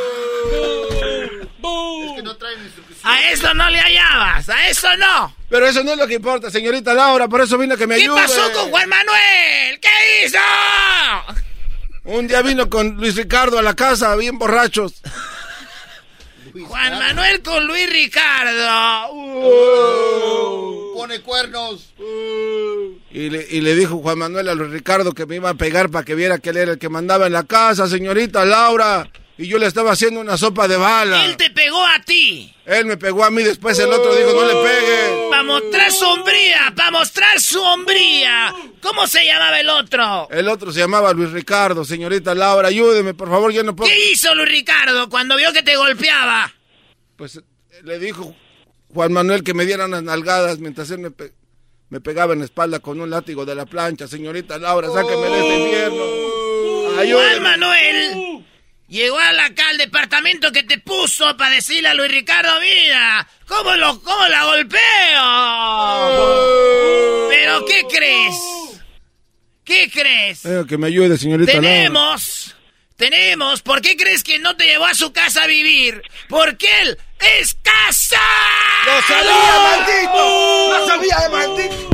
que 2.16 2.24
no 2.24 2.36
traen. 2.38 2.74
A 3.04 3.30
eso 3.30 3.54
no 3.54 3.70
le 3.70 3.80
hallabas, 3.80 4.50
a 4.50 4.68
eso 4.68 4.88
no. 4.98 5.36
Pero 5.50 5.68
eso 5.68 5.84
no 5.84 5.92
es 5.94 5.98
lo 6.00 6.08
que 6.08 6.16
importa, 6.16 6.50
señorita 6.50 6.94
Laura, 6.94 7.28
por 7.28 7.42
eso 7.42 7.58
vino 7.58 7.78
que 7.78 7.86
me 7.86 7.96
¿Qué 7.98 8.04
ayude. 8.04 8.20
pasó 8.20 8.52
con 8.52 8.72
Juan 8.72 8.90
Manuel? 8.90 9.80
¿Qué 9.80 10.26
hizo? 10.26 10.38
Un 12.08 12.26
día 12.26 12.42
vino 12.42 12.70
con 12.70 12.96
Luis 12.96 13.16
Ricardo 13.18 13.60
a 13.60 13.62
la 13.62 13.76
casa, 13.76 14.16
bien 14.16 14.40
borrachos. 14.40 15.02
Juan 16.68 16.94
Manuel 16.94 17.42
con 17.42 17.68
Luis 17.68 17.90
Ricardo. 17.92 19.14
Pone 20.94 21.20
cuernos. 21.20 21.94
Y 23.12 23.30
le, 23.30 23.46
y 23.50 23.60
le 23.60 23.76
dijo 23.76 23.98
Juan 23.98 24.20
Manuel 24.20 24.48
a 24.48 24.56
Luis 24.56 24.72
Ricardo 24.72 25.12
que 25.12 25.26
me 25.26 25.36
iba 25.36 25.50
a 25.50 25.56
pegar 25.56 25.90
para 25.90 26.06
que 26.06 26.16
viera 26.16 26.40
que 26.40 26.52
él 26.52 26.58
era 26.58 26.72
el 26.72 26.80
que 26.80 26.88
mandaba 26.88 27.28
en 27.28 27.34
la 27.34 27.44
casa, 27.44 27.90
señorita 27.90 28.46
Laura. 28.46 29.12
Y 29.38 29.48
yo 29.48 29.58
le 29.60 29.66
estaba 29.68 29.92
haciendo 29.92 30.20
una 30.20 30.38
sopa 30.38 30.68
de 30.68 30.78
bala. 30.78 31.26
Él 31.26 31.38
te 31.38 31.50
pegó 31.52 31.84
a 31.86 32.02
ti. 32.04 32.54
Él 32.66 32.86
me 32.86 32.98
pegó 32.98 33.24
a 33.24 33.30
mí, 33.32 33.44
después 33.44 33.78
el 33.80 33.92
otro 33.92 34.16
dijo, 34.16 34.34
no 34.34 34.46
le 34.46 34.54
pegue. 34.70 35.30
Para 35.30 35.44
mostrar 35.44 35.92
su 35.92 36.06
hombría, 36.06 36.74
para 36.76 36.92
mostrar 36.92 37.40
su 37.40 37.62
hombría. 37.62 38.54
¿Cómo 38.82 39.08
se 39.08 39.24
llamaba 39.26 39.60
el 39.60 39.70
otro? 39.70 40.28
El 40.32 40.48
otro 40.50 40.72
se 40.72 40.80
llamaba 40.80 41.14
Luis 41.14 41.32
Ricardo, 41.32 41.86
señorita 41.86 42.34
Laura, 42.36 42.68
ayúdeme, 42.70 43.14
por 43.14 43.30
favor, 43.30 43.52
yo 43.52 43.64
no 43.64 43.76
puedo... 43.76 43.90
¿Qué 43.90 44.12
hizo 44.12 44.34
Luis 44.36 44.50
Ricardo 44.50 45.08
cuando 45.10 45.38
vio 45.38 45.54
que 45.54 45.64
te 45.64 45.76
golpeaba? 45.78 46.54
Pues 47.16 47.40
le 47.84 48.00
dijo 48.00 48.36
Juan 48.94 49.14
Manuel 49.14 49.44
que 49.44 49.54
me 49.54 49.66
diera 49.66 49.86
unas 49.86 50.04
nalgadas 50.04 50.60
mientras 50.60 50.90
él 50.92 51.00
me, 51.00 51.12
pe- 51.12 51.34
me 51.90 52.02
pegaba 52.02 52.34
en 52.34 52.40
la 52.40 52.46
espalda 52.46 52.80
con 52.80 53.00
un 53.00 53.10
látigo 53.10 53.46
de 53.46 53.56
la 53.56 53.66
plancha. 53.66 54.08
Señorita 54.08 54.58
Laura, 54.58 54.90
sáqueme 54.92 55.28
de 55.28 55.40
este 55.40 55.60
infierno. 55.64 56.04
Juan 56.88 57.00
Ayúdeme. 57.00 57.40
Manuel 57.40 58.46
llegó 58.88 59.18
al 59.20 59.40
acá 59.40 59.70
al 59.70 59.78
departamento 59.78 60.52
que 60.52 60.64
te 60.64 60.80
puso 60.80 61.38
para 61.38 61.56
decirle 61.56 61.90
a 61.90 61.94
Luis 61.94 62.12
Ricardo, 62.12 62.60
mira, 62.62 63.28
¿cómo, 63.48 63.76
lo, 63.76 64.02
cómo 64.02 64.28
la 64.28 64.46
golpeo? 64.46 64.80
¿Pero 67.30 67.66
qué 67.66 67.84
crees? 67.90 68.36
¿Qué 69.64 69.90
crees? 69.92 70.46
Eh, 70.46 70.64
que 70.68 70.78
me 70.78 70.88
ayude, 70.88 71.18
señorita. 71.18 71.52
Tenemos, 71.52 72.56
tenemos, 72.96 73.62
¿por 73.62 73.82
qué 73.82 73.98
crees 73.98 74.24
que 74.24 74.40
no 74.40 74.56
te 74.56 74.66
llevó 74.66 74.86
a 74.86 74.94
su 74.94 75.12
casa 75.12 75.44
a 75.44 75.48
vivir? 75.48 76.02
Porque 76.30 76.68
él 76.84 76.98
es 77.40 77.58
casa. 77.62 78.22
¡Lo 78.86 79.02
sabía, 79.02 79.60
maldito! 79.64 80.70
¡Lo 80.70 80.88
sabía, 80.88 81.30
maldito! 81.30 81.90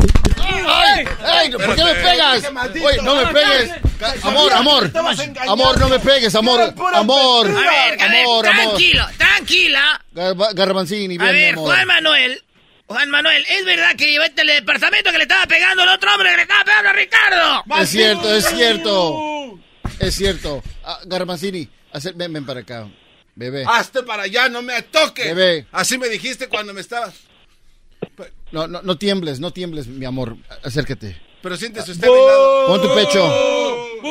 ¡Ay! 0.68 1.06
¡Ay! 1.26 1.52
¿Por 1.52 1.76
qué 1.76 1.84
me 1.84 1.94
pegas? 1.96 2.44
Oye, 2.84 3.02
no 3.04 3.16
me 3.16 3.26
pegues. 3.28 3.72
Amor, 4.24 4.54
amor. 4.54 4.92
Amor, 5.48 5.80
no 5.80 5.90
me 5.90 6.00
pegues, 6.00 6.36
amor. 6.36 6.74
Amor. 6.94 7.48
A 7.48 7.52
ver, 7.52 8.02
Amor, 8.02 8.46
amor. 8.46 8.46
tranquilo, 8.46 9.06
tranquila. 9.18 10.02
Garba- 10.14 10.54
Garbanzini, 10.54 11.18
A 11.20 11.32
ver. 11.32 11.56
Juan 11.56 11.88
Manuel. 11.88 12.44
Juan 12.86 13.10
Manuel, 13.10 13.46
¿es 13.50 13.66
verdad 13.66 13.96
que 13.96 14.08
llevaste 14.12 14.42
al 14.42 14.48
departamento 14.48 15.10
que 15.12 15.18
le 15.18 15.24
estaba 15.24 15.46
pegando 15.48 15.84
al 15.84 15.90
otro 15.90 16.14
hombre 16.14 16.30
que 16.32 16.36
le 16.36 16.42
estaba 16.44 16.64
pegando 16.66 16.90
a 16.90 16.94
Ricardo? 16.94 17.64
Es 17.80 17.90
cierto, 17.90 18.36
es 18.36 18.46
cierto. 18.46 19.60
Es 20.00 20.16
cierto. 20.16 20.62
Ah, 20.84 21.00
Garbanzini, 21.06 21.68
ven, 22.16 22.34
ven 22.34 22.46
para 22.46 22.60
acá. 22.60 22.88
Bebé. 23.36 23.64
Hazte 23.68 24.04
para 24.04 24.24
allá, 24.24 24.50
no 24.50 24.62
me 24.62 24.80
toques. 24.84 25.26
Bebé. 25.34 25.66
Así 25.72 25.98
me 25.98 26.08
dijiste 26.10 26.48
cuando 26.50 26.74
me 26.74 26.82
estabas. 26.82 27.14
No, 28.52 28.68
no, 28.68 28.82
no 28.84 28.98
tiembles, 28.98 29.40
no 29.40 29.52
tiembles, 29.52 29.88
mi 29.88 30.06
amor. 30.06 30.38
Acércate. 30.64 31.20
Pero 31.42 31.58
siéntese 31.58 31.92
usted 31.92 32.08
a 32.08 32.12
mi 32.12 32.18
lado. 32.18 32.68
Pon 32.68 32.82
tu 32.82 32.96
pecho. 32.96 33.26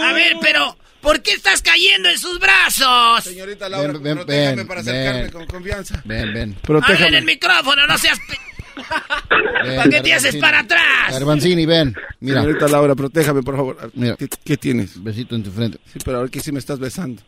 A 0.04 0.12
ver, 0.12 0.34
pero, 0.40 0.76
¿por 1.00 1.22
qué 1.22 1.32
estás 1.32 1.62
cayendo 1.62 2.08
en 2.08 2.18
sus 2.18 2.38
brazos? 2.38 3.24
Señorita 3.24 3.68
Laura, 3.68 3.92
Ven, 3.92 4.02
ven, 4.02 4.16
protéjame 4.16 4.56
ven, 4.56 4.66
para 4.66 4.80
acercarme 4.80 5.22
ven. 5.22 5.30
con 5.30 5.46
confianza. 5.46 6.02
Ven, 6.04 6.34
ven. 6.34 6.56
Habla 6.82 7.06
en 7.08 7.14
el 7.14 7.24
micrófono, 7.24 7.86
no 7.86 7.96
seas... 7.98 8.18
pe- 8.18 8.38
Ven, 9.64 9.76
¿Para 9.76 9.90
qué 9.90 10.00
te 10.00 10.14
haces 10.14 10.36
para 10.36 10.60
atrás? 10.60 11.12
Garbanzini, 11.12 11.66
ven. 11.66 11.94
Mira. 12.20 12.40
Señorita 12.40 12.68
Laura, 12.68 12.94
protéjame, 12.94 13.42
por 13.42 13.54
favor. 13.56 13.90
Mira. 13.94 14.16
¿Qué, 14.16 14.28
qué 14.44 14.56
tienes? 14.56 15.02
Besito 15.02 15.36
en 15.36 15.42
tu 15.42 15.50
frente. 15.52 15.78
Sí, 15.92 15.98
pero 16.04 16.18
ahora 16.18 16.30
que 16.30 16.40
sí 16.40 16.52
me 16.52 16.58
estás 16.58 16.78
besando. 16.78 17.22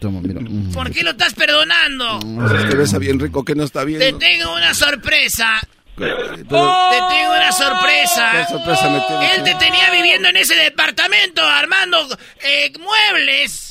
Toma, 0.00 0.20
mira. 0.20 0.40
¿Por 0.74 0.90
qué 0.90 1.02
lo 1.04 1.10
estás 1.10 1.34
perdonando? 1.34 2.18
Pues 2.20 2.52
es 2.60 2.64
que 2.70 2.74
besa 2.76 2.98
bien 2.98 3.18
rico, 3.20 3.44
que 3.44 3.54
no 3.54 3.62
está 3.64 3.84
bien. 3.84 4.00
Te 4.00 4.12
tengo 4.14 4.52
una 4.54 4.74
sorpresa. 4.74 5.60
Pero- 5.96 6.26
Te 6.26 6.36
tengo 7.16 7.32
una 7.32 7.52
sorpresa. 7.52 8.30
¿Qué 8.32 8.44
sorpresa 8.52 8.88
me 8.88 9.00
tienes? 9.00 9.32
Él 9.38 9.44
te 9.44 9.54
tenía 9.54 9.90
viviendo 9.90 10.28
en 10.28 10.36
ese 10.36 10.54
departamento 10.56 11.42
armando 11.46 12.06
eh, 12.40 12.72
muebles. 12.78 13.70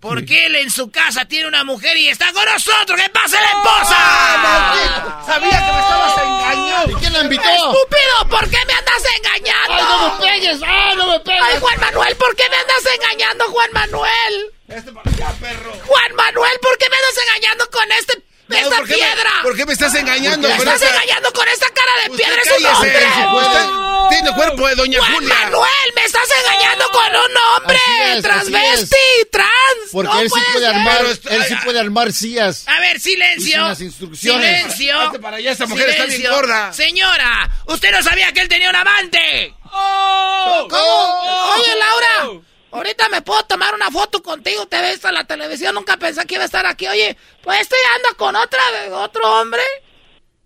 Porque 0.00 0.46
él 0.46 0.54
en 0.54 0.70
su 0.70 0.92
casa 0.92 1.24
tiene 1.24 1.48
una 1.48 1.64
mujer 1.64 1.96
y 1.96 2.08
está 2.08 2.32
con 2.32 2.44
nosotros. 2.44 3.00
¡Que 3.00 3.08
pase 3.10 3.34
la 3.40 3.48
esposa! 3.48 5.22
Sabía 5.26 5.50
que 5.66 5.72
me 5.72 5.80
estabas 5.80 6.18
engañando. 6.18 6.92
¿Y 6.92 6.94
quién 7.00 7.12
la 7.12 7.20
invitó? 7.22 7.42
¡Estúpido! 7.42 8.28
¿Por 8.30 8.48
qué 8.48 8.58
me 8.66 8.72
andas 8.74 9.02
engañando? 9.16 9.74
¡Ay, 9.74 9.82
no 9.88 10.14
me 10.14 10.24
pegues! 10.30 10.60
¡Ah, 10.64 10.92
no 10.96 11.06
me 11.08 11.20
pegues! 11.20 11.42
¡Ay, 11.42 11.58
Juan 11.60 11.80
Manuel! 11.80 12.16
¿Por 12.16 12.36
qué 12.36 12.44
me 12.48 12.56
andas 12.56 12.94
engañando, 12.94 13.44
Juan 13.46 13.72
Manuel? 13.72 14.52
Este 14.68 14.92
para 14.92 15.10
allá, 15.10 15.32
perro. 15.40 15.72
Juan 15.84 16.14
Manuel, 16.14 16.58
¿por 16.62 16.78
qué 16.78 16.86
me 16.90 16.96
andas 16.96 17.18
engañando 17.26 17.70
con 17.70 17.90
este, 17.92 18.22
Esta 18.50 18.76
¿por 18.76 18.86
qué 18.86 18.92
me- 18.92 18.98
piedra? 18.98 19.30
¿Por 19.42 19.56
qué 19.56 19.66
me 19.66 19.72
estás 19.72 19.94
engañando? 19.94 20.48
Me 20.48 20.56
estás 20.56 20.82
engañando 20.82 21.32
con 21.32 21.48
esta 21.48 21.66
cara 21.70 21.92
de 22.04 22.10
Usted 22.10 22.24
piedra, 22.24 22.42
es 22.42 22.60
un 22.60 22.66
hombre. 22.66 24.08
tiene 24.10 24.32
cuerpo 24.34 24.68
de 24.68 24.74
Doña 24.74 24.98
Juan 25.00 25.14
Julia. 25.14 25.34
Manuel, 25.34 25.92
me 25.94 26.04
estás 26.04 26.28
engañando 26.42 26.84
con 26.90 27.06
un 27.08 27.36
hombre 27.36 27.78
es, 28.14 28.22
transvesti, 28.22 28.96
trans. 29.30 29.50
Porque 29.92 30.12
no 30.14 30.20
él 30.20 30.30
sí 30.30 30.40
puede 30.52 30.66
armar, 30.66 31.04
él 31.04 31.44
sí 31.46 31.54
ay, 31.54 31.64
puede 31.64 31.78
armar 31.80 32.12
sillas. 32.12 32.64
A 32.66 32.80
ver, 32.80 32.98
silencio. 33.00 33.52
sin 33.52 33.60
las 33.68 33.80
instrucciones. 33.82 34.56
Silencio. 34.74 35.20
Para 35.20 35.36
allá, 35.36 35.50
esta 35.52 35.66
mujer 35.66 35.88
está 35.90 36.04
bien 36.06 36.22
gorda. 36.30 36.72
Señora, 36.72 37.50
usted 37.66 37.90
no 37.92 38.02
sabía 38.02 38.32
que 38.32 38.40
él 38.40 38.48
tenía 38.48 38.70
un 38.70 38.76
amante. 38.76 39.54
¿Cómo? 39.70 41.52
Oye, 41.54 41.74
Laura, 41.78 42.40
ahorita 42.70 43.08
me 43.08 43.22
puedo 43.22 43.42
tomar 43.44 43.74
una 43.74 43.90
foto 43.90 44.22
contigo. 44.22 44.66
Te 44.66 44.80
ves 44.80 45.04
en 45.04 45.14
la 45.14 45.24
televisión. 45.24 45.74
Nunca 45.74 45.96
pensé 45.96 46.24
que 46.26 46.34
iba 46.34 46.42
a 46.44 46.46
estar 46.46 46.66
aquí. 46.66 46.86
Oye, 46.86 47.16
pues 47.42 47.60
este 47.60 47.76
anda 47.96 48.10
con 48.16 48.34
otra, 48.36 48.60
otro 48.92 49.40
hombre. 49.40 49.62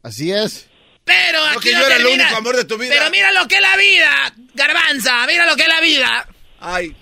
Así 0.02 0.32
es. 0.32 0.68
Pero 1.04 1.40
No, 1.44 1.58
aquí 1.58 1.68
que 1.70 1.72
no 1.74 1.80
yo 1.80 1.86
era 1.86 1.96
el 1.96 2.06
único 2.06 2.36
amor 2.36 2.56
de 2.56 2.64
tu 2.64 2.78
vida. 2.78 2.94
Pero 2.96 3.10
mira 3.10 3.32
lo 3.32 3.48
que 3.48 3.56
es 3.56 3.60
la 3.60 3.76
vida, 3.76 4.34
Garbanza. 4.54 5.26
Mira 5.26 5.46
lo 5.46 5.56
que 5.56 5.62
es 5.62 5.68
la 5.68 5.80
vida. 5.80 6.28
Ay, 6.60 6.96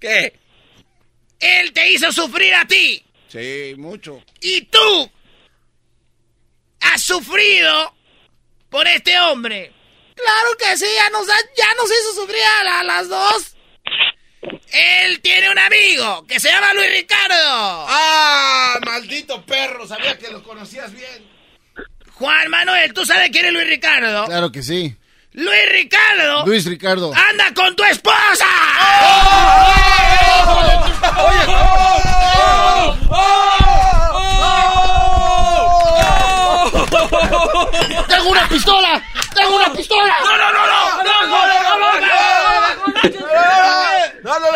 ¿qué? 0.00 0.38
Él 1.40 1.72
te 1.72 1.90
hizo 1.90 2.12
sufrir 2.12 2.54
a 2.54 2.66
ti. 2.66 3.04
Sí, 3.28 3.74
mucho. 3.76 4.22
Y 4.40 4.62
tú 4.62 5.10
has 6.80 7.02
sufrido 7.02 7.94
por 8.70 8.86
este 8.86 9.18
hombre. 9.18 9.72
Claro 10.14 10.56
que 10.58 10.76
sí, 10.76 10.86
ya 10.94 11.10
nos, 11.10 11.28
ha- 11.28 11.50
ya 11.56 11.66
nos 11.76 11.90
hizo 11.90 12.14
sufrir 12.14 12.40
a, 12.60 12.64
la- 12.64 12.80
a 12.80 12.84
las 12.84 13.08
dos. 13.08 13.55
Él 14.72 15.20
tiene 15.20 15.50
un 15.50 15.58
amigo 15.58 16.26
que 16.26 16.38
se 16.40 16.50
llama 16.50 16.74
Luis 16.74 16.90
Ricardo. 16.90 17.34
¡Ah, 17.88 18.78
maldito 18.84 19.44
perro! 19.44 19.86
Sabía 19.86 20.18
que 20.18 20.30
lo 20.30 20.42
conocías 20.42 20.92
bien. 20.92 21.26
Juan 22.14 22.48
Manuel, 22.50 22.92
¿tú 22.94 23.04
sabes 23.04 23.30
quién 23.30 23.46
es 23.46 23.52
Luis 23.52 23.66
Ricardo? 23.66 24.26
Claro 24.26 24.50
que 24.50 24.62
sí. 24.62 24.96
Luis 25.32 25.68
Ricardo 25.70 26.46
Luis 26.46 26.64
Ricardo. 26.64 27.12
anda 27.14 27.52
con 27.52 27.76
tu 27.76 27.84
esposa. 27.84 28.46
¡Tengo 38.08 38.30
una 38.30 38.48
pistola! 38.48 39.02
¡Tengo 39.34 39.56
una 39.56 39.72
pistola! 39.72 40.14
No, 40.24 40.36
no, 40.38 40.52
no, 40.52 40.66
no, 40.66 41.02
no, 41.04 41.26
no, 41.26 41.46
no, 41.46 42.16
no, 44.26 44.40
no. 44.40 44.48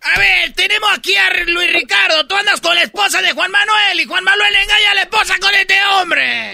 A 0.00 0.18
ver, 0.18 0.52
tenemos 0.54 0.90
aquí 0.96 1.14
a 1.16 1.44
Luis 1.44 1.72
Ricardo. 1.72 2.26
Tú 2.26 2.34
andas 2.34 2.60
con 2.60 2.74
la 2.74 2.82
esposa 2.82 3.20
de 3.20 3.32
Juan 3.32 3.50
Manuel 3.50 4.00
y 4.00 4.04
Juan 4.04 4.24
Manuel 4.24 4.54
engaña 4.54 4.90
a 4.92 4.94
la 4.94 5.02
esposa 5.02 5.34
con 5.40 5.54
este 5.54 5.74
hombre. 5.84 6.50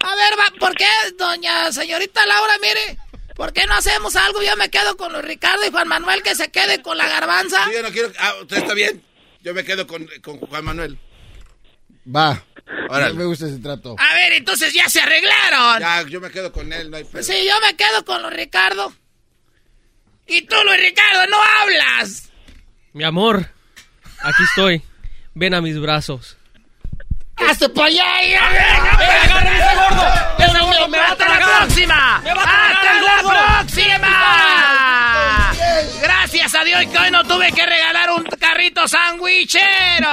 A 0.00 0.14
ver, 0.16 0.38
va, 0.38 0.52
¿por 0.58 0.74
qué, 0.74 0.86
doña 1.16 1.72
señorita 1.72 2.26
Laura, 2.26 2.54
mire? 2.60 2.98
¿Por 3.34 3.52
qué 3.52 3.66
no 3.66 3.74
hacemos 3.74 4.14
algo? 4.16 4.42
Yo 4.42 4.56
me 4.56 4.68
quedo 4.68 4.96
con 4.96 5.12
Luis 5.12 5.24
Ricardo 5.24 5.64
y 5.66 5.70
Juan 5.70 5.88
Manuel 5.88 6.22
que 6.22 6.34
se 6.34 6.50
quede 6.50 6.82
con 6.82 6.98
la 6.98 7.08
garbanza. 7.08 7.64
Sí, 7.64 7.72
yo 7.72 7.82
no 7.82 7.90
quiero... 7.90 8.12
Ah, 8.18 8.34
usted 8.42 8.58
está 8.58 8.74
bien. 8.74 9.02
Yo 9.40 9.54
me 9.54 9.64
quedo 9.64 9.86
con, 9.86 10.06
con 10.22 10.38
Juan 10.38 10.64
Manuel. 10.64 10.98
Va. 12.14 12.44
No 12.88 13.14
me 13.14 13.24
gusta 13.24 13.46
ese 13.46 13.58
trato. 13.58 13.96
A 13.98 14.14
ver, 14.14 14.32
entonces 14.32 14.72
ya 14.72 14.88
se 14.88 15.00
arreglaron. 15.00 15.80
Ya, 15.80 16.02
yo 16.08 16.20
me 16.20 16.30
quedo 16.30 16.52
con 16.52 16.72
él, 16.72 16.90
no 16.90 16.96
hay 16.96 17.04
pedo. 17.04 17.22
Sí, 17.22 17.34
yo 17.46 17.54
me 17.60 17.76
quedo 17.76 18.04
con 18.04 18.22
Luis 18.22 18.34
Ricardo. 18.34 18.92
Y 20.26 20.42
tú, 20.42 20.54
Luis 20.64 20.80
Ricardo, 20.80 21.26
no 21.28 21.36
hablas. 21.42 22.30
Mi 22.92 23.04
amor, 23.04 23.46
aquí 24.20 24.42
estoy. 24.44 24.82
Ven 25.34 25.54
a 25.54 25.60
mis 25.60 25.78
brazos. 25.80 26.36
¡Hazte 27.36 27.68
para 27.70 27.86
allá! 27.86 28.04
¡Agárrame 28.18 29.58
ese 29.58 29.74
gordo! 29.74 30.04
¡Ese 30.38 30.58
gordo 30.60 30.88
me 30.88 30.98
va 30.98 31.04
a 31.04 31.12
¡Hasta 31.12 31.28
la 31.28 31.38
próxima! 31.58 32.20
¡Me 32.22 32.34
va 32.34 32.42
a 32.42 32.44
tragar 32.44 32.76
¡Hasta 32.76 32.94
la 33.00 33.64
próxima! 33.64 34.12
Gracias 36.02 36.54
a 36.54 36.64
Dios 36.64 36.84
que 36.92 36.98
hoy 36.98 37.10
no 37.10 37.24
tuve 37.24 37.50
que 37.52 37.66
regalar 37.66 38.10
un 38.10 38.24
carrito 38.38 38.86
sandwichero. 38.86 40.08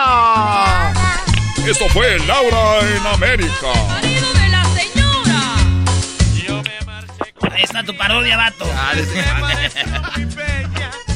Esto 1.67 1.87
fue 1.89 2.17
Laura 2.19 2.79
en 2.81 3.05
América. 3.07 3.73
Ahí 7.51 7.63
está 7.63 7.83
tu 7.83 7.95
parodia, 7.95 8.37
vato. 8.37 8.65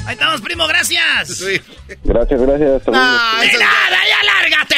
Ahí 0.05 0.13
estamos, 0.13 0.41
primo, 0.41 0.67
gracias. 0.67 1.41
Gracias, 2.03 2.41
gracias. 2.41 2.71
hasta 2.77 2.91
luego. 2.91 3.05
¡De 3.41 3.57
nada, 3.57 3.99
ya 4.09 4.21
lárgate! 4.23 4.75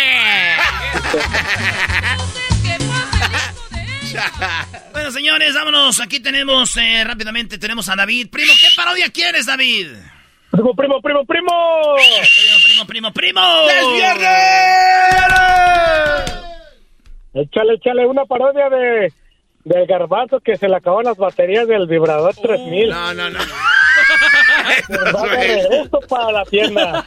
bueno, 4.94 5.12
señores, 5.12 5.54
vámonos. 5.56 6.00
Aquí 6.00 6.20
tenemos 6.20 6.78
eh, 6.78 7.04
rápidamente, 7.04 7.58
tenemos 7.58 7.90
a 7.90 7.96
David. 7.96 8.30
Primo, 8.30 8.54
¿qué 8.60 8.68
parodia 8.76 9.10
quieres, 9.10 9.46
David? 9.48 9.88
Primo, 10.56 10.74
primo, 10.74 11.02
primo, 11.02 11.26
primo. 11.26 11.52
Primo, 11.98 12.58
primo, 12.64 12.86
primo, 12.88 13.12
primo. 13.12 13.42
¡Es 13.68 13.92
viernes! 13.92 14.30
Échale, 17.34 17.74
échale 17.74 18.08
una 18.08 18.24
parodia 18.24 18.70
de 18.70 19.12
del 19.66 19.86
garbanzo 19.86 20.40
que 20.40 20.56
se 20.56 20.70
le 20.70 20.78
acaban 20.78 21.04
las 21.04 21.18
baterías 21.18 21.68
del 21.68 21.88
vibrador 21.88 22.34
3000. 22.36 22.90
No, 22.90 23.14
no, 23.16 23.30
no. 23.32 23.40
Esto 25.42 26.00
para 26.08 26.32
la 26.32 26.46
tienda. 26.46 27.06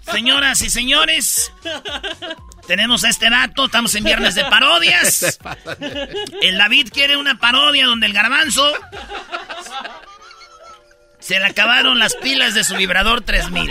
Señoras 0.00 0.62
y 0.62 0.70
señores, 0.70 1.52
tenemos 2.66 3.04
a 3.04 3.10
este 3.10 3.28
dato, 3.28 3.66
estamos 3.66 3.94
en 3.94 4.04
viernes 4.04 4.34
de 4.36 4.44
parodias. 4.44 5.38
El 6.40 6.56
David 6.56 6.88
quiere 6.92 7.18
una 7.18 7.38
parodia 7.38 7.84
donde 7.86 8.06
el 8.06 8.12
garbanzo 8.12 8.72
se 11.24 11.38
le 11.38 11.46
acabaron 11.46 11.98
las 11.98 12.14
pilas 12.16 12.54
de 12.54 12.64
su 12.64 12.76
vibrador 12.76 13.22
3000. 13.22 13.70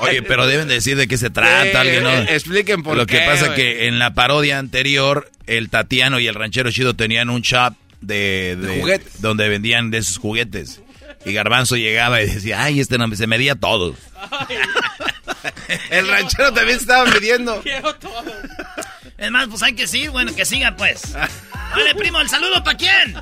Oye, 0.00 0.22
pero 0.22 0.46
deben 0.46 0.68
decir 0.68 0.96
de 0.96 1.06
qué 1.06 1.18
se 1.18 1.30
trata, 1.30 1.80
alguien, 1.80 2.02
¿no? 2.02 2.10
Expliquen 2.10 2.82
por 2.82 2.96
Lo 2.96 3.06
qué. 3.06 3.18
que 3.20 3.26
pasa 3.26 3.46
güey. 3.48 3.56
que 3.56 3.86
en 3.88 3.98
la 3.98 4.14
parodia 4.14 4.58
anterior, 4.58 5.30
el 5.46 5.68
Tatiano 5.70 6.18
y 6.18 6.26
el 6.26 6.34
ranchero 6.34 6.70
chido 6.70 6.94
tenían 6.94 7.30
un 7.30 7.42
shop 7.42 7.74
de, 8.00 8.56
De 8.60 8.80
juguetes. 8.80 9.20
donde 9.20 9.48
vendían 9.48 9.90
de 9.90 9.98
esos 9.98 10.18
juguetes. 10.18 10.80
Y 11.26 11.34
Garbanzo 11.34 11.76
llegaba 11.76 12.22
y 12.22 12.26
decía, 12.26 12.62
ay, 12.64 12.80
este 12.80 12.96
no 12.96 13.14
se 13.14 13.26
medía 13.26 13.54
todo. 13.54 13.94
El 15.90 16.08
ranchero 16.08 16.52
también 16.54 16.78
se 16.78 16.84
estaba 16.84 17.04
midiendo. 17.10 17.62
Es 19.20 19.30
más, 19.30 19.48
pues 19.48 19.62
hay 19.62 19.74
que 19.74 19.86
seguir, 19.86 20.10
bueno, 20.10 20.34
que 20.34 20.46
siga 20.46 20.74
pues. 20.76 21.12
Vale, 21.70 21.94
primo, 21.94 22.20
el 22.20 22.28
saludo 22.28 22.64
para 22.64 22.76
quién. 22.76 23.14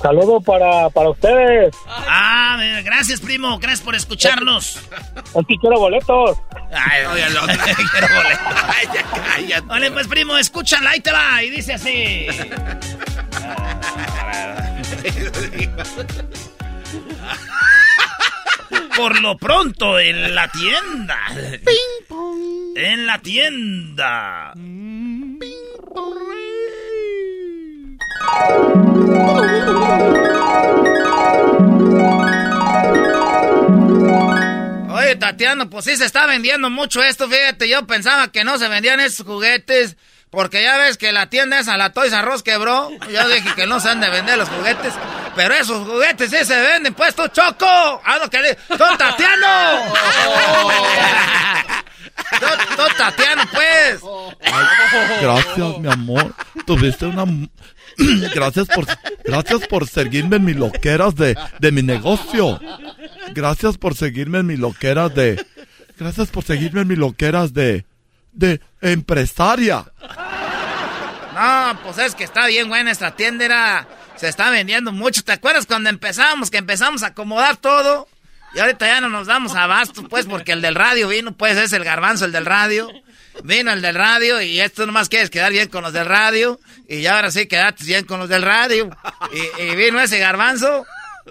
Saludo 0.00 0.40
para, 0.40 0.88
para 0.88 1.10
ustedes. 1.10 1.74
Ah, 1.86 2.56
gracias, 2.84 3.20
primo, 3.20 3.58
gracias 3.58 3.82
por 3.82 3.94
escucharnos. 3.94 4.78
Aquí 5.38 5.58
quiero 5.60 5.78
boletos. 5.78 6.38
Ay, 6.72 7.04
oye, 7.06 7.26
el 7.26 7.36
otro, 7.36 7.54
quiero 7.90 8.08
boleto. 8.14 8.40
Ay, 8.68 8.88
ya 8.94 9.02
cállate. 9.02 9.66
Vale, 9.66 9.90
pues 9.90 10.06
primo, 10.06 10.38
escúchala, 10.38 10.90
ahí 10.90 11.00
te 11.00 11.12
va, 11.12 11.42
y 11.42 11.50
dice 11.50 11.74
así. 11.74 12.26
Por 19.00 19.18
lo 19.22 19.38
pronto, 19.38 19.98
en 19.98 20.34
la 20.34 20.46
tienda. 20.48 21.18
En 22.76 23.06
la 23.06 23.18
tienda. 23.18 24.52
Oye, 34.90 35.16
Tatiano, 35.16 35.70
pues 35.70 35.86
sí 35.86 35.96
se 35.96 36.04
está 36.04 36.26
vendiendo 36.26 36.68
mucho 36.68 37.02
esto, 37.02 37.26
fíjate, 37.26 37.70
yo 37.70 37.86
pensaba 37.86 38.30
que 38.30 38.44
no 38.44 38.58
se 38.58 38.68
vendían 38.68 39.00
esos 39.00 39.26
juguetes, 39.26 39.96
porque 40.28 40.62
ya 40.62 40.76
ves 40.76 40.98
que 40.98 41.10
la 41.10 41.30
tienda 41.30 41.58
esa, 41.58 41.78
la 41.78 41.94
Toys 41.94 42.12
Us 42.12 42.42
quebró, 42.42 42.90
yo 43.10 43.28
dije 43.30 43.54
que 43.56 43.66
no 43.66 43.80
se 43.80 43.88
han 43.88 44.00
de 44.02 44.10
vender 44.10 44.36
los 44.36 44.50
juguetes, 44.50 44.92
pero 45.34 45.54
esos 45.54 45.86
juguetes 45.86 46.30
sí 46.30 46.44
se 46.44 46.60
venden, 46.60 46.94
pues 46.94 47.14
tú, 47.14 47.26
Choco, 47.28 47.66
ah, 47.66 48.18
no, 48.20 48.28
que 48.30 48.56
tú, 48.68 48.76
Tatiano, 48.98 49.92
tú, 52.40 52.46
tú, 52.76 52.82
Tatiano, 52.96 53.42
pues. 53.52 54.00
Gracias, 55.20 55.78
mi 55.78 55.90
amor. 55.90 56.34
Tuviste 56.66 57.06
una... 57.06 57.24
Gracias 58.34 58.68
por, 58.68 58.86
gracias 59.24 59.66
por 59.66 59.86
seguirme 59.86 60.36
en 60.36 60.44
mis 60.44 60.56
loqueras 60.56 61.14
de, 61.16 61.36
de 61.58 61.72
mi 61.72 61.82
negocio. 61.82 62.58
Gracias 63.34 63.76
por 63.76 63.94
seguirme 63.96 64.38
en 64.38 64.46
mis 64.46 64.58
loqueras 64.58 65.14
de... 65.14 65.44
Gracias 65.98 66.28
por 66.28 66.44
seguirme 66.44 66.82
en 66.82 66.88
mis 66.88 66.98
loqueras 66.98 67.52
de... 67.52 67.84
De 68.32 68.60
empresaria. 68.80 69.84
No, 71.34 71.78
pues 71.82 71.98
es 71.98 72.14
que 72.14 72.24
está 72.24 72.46
bien 72.46 72.68
buena 72.68 72.90
esta 72.92 73.10
tienda, 73.16 73.44
era- 73.44 73.88
se 74.20 74.28
está 74.28 74.50
vendiendo 74.50 74.92
mucho. 74.92 75.24
¿Te 75.24 75.32
acuerdas 75.32 75.64
cuando 75.64 75.88
empezamos, 75.88 76.50
que 76.50 76.58
empezamos 76.58 77.02
a 77.02 77.08
acomodar 77.08 77.56
todo? 77.56 78.06
Y 78.54 78.58
ahorita 78.58 78.86
ya 78.86 79.00
no 79.00 79.08
nos 79.08 79.28
damos 79.28 79.54
abasto, 79.54 80.06
pues, 80.08 80.26
porque 80.26 80.52
el 80.52 80.60
del 80.60 80.74
radio 80.74 81.08
vino, 81.08 81.32
pues 81.32 81.56
es 81.56 81.72
el 81.72 81.84
garbanzo, 81.84 82.26
el 82.26 82.32
del 82.32 82.44
radio. 82.44 82.90
Vino 83.44 83.72
el 83.72 83.80
del 83.80 83.94
radio 83.94 84.42
y 84.42 84.60
esto 84.60 84.84
nomás 84.84 85.08
quieres 85.08 85.30
quedar 85.30 85.52
bien 85.52 85.68
con 85.68 85.82
los 85.82 85.94
del 85.94 86.04
radio. 86.04 86.60
Y 86.86 87.00
ya 87.00 87.16
ahora 87.16 87.30
sí 87.30 87.46
quedaste 87.46 87.84
bien 87.84 88.04
con 88.04 88.20
los 88.20 88.28
del 88.28 88.42
radio. 88.42 88.90
Y, 89.32 89.62
y 89.62 89.74
vino 89.76 89.98
ese 90.00 90.18
garbanzo. 90.18 90.84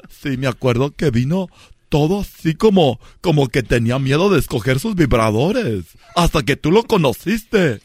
Sí, 0.10 0.38
me 0.38 0.48
acuerdo 0.48 0.96
que 0.96 1.12
vino 1.12 1.48
todo 1.90 2.22
así 2.22 2.56
como... 2.56 3.00
Como 3.22 3.50
que 3.50 3.62
tenía 3.62 4.00
miedo 4.00 4.32
de 4.32 4.40
escoger 4.40 4.80
sus 4.80 4.96
vibradores. 4.96 5.84
Hasta 6.16 6.42
que 6.42 6.56
tú 6.56 6.72
lo 6.72 6.86
conociste. 6.86 7.82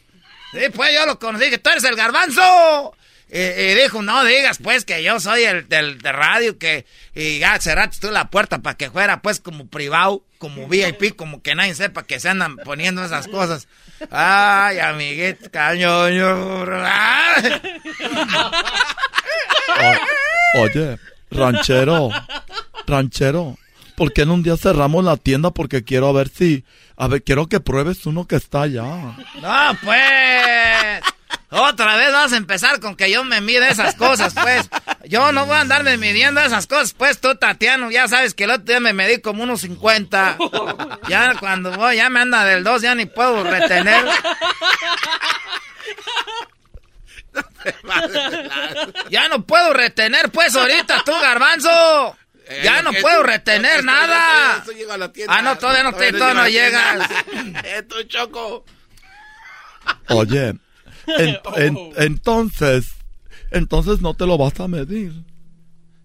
Sí, 0.53 0.61
pues 0.73 0.91
yo 0.95 1.05
lo 1.05 1.19
conocí, 1.19 1.51
que 1.51 1.59
tú 1.59 1.69
eres 1.69 1.83
el 1.83 1.95
garbanzo. 1.95 2.95
Y, 3.35 3.39
y 3.39 3.73
dijo, 3.75 4.01
no 4.01 4.23
digas 4.23 4.59
pues 4.63 4.85
que 4.85 5.03
yo 5.03 5.19
soy 5.19 5.43
el 5.43 5.67
del 5.67 5.97
de 5.99 6.11
radio, 6.13 6.57
que 6.57 6.85
y 7.13 7.39
ya 7.39 7.59
cerraste 7.59 8.07
tú 8.07 8.11
la 8.13 8.29
puerta 8.29 8.59
para 8.59 8.77
que 8.77 8.89
fuera 8.89 9.21
pues 9.21 9.41
como 9.41 9.67
privado, 9.67 10.23
como 10.37 10.67
VIP, 10.69 11.17
como 11.17 11.41
que 11.41 11.53
nadie 11.53 11.75
sepa 11.75 12.03
que 12.03 12.21
se 12.21 12.29
andan 12.29 12.55
poniendo 12.57 13.03
esas 13.03 13.27
cosas. 13.27 13.67
Ay, 14.09 14.79
amiguito. 14.79 15.49
Ay. 15.53 15.83
O- 20.55 20.61
oye, 20.61 20.97
ranchero, 21.31 22.09
ranchero, 22.87 23.57
¿por 23.95 24.13
qué 24.13 24.21
en 24.21 24.29
un 24.31 24.43
día 24.43 24.55
cerramos 24.57 25.03
la 25.03 25.17
tienda? 25.17 25.51
Porque 25.51 25.83
quiero 25.83 26.07
a 26.07 26.13
ver 26.13 26.29
si, 26.29 26.63
a 26.95 27.07
ver, 27.07 27.23
quiero 27.23 27.47
que 27.47 27.59
pruebes 27.59 28.05
uno 28.05 28.27
que 28.27 28.35
está 28.37 28.61
allá. 28.63 28.83
No, 29.41 29.77
pues. 29.83 31.01
Otra 31.49 31.95
vez 31.95 32.11
vas 32.11 32.33
a 32.33 32.37
empezar 32.37 32.79
con 32.79 32.95
que 32.95 33.09
yo 33.11 33.23
me 33.23 33.39
mide 33.39 33.69
esas 33.69 33.95
cosas, 33.95 34.33
pues. 34.33 34.67
Yo 35.05 35.31
no 35.31 35.45
voy 35.45 35.55
a 35.55 35.61
andarme 35.61 35.97
midiendo 35.97 36.41
esas 36.41 36.65
cosas, 36.67 36.93
pues 36.93 37.21
tú, 37.21 37.35
Tatiano, 37.35 37.91
ya 37.91 38.07
sabes 38.07 38.33
que 38.33 38.45
el 38.45 38.49
otro 38.51 38.65
día 38.65 38.79
me 38.79 38.93
medí 38.93 39.21
como 39.21 39.43
unos 39.43 39.61
50. 39.61 40.37
Ya 41.07 41.35
cuando 41.39 41.71
voy, 41.71 41.97
ya 41.97 42.09
me 42.09 42.21
anda 42.21 42.43
del 42.43 42.63
2, 42.63 42.81
ya 42.81 42.95
ni 42.95 43.05
puedo 43.05 43.43
retener. 43.43 44.03
Ya 49.09 49.27
no 49.29 49.45
puedo 49.45 49.73
retener, 49.73 50.29
pues, 50.31 50.55
ahorita 50.55 51.03
tú, 51.05 51.11
garbanzo. 51.21 52.17
Ya 52.63 52.79
Eh, 52.79 52.83
no 52.83 52.91
lo 52.91 52.91
que 52.91 53.01
puedo 53.01 53.17
tú- 53.17 53.23
retener 53.23 53.83
nada. 53.83 54.57
esto 54.57 54.71
llega 54.71 54.93
a 54.93 54.97
la 54.97 55.11
tienda. 55.11 55.35
Ah, 55.35 55.41
no, 55.41 55.57
todavía 55.57 55.83
no, 55.83 55.93
te, 55.93 56.11
todavía 56.13 56.41
no 56.43 56.47
llegas. 56.47 57.09
Eh, 57.63 57.81
tú, 57.89 58.03
Choco. 58.03 58.65
Oye, 60.09 60.53
en- 61.07 61.37
en- 61.57 61.91
entonces, 61.97 62.87
entonces 63.51 64.01
no 64.01 64.13
te 64.13 64.25
lo 64.25 64.37
vas 64.37 64.59
a 64.59 64.67
medir. 64.67 65.13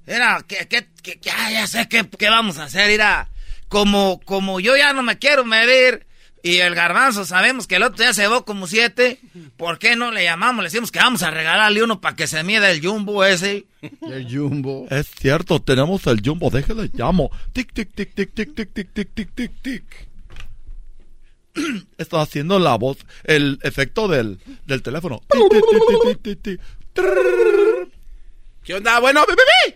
Mira, 0.07 0.45
que, 0.47 0.67
que, 0.69 0.87
que- 1.03 1.19
ya, 1.23 1.51
ya 1.51 1.67
sé 1.67 1.89
qué, 1.89 2.09
qué 2.19 2.29
vamos 2.31 2.59
a 2.59 2.65
hacer, 2.65 2.89
mira. 2.91 3.29
Como, 3.69 4.21
como 4.25 4.59
yo 4.59 4.77
ya 4.77 4.93
no 4.93 5.05
me 5.05 5.19
quiero 5.19 5.45
medir 5.45 6.05
y 6.43 6.57
el 6.57 6.75
garbanzo 6.75 7.25
sabemos 7.25 7.69
que 7.69 7.77
el 7.77 7.85
otro 7.85 8.03
día 8.03 8.13
se 8.13 8.23
llevó 8.23 8.45
como 8.45 8.67
siete, 8.67 9.21
¿por 9.57 9.79
qué 9.79 9.95
no 9.95 10.11
le 10.11 10.25
llamamos? 10.25 10.65
Le 10.65 10.71
decimos 10.71 10.91
que 10.91 10.99
vamos 10.99 11.23
a 11.23 11.31
regalarle 11.31 11.83
uno 11.85 12.01
para 12.01 12.17
que 12.17 12.27
se 12.27 12.43
mida 12.43 12.69
el 12.71 12.85
jumbo 12.85 13.25
ese. 13.25 13.67
El 14.03 14.27
jumbo. 14.29 14.89
Es 14.91 15.07
cierto, 15.17 15.61
tenemos 15.63 16.05
el 16.09 16.21
jumbo, 16.25 16.51
déjale 16.51 16.91
llamo. 16.95 17.31
Tic, 17.53 17.73
tic, 17.73 17.95
tic, 17.95 18.13
tic, 18.13 18.35
tic, 18.35 18.55
tic, 18.57 18.73
tic, 18.75 18.89
tic, 18.93 19.09
tic, 19.15 19.31
tic, 19.37 19.53
tic. 19.63 19.85
Está 21.99 22.21
haciendo 22.23 22.59
la 22.59 22.77
voz, 22.77 22.99
el 23.25 23.59
efecto 23.63 24.09
del, 24.09 24.39
del 24.67 24.83
teléfono. 24.83 25.21
¿Qué 28.65 28.75
onda? 28.75 29.01
Bueno. 29.01 29.23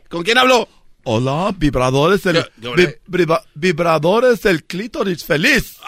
¿con 0.09 0.23
quién 0.23 0.39
hablo? 0.39 0.69
Hola, 1.07 1.55
vibradores, 1.59 2.25
el, 2.25 2.47
yo 2.59 2.75
vi- 2.75 2.83
le- 2.85 3.01
briba- 3.07 3.45
vibradores, 3.55 4.47
el 4.47 4.65
clítoris 4.65 5.25
feliz. 5.25 5.77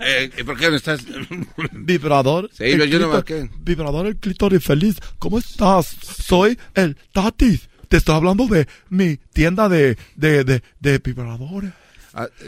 Eh, 0.00 0.30
¿y 0.38 0.42
¿Por 0.42 0.56
qué 0.58 0.70
no 0.70 0.76
estás? 0.76 1.00
Vibrador. 1.72 2.48
Sí, 2.52 2.76
yo- 2.76 2.84
yo 2.84 2.98
no 2.98 3.08
marqué. 3.10 3.48
Vibrador, 3.60 4.06
el 4.06 4.16
clítoris 4.16 4.64
feliz. 4.64 4.96
¿Cómo 5.18 5.38
estás? 5.38 5.86
Soy 6.26 6.58
el 6.74 6.96
Tatis. 7.12 7.68
Te 7.88 7.98
estoy 7.98 8.14
hablando 8.16 8.46
de 8.46 8.66
mi 8.88 9.16
tienda 9.32 9.68
de, 9.68 9.96
de, 10.16 10.42
de, 10.44 10.62
de 10.80 10.98
vibradores. 10.98 11.72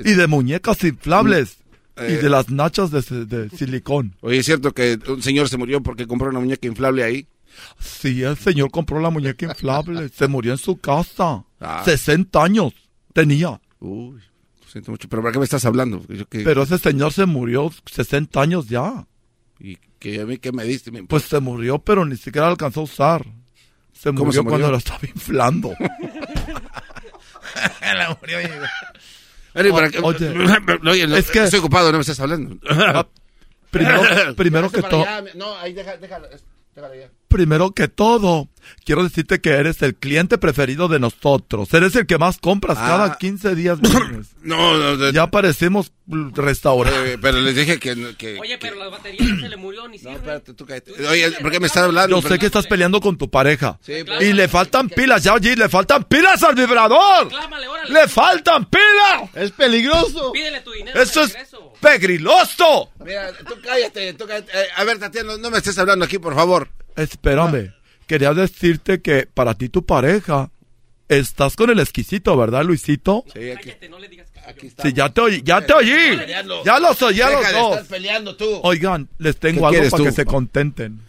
y 0.05 0.13
de 0.15 0.27
muñecas 0.27 0.83
inflables. 0.85 1.59
Ah, 1.97 2.07
eh, 2.07 2.17
y 2.19 2.23
de 2.23 2.31
las 2.31 2.51
nachas 2.51 2.91
de, 2.91 3.03
de 3.27 3.51
silicón. 3.51 4.17
Oye, 4.21 4.39
¿es 4.39 4.47
cierto 4.47 4.73
que 4.73 4.99
un 5.09 5.23
señor 5.23 5.49
se 5.49 5.59
murió 5.59 5.83
porque 5.83 6.07
compró 6.07 6.29
una 6.31 6.41
muñeca 6.41 6.67
inflable 6.67 7.05
ahí? 7.05 7.27
Sí, 7.79 8.23
el 8.23 8.37
señor 8.37 8.71
compró 8.71 9.01
la 9.01 9.11
muñeca 9.11 9.47
inflable. 9.47 10.09
se 10.09 10.29
murió 10.29 10.53
en 10.53 10.59
su 10.59 10.79
casa. 10.79 11.45
Ah. 11.61 11.83
60 11.85 12.43
años 12.43 12.73
tenía. 13.13 13.61
Uy, 13.81 14.21
lo 14.63 14.69
siento 14.71 14.93
mucho. 14.93 15.09
¿Pero 15.09 15.23
para 15.23 15.33
qué 15.33 15.39
me 15.41 15.45
estás 15.45 15.65
hablando? 15.65 16.03
Yo 16.09 16.27
que- 16.27 16.41
Pero 16.41 16.63
ese 16.63 16.79
señor 16.79 17.13
se 17.13 17.27
murió 17.27 17.71
60 17.91 18.41
años 18.41 18.69
ya. 18.69 19.07
¿Y 19.59 19.77
que 19.99 20.21
a 20.21 20.27
mí 20.27 20.39
qué 20.39 20.53
me 20.53 20.65
diste? 20.65 20.91
Me 20.91 21.03
Pues 21.03 21.25
se 21.25 21.41
murió, 21.41 21.79
pero 21.81 22.07
ni 22.07 22.17
siquiera 22.17 22.49
alcanzó 22.49 22.81
a 22.81 22.85
usar. 22.85 23.27
Se 23.93 24.11
¿Cómo 24.11 24.27
murió, 24.27 24.33
se 24.33 24.39
murió? 24.43 24.51
cuando 24.51 24.71
lo 24.71 24.77
estaba 24.79 25.01
inflando. 25.13 25.75
La 27.83 28.17
murió, 28.21 28.39
Oye, 29.55 29.73
para 29.73 29.91
que- 29.91 29.99
Oye, 29.99 30.29
Oye, 30.91 31.07
no, 31.07 31.17
es 31.17 31.31
que- 31.31 31.45
estoy 31.45 31.61
ocupado, 31.61 31.91
no 31.93 31.99
me 31.99 32.03
estás 32.03 32.21
hablando. 32.21 32.57
primero, 33.71 34.03
primero 34.37 34.71
que 34.71 34.83
todo, 34.83 35.05
No, 35.35 35.57
ahí 35.59 35.73
déjalo, 35.73 35.99
déjalo 36.75 36.95
ya. 36.95 37.11
Primero 37.31 37.71
que 37.71 37.89
todo, 37.89 38.49
quiero 38.85 39.03
decirte 39.05 39.41
que 39.41 39.51
eres 39.51 39.81
el 39.83 39.95
cliente 39.95 40.37
preferido 40.37 40.89
de 40.89 40.99
nosotros. 40.99 41.73
Eres 41.73 41.95
el 41.97 42.05
que 42.07 42.19
más 42.19 42.37
compras 42.39 42.77
Ah. 42.79 42.87
cada 42.87 43.19
15 43.19 43.55
días. 43.55 43.79
No, 44.43 44.79
no, 44.79 44.97
no. 44.97 45.11
Ya 45.11 45.27
parecemos 45.31 45.93
restaurante. 46.09 47.13
Eh, 47.13 47.19
pero 47.21 47.41
les 47.43 47.55
dije 47.55 47.79
que... 47.79 48.15
que 48.17 48.39
Oye, 48.41 48.57
pero 48.59 48.77
la 48.77 48.89
batería 48.89 49.21
no 49.35 49.39
se 49.43 49.49
le 49.51 49.57
murió 49.59 49.87
ni 49.87 49.99
no, 49.99 50.03
sirve. 50.03 50.15
espérate, 50.15 50.55
tú 50.55 50.65
cállate. 50.65 50.93
Oye, 51.07 51.31
¿por 51.43 51.51
qué 51.51 51.61
me 51.61 51.67
estás 51.67 51.83
hablando? 51.85 52.21
Yo 52.23 52.27
sé 52.27 52.39
que 52.39 52.47
estás 52.47 52.67
peleando 52.67 53.01
con 53.03 53.19
tu 53.19 53.29
pareja. 53.31 53.79
Sí, 53.83 53.97
pero- 54.07 54.23
Y 54.23 54.33
le 54.33 54.49
faltan 54.49 54.89
pilas, 54.89 55.23
ya 55.23 55.35
allí, 55.35 55.55
le 55.57 55.69
faltan 55.69 56.05
pilas 56.05 56.43
al 56.43 56.55
vibrador. 56.55 57.29
Clámale, 57.29 57.69
órale. 57.69 57.93
¡Le 57.93 58.09
faltan 58.09 58.65
pilas! 58.71 59.29
Es 59.35 59.51
peligroso. 59.51 60.33
Pídele 60.33 60.63
tu 60.63 60.73
dinero. 60.73 60.99
¡Eso 61.01 61.21
es 61.23 61.37
pegriloso! 61.81 62.91
Mira, 63.05 63.33
tú 63.47 63.55
cállate, 63.63 64.15
tú 64.15 64.27
cállate. 64.27 64.51
Eh, 64.55 64.67
a 64.77 64.85
ver, 64.85 64.99
Tatiana, 64.99 65.33
no, 65.33 65.39
no 65.39 65.51
me 65.51 65.59
estés 65.59 65.79
hablando 65.79 66.05
aquí, 66.07 66.19
por 66.19 66.35
favor. 66.35 66.69
Espérame, 66.97 67.73
quería 68.07 68.33
decirte 68.35 69.01
que 69.01 69.27
para 69.33 69.55
ti 69.55 69.69
tu 69.69 69.85
pareja, 69.85 70.51
estás 71.09 71.57
con 71.57 71.71
el 71.71 71.81
exquisito, 71.81 72.37
¿verdad, 72.37 72.65
Luisito? 72.65 73.25
Sí, 73.33 73.51
aquí, 73.51 73.65
Cállate, 73.71 73.89
no 73.89 73.99
le 73.99 74.09
digas 74.09 74.31
que 74.31 74.41
aquí 74.41 74.67
está. 74.69 74.83
Sí, 74.83 74.93
ya 74.93 75.09
te 75.09 75.21
oí, 75.21 75.43
ya 75.45 75.65
te 75.65 75.73
oí. 75.73 76.19
Ya 76.65 76.79
los 76.79 77.01
oí, 77.03 77.17
ya 77.17 77.29
Deja 77.31 77.41
los 77.43 77.53
de 77.53 77.59
dos. 77.59 77.73
estar 77.77 77.87
peleando 77.89 78.37
tú. 78.37 78.61
Oigan, 78.63 79.09
les 79.19 79.35
¿Qué 79.37 79.41
tengo 79.53 79.67
algo 79.67 79.83
para 79.91 79.97
tú? 79.97 80.05
que 80.05 80.13
se 80.13 80.25
contenten. 80.25 81.01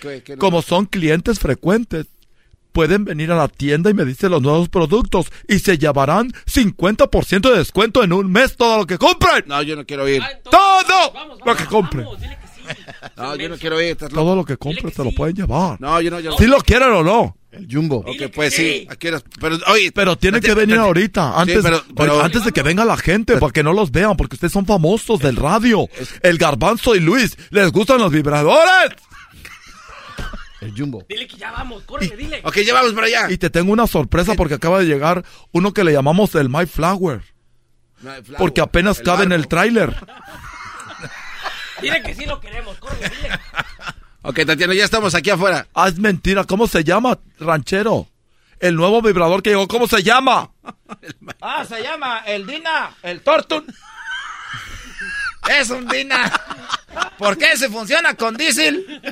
¿Qué- 0.00 0.22
qué- 0.24 0.36
Como 0.36 0.62
son 0.62 0.86
clientes 0.86 1.38
frecuentes, 1.38 2.06
pueden 2.72 3.04
venir 3.04 3.30
a 3.30 3.36
la 3.36 3.48
tienda 3.48 3.90
y 3.90 3.94
me 3.94 4.04
dicen 4.04 4.30
los 4.30 4.40
nuevos 4.42 4.68
productos 4.68 5.26
y 5.48 5.58
se 5.58 5.78
llevarán 5.78 6.32
50% 6.46 7.50
de 7.50 7.58
descuento 7.58 8.02
en 8.02 8.12
un 8.12 8.32
mes 8.32 8.56
todo 8.56 8.78
lo 8.78 8.86
que 8.86 8.98
compren. 8.98 9.44
No, 9.46 9.62
yo 9.62 9.76
no 9.76 9.84
quiero 9.84 10.08
ir. 10.08 10.22
Ah, 10.22 10.30
entonces, 10.32 10.60
Todo 10.88 11.12
vamos, 11.12 11.38
lo 11.44 11.54
que 11.56 11.64
compren. 11.66 12.04
vamos, 12.04 12.20
dile 12.20 12.34
que 12.36 12.41
sí. 12.41 12.41
No, 13.16 13.36
yo 13.36 13.48
no 13.48 13.56
quiero 13.56 13.80
ir. 13.80 13.96
Todo 13.96 14.34
lo 14.34 14.44
que 14.44 14.56
compren 14.56 14.92
se 14.92 15.04
lo 15.04 15.12
pueden 15.12 15.36
llevar. 15.36 15.80
No, 15.80 16.00
yo 16.00 16.10
no, 16.10 16.20
yo. 16.20 16.36
Si 16.36 16.46
lo 16.46 16.58
quieren 16.60 16.90
o 16.90 17.02
no. 17.02 17.36
El 17.52 17.68
jumbo. 17.70 17.98
Ok, 17.98 18.32
pues 18.34 18.54
sí. 18.54 18.86
Aquí 18.88 19.08
pero, 19.38 19.58
oye, 19.66 19.92
Pero 19.92 20.16
tienen 20.16 20.40
que 20.40 20.54
venir 20.54 20.78
ahorita, 20.78 21.38
antes, 21.38 21.62
Sí, 21.62 21.70
pero, 21.94 22.22
antes 22.22 22.44
de 22.44 22.52
que 22.52 22.62
venga 22.62 22.84
la 22.84 22.96
gente, 22.96 23.36
para 23.36 23.52
que 23.52 23.62
no 23.62 23.74
los 23.74 23.90
vean, 23.90 24.16
porque 24.16 24.36
ustedes 24.36 24.52
son 24.52 24.64
famosos 24.64 25.20
del 25.20 25.36
radio. 25.36 25.86
El 26.22 26.38
Garbanzo 26.38 26.94
y 26.94 27.00
Luis, 27.00 27.36
¿les 27.50 27.70
gustan 27.70 27.98
los 27.98 28.10
vibradores? 28.10 28.92
El 30.62 30.72
jumbo. 30.78 31.04
Dile 31.08 31.26
que 31.26 31.36
ya 31.36 31.50
vamos, 31.50 31.82
córrele, 31.82 32.16
dile. 32.16 32.40
Ok, 32.44 32.58
ya 32.64 32.72
vamos 32.72 32.92
para 32.94 33.06
allá. 33.08 33.30
Y 33.30 33.36
te 33.36 33.50
tengo 33.50 33.72
una 33.72 33.86
sorpresa 33.86 34.34
porque 34.34 34.54
acaba 34.54 34.78
de 34.78 34.86
llegar 34.86 35.24
uno 35.50 35.74
que 35.74 35.84
le 35.84 35.92
llamamos 35.92 36.34
el 36.36 36.48
My 36.48 36.66
Flower, 36.66 37.20
porque 38.38 38.60
apenas 38.62 39.00
cabe 39.00 39.24
en 39.24 39.32
el 39.32 39.46
tráiler. 39.46 39.94
Dile 41.82 42.02
que 42.02 42.14
sí 42.14 42.24
lo 42.24 42.40
queremos, 42.40 42.78
córrele, 42.78 43.10
dile. 43.10 43.30
Ok, 44.22 44.46
Tatiana, 44.46 44.72
ya 44.72 44.84
estamos 44.84 45.14
aquí 45.14 45.30
afuera. 45.30 45.66
Ah, 45.74 45.88
es 45.88 45.98
mentira, 45.98 46.44
¿cómo 46.44 46.68
se 46.68 46.84
llama, 46.84 47.18
ranchero? 47.40 48.08
El 48.60 48.76
nuevo 48.76 49.02
vibrador 49.02 49.42
que 49.42 49.50
llegó, 49.50 49.66
¿cómo 49.66 49.88
se 49.88 50.02
llama? 50.02 50.52
Ah, 51.40 51.64
se 51.68 51.82
llama 51.82 52.22
el 52.24 52.46
Dina, 52.46 52.94
el 53.02 53.20
Tortun. 53.22 53.66
Es 55.50 55.70
un 55.70 55.88
Dina. 55.88 56.30
¿Por 57.18 57.36
qué 57.36 57.56
se 57.56 57.68
funciona 57.68 58.14
con 58.14 58.36
diésel? 58.36 59.02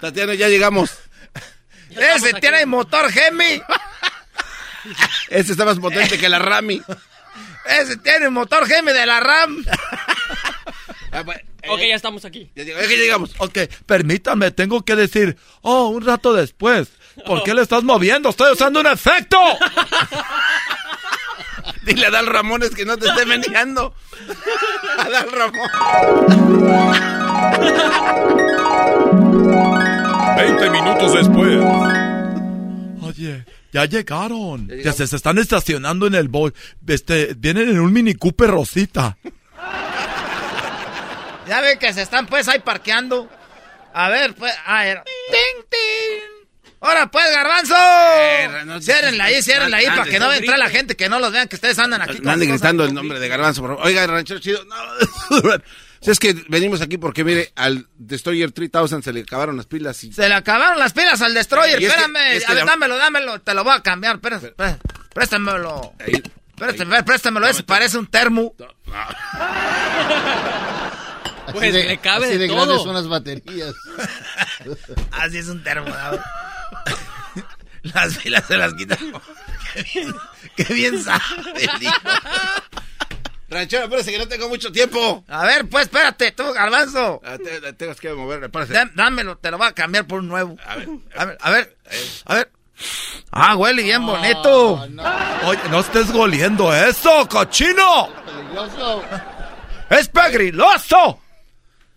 Tatiana, 0.00 0.34
ya 0.34 0.48
llegamos. 0.48 0.96
Ese 1.90 2.34
tiene 2.34 2.64
motor 2.66 3.10
Gemi. 3.10 3.60
Este 5.28 5.52
está 5.52 5.64
más 5.64 5.78
potente 5.78 6.18
que 6.18 6.28
la 6.28 6.38
Rami. 6.38 6.80
Ese 7.80 7.96
tiene 7.98 8.30
motor 8.30 8.66
Gemi 8.66 8.92
de 8.92 9.06
la 9.06 9.20
RAM. 9.20 9.64
Ah, 11.12 11.24
eh, 11.26 11.68
Ok, 11.68 11.80
ya 11.80 11.96
estamos 11.96 12.24
aquí. 12.24 12.52
ya 12.54 12.62
llegamos. 12.62 13.34
Ok, 13.38 13.58
permítanme, 13.84 14.52
tengo 14.52 14.84
que 14.84 14.94
decir, 14.94 15.36
oh, 15.62 15.88
un 15.88 16.06
rato 16.06 16.32
después. 16.32 16.86
¿Por 17.26 17.42
qué 17.42 17.52
le 17.52 17.62
estás 17.62 17.82
moviendo? 17.82 18.28
Estoy 18.28 18.52
usando 18.52 18.78
un 18.78 18.86
efecto. 18.86 19.36
Dile 21.82 22.06
a 22.06 22.10
Dal 22.10 22.28
Ramones 22.28 22.70
que 22.70 22.84
no 22.84 22.96
te 22.96 23.08
esté 23.08 23.26
meneando. 23.26 23.92
A 24.98 25.10
Dal 25.10 25.32
Ramón. 25.32 25.68
20 30.36 30.70
minutos 30.70 31.12
después. 31.14 31.58
Oye, 33.02 33.44
ya 33.72 33.84
llegaron. 33.84 34.68
Ya 34.82 34.92
se, 34.92 35.06
se 35.06 35.16
están 35.16 35.38
estacionando 35.38 36.06
en 36.06 36.14
el 36.14 36.28
boy. 36.28 36.52
Este, 36.86 37.34
vienen 37.36 37.68
en 37.68 37.80
un 37.80 37.92
Mini 37.92 38.14
Cooper 38.14 38.50
Rosita. 38.50 39.16
Ya 41.48 41.60
ven 41.60 41.78
que 41.80 41.92
se 41.92 42.02
están 42.02 42.26
pues 42.26 42.46
ahí 42.46 42.60
parqueando. 42.60 43.28
A 43.92 44.08
ver, 44.08 44.34
pues, 44.34 44.54
a 44.64 44.84
ver. 44.84 45.02
¡Ting, 45.04 45.64
ting! 45.68 46.72
¡Ahora 46.80 47.10
pues, 47.10 47.26
garbanzo! 47.32 47.74
no- 48.66 48.80
ciérrenla 48.80 49.24
ahí, 49.24 49.42
ciérrenla 49.42 49.78
ahí, 49.78 49.86
para 49.86 50.04
que 50.04 50.20
no 50.20 50.32
entrar 50.32 50.58
la 50.60 50.68
gente, 50.70 50.94
que 50.94 51.08
no 51.08 51.18
los 51.18 51.32
vean, 51.32 51.48
que 51.48 51.56
ustedes 51.56 51.76
andan 51.80 52.02
aquí. 52.02 52.16
con 52.18 52.24
No 52.24 52.30
anden 52.30 52.50
gritando 52.50 52.84
el 52.84 52.94
nombre 52.94 53.18
de 53.18 53.26
Garbanzo, 53.28 53.62
por 53.62 53.70
favor. 53.72 53.84
Oiga, 53.86 54.06
ranchero 54.06 54.38
chido. 54.38 54.64
No. 54.64 54.76
Si 56.00 56.10
es 56.10 56.18
que 56.18 56.32
venimos 56.48 56.80
aquí 56.80 56.96
porque, 56.98 57.24
mire, 57.24 57.52
al 57.56 57.86
Destroyer 57.96 58.50
3000 58.52 59.02
se 59.02 59.12
le 59.12 59.20
acabaron 59.20 59.56
las 59.56 59.66
pilas 59.66 60.02
y... 60.04 60.12
Se 60.12 60.28
le 60.28 60.34
acabaron 60.34 60.78
las 60.78 60.92
pilas 60.94 61.20
al 61.20 61.34
Destroyer, 61.34 61.80
Y 61.80 61.84
es 61.84 61.92
que- 61.92 61.98
espérame. 62.00 62.36
es 62.36 62.44
que 62.46 62.52
a 62.52 62.54
ver, 62.54 62.64
la- 62.64 62.70
dámelo, 62.70 62.96
dámelo, 62.96 63.40
te 63.42 63.52
lo 63.52 63.64
voy 63.64 63.74
a 63.74 63.82
cambiar. 63.82 64.14
Espérate, 64.16 64.46
espérate, 64.48 64.80
préstamelo. 65.12 65.92
Ahí. 66.00 66.22
Préstamelo, 66.56 67.04
préstamelo, 67.04 67.46
ese 67.48 67.62
parece 67.64 67.98
un 67.98 68.06
termo. 68.06 68.54
Pues 71.52 71.72
le 71.74 71.98
cabe 71.98 72.26
así 72.26 72.34
de 72.34 72.38
de 72.38 72.48
todo. 72.48 72.56
grandes 72.64 72.82
son 72.84 72.94
las 72.94 73.08
baterías. 73.08 73.74
Así 75.10 75.38
es 75.38 75.48
un 75.48 75.62
termo. 75.64 75.88
¿no? 75.88 76.18
Las 77.94 78.16
pilas 78.18 78.44
se 78.46 78.56
las 78.56 78.72
quitan. 78.74 78.98
Qué 79.74 79.82
bien, 79.94 80.14
qué 80.54 80.64
bien 80.74 81.02
sabe. 81.02 81.20
Ranchero, 83.50 83.84
espérese 83.84 84.12
que 84.12 84.18
no 84.18 84.28
tengo 84.28 84.48
mucho 84.48 84.70
tiempo. 84.70 85.24
A 85.28 85.44
ver, 85.44 85.68
pues 85.68 85.84
espérate, 85.86 86.30
tú, 86.32 86.52
garbanzo. 86.52 87.20
Ah, 87.24 87.36
te- 87.36 87.60
te- 87.60 87.72
Tengo 87.72 87.94
que 87.96 88.12
mover, 88.12 88.44
espérese. 88.44 88.72
Dá- 88.74 88.90
Dámelo, 88.94 89.36
te 89.38 89.50
lo 89.50 89.58
voy 89.58 89.66
a 89.66 89.72
cambiar 89.72 90.06
por 90.06 90.20
un 90.20 90.28
nuevo. 90.28 90.56
A 90.64 90.76
ver, 90.76 90.88
A 91.16 91.24
ver, 91.24 91.38
a 91.40 91.50
ver, 91.50 91.76
a 92.26 92.34
ver. 92.36 92.52
Ah, 93.32 93.56
huele 93.56 93.82
bien 93.82 94.06
bonito. 94.06 94.74
Oye, 95.44 95.60
no 95.70 95.80
estés 95.80 96.10
goliendo 96.12 96.74
eso, 96.74 97.28
cochino. 97.28 98.08
Peligroso. 98.24 99.02
Es 99.90 100.08
pegriloso. 100.08 101.20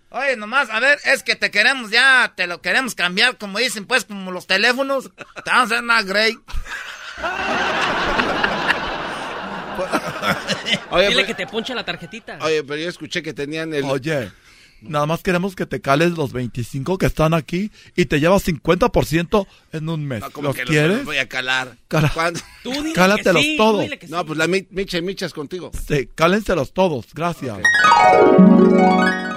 Oye, 0.10 0.36
nomás, 0.36 0.70
a 0.70 0.80
ver, 0.80 1.00
es 1.06 1.24
que 1.24 1.36
te 1.36 1.50
queremos 1.52 1.90
ya, 1.90 2.34
te 2.36 2.48
lo 2.48 2.62
queremos 2.62 2.96
cambiar, 2.96 3.38
como 3.38 3.60
dicen, 3.60 3.86
pues, 3.86 4.06
como 4.06 4.32
los 4.32 4.46
teléfonos. 4.46 5.10
Te 5.44 5.50
vamos 5.52 5.72
a 5.72 5.76
hacer 5.76 5.84
una 5.84 6.02
Grey. 6.04 6.38
Oye, 10.92 11.08
Dile 11.10 11.16
pero, 11.24 11.28
que 11.28 11.34
te 11.34 11.48
ponche 11.48 11.74
la 11.76 11.84
tarjetita. 11.84 12.38
oye, 12.42 12.64
pero 12.64 12.80
yo 12.82 12.90
escuché 12.90 13.22
que 13.24 13.34
tenían 13.34 13.74
el... 13.74 13.84
Oye, 13.86 14.32
nada 14.82 15.06
más 15.06 15.22
queremos 15.24 15.56
que 15.56 15.66
te 15.66 15.82
cales 15.82 16.12
los 16.12 16.34
25 16.34 16.98
que 16.98 17.06
están 17.06 17.34
aquí 17.34 17.72
y 17.96 18.06
te 18.06 18.20
llevas 18.20 18.46
50% 18.48 19.48
en 19.72 19.90
un 19.90 20.06
mes. 20.06 20.20
No, 20.22 20.30
como 20.32 20.48
¿Los 20.50 20.56
que 20.56 20.64
los- 20.64 20.70
quieres? 20.72 20.98
los 20.98 21.06
voy 21.06 21.18
a 21.18 21.28
calar. 21.30 21.76
Cala- 21.88 22.10
¿Cuándo? 22.14 22.40
Tú 22.64 22.72
dile 22.72 22.94
Cálatelos 22.94 23.42
que 23.42 23.48
sí, 23.50 23.58
tú 23.58 23.64
todos. 23.64 23.82
dile 23.82 23.98
que 23.98 24.08
sí. 24.08 24.12
No, 24.12 24.26
pues 24.26 24.38
la 24.38 24.48
mi- 24.48 24.68
micha 24.72 24.98
y 24.98 25.02
michas 25.02 25.34
contigo. 25.34 25.72
Sí, 25.88 26.10
cálenselos 26.16 26.74
todos. 26.74 27.08
Gracias. 27.14 27.58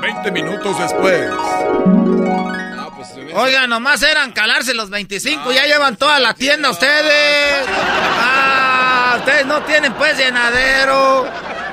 20 0.01 0.31
minutos 0.33 0.79
después. 0.79 1.29
No, 1.31 2.93
pues... 2.97 3.09
Oiga, 3.35 3.67
nomás 3.67 4.03
eran 4.03 4.33
calarse 4.33 4.75
los 4.75 4.91
25, 4.91 5.53
ya 5.53 5.67
llevan 5.67 5.97
toda 5.97 6.19
la 6.21 6.35
tienda 6.35 6.71
ustedes. 6.71 7.67
Ah, 7.69 8.36
ustedes 9.17 9.47
no 9.47 9.61
tienen 9.63 9.93
pues 9.95 10.17
llenadero. 10.17 11.27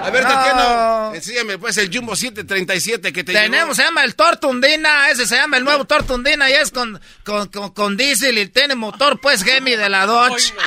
A 0.03 0.09
ver, 0.09 0.23
No. 0.23 0.29
Tatiana, 0.29 1.11
enséñame 1.15 1.57
pues 1.57 1.77
el 1.77 1.89
Jumbo 1.93 2.15
737 2.15 3.13
que 3.13 3.23
te 3.23 3.31
Tenemos, 3.31 3.77
se 3.77 3.83
llama 3.83 4.03
el 4.03 4.15
Tortundina, 4.15 5.09
ese 5.09 5.25
se 5.25 5.35
llama 5.37 5.57
el 5.57 5.63
nuevo 5.63 5.85
Tortundina 5.85 6.49
y 6.49 6.53
es 6.53 6.71
con, 6.71 6.99
con, 7.23 7.47
con, 7.47 7.69
con 7.71 7.95
diésel 7.95 8.37
y 8.37 8.47
tiene 8.47 8.75
motor 8.75 9.19
pues 9.21 9.43
Gemi 9.43 9.75
de 9.75 9.89
la 9.89 10.05
Dodge. 10.05 10.53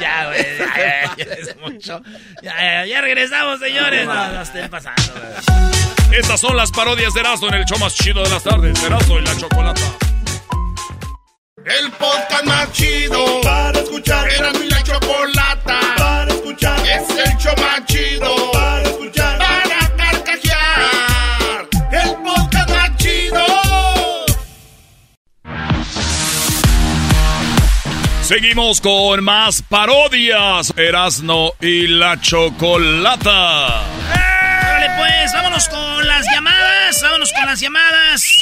ya, 0.00 0.26
güey, 0.26 0.58
ya, 0.58 1.14
ya, 1.16 1.18
ya 1.24 1.24
es 1.34 1.56
mucho. 1.56 2.02
Ya, 2.42 2.54
ya, 2.58 2.86
ya 2.86 3.00
regresamos, 3.00 3.60
señores. 3.60 4.06
No, 4.06 4.32
no 4.32 4.42
estén 4.42 4.68
pasando, 4.68 5.12
güey. 5.14 6.18
Estas 6.18 6.40
son 6.40 6.56
las 6.56 6.70
parodias 6.70 7.14
de 7.14 7.20
Erazo 7.20 7.48
en 7.48 7.54
el 7.54 7.64
show 7.64 7.78
más 7.78 7.94
chido 7.94 8.22
de 8.22 8.30
las 8.30 8.42
tardes. 8.42 8.82
Erazo 8.82 9.18
y 9.18 9.22
la 9.24 9.36
chocolata. 9.36 9.80
El 11.66 11.90
podcast 11.90 12.44
más 12.44 12.70
chido 12.70 13.40
para 13.42 13.80
escuchar. 13.80 14.30
Era 14.30 14.52
mi 14.52 14.68
la 14.68 14.80
chocolata 14.84 15.80
para 15.98 16.32
escuchar. 16.32 16.78
Es 16.86 17.10
el 17.10 17.36
show 17.38 17.54
más 17.56 17.84
chido 17.86 18.52
para 18.52 18.82
escuchar. 18.82 19.38
Para 19.38 19.96
carcajear. 19.96 21.68
El 21.90 22.14
podcast 22.22 22.70
más 22.70 22.96
chido. 22.98 23.44
Seguimos 28.22 28.80
con 28.80 29.24
más 29.24 29.60
parodias. 29.62 30.72
Erasno 30.76 31.50
y 31.60 31.88
la 31.88 32.20
chocolata. 32.20 33.82
¡Eh! 34.14 34.36
Vale, 34.62 34.90
pues 34.98 35.32
vámonos 35.32 35.68
con 35.68 36.06
las 36.06 36.26
llamadas. 36.32 37.02
Vámonos 37.02 37.32
con 37.32 37.44
las 37.44 37.58
llamadas. 37.58 38.35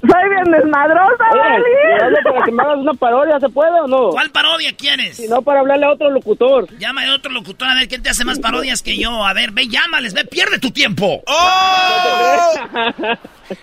Soy 0.00 0.28
bien 0.30 0.44
desmadrosa, 0.44 1.24
Oye, 1.32 2.22
para 2.22 2.44
que 2.44 2.52
me 2.52 2.62
hagas 2.62 2.78
una 2.78 2.94
parodia, 2.94 3.40
¿se 3.40 3.48
puede 3.48 3.80
o 3.80 3.86
no? 3.88 4.10
¿Cuál 4.10 4.30
parodia 4.30 4.72
quieres? 4.76 5.16
Si 5.16 5.26
no, 5.26 5.42
para 5.42 5.60
hablarle 5.60 5.86
a 5.86 5.90
otro 5.90 6.10
locutor. 6.10 6.68
Llama 6.78 7.04
a 7.04 7.14
otro 7.14 7.32
locutor 7.32 7.68
a 7.68 7.74
ver 7.74 7.88
quién 7.88 8.02
te 8.02 8.10
hace 8.10 8.24
más 8.24 8.38
parodias 8.38 8.82
que 8.82 8.96
yo. 8.96 9.24
A 9.24 9.32
ver, 9.32 9.50
ve, 9.50 9.66
llámales, 9.66 10.14
ve, 10.14 10.24
pierde 10.24 10.58
tu 10.60 10.70
tiempo. 10.70 11.22
¡Oh! 11.26 12.54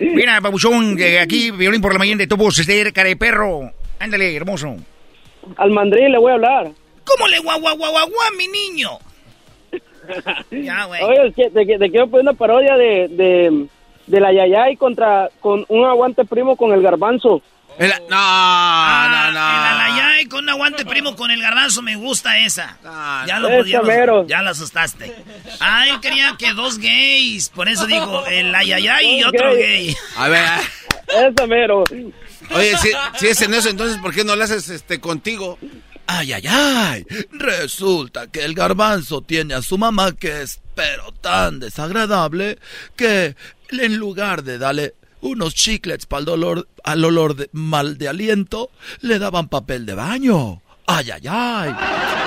Mira, 0.00 0.40
pabuchón, 0.40 0.96
que 0.96 1.20
aquí, 1.20 1.50
violín 1.50 1.80
por 1.80 1.92
la 1.92 1.98
mañana 1.98 2.18
de 2.18 2.26
tubos, 2.26 2.58
este 2.58 2.92
cara 2.92 3.08
de 3.08 3.16
perro. 3.16 3.72
Ándale, 3.98 4.36
hermoso. 4.36 4.76
Al 5.56 5.70
mandril 5.70 6.12
le 6.12 6.18
voy 6.18 6.32
a 6.32 6.34
hablar. 6.34 6.70
¿Cómo 7.04 7.28
le 7.28 7.38
guau, 7.38 7.60
guau, 7.60 7.76
guau, 7.76 7.92
guau, 7.92 8.10
guau, 8.10 8.30
mi 8.36 8.48
niño? 8.48 8.90
ya, 10.50 10.84
güey. 10.84 11.02
Oye, 11.02 11.28
es 11.28 11.34
que 11.34 11.50
te, 11.50 11.64
te 11.64 11.90
quiero 11.90 12.08
poner 12.08 12.22
una 12.22 12.32
parodia 12.34 12.76
de, 12.76 13.08
de, 13.08 13.66
de 14.06 14.20
la 14.20 14.32
Yayay 14.32 14.76
contra, 14.76 15.28
con 15.40 15.64
un 15.68 15.84
aguante 15.86 16.24
primo 16.24 16.56
con 16.56 16.72
el 16.72 16.82
garbanzo. 16.82 17.42
no, 17.78 17.86
Ah, 18.10 19.08
no, 19.10 19.32
no. 19.32 19.38
El 19.38 19.98
alayay 19.98 20.26
con 20.26 20.44
un 20.44 20.50
aguante 20.50 20.84
primo 20.86 21.14
con 21.16 21.30
el 21.30 21.42
garbanzo, 21.42 21.82
me 21.82 21.96
gusta 21.96 22.38
esa. 22.38 22.78
ya 23.26 23.38
lo 23.38 23.48
Esa 23.50 23.68
ya 23.68 23.78
lo- 23.80 23.84
mero. 23.86 24.26
ya 24.26 24.42
lo 24.42 24.50
asustaste. 24.50 25.14
Ah, 25.60 25.86
él 25.88 26.00
quería 26.00 26.34
que 26.38 26.52
dos 26.54 26.78
gays, 26.78 27.48
por 27.50 27.68
eso 27.68 27.86
dijo 27.86 28.24
el 28.26 28.54
ayayay 28.54 29.18
y 29.20 29.24
otro 29.24 29.52
gay. 29.54 29.94
A 30.16 30.28
ver. 30.28 30.44
Esa 31.08 31.46
mero. 31.46 31.84
Oye, 32.54 32.76
si, 32.78 32.90
si 33.16 33.26
es 33.28 33.40
en 33.42 33.54
eso, 33.54 33.68
entonces, 33.68 33.98
¿por 33.98 34.14
qué 34.14 34.24
no 34.24 34.36
lo 34.36 34.44
haces 34.44 34.68
este, 34.70 35.00
contigo? 35.00 35.58
Ay, 36.08 36.32
ay, 36.32 36.44
ay. 36.48 37.04
Resulta 37.32 38.28
que 38.28 38.44
el 38.44 38.54
garbanzo 38.54 39.20
tiene 39.22 39.54
a 39.54 39.62
su 39.62 39.76
mamá 39.78 40.12
que 40.12 40.42
es 40.42 40.60
pero 40.76 41.10
tan 41.12 41.58
desagradable 41.58 42.58
que 42.96 43.34
en 43.70 43.96
lugar 43.96 44.42
de 44.42 44.58
darle 44.58 44.94
unos 45.20 45.54
chiclets 45.54 46.06
para 46.06 46.20
el 46.20 46.24
dolor, 46.26 46.68
al 46.84 47.04
olor 47.04 47.34
de, 47.36 47.48
mal 47.52 47.98
de 47.98 48.08
aliento, 48.08 48.70
le 49.00 49.18
daban 49.18 49.48
papel 49.48 49.86
de 49.86 49.94
baño. 49.94 50.62
Ay, 50.86 51.10
ay, 51.10 51.22
ay. 51.28 51.70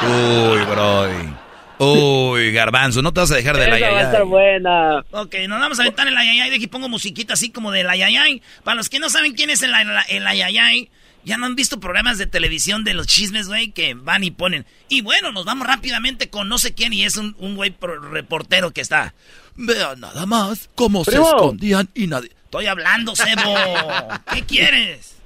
Uy, 0.07 0.65
brody. 0.65 1.33
Uy, 1.81 2.51
garbanzo, 2.51 3.01
no 3.01 3.13
te 3.13 3.21
vas 3.21 3.31
a 3.31 3.35
dejar 3.35 3.57
de 3.57 3.67
la 3.67 3.77
Esa 3.77 3.89
va 3.91 3.99
a 3.99 4.03
estar 4.03 4.25
buena. 4.25 5.05
Ok, 5.11 5.35
nos 5.47 5.61
vamos 5.61 5.79
a 5.79 5.83
aventar 5.83 6.07
el 6.09 6.17
ayayay. 6.17 6.49
De 6.49 6.57
aquí 6.57 6.67
pongo 6.67 6.89
musiquita 6.89 7.35
así 7.35 7.51
como 7.51 7.71
del 7.71 7.89
ayayay. 7.89 8.41
Para 8.65 8.75
los 8.75 8.89
que 8.89 8.99
no 8.99 9.09
saben 9.09 9.33
quién 9.33 9.49
es 9.49 9.61
el, 9.63 9.73
ay- 9.73 9.87
el 10.09 10.27
ayayay, 10.27 10.89
ya 11.23 11.37
no 11.37 11.45
han 11.45 11.55
visto 11.55 11.79
programas 11.79 12.17
de 12.17 12.27
televisión 12.27 12.83
de 12.83 12.93
los 12.93 13.07
chismes, 13.07 13.47
güey, 13.47 13.71
que 13.71 13.93
van 13.93 14.23
y 14.23 14.31
ponen. 14.31 14.65
Y 14.87 15.01
bueno, 15.01 15.31
nos 15.31 15.45
vamos 15.45 15.67
rápidamente 15.67 16.29
con 16.29 16.49
no 16.49 16.57
sé 16.57 16.73
quién 16.73 16.93
y 16.93 17.03
es 17.03 17.17
un, 17.17 17.35
un 17.39 17.55
güey 17.55 17.75
reportero 18.11 18.71
que 18.71 18.81
está. 18.81 19.13
Vean 19.55 19.99
nada 19.99 20.25
más 20.25 20.69
cómo 20.75 21.03
se 21.03 21.17
escondían 21.17 21.89
y 21.93 22.07
nadie. 22.07 22.31
Estoy 22.45 22.65
hablando, 22.65 23.15
Sebo. 23.15 23.55
¿Qué 24.33 24.43
quieres? 24.43 25.17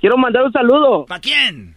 Quiero 0.00 0.16
mandar 0.16 0.42
un 0.42 0.52
saludo 0.52 1.06
¿Para 1.06 1.20
quién? 1.20 1.76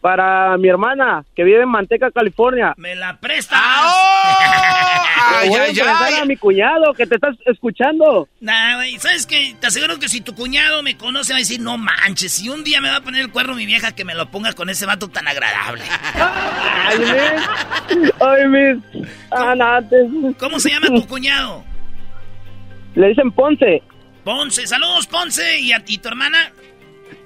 Para 0.00 0.56
mi 0.56 0.68
hermana 0.68 1.24
que 1.34 1.44
vive 1.44 1.62
en 1.62 1.68
Manteca, 1.68 2.10
California. 2.10 2.74
¿Me 2.76 2.94
la 2.94 3.18
prestas? 3.18 3.60
Le 5.42 5.48
voy 5.48 5.58
a 5.58 5.62
ay, 5.62 5.74
presentar 5.74 6.08
ay. 6.08 6.14
a 6.20 6.24
mi 6.24 6.36
cuñado 6.36 6.92
que 6.94 7.06
te 7.06 7.14
estás 7.14 7.36
escuchando. 7.46 8.28
Nah, 8.40 8.76
güey, 8.76 8.98
¿sabes 8.98 9.26
qué? 9.26 9.54
Te 9.60 9.66
aseguro 9.66 9.98
que 9.98 10.08
si 10.08 10.20
tu 10.20 10.34
cuñado 10.34 10.82
me 10.82 10.96
conoce 10.96 11.32
va 11.32 11.36
a 11.36 11.40
decir, 11.40 11.60
no 11.60 11.78
manches, 11.78 12.32
si 12.32 12.48
un 12.48 12.64
día 12.64 12.80
me 12.80 12.90
va 12.90 12.96
a 12.96 13.00
poner 13.02 13.20
el 13.20 13.30
cuerno 13.30 13.54
mi 13.54 13.66
vieja 13.66 13.94
que 13.94 14.04
me 14.04 14.14
lo 14.14 14.30
ponga 14.30 14.52
con 14.54 14.68
ese 14.70 14.86
vato 14.86 15.08
tan 15.08 15.28
agradable. 15.28 15.84
Ay, 16.14 16.98
mis. 16.98 18.12
Ay, 18.20 18.48
mis. 18.48 19.06
Anantes. 19.30 20.06
¿Cómo 20.38 20.58
se 20.58 20.70
llama 20.70 20.88
tu 20.88 21.06
cuñado? 21.06 21.64
Le 22.94 23.08
dicen 23.08 23.30
Ponce, 23.30 23.82
Ponce, 24.24 24.66
saludos 24.66 25.06
Ponce 25.06 25.60
y 25.60 25.72
a 25.72 25.80
ti, 25.84 25.98
tu 25.98 26.08
hermana. 26.08 26.50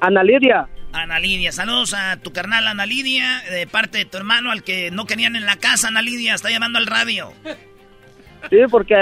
Ana 0.00 0.22
Lidia. 0.22 0.66
Ana 0.94 1.18
Lidia, 1.18 1.50
saludos 1.50 1.92
a 1.92 2.16
tu 2.18 2.32
carnal 2.32 2.68
Ana 2.68 2.86
Lidia, 2.86 3.42
de 3.50 3.66
parte 3.66 3.98
de 3.98 4.04
tu 4.04 4.16
hermano 4.16 4.52
al 4.52 4.62
que 4.62 4.92
no 4.92 5.06
querían 5.06 5.34
en 5.34 5.44
la 5.44 5.56
casa, 5.56 5.88
Ana 5.88 6.02
Lidia, 6.02 6.34
está 6.34 6.50
llamando 6.50 6.78
al 6.78 6.86
radio. 6.86 7.32
Sí, 8.48 8.58
porque 8.70 8.94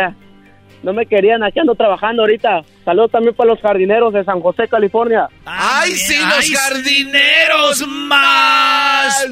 no 0.83 0.93
me 0.93 1.07
querían, 1.07 1.43
aquí 1.43 1.59
ando 1.61 1.75
trabajando 1.75 2.23
ahorita. 2.23 2.63
Saludos 2.85 3.13
también 3.13 3.35
para 3.37 3.51
los 3.51 3.61
jardineros 3.61 4.13
de 4.13 4.25
San 4.25 4.41
José, 4.41 4.67
California. 4.69 5.29
¡Ay, 5.47 5.93
sí, 5.93 6.17
los 6.19 6.39
¡Ay, 6.41 6.49
jardineros 6.49 7.87
más! 7.87 9.27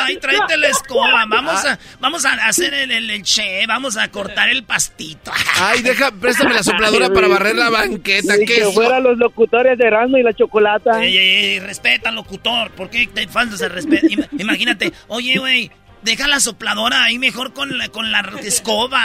¡Ay, 0.00 0.16
tráete 0.20 0.56
la 0.58 0.68
escoba! 0.68 1.24
Vamos 1.28 1.64
a, 1.64 1.78
vamos 2.00 2.24
a 2.26 2.32
hacer 2.46 2.74
el, 2.74 2.90
el, 2.90 3.10
el 3.10 3.22
che, 3.22 3.64
vamos 3.66 3.96
a 3.96 4.08
cortar 4.10 4.48
el 4.50 4.64
pastito. 4.64 5.32
Ay, 5.60 5.82
deja, 5.82 6.10
préstame 6.12 6.54
la 6.54 6.62
sopladora 6.62 7.08
para 7.10 7.28
barrer 7.28 7.56
la 7.56 7.70
banqueta. 7.70 8.36
Ni 8.36 8.44
¿Qué 8.44 8.54
que 8.56 8.64
fueran 8.66 9.02
los 9.02 9.16
locutores 9.18 9.78
de 9.78 9.86
Erasmo 9.86 10.18
y 10.18 10.22
la 10.22 10.32
Chocolata. 10.34 11.02
Ey, 11.02 11.16
ey, 11.16 11.28
ey, 11.54 11.60
respeta 11.60 12.10
al 12.10 12.16
locutor. 12.16 12.70
¿Por 12.72 12.90
qué 12.90 13.06
te 13.06 13.26
faltas 13.28 13.60
el 13.62 13.70
respeto? 13.70 14.06
Ima- 14.08 14.28
Imagínate, 14.38 14.92
oye, 15.08 15.38
güey, 15.38 15.70
deja 16.04 16.28
la 16.28 16.40
sopladora 16.40 17.04
ahí 17.04 17.18
mejor 17.18 17.52
con 17.52 17.76
la, 17.78 17.88
con 17.88 18.10
la 18.12 18.20
escoba. 18.42 19.00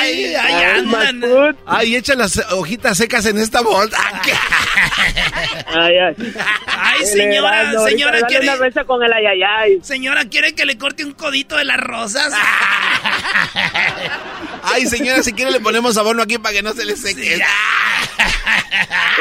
Ay, 0.00 0.34
ay, 0.34 0.54
Ay, 0.54 0.64
andan. 0.64 1.22
Ay, 1.66 1.96
echa 1.96 2.14
las 2.14 2.36
hojitas 2.52 2.98
secas 2.98 3.24
en 3.26 3.38
esta 3.38 3.60
bolsa. 3.62 3.96
Ay, 5.66 5.94
ay. 5.98 6.34
Ay, 6.66 7.06
señora, 7.06 7.60
ahorita 7.70 7.84
señora, 7.88 8.20
quiere, 8.26 8.48
una 8.48 8.56
mesa 8.56 8.84
con 8.84 9.02
el 9.02 9.12
ayayay. 9.12 9.78
señora, 9.82 10.24
¿quiere 10.24 10.54
que 10.54 10.64
le 10.64 10.78
corte 10.78 11.04
un 11.04 11.12
codito 11.12 11.56
de 11.56 11.64
las 11.64 11.78
rosas? 11.78 12.32
Ay, 14.62 14.86
señora, 14.86 15.22
si 15.22 15.32
quiere 15.32 15.50
le 15.50 15.60
ponemos 15.60 15.96
abono 15.96 16.22
aquí 16.22 16.38
para 16.38 16.54
que 16.54 16.62
no 16.62 16.72
se 16.72 16.84
le 16.84 16.96
seque. 16.96 17.40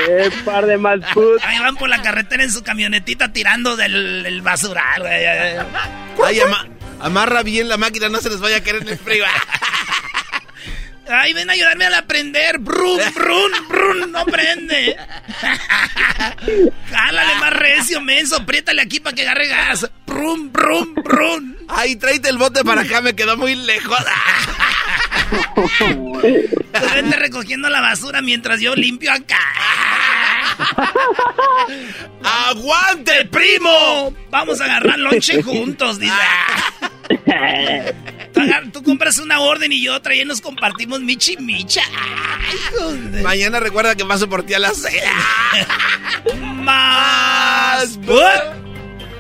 Eh, 0.10 0.30
par 0.46 0.66
de 0.66 0.78
Masud. 0.78 1.38
Ahí 1.44 1.60
van 1.60 1.76
por 1.76 1.90
la 1.90 2.02
carretera 2.02 2.44
en 2.44 2.52
su 2.52 2.64
camionetita 2.64 3.34
tirando 3.34 3.76
del, 3.76 4.24
del 4.24 4.42
basural, 4.42 5.02
güey. 5.02 5.26
Ay, 6.26 6.40
ama- 6.40 6.68
amarra 7.00 7.44
bien 7.44 7.70
la 7.70 7.78
máquina, 7.78 8.10
no 8.10 8.20
se 8.20 8.30
les 8.30 8.40
vaya 8.40 8.58
a 8.58 8.62
caer 8.62 8.78
en 8.78 8.90
el 8.90 8.98
frío. 8.98 9.26
Ay, 11.10 11.34
ven 11.34 11.50
a 11.50 11.54
ayudarme 11.54 11.86
a 11.86 11.98
aprender. 11.98 12.58
Brun, 12.60 13.00
brun, 13.16 13.52
brun, 13.70 14.12
no 14.12 14.26
prende. 14.26 14.98
Jálale 16.92 17.36
más 17.40 17.54
recio, 17.54 18.02
menso. 18.02 18.36
Apriétale 18.38 18.82
aquí 18.82 19.00
para 19.00 19.16
que 19.16 19.22
agarre 19.22 19.48
gas. 19.48 19.90
Brum, 20.06 20.52
brum, 20.52 20.94
brum. 20.96 21.56
Ay, 21.70 21.96
tráete 21.96 22.30
el 22.30 22.38
bote 22.38 22.64
para 22.64 22.82
acá, 22.82 23.02
me 23.02 23.16
quedó 23.16 23.38
muy 23.38 23.56
lejos. 23.56 23.98
Vete 26.96 27.16
recogiendo 27.18 27.70
la 27.70 27.82
basura 27.82 28.22
mientras 28.22 28.62
yo 28.62 28.76
limpio 28.76 29.12
acá. 29.12 29.40
¡Aguante, 32.24 33.26
primo! 33.26 34.14
Vamos 34.30 34.62
a 34.62 34.66
agarrar 34.66 35.00
lonche 35.00 35.42
juntos, 35.44 36.00
dice. 36.00 36.14
Tú, 38.72 38.84
compras 38.84 39.18
una 39.18 39.40
orden 39.40 39.72
y 39.72 39.82
yo 39.82 39.96
otra 39.96 40.16
y 40.16 40.24
nos 40.26 40.42
compartimos 40.42 41.02
michi 41.02 41.38
micha. 41.38 41.82
Ay. 41.96 43.22
Mañana 43.24 43.60
recuerda 43.60 43.96
que 43.96 44.06
paso 44.06 44.30
por 44.30 44.44
ti 44.44 44.54
a 44.54 44.60
las 44.60 44.78
seis. 44.78 45.02
Más. 46.44 48.00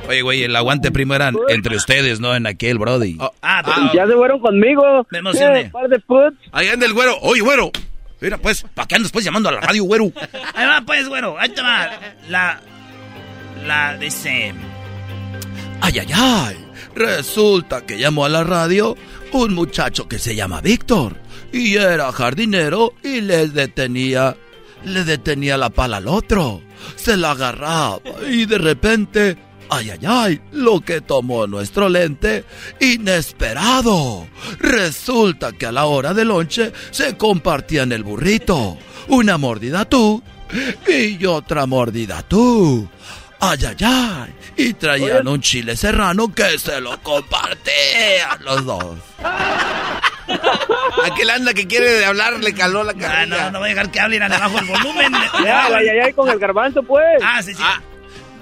Oye, 0.07 0.21
güey, 0.21 0.43
el 0.43 0.55
aguante 0.55 0.91
primo 0.91 1.13
eran 1.15 1.35
entre 1.49 1.75
ustedes, 1.75 2.19
¿no? 2.19 2.35
En 2.35 2.47
aquel, 2.47 2.77
Brody. 2.77 3.17
Ah, 3.41 3.61
pero- 3.65 3.93
Ya 3.93 4.05
se 4.07 4.13
fueron 4.13 4.39
conmigo. 4.39 5.05
Me 5.11 5.17
emocioné. 5.19 5.61
Eh, 5.61 5.69
par 5.71 5.87
de 5.89 5.99
puts. 5.99 6.37
Ahí 6.51 6.67
anda 6.69 6.85
el 6.85 6.93
güero. 6.93 7.17
Oye, 7.21 7.41
güero. 7.41 7.71
Mira, 8.19 8.37
pues, 8.37 8.65
¿para 8.73 8.87
qué 8.87 8.95
andas 8.95 9.11
pues 9.11 9.23
llamando 9.25 9.49
a 9.49 9.51
la 9.51 9.61
radio, 9.61 9.83
güero? 9.83 10.11
Ahí 10.55 10.65
va, 10.65 10.81
pues, 10.85 11.07
güero. 11.07 11.37
Ahí 11.37 11.49
te 11.49 11.61
va. 11.61 11.89
La. 12.29 12.59
La. 13.65 13.97
Dice. 13.97 14.53
Ay, 15.81 15.99
ay, 15.99 16.07
ay. 16.13 16.57
Resulta 16.95 17.85
que 17.85 17.99
llamó 17.99 18.25
a 18.25 18.29
la 18.29 18.43
radio 18.43 18.95
un 19.31 19.53
muchacho 19.53 20.07
que 20.07 20.17
se 20.19 20.35
llama 20.35 20.61
Víctor. 20.61 21.15
Y 21.51 21.75
era 21.75 22.11
jardinero 22.11 22.93
y 23.03 23.21
le 23.21 23.47
detenía. 23.49 24.35
Le 24.83 25.03
detenía 25.03 25.57
la 25.57 25.69
pala 25.69 25.97
al 25.97 26.07
otro. 26.07 26.61
Se 26.95 27.17
la 27.17 27.31
agarraba 27.31 27.99
y 28.29 28.45
de 28.45 28.57
repente. 28.57 29.37
Ay, 29.69 29.89
ay, 29.91 29.99
ay, 30.07 30.41
lo 30.53 30.79
que 30.81 31.01
tomó 31.01 31.45
nuestro 31.47 31.89
lente, 31.89 32.45
inesperado. 32.79 34.27
Resulta 34.59 35.51
que 35.51 35.65
a 35.65 35.71
la 35.71 35.85
hora 35.85 36.13
del 36.13 36.29
lonche 36.29 36.71
se 36.91 37.17
compartían 37.17 37.91
el 37.91 38.03
burrito. 38.03 38.77
Una 39.09 39.37
mordida 39.37 39.85
tú 39.85 40.23
y 40.87 41.25
otra 41.25 41.65
mordida 41.65 42.21
tú. 42.23 42.87
Ay, 43.39 43.59
ay, 43.67 43.75
ay. 43.85 44.33
Y 44.55 44.73
traían 44.73 45.27
un 45.27 45.41
chile 45.41 45.75
serrano 45.75 46.33
que 46.33 46.57
se 46.57 46.79
lo 46.81 46.97
compartían 47.03 48.43
los 48.43 48.65
dos. 48.65 48.95
Aquel 51.05 51.29
anda 51.29 51.53
que 51.53 51.67
quiere 51.67 52.03
hablar 52.05 52.39
le 52.39 52.53
caló 52.53 52.83
la 52.83 52.91
Ah, 52.93 52.99
carrilla. 52.99 53.45
no, 53.45 53.51
no 53.51 53.59
voy 53.59 53.67
a 53.69 53.73
dejar 53.73 53.91
que 53.91 53.99
hablen 53.99 54.23
abajo 54.23 54.59
el 54.59 54.65
volumen. 54.65 55.11
Ya, 55.43 55.67
el 55.67 55.75
ayayay 55.75 56.13
con 56.13 56.29
el 56.29 56.39
garbanzo, 56.39 56.81
pues. 56.83 57.21
Ah, 57.23 57.41
sí, 57.43 57.53
sí. 57.53 57.61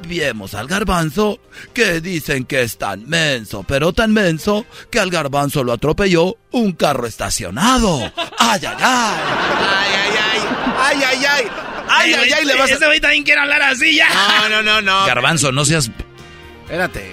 Vemos 0.05 0.53
al 0.53 0.67
garbanzo 0.67 1.39
que 1.73 1.99
dicen 1.99 2.45
que 2.45 2.61
es 2.61 2.77
tan 2.77 3.07
menso, 3.09 3.63
pero 3.67 3.91
tan 3.93 4.13
menso 4.13 4.65
que 4.91 4.99
al 4.99 5.09
garbanzo 5.09 5.63
lo 5.63 5.73
atropelló 5.73 6.37
un 6.51 6.73
carro 6.73 7.07
estacionado. 7.07 7.99
¡Ay, 8.37 8.61
ay, 8.65 8.75
ay! 8.79 9.19
¡Ay, 9.59 9.93
ay, 9.97 10.17
ay! 10.17 10.41
¡Ay, 10.77 11.03
ay, 11.03 11.25
ay! 11.25 11.47
¡Ay, 11.89 12.13
ay, 12.13 12.31
ay! 12.31 12.45
Le 12.45 12.55
vas 12.55 12.71
a... 12.71 12.75
Ese 12.75 12.85
güey 12.85 12.99
también 12.99 13.23
quiere 13.23 13.41
hablar 13.41 13.61
así 13.63 13.95
ya. 13.95 14.07
No, 14.41 14.49
no, 14.49 14.61
no, 14.63 14.81
no. 14.81 15.05
Garbanzo, 15.05 15.51
no 15.51 15.65
seas... 15.65 15.89
Espérate. 16.63 17.11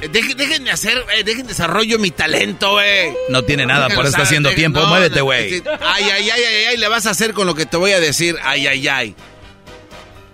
Eh, 0.00 0.08
Dejen, 0.08 0.36
déjenme 0.36 0.70
hacer, 0.70 1.04
eh, 1.14 1.24
dejen 1.24 1.46
desarrollo 1.46 1.98
mi 1.98 2.10
talento, 2.10 2.72
güey. 2.72 3.12
No 3.28 3.42
tiene 3.42 3.66
nada, 3.66 3.88
por 3.88 3.98
eso 4.06 4.08
está 4.08 4.22
haciendo 4.22 4.50
tiempo. 4.52 4.80
no, 4.80 4.86
Muévete, 4.88 5.18
no, 5.18 5.24
güey. 5.24 5.50
sí. 5.58 5.62
Ay, 5.80 6.04
ay, 6.04 6.30
ay, 6.30 6.42
ay, 6.42 6.64
ay, 6.70 6.76
le 6.78 6.88
vas 6.88 7.06
a 7.06 7.10
hacer 7.10 7.34
con 7.34 7.46
lo 7.46 7.54
que 7.54 7.66
te 7.66 7.76
voy 7.76 7.92
a 7.92 8.00
decir. 8.00 8.36
Ay, 8.42 8.66
ay, 8.66 8.88
ay. 8.88 9.14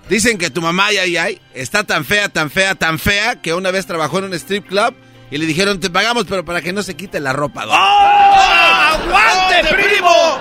Dicen 0.09 0.39
que 0.39 0.51
tu 0.51 0.63
mamá, 0.63 0.87
ay, 0.87 0.99
ay, 0.99 1.17
ay, 1.17 1.41
está 1.53 1.83
tan 1.83 2.05
fea, 2.05 2.29
tan 2.29 2.49
fea, 2.51 2.77
tan 2.77 2.99
fea, 2.99 3.41
que 3.43 3.55
una 3.55 3.73
vez 3.73 3.87
trabajó 3.87 4.19
en 4.19 4.27
un 4.27 4.35
strip 4.35 4.67
club 4.69 4.95
y 5.31 5.39
le 5.39 5.47
dijeron, 5.47 5.81
te 5.81 5.91
pagamos, 5.91 6.27
pero 6.29 6.45
para 6.45 6.63
que 6.63 6.73
no 6.73 6.83
se 6.85 6.95
quite 6.95 7.19
la 7.19 7.33
ropa. 7.33 7.67
don". 7.67 7.75
¡Aguante, 7.75 9.75
primo! 9.75 10.39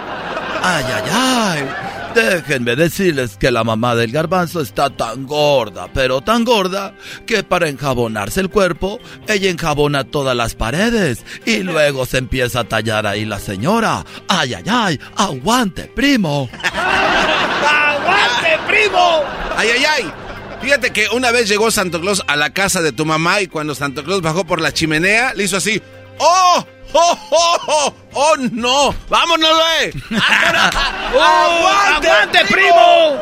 ¡Ay, 0.61 0.85
ay, 0.93 1.03
ay! 1.11 1.67
Déjenme 2.13 2.75
decirles 2.77 3.35
que 3.37 3.51
la 3.51 3.63
mamá 3.63 3.93
del 3.95 4.11
garbanzo 4.11 4.61
está 4.61 4.89
tan 4.89 5.25
gorda, 5.25 5.89
pero 5.93 6.21
tan 6.21 6.45
gorda, 6.45 6.93
que 7.25 7.43
para 7.43 7.67
enjabonarse 7.67 8.39
el 8.39 8.49
cuerpo, 8.49 8.99
ella 9.27 9.49
enjabona 9.49 10.05
todas 10.05 10.35
las 10.35 10.55
paredes 10.55 11.25
y 11.45 11.57
luego 11.63 12.05
se 12.05 12.19
empieza 12.19 12.61
a 12.61 12.63
tallar 12.65 13.05
ahí 13.05 13.25
la 13.25 13.39
señora. 13.39 14.05
¡Ay, 14.29 14.53
ay, 14.53 14.63
ay! 14.69 14.99
¡Aguante, 15.17 15.91
primo! 15.93 16.49
¡Aguante, 18.05 18.57
primo! 18.67 19.23
Ay, 19.55 19.69
ay, 19.69 19.85
ay. 19.85 20.13
Fíjate 20.61 20.91
que 20.91 21.07
una 21.09 21.31
vez 21.31 21.47
llegó 21.47 21.69
Santo 21.71 21.99
Claus 22.01 22.23
a 22.27 22.35
la 22.35 22.51
casa 22.51 22.81
de 22.81 22.91
tu 22.91 23.05
mamá 23.05 23.41
y 23.41 23.47
cuando 23.47 23.75
Santo 23.75 24.03
Claus 24.03 24.21
bajó 24.21 24.45
por 24.45 24.61
la 24.61 24.73
chimenea, 24.73 25.33
le 25.33 25.43
hizo 25.43 25.57
así. 25.57 25.81
¡Oh! 26.17 26.65
¡Oh, 26.93 27.19
oh, 27.31 27.57
oh! 27.67 27.95
¡Oh, 28.13 28.35
no! 28.51 28.95
¡Vámonos, 29.09 29.49
güey! 29.49 30.19
¡Aguante, 30.21 32.09
¡Aguante, 32.09 32.45
primo! 32.45 33.19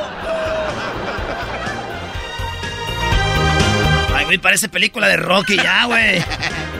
Ay, 4.16 4.26
güey, 4.26 4.38
parece 4.38 4.70
película 4.70 5.08
de 5.08 5.18
Rocky 5.18 5.58
ya, 5.58 5.86
güey. 5.86 6.24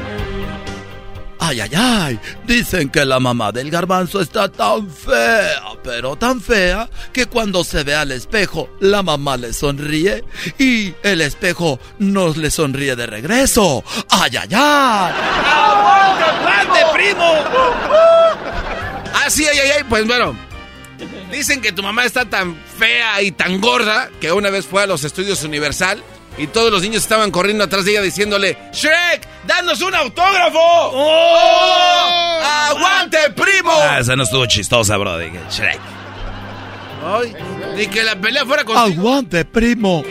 ¡Ay, 1.46 1.60
ay, 1.60 1.72
ay! 1.76 2.20
Dicen 2.48 2.90
que 2.90 3.04
la 3.04 3.20
mamá 3.20 3.52
del 3.52 3.70
garbanzo 3.70 4.22
está 4.22 4.48
tan 4.48 4.90
fea, 4.90 5.62
pero 5.84 6.16
tan 6.16 6.40
fea, 6.40 6.90
que 7.12 7.26
cuando 7.26 7.66
se 7.66 7.84
ve 7.84 7.94
al 7.94 8.14
espejo, 8.14 8.70
la 8.80 9.04
mamá 9.04 9.36
le 9.36 9.52
sonríe 9.52 10.24
y 10.58 10.94
el 11.04 11.20
espejo 11.20 11.82
no 12.00 12.30
le 12.30 12.50
sonríe 12.50 12.96
de 12.96 13.08
regreso. 13.08 13.84
¡Ay, 14.10 14.38
ay, 14.38 14.48
ay! 14.54 15.14
¡Aguante, 15.46 16.24
aguante, 16.24 16.80
primo! 16.94 17.26
Ah, 19.14 19.30
sí, 19.30 19.46
ay, 19.46 19.60
ay, 19.60 19.72
ay. 19.80 19.84
Pues 19.90 20.08
bueno. 20.08 20.38
Dicen 21.30 21.62
que 21.62 21.74
tu 21.74 21.84
mamá 21.84 22.06
está 22.06 22.24
tan 22.24 22.56
fea 22.78 23.22
y 23.22 23.32
tan 23.32 23.60
gorda 23.60 24.10
que 24.22 24.32
una 24.32 24.50
vez 24.50 24.66
fue 24.66 24.84
a 24.84 24.88
los 24.88 25.04
estudios 25.04 25.44
Universal 25.44 26.02
y 26.38 26.48
todos 26.48 26.72
los 26.72 26.82
niños 26.82 27.04
estaban 27.04 27.32
corriendo 27.32 27.64
atrás 27.64 27.86
de 27.86 27.92
ella 27.92 28.02
diciéndole: 28.02 28.58
¡Shrek! 28.74 29.28
¡Danos 29.46 29.82
un 29.82 29.94
autógrafo! 29.94 30.60
¡Oh! 30.60 32.40
¡Aguante, 32.70 33.18
primo! 33.36 33.72
Ah, 33.72 34.00
esa 34.00 34.16
no 34.16 34.24
estuvo 34.24 34.46
chistosa, 34.46 34.98
bro. 34.98 35.18
Dije, 35.18 35.40
Shrek. 35.52 35.80
Ay, 37.06 37.36
ni 37.76 37.88
que 37.88 38.04
la 38.04 38.16
pelea 38.16 38.46
fuera 38.46 38.64
con. 38.64 38.78
¡Aguante, 38.78 39.46
primo! 39.46 40.04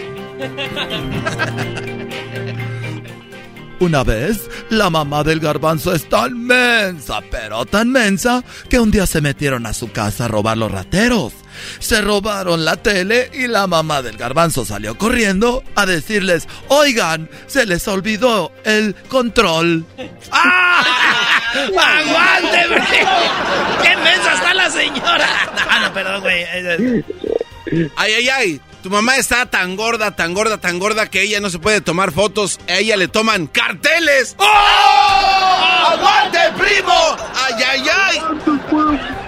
Una 3.81 4.05
vez, 4.05 4.49
la 4.71 4.91
mamá 4.91 5.25
del 5.25 5.41
garbanzo 5.41 5.93
es 5.93 6.09
tan 6.09 6.47
mensa, 6.47 7.21
pero 7.31 7.65
tan 7.65 7.91
mensa, 7.91 8.45
que 8.69 8.79
un 8.79 8.93
día 8.93 9.07
se 9.07 9.21
metieron 9.21 9.67
a 9.67 9.73
su 9.73 9.91
casa 9.91 10.27
a 10.27 10.29
robar 10.29 10.57
los 10.57 10.71
rateros. 10.71 11.33
Se 11.79 12.01
robaron 12.01 12.65
la 12.65 12.77
tele 12.77 13.31
y 13.33 13.47
la 13.47 13.67
mamá 13.67 14.03
del 14.03 14.17
garbanzo 14.17 14.65
salió 14.65 14.97
corriendo 14.97 15.63
a 15.75 15.87
decirles, 15.87 16.49
oigan, 16.69 17.29
se 17.47 17.67
les 17.67 17.87
olvidó 17.89 18.53
el 18.65 18.95
control. 19.09 19.85
¡Aguante, 21.53 22.65
primo! 22.69 23.11
¡Qué 23.83 23.97
mensa 23.97 24.35
está 24.35 24.55
la 24.55 24.71
señora! 24.71 25.29
Ah, 25.69 25.81
no, 25.83 25.93
perdón, 25.93 26.21
güey. 26.21 26.45
Ay, 27.97 28.13
ay, 28.15 28.29
ay. 28.29 28.61
Tu 28.83 28.91
mamá 28.91 29.17
está 29.17 29.47
tan 29.47 29.77
gorda, 29.77 30.11
tan 30.11 30.35
gorda, 30.35 30.59
tan 30.59 30.81
gorda 30.81 31.09
que 31.09 31.23
ella 31.23 31.41
no 31.41 31.51
se 31.51 31.61
puede 31.61 31.81
tomar 31.81 32.11
fotos. 32.11 32.59
A 32.69 32.79
ella 32.79 32.97
le 32.97 33.07
toman 33.07 33.47
carteles. 33.47 34.35
¡Oh! 34.39 35.89
¡Aguante, 35.93 36.39
primo! 36.59 37.17
¡Ay, 37.35 37.55
ay, 37.65 37.89
ay! 37.89 39.22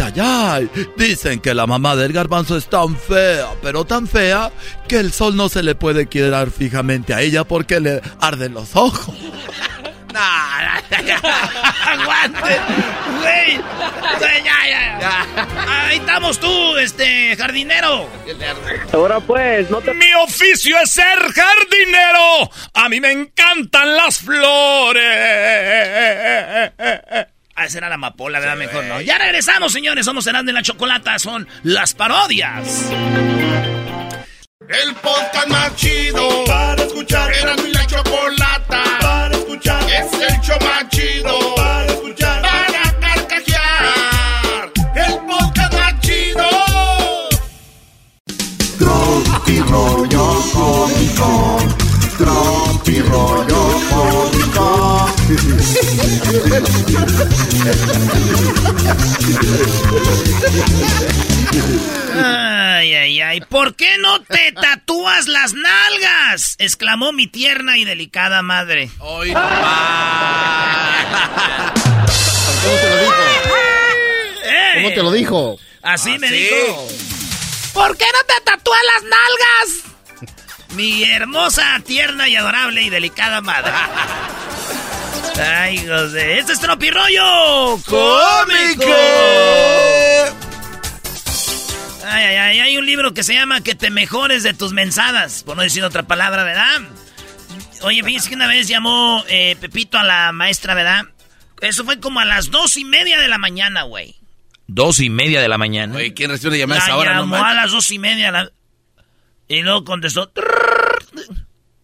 Ay, 0.00 0.12
ay, 0.16 0.68
ay. 0.74 0.86
Dicen 0.96 1.40
que 1.40 1.54
la 1.54 1.66
mamá 1.66 1.96
del 1.96 2.12
garbanzo 2.12 2.56
es 2.56 2.68
tan 2.68 2.96
fea, 2.96 3.48
pero 3.62 3.84
tan 3.84 4.06
fea, 4.06 4.50
que 4.86 4.96
el 4.96 5.12
sol 5.12 5.36
no 5.36 5.48
se 5.48 5.62
le 5.62 5.74
puede 5.74 6.06
quedar 6.06 6.50
fijamente 6.50 7.14
a 7.14 7.20
ella 7.20 7.44
porque 7.44 7.80
le 7.80 8.00
arden 8.20 8.54
los 8.54 8.76
ojos. 8.76 9.14
¡Aguante! 11.84 12.40
¡Güey! 13.20 13.60
Güey, 14.18 14.44
ya, 14.44 14.68
ya, 14.68 14.98
ya. 15.00 15.26
Ahí 15.86 15.98
estamos 15.98 16.40
tú, 16.40 16.76
este, 16.78 17.36
jardinero. 17.36 18.08
Ahora 18.92 19.20
pues, 19.20 19.70
no 19.70 19.80
te... 19.80 19.94
Mi 19.94 20.12
oficio 20.24 20.76
es 20.82 20.90
ser 20.90 21.18
jardinero. 21.18 22.50
A 22.74 22.88
mí 22.88 23.00
me 23.00 23.12
encantan 23.12 23.96
las 23.96 24.18
flores. 24.18 25.04
Ah, 27.60 27.64
esa 27.64 27.78
era 27.78 27.88
la 27.88 27.96
amapola, 27.96 28.38
¿verdad? 28.38 28.56
Mejor 28.56 28.84
no. 28.84 29.00
Ya 29.00 29.18
regresamos, 29.18 29.72
señores. 29.72 30.04
Somos 30.06 30.24
Herando 30.28 30.52
en 30.52 30.54
la 30.54 30.62
Chocolata. 30.62 31.18
Son 31.18 31.48
las 31.64 31.92
parodias. 31.92 32.88
El 34.68 34.94
podcast 34.94 35.48
más 35.48 35.74
chido 35.74 36.44
para 36.46 36.80
escuchar. 36.84 37.32
Era 37.34 37.56
mi 37.56 37.72
la 37.72 37.84
chocolata 37.84 38.37
Ay, 62.14 62.94
ay, 62.94 63.20
ay. 63.20 63.40
¿Por 63.42 63.74
qué 63.76 63.96
no 63.98 64.20
te 64.22 64.52
tatúas 64.52 65.26
las 65.28 65.52
nalgas? 65.54 66.54
exclamó 66.58 67.12
mi 67.12 67.26
tierna 67.26 67.76
y 67.78 67.84
delicada 67.84 68.42
madre. 68.42 68.90
Hoy 68.98 69.32
¿Cómo 69.32 69.48
te 72.80 72.88
lo 72.90 73.00
dijo? 73.00 73.14
¿Cómo 74.74 74.88
te 74.90 75.02
lo 75.02 75.12
dijo? 75.12 75.58
Así 75.82 76.18
me 76.18 76.26
Así. 76.28 76.36
dijo. 76.36 76.88
¿Por 77.72 77.96
qué 77.96 78.06
no 78.12 78.18
te 78.34 78.40
tatúas 78.44 78.80
las 78.94 79.02
nalgas? 79.04 79.84
Mi 80.74 81.04
hermosa, 81.04 81.80
tierna 81.84 82.28
y 82.28 82.36
adorable 82.36 82.82
y 82.82 82.90
delicada 82.90 83.40
madre. 83.40 83.72
Ay, 85.40 85.78
José. 85.86 86.38
Este 86.38 86.52
es 86.52 86.60
Tropirollo 86.60 87.78
Cómico. 87.86 88.92
Ay, 92.04 92.24
ay, 92.24 92.36
ay. 92.36 92.60
Hay 92.60 92.76
un 92.76 92.86
libro 92.86 93.14
que 93.14 93.22
se 93.22 93.34
llama 93.34 93.60
Que 93.60 93.74
te 93.74 93.90
mejores 93.90 94.42
de 94.42 94.54
tus 94.54 94.72
mensadas. 94.72 95.42
Por 95.44 95.56
no 95.56 95.62
decir 95.62 95.84
otra 95.84 96.02
palabra, 96.04 96.42
¿verdad? 96.44 96.80
Oye, 97.82 98.02
fíjense 98.02 98.28
que 98.30 98.34
una 98.34 98.48
vez 98.48 98.66
llamó 98.66 99.24
eh, 99.28 99.56
Pepito 99.60 99.98
a 99.98 100.02
la 100.02 100.32
maestra, 100.32 100.74
¿verdad? 100.74 101.02
Eso 101.60 101.84
fue 101.84 102.00
como 102.00 102.20
a 102.20 102.24
las 102.24 102.50
dos 102.50 102.76
y 102.76 102.84
media 102.84 103.20
de 103.20 103.28
la 103.28 103.38
mañana, 103.38 103.82
güey. 103.82 104.16
Dos 104.66 105.00
y 105.00 105.10
media 105.10 105.40
de 105.40 105.48
la 105.48 105.58
mañana. 105.58 105.94
Oye, 105.96 106.12
¿quién 106.14 106.30
recibe 106.30 106.48
una 106.50 106.58
llamada 106.58 106.80
a 106.80 106.82
La 106.82 106.88
esa 106.88 106.96
hora? 106.96 107.14
No 107.14 107.20
llamó 107.20 107.36
a 107.44 107.54
las 107.54 107.70
dos 107.70 107.90
y 107.90 107.98
media. 107.98 108.30
la- 108.32 108.50
Y 109.46 109.62
luego 109.62 109.84
contestó. 109.84 110.30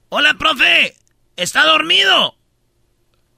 Hola, 0.08 0.34
profe. 0.34 0.94
¿Está 1.36 1.64
dormido? 1.64 2.36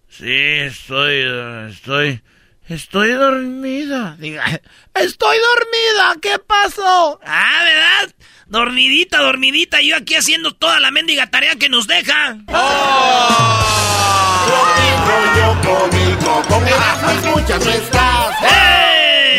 Sí, 0.08 0.32
estoy, 0.32 1.24
estoy, 1.70 2.22
estoy 2.68 3.12
dormida. 3.12 4.16
Diga, 4.18 4.44
estoy 4.94 5.36
dormida. 5.38 6.16
¿Qué 6.22 6.38
pasó? 6.38 7.20
Ah, 7.24 7.62
¿verdad? 7.64 8.14
Dormidita, 8.46 9.18
dormidita. 9.18 9.80
Yo 9.82 9.96
aquí 9.96 10.14
haciendo 10.14 10.52
toda 10.52 10.80
la 10.80 10.90
mendiga 10.90 11.26
tarea 11.26 11.56
que 11.56 11.68
nos 11.68 11.86
deja. 11.86 12.38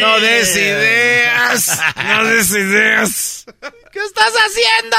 No 0.02 0.20
des 0.20 0.56
ideas. 0.56 1.82
No 2.06 2.26
des 2.26 2.52
ideas. 2.52 3.46
¿Qué 3.92 4.00
estás 4.00 4.34
haciendo? 4.46 4.98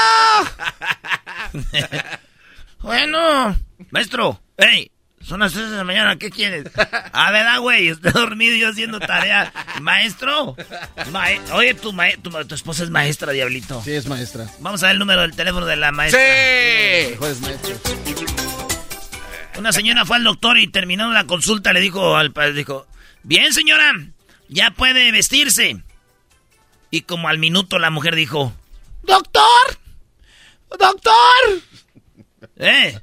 bueno, 2.79 3.55
maestro. 3.91 4.41
Hey, 4.57 4.91
son 5.21 5.41
las 5.41 5.53
3 5.53 5.69
de 5.71 5.77
la 5.77 5.83
mañana, 5.83 6.15
¿qué 6.17 6.29
quieres? 6.29 6.65
Ah, 7.13 7.31
¿verdad, 7.31 7.59
güey? 7.59 7.89
Estoy 7.89 8.11
dormido 8.11 8.55
y 8.55 8.59
yo 8.61 8.69
haciendo 8.69 8.99
tarea. 8.99 9.51
Maestro. 9.81 10.55
mae- 11.11 11.39
Oye, 11.53 11.73
tu, 11.73 11.93
mae- 11.93 12.17
tu, 12.17 12.29
tu 12.45 12.55
esposa 12.55 12.83
es 12.83 12.89
maestra, 12.89 13.31
diablito. 13.31 13.81
Sí, 13.83 13.91
es 13.91 14.07
maestra. 14.07 14.47
Vamos 14.59 14.81
a 14.83 14.87
ver 14.87 14.93
el 14.93 14.99
número 14.99 15.21
del 15.21 15.35
teléfono 15.35 15.65
de 15.65 15.75
la 15.75 15.91
maestra. 15.91 16.19
¡Sí! 16.21 17.11
Mejores 17.11 17.41
maestros. 17.41 17.79
Una 19.57 19.71
señora 19.73 20.05
fue 20.05 20.15
al 20.17 20.23
doctor 20.23 20.57
y 20.57 20.67
terminando 20.67 21.13
la 21.13 21.25
consulta 21.25 21.73
le 21.73 21.81
dijo 21.81 22.15
al 22.15 22.31
padre, 22.31 22.53
dijo, 22.53 22.87
bien 23.23 23.53
señora, 23.53 23.91
ya 24.47 24.71
puede 24.71 25.11
vestirse. 25.11 25.83
Y 26.91 27.01
como 27.01 27.27
al 27.27 27.37
minuto 27.39 27.77
la 27.77 27.89
mujer 27.89 28.15
dijo, 28.15 28.53
doctor, 29.03 29.77
doctor, 30.79 31.13
eh, 32.55 32.99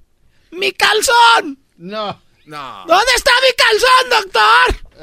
mi 0.50 0.72
calzón. 0.72 1.58
No. 1.78 2.20
No. 2.46 2.84
¿Dónde 2.86 3.12
está 3.16 3.30
mi 3.42 3.52
calzón, 3.56 4.10
doctor? 4.10 5.00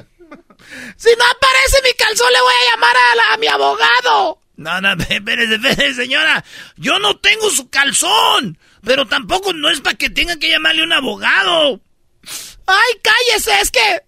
Si 0.97 1.09
no 1.17 1.25
aparece 1.25 1.77
mi 1.83 1.93
calzón, 1.93 2.31
le 2.31 2.41
voy 2.41 2.53
a 2.53 2.71
llamar 2.71 2.95
a, 2.95 3.15
la- 3.15 3.33
a 3.33 3.37
mi 3.37 3.47
abogado. 3.47 4.39
No, 4.55 4.79
no, 4.81 4.93
espérese, 5.09 5.55
espérese, 5.55 5.93
señora. 5.95 6.43
Yo 6.77 6.99
no 6.99 7.17
tengo 7.19 7.49
su 7.49 7.69
calzón. 7.69 8.57
Pero 8.83 9.05
tampoco 9.07 9.53
no 9.53 9.69
es 9.69 9.81
para 9.81 9.97
que 9.97 10.09
tenga 10.09 10.37
que 10.37 10.49
llamarle 10.49 10.81
a 10.81 10.85
un 10.85 10.93
abogado. 10.93 11.79
Ay, 12.65 12.93
cállese, 13.01 13.59
es 13.61 13.71
que... 13.71 14.01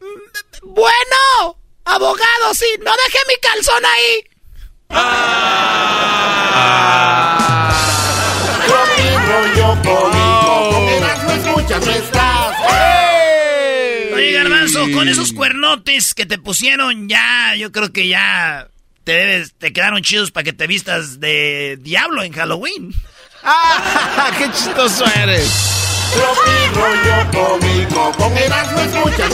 mm, 0.00 0.68
Bueno, 0.74 1.58
abogado, 1.84 2.54
sí, 2.54 2.66
no 2.80 2.92
deje 2.92 3.18
mi 3.28 3.34
calzón 3.40 3.84
ahí. 3.84 4.24
rollo 9.26 9.76
cómico. 9.82 10.19
Oye, 14.14 14.32
Garbanzo, 14.32 14.90
con 14.92 15.08
esos 15.08 15.32
cuernotes 15.32 16.14
que 16.14 16.26
te 16.26 16.38
pusieron 16.38 17.08
ya, 17.08 17.54
yo 17.56 17.72
creo 17.72 17.92
que 17.92 18.08
ya 18.08 18.68
te 19.04 19.12
debes, 19.12 19.54
te 19.54 19.72
quedaron 19.72 20.02
chidos 20.02 20.30
para 20.30 20.44
que 20.44 20.52
te 20.52 20.66
vistas 20.66 21.20
de 21.20 21.78
diablo 21.80 22.22
en 22.22 22.32
Halloween. 22.32 22.94
¡Ah! 23.42 24.30
¡Qué 24.38 24.44
chistoso 24.52 25.04
eres! 25.16 25.70
Rollo 26.74 27.30
cómico. 27.30 28.12
Con 28.12 28.36
escuchas. 28.36 29.32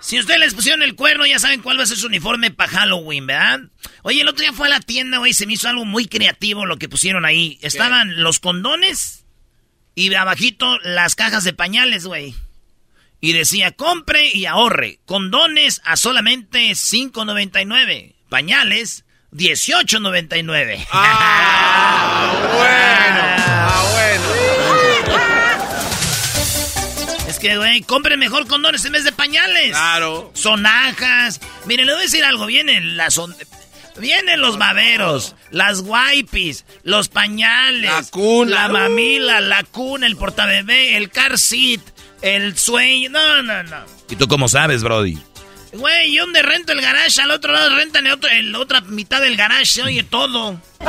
Si 0.00 0.18
ustedes 0.18 0.40
les 0.40 0.54
pusieron 0.54 0.82
el 0.82 0.94
cuerno, 0.94 1.26
ya 1.26 1.38
saben 1.38 1.60
cuál 1.60 1.78
va 1.78 1.82
a 1.82 1.86
ser 1.86 1.98
su 1.98 2.06
uniforme 2.06 2.50
para 2.50 2.70
Halloween, 2.70 3.26
¿verdad? 3.26 3.60
Oye, 4.02 4.22
el 4.22 4.28
otro 4.28 4.40
día 4.40 4.54
fue 4.54 4.68
a 4.68 4.70
la 4.70 4.80
tienda, 4.80 5.18
güey, 5.18 5.34
se 5.34 5.44
me 5.44 5.52
hizo 5.52 5.68
algo 5.68 5.84
muy 5.84 6.06
creativo 6.06 6.64
lo 6.64 6.78
que 6.78 6.88
pusieron 6.88 7.26
ahí. 7.26 7.58
Estaban 7.60 8.22
los 8.22 8.38
condones 8.40 9.26
y 9.98 10.14
abajito 10.14 10.78
las 10.84 11.16
cajas 11.16 11.42
de 11.42 11.52
pañales, 11.52 12.06
güey. 12.06 12.34
Y 13.20 13.32
decía, 13.32 13.72
compre 13.72 14.30
y 14.32 14.46
ahorre. 14.46 15.00
Condones 15.06 15.80
a 15.84 15.96
solamente 15.96 16.70
$5.99. 16.70 18.14
Pañales, 18.28 19.04
$18.99. 19.32 20.86
Ah, 20.92 22.32
bueno. 22.54 23.20
Ah, 23.44 23.84
bueno. 23.92 24.24
Es 27.28 27.38
que, 27.40 27.56
güey, 27.56 27.82
compren 27.82 28.20
mejor 28.20 28.46
condones 28.46 28.84
en 28.84 28.92
vez 28.92 29.02
de 29.02 29.10
pañales. 29.10 29.70
Claro. 29.70 30.30
Sonajas. 30.34 31.40
Miren, 31.66 31.86
le 31.86 31.92
voy 31.94 32.00
a 32.02 32.04
decir 32.04 32.22
algo. 32.24 32.46
Vienen 32.46 32.96
las... 32.96 33.14
son- 33.14 33.34
Vienen 34.00 34.40
los 34.40 34.58
baberos, 34.58 35.34
las 35.50 35.82
wipes, 35.84 36.64
los 36.84 37.08
pañales, 37.08 37.90
La 37.90 38.02
cuna. 38.10 38.62
la 38.62 38.68
mamila, 38.68 39.40
la 39.40 39.64
cuna, 39.64 40.06
el 40.06 40.16
portabebé, 40.16 40.96
el 40.96 41.10
car 41.10 41.38
seat, 41.38 41.80
el 42.22 42.56
sueño. 42.56 43.10
No, 43.10 43.42
no, 43.42 43.62
no. 43.64 43.84
¿Y 44.08 44.16
tú 44.16 44.26
cómo 44.28 44.48
sabes, 44.48 44.82
Brody? 44.82 45.18
Güey, 45.72 46.14
yo 46.14 46.24
donde 46.24 46.40
rento 46.42 46.72
el 46.72 46.80
garage, 46.80 47.20
al 47.20 47.30
otro 47.30 47.52
lado 47.52 47.74
rentan 47.76 48.06
el 48.06 48.12
otro, 48.14 48.30
el- 48.30 48.52
la 48.52 48.58
otra 48.60 48.80
mitad 48.82 49.20
del 49.20 49.36
garage, 49.36 49.66
se 49.66 49.82
oye 49.82 50.02
todo. 50.02 50.58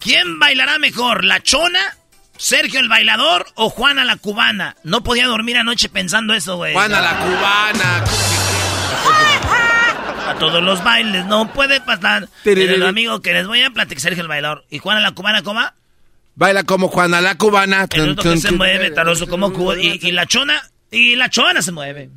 ¿Quién 0.00 0.38
bailará 0.38 0.78
mejor, 0.78 1.24
la 1.24 1.42
chona, 1.42 1.96
Sergio 2.38 2.80
el 2.80 2.88
bailador 2.88 3.46
o 3.54 3.70
Juana 3.70 4.04
la 4.04 4.16
cubana? 4.16 4.76
No 4.82 5.02
podía 5.02 5.26
dormir 5.26 5.56
anoche 5.56 5.88
pensando 5.88 6.34
eso, 6.34 6.56
güey. 6.56 6.72
Juana 6.72 7.00
la 7.00 7.18
cubana. 7.18 8.04
A 10.28 10.34
todos 10.38 10.62
los 10.62 10.82
bailes 10.82 11.24
no 11.26 11.52
puede 11.52 11.80
pasar. 11.80 12.28
El 12.44 12.82
amigo 12.82 13.20
que 13.20 13.32
les 13.32 13.46
voy 13.46 13.62
a 13.62 13.70
platicar, 13.70 14.02
Sergio 14.02 14.22
el 14.22 14.28
bailador. 14.28 14.64
¿Y 14.70 14.78
Juana 14.78 15.00
la 15.00 15.12
cubana 15.12 15.42
cómo? 15.42 15.60
va? 15.60 15.74
Baila 16.34 16.64
como 16.64 16.88
Juana 16.88 17.20
la 17.20 17.36
cubana. 17.36 17.86
El 17.90 18.10
otro 18.10 18.32
que 18.32 18.38
se 18.38 18.52
mueve, 18.52 18.90
taroso 18.90 19.26
como 19.26 19.52
cubo. 19.52 19.74
Y, 19.76 19.98
y 20.02 20.12
la 20.12 20.26
chona, 20.26 20.62
y 20.90 21.16
la 21.16 21.28
chona 21.30 21.62
se 21.62 21.72
mueve. 21.72 22.10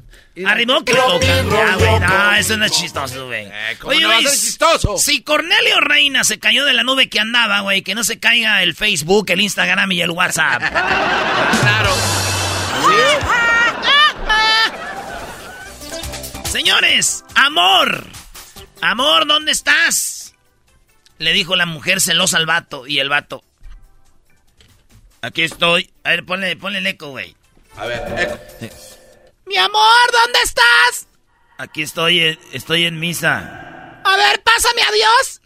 Arriba 0.45 0.79
que 0.85 0.93
le 0.93 0.99
toca. 0.99 1.25
Ya, 1.25 1.75
güey, 1.75 1.99
no, 1.99 2.33
eso 2.35 2.57
no 2.57 2.65
es 2.65 2.71
chistoso, 2.71 3.27
güey. 3.27 3.45
Eh, 3.45 3.77
¿cómo 3.79 3.93
no 3.93 4.07
va 4.07 4.17
a 4.17 4.21
güey, 4.21 4.31
ser 4.31 4.39
chistoso? 4.39 4.97
Si 4.97 5.21
Cornelio 5.23 5.81
Reina 5.81 6.23
se 6.23 6.39
cayó 6.39 6.65
de 6.65 6.73
la 6.73 6.83
nube 6.83 7.09
que 7.09 7.19
andaba, 7.19 7.61
güey, 7.61 7.81
que 7.81 7.95
no 7.95 8.03
se 8.03 8.19
caiga 8.19 8.63
el 8.63 8.75
Facebook, 8.75 9.25
el 9.31 9.41
Instagram 9.41 9.91
y 9.91 10.01
el 10.01 10.11
WhatsApp. 10.11 10.61
Claro. 11.61 11.95
Señores, 16.45 17.23
amor. 17.35 18.07
Amor, 18.81 19.27
¿dónde 19.27 19.51
estás? 19.51 20.35
Le 21.17 21.33
dijo 21.33 21.55
la 21.55 21.65
mujer 21.65 22.01
celosa 22.01 22.37
al 22.37 22.45
vato. 22.45 22.87
Y 22.87 22.99
el 22.99 23.09
vato. 23.09 23.43
Aquí 25.21 25.43
estoy. 25.43 25.91
A 26.03 26.11
ver, 26.11 26.25
ponle, 26.25 26.55
ponle 26.55 26.79
el 26.79 26.87
eco, 26.87 27.09
güey. 27.09 27.35
A 27.77 27.85
ver, 27.85 28.01
eco. 28.19 28.37
Mi 29.45 29.57
amor, 29.57 30.11
¿dónde 30.11 30.39
estás? 30.43 31.07
Aquí 31.57 31.81
estoy, 31.81 32.19
eh, 32.19 32.39
estoy 32.53 32.85
en 32.85 32.99
misa. 32.99 34.01
A 34.03 34.15
ver, 34.17 34.41
pásame 34.43 34.81
a 34.83 34.91
Dios. 34.91 35.41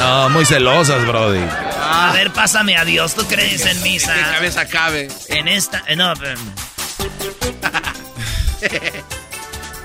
No, 0.00 0.30
muy 0.30 0.44
celosas, 0.44 1.06
Brody. 1.06 1.44
A 1.80 2.10
ver, 2.12 2.32
pásame 2.32 2.76
a 2.76 2.84
Dios. 2.84 3.14
¿Tú 3.14 3.26
crees 3.26 3.64
en 3.66 3.82
misa? 3.82 4.14
Que 4.14 4.20
cabeza 4.20 4.66
cabe. 4.68 5.08
En 5.28 5.48
esta. 5.48 5.82
eh, 5.86 5.96
no, 5.96 6.12
pero- 6.18 6.38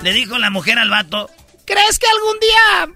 Le 0.02 0.12
dijo 0.12 0.38
la 0.38 0.50
mujer 0.50 0.78
al 0.78 0.90
vato. 0.90 1.30
¿Crees 1.64 1.98
que 1.98 2.06
algún 2.06 2.38
día 2.40 2.88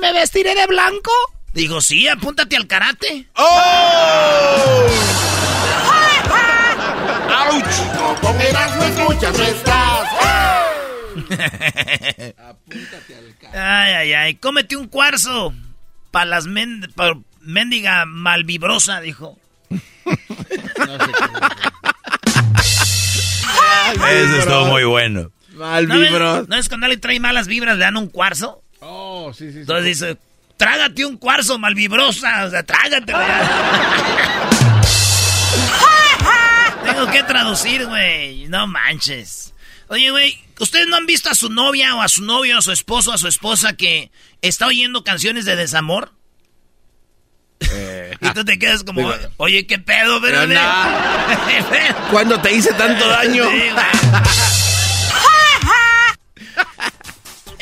me 0.00 0.12
vestiré 0.12 0.54
de 0.54 0.66
blanco? 0.66 1.10
Digo, 1.52 1.80
sí, 1.80 2.08
apúntate 2.08 2.56
al 2.56 2.66
karate. 2.66 3.26
¡Oh! 3.34 4.86
¡Auch! 7.28 8.20
Con 8.20 8.40
Erasmo 8.40 8.84
escuchas, 8.84 9.38
no 9.38 9.44
estás. 9.44 10.08
Ay, 13.52 13.92
ay, 13.92 14.12
ay. 14.14 14.34
Cómete 14.36 14.76
un 14.76 14.88
cuarzo. 14.88 15.52
Para 16.10 16.24
las 16.24 16.46
men 16.46 16.90
pa 16.94 17.12
mendiga 17.42 18.06
malvibrosa, 18.06 19.00
dijo. 19.00 19.38
Ese 23.94 24.38
estuvo 24.38 24.66
muy 24.66 24.84
bueno. 24.84 25.30
Mal 25.54 25.86
¿No 25.86 25.98
ves. 25.98 26.48
¿No 26.48 26.56
es 26.56 26.68
cuando 26.68 26.88
le 26.88 26.96
trae 26.96 27.20
malas 27.20 27.46
vibras, 27.46 27.76
le 27.76 27.84
dan 27.84 27.98
un 27.98 28.08
cuarzo? 28.08 28.62
Oh, 28.80 29.32
sí, 29.34 29.46
sí, 29.48 29.52
sí. 29.52 29.58
Entonces 29.60 29.84
dice, 29.84 30.18
trágate 30.62 31.04
un 31.04 31.16
cuarzo 31.16 31.58
malvibrosa. 31.58 32.44
O 32.44 32.50
sea, 32.50 32.62
trágatelo 32.62 33.18
ya. 33.26 33.98
Tengo 36.84 37.10
que 37.10 37.22
traducir, 37.24 37.86
güey. 37.86 38.46
No 38.48 38.68
manches. 38.68 39.54
Oye, 39.88 40.10
güey, 40.10 40.38
¿ustedes 40.60 40.86
no 40.86 40.96
han 40.96 41.06
visto 41.06 41.30
a 41.30 41.34
su 41.34 41.50
novia 41.50 41.96
o 41.96 42.02
a 42.02 42.08
su 42.08 42.22
novio, 42.22 42.58
a 42.58 42.62
su 42.62 42.72
esposo, 42.72 43.10
o 43.10 43.14
a 43.14 43.18
su 43.18 43.28
esposa 43.28 43.74
que 43.74 44.10
está 44.40 44.66
oyendo 44.68 45.04
canciones 45.04 45.44
de 45.44 45.56
desamor? 45.56 46.12
y 48.20 48.30
tú 48.30 48.44
te 48.44 48.58
quedas 48.58 48.84
como, 48.84 49.00
digo, 49.00 49.14
oye, 49.36 49.66
¿qué 49.66 49.78
pedo, 49.78 50.20
pero 50.20 50.40
pero 50.46 50.60
¿Cuándo 52.10 52.40
te 52.40 52.52
hice 52.54 52.72
tanto 52.74 53.08
daño? 53.08 53.44
Sí, 53.50 54.61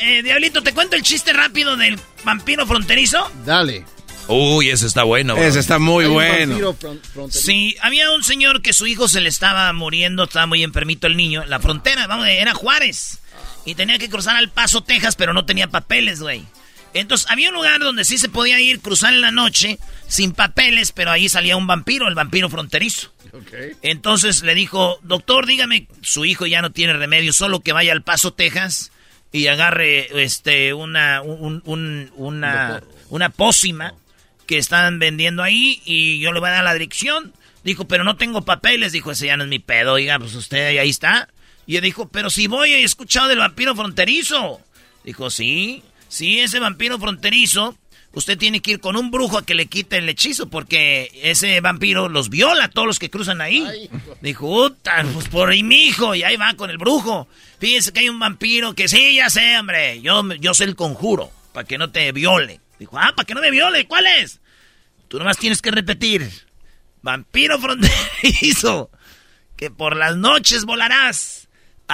Eh, 0.01 0.23
Diablito, 0.23 0.61
¿te 0.63 0.73
cuento 0.73 0.95
el 0.95 1.03
chiste 1.03 1.31
rápido 1.33 1.77
del 1.77 1.99
vampiro 2.23 2.65
fronterizo? 2.65 3.29
Dale. 3.45 3.85
Uy, 4.27 4.69
ese 4.69 4.87
está 4.87 5.03
bueno. 5.03 5.35
bro. 5.35 5.43
Ese 5.43 5.59
está 5.59 5.77
muy 5.79 6.05
bueno. 6.05 6.53
vampiro 6.53 6.73
fron- 6.77 7.01
fronterizo. 7.01 7.45
Sí, 7.45 7.75
había 7.81 8.11
un 8.11 8.23
señor 8.23 8.61
que 8.61 8.73
su 8.73 8.87
hijo 8.87 9.07
se 9.07 9.21
le 9.21 9.29
estaba 9.29 9.71
muriendo, 9.73 10.23
estaba 10.23 10.45
muy 10.47 10.63
enfermito 10.63 11.07
el 11.07 11.17
niño, 11.17 11.43
la 11.45 11.59
frontera, 11.59 12.07
vamos, 12.07 12.27
era 12.27 12.53
Juárez. 12.53 13.19
Y 13.65 13.75
tenía 13.75 13.97
que 13.99 14.09
cruzar 14.09 14.35
al 14.37 14.49
Paso, 14.49 14.81
Texas, 14.81 15.15
pero 15.15 15.33
no 15.33 15.45
tenía 15.45 15.67
papeles, 15.67 16.19
güey. 16.21 16.43
Entonces, 16.93 17.27
había 17.29 17.49
un 17.49 17.55
lugar 17.55 17.79
donde 17.79 18.03
sí 18.03 18.17
se 18.17 18.27
podía 18.27 18.59
ir, 18.59 18.79
cruzar 18.81 19.13
en 19.13 19.21
la 19.21 19.31
noche, 19.31 19.77
sin 20.07 20.33
papeles, 20.33 20.91
pero 20.91 21.11
ahí 21.11 21.29
salía 21.29 21.55
un 21.57 21.67
vampiro, 21.67 22.07
el 22.07 22.15
vampiro 22.15 22.49
fronterizo. 22.49 23.13
Entonces 23.81 24.41
le 24.41 24.55
dijo, 24.55 24.99
doctor, 25.03 25.45
dígame, 25.45 25.87
su 26.01 26.25
hijo 26.25 26.45
ya 26.47 26.61
no 26.61 26.71
tiene 26.71 26.93
remedio, 26.93 27.31
solo 27.33 27.61
que 27.61 27.71
vaya 27.71 27.93
al 27.93 28.01
Paso, 28.01 28.33
Texas, 28.33 28.91
y 29.31 29.47
agarre 29.47 30.23
este 30.23 30.73
una 30.73 31.21
un, 31.21 31.61
un- 31.65 32.11
una 32.15 32.81
una 33.09 33.29
pócima 33.29 33.93
que 34.47 34.57
están 34.57 34.99
vendiendo 34.99 35.43
ahí 35.43 35.81
y 35.85 36.19
yo 36.19 36.31
le 36.33 36.39
voy 36.39 36.49
a 36.49 36.53
dar 36.53 36.63
la 36.63 36.73
dirección. 36.73 37.33
Dijo, 37.63 37.85
pero 37.87 38.03
no 38.03 38.15
tengo 38.17 38.41
papeles. 38.41 38.91
Dijo, 38.91 39.11
ese 39.11 39.27
ya 39.27 39.37
no 39.37 39.43
es 39.43 39.49
mi 39.49 39.59
pedo. 39.59 39.93
Oiga, 39.93 40.17
pues 40.19 40.33
usted 40.35 40.77
ahí 40.79 40.89
está. 40.89 41.29
Y 41.67 41.75
él 41.77 41.83
dijo, 41.83 42.09
pero 42.09 42.29
si 42.29 42.47
voy, 42.47 42.73
he 42.73 42.83
escuchado 42.83 43.27
del 43.27 43.37
vampiro 43.37 43.75
fronterizo. 43.75 44.59
Dijo, 45.03 45.29
sí, 45.29 45.83
sí, 46.07 46.39
ese 46.39 46.59
vampiro 46.59 46.97
fronterizo. 46.99 47.77
Usted 48.13 48.37
tiene 48.37 48.61
que 48.61 48.71
ir 48.71 48.79
con 48.81 48.97
un 48.97 49.09
brujo 49.09 49.37
a 49.37 49.45
que 49.45 49.55
le 49.55 49.67
quite 49.67 49.97
el 49.97 50.09
hechizo 50.09 50.49
porque 50.49 51.09
ese 51.23 51.61
vampiro 51.61 52.09
los 52.09 52.29
viola 52.29 52.65
a 52.65 52.69
todos 52.69 52.85
los 52.85 52.99
que 52.99 53.09
cruzan 53.09 53.39
ahí. 53.39 53.89
Dijo, 54.21 54.47
"Uta, 54.65 55.05
pues 55.13 55.29
por 55.29 55.49
ahí 55.49 55.63
mi 55.63 55.85
hijo. 55.85 56.13
Y 56.13 56.23
ahí 56.23 56.35
va 56.35 56.53
con 56.55 56.69
el 56.69 56.77
brujo. 56.77 57.29
Fíjese 57.59 57.93
que 57.93 58.01
hay 58.01 58.09
un 58.09 58.19
vampiro 58.19 58.73
que 58.73 58.89
sí, 58.89 59.15
ya 59.15 59.29
sé, 59.29 59.57
hombre. 59.57 60.01
Yo, 60.01 60.21
yo 60.35 60.53
sé 60.53 60.65
el 60.65 60.75
conjuro 60.75 61.31
para 61.53 61.65
que 61.65 61.77
no 61.77 61.89
te 61.91 62.11
viole. 62.11 62.59
Dijo, 62.79 62.97
ah, 62.97 63.13
para 63.15 63.25
que 63.25 63.33
no 63.33 63.39
me 63.41 63.51
viole. 63.51 63.87
¿Cuál 63.87 64.05
es? 64.07 64.41
Tú 65.07 65.17
nomás 65.17 65.37
tienes 65.37 65.61
que 65.61 65.71
repetir. 65.71 66.29
Vampiro 67.01 67.59
fronterizo. 67.59 68.89
Que 69.55 69.69
por 69.71 69.95
las 69.95 70.17
noches 70.17 70.65
volarás. 70.65 71.40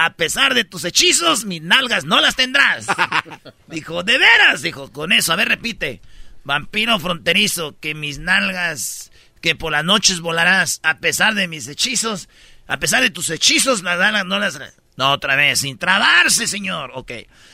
A 0.00 0.14
pesar 0.14 0.54
de 0.54 0.62
tus 0.62 0.84
hechizos, 0.84 1.44
mis 1.44 1.60
nalgas 1.60 2.04
no 2.04 2.20
las 2.20 2.36
tendrás. 2.36 2.86
Dijo, 3.66 4.04
¿de 4.04 4.16
veras? 4.16 4.62
Dijo, 4.62 4.92
con 4.92 5.10
eso, 5.10 5.32
a 5.32 5.36
ver, 5.36 5.48
repite. 5.48 6.00
Vampiro 6.44 7.00
fronterizo, 7.00 7.76
que 7.80 7.96
mis 7.96 8.20
nalgas, 8.20 9.10
que 9.40 9.56
por 9.56 9.72
las 9.72 9.84
noches 9.84 10.20
volarás, 10.20 10.78
a 10.84 10.98
pesar 10.98 11.34
de 11.34 11.48
mis 11.48 11.66
hechizos, 11.66 12.28
a 12.68 12.78
pesar 12.78 13.02
de 13.02 13.10
tus 13.10 13.28
hechizos, 13.28 13.82
las 13.82 13.98
nalgas 13.98 14.24
no 14.24 14.38
las... 14.38 14.60
No, 14.98 15.12
otra 15.12 15.36
vez, 15.36 15.60
sin 15.60 15.78
trabarse, 15.78 16.46
señor. 16.48 16.90
Ok. 16.94 17.12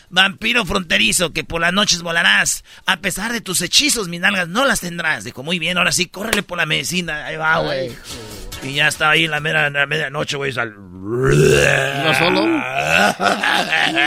Vampiro 0.09 0.65
fronterizo, 0.65 1.33
que 1.33 1.45
por 1.45 1.61
las 1.61 1.73
noches 1.75 2.01
volarás, 2.03 2.65
a 2.87 2.97
pesar 2.97 3.33
de 3.33 3.41
tus 3.43 3.61
hechizos, 3.61 4.09
mis 4.09 4.21
nalgas 4.21 4.49
no 4.49 4.65
las 4.65 4.81
tendrás. 4.81 5.25
Dijo, 5.25 5.43
muy 5.43 5.59
bien, 5.59 5.77
ahora 5.77 5.93
sí, 5.93 6.07
córrele 6.07 6.43
por 6.43 6.57
la 6.57 6.65
medicina. 6.67 7.27
Ahí 7.27 7.37
va, 7.37 7.59
güey. 7.59 7.93
Y 8.63 8.73
ya 8.75 8.89
estaba 8.89 9.11
ahí 9.13 9.27
en 9.27 9.31
la, 9.31 9.41
mera- 9.41 9.67
en 9.67 9.75
la 9.75 9.85
medianoche, 9.87 10.37
güey. 10.39 10.53
Sal... 10.53 10.71
¿Iba 10.75 12.15
solo? 12.19 12.47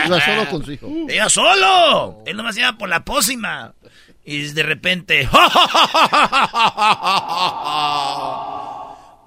Iba 0.06 0.20
solo 0.20 0.48
con 0.50 0.64
su 0.64 0.72
hijo. 0.72 0.88
¡Iba 1.08 1.28
solo! 1.28 2.22
Él 2.26 2.36
nomás 2.36 2.56
iba 2.56 2.72
por 2.72 2.88
la 2.88 3.04
pócima. 3.04 3.72
Y 4.24 4.48
de 4.48 4.62
repente... 4.64 5.28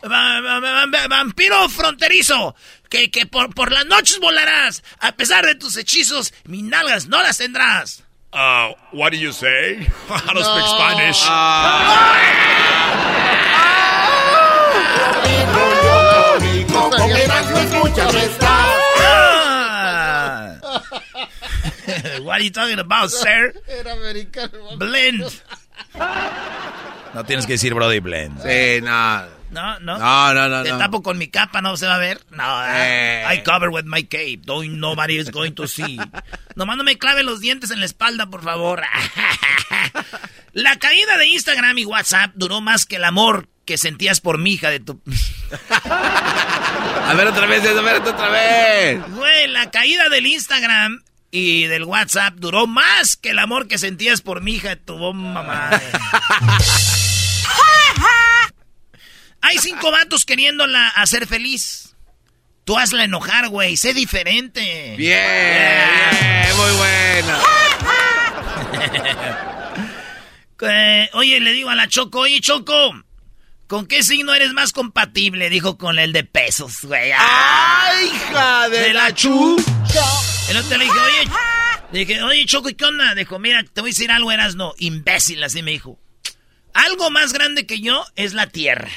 Va- 0.04 0.42
va- 0.42 0.60
va- 0.60 0.86
va- 0.88 1.08
Vampiro 1.08 1.70
fronterizo, 1.70 2.56
que, 2.92 3.10
que 3.10 3.26
por, 3.26 3.56
por 3.56 3.72
las 3.72 3.86
noches 3.86 4.20
volarás. 4.20 4.84
A 5.00 5.14
pesar 5.14 5.46
de 5.46 5.56
tus 5.56 5.78
hechizos, 5.78 6.34
mis 6.44 6.62
nalgas 6.62 7.08
no 7.08 7.24
las 7.24 7.38
tendrás. 7.38 8.04
Uh, 8.34 8.74
what 8.92 9.12
do 9.12 9.18
you 9.18 9.32
say? 9.32 9.80
I 10.10 10.34
don't 10.34 10.44
speak 10.44 10.68
Spanish. 10.68 11.22
Estás. 18.22 18.50
Ah. 19.00 19.42
What 22.22 22.40
are 22.40 22.44
you 22.44 22.52
talking 22.52 22.80
about, 22.80 23.10
sir? 23.12 23.54
Era 23.68 23.94
americano. 23.94 24.78
Blend. 24.78 25.42
No 27.14 27.26
tienes 27.26 27.46
que 27.46 27.54
decir 27.54 27.74
Brody 27.74 28.00
Blend. 28.00 28.42
Sí, 28.42 28.82
no. 28.82 29.41
No, 29.52 29.80
no. 29.82 29.98
No, 30.00 30.34
no, 30.34 30.48
no, 30.50 30.64
Te 30.64 30.72
no. 30.72 30.78
tapo 30.78 31.04
con 31.04 31.18
mi 31.18 31.28
capa, 31.28 31.62
no 31.62 31.76
se 31.78 31.86
va 31.86 31.96
a 31.96 32.00
ver. 32.00 32.22
No, 32.32 32.64
Eh. 32.68 33.26
I 33.34 33.44
cover 33.44 33.70
with 33.70 33.84
my 33.86 34.04
cape. 34.04 34.42
Don't, 34.46 34.78
nobody 34.80 35.18
is 35.18 35.30
going 35.30 35.52
to 35.52 35.68
see. 35.68 36.00
Nomás 36.56 36.78
no 36.78 36.84
me 36.84 36.98
clave 36.98 37.24
los 37.24 37.42
dientes 37.42 37.70
en 37.72 37.80
la 37.82 37.86
espalda, 37.86 38.28
por 38.28 38.44
favor. 38.44 38.82
La 40.54 40.76
caída 40.78 41.18
de 41.18 41.28
Instagram 41.28 41.78
y 41.78 41.86
WhatsApp 41.86 42.32
duró 42.36 42.60
más 42.60 42.86
que 42.86 42.98
el 42.98 43.06
amor 43.06 43.48
que 43.66 43.78
sentías 43.78 44.20
por 44.20 44.38
mi 44.38 44.52
hija 44.54 44.70
de 44.70 44.82
tu... 44.82 45.02
A 45.80 47.14
ver 47.16 47.28
otra 47.28 47.46
vez, 47.46 47.66
a 47.66 47.82
ver 47.82 48.02
otra 48.02 48.30
vez. 48.30 49.02
Güey, 49.16 49.48
la 49.48 49.72
caída 49.72 50.10
del 50.10 50.28
Instagram 50.28 51.04
y 51.32 51.68
del 51.68 51.86
WhatsApp 51.86 52.34
duró 52.36 52.68
más 52.68 53.16
que 53.16 53.30
el 53.30 53.40
amor 53.40 53.70
que 53.70 53.78
sentías 53.78 54.22
por 54.22 54.42
mi 54.42 54.56
hija 54.56 54.70
de 54.70 54.76
tu 54.76 54.98
bomba 54.98 55.42
madre. 55.44 55.86
Hay 59.42 59.58
cinco 59.58 59.92
vatos 59.92 60.26
queriéndola 60.26 60.88
hacer 60.90 61.28
feliz. 61.28 61.96
Tú 62.64 62.78
hazla 62.78 63.04
enojar, 63.04 63.50
güey. 63.50 63.76
Sé 63.76 63.94
diferente. 63.94 64.96
Bien, 64.98 66.56
muy 66.56 66.72
bueno. 66.78 67.38
Eh, 70.64 71.10
oye, 71.14 71.40
le 71.40 71.54
digo 71.54 71.72
a 71.72 71.76
la 71.76 71.88
Choco, 71.88 72.20
oye, 72.20 72.40
Choco, 72.40 72.94
¿con 73.66 73.88
qué 73.88 74.04
signo 74.04 74.34
eres 74.36 74.54
más 74.54 74.74
compatible? 74.74 75.50
Dijo 75.50 75.76
con 75.76 75.98
el 75.98 76.14
de 76.14 76.24
pesos, 76.24 76.84
güey. 76.84 77.12
¡Ay, 77.18 78.06
hija 78.14 78.70
de, 78.70 78.94
la 78.94 79.12
chu! 79.12 79.56
El 80.50 80.58
otro 80.58 80.78
le 80.78 80.86
dije, 80.86 81.00
oye, 81.00 81.32
le 81.92 82.00
dije, 82.06 82.22
oye, 82.22 82.46
Choco, 82.46 82.70
¿y 82.70 82.76
qué 82.76 82.86
onda? 82.86 83.16
Dijo, 83.16 83.40
mira, 83.40 83.64
te 83.64 83.82
voy 83.82 83.90
a 83.90 83.94
decir 83.94 84.12
algo, 84.12 84.32
eras 84.32 84.56
no, 84.56 84.74
imbécil, 84.78 85.44
así 85.44 85.64
me 85.64 85.72
dijo. 85.72 86.00
Algo 86.74 87.10
más 87.10 87.34
grande 87.34 87.66
que 87.66 87.82
yo 87.82 88.06
es 88.16 88.34
la 88.34 88.46
tierra. 88.46 88.92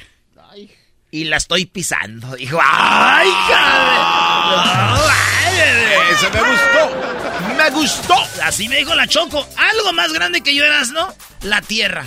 Y 1.15 1.23
la 1.27 1.37
estoy 1.37 1.65
pisando. 1.67 2.35
Dijo, 2.35 2.59
¡ay, 2.61 3.29
hija 3.29 4.97
Eso 6.11 6.29
me 6.29 6.41
gustó. 6.41 7.57
Me 7.57 7.71
gustó. 7.71 8.15
Así 8.43 8.69
me 8.69 8.79
dijo 8.79 8.97
la 8.97 9.07
Choco. 9.07 9.49
Algo 9.57 9.93
más 9.93 10.13
grande 10.13 10.41
que 10.41 10.57
yo 10.57 10.65
eras, 10.65 10.91
¿no? 10.91 11.15
La 11.43 11.63
tierra. 11.63 12.05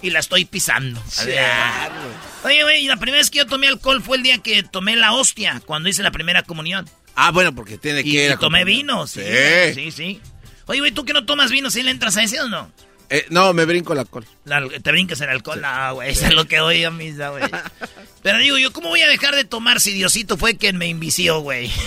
Y 0.00 0.10
la 0.10 0.20
estoy 0.20 0.44
pisando. 0.44 1.02
Oye, 2.44 2.62
güey, 2.62 2.86
la 2.86 2.98
primera 2.98 3.18
vez 3.18 3.30
que 3.30 3.38
yo 3.38 3.46
tomé 3.46 3.66
alcohol 3.66 4.00
fue 4.00 4.18
el 4.18 4.22
día 4.22 4.38
que 4.38 4.62
tomé 4.62 4.94
la 4.94 5.12
hostia, 5.12 5.60
cuando 5.66 5.88
hice 5.88 6.04
la 6.04 6.12
primera 6.12 6.44
comunión. 6.44 6.88
Ah, 7.16 7.32
bueno, 7.32 7.52
porque 7.52 7.78
tiene 7.78 8.04
que 8.04 8.10
Y, 8.10 8.20
ir 8.20 8.30
a 8.30 8.36
tomé 8.36 8.64
vino, 8.64 9.08
sí. 9.08 9.22
Sí. 9.24 9.74
Sí, 9.74 9.90
sí. 9.90 10.20
Oye, 10.66 10.78
güey, 10.78 10.92
¿tú 10.92 11.04
que 11.04 11.14
no 11.14 11.26
tomas 11.26 11.50
vino, 11.50 11.68
sí 11.68 11.82
le 11.82 11.90
entras 11.90 12.16
a 12.16 12.22
ese 12.22 12.40
o 12.40 12.46
no? 12.48 12.70
Eh, 13.16 13.26
no, 13.30 13.52
me 13.52 13.64
brinco 13.64 13.92
el 13.92 14.00
alcohol. 14.00 14.26
La- 14.44 14.60
te 14.82 14.90
brincas 14.90 15.20
el 15.20 15.28
alcohol. 15.28 15.60
No, 15.60 15.94
güey, 15.94 16.10
eso 16.10 16.26
es 16.26 16.34
lo 16.34 16.46
que 16.46 16.56
doy 16.58 16.82
a 16.82 16.90
misa, 16.90 17.28
güey. 17.28 17.44
Pero 18.24 18.38
digo, 18.38 18.58
yo, 18.58 18.72
¿cómo 18.72 18.88
voy 18.88 19.02
a 19.02 19.08
dejar 19.08 19.36
de 19.36 19.44
tomar 19.44 19.80
si 19.80 19.92
Diosito 19.92 20.36
fue 20.36 20.56
quien 20.56 20.78
me 20.78 20.86
invició, 20.86 21.38
güey? 21.40 21.70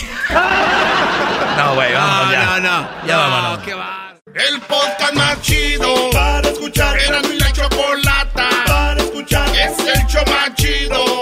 No, 1.57 1.73
güey, 1.75 1.91
vámonos 1.91 2.31
ya. 2.31 2.45
No, 2.45 2.59
no. 2.59 3.07
Ya 3.07 3.15
no, 3.15 3.19
vámonos. 3.31 3.59
qué 3.65 3.73
va. 3.73 4.15
El 4.33 4.61
podcast 4.61 5.13
más 5.15 5.41
chido 5.41 6.09
para 6.11 6.47
escuchar. 6.49 6.97
Era 6.99 7.21
mi 7.23 7.37
la 7.39 7.51
chocolata 7.51 8.49
para 8.67 9.01
escuchar. 9.01 9.49
Es 9.55 9.79
el 9.79 10.05
show 10.07 10.23
más 10.27 10.53
chido 10.55 11.21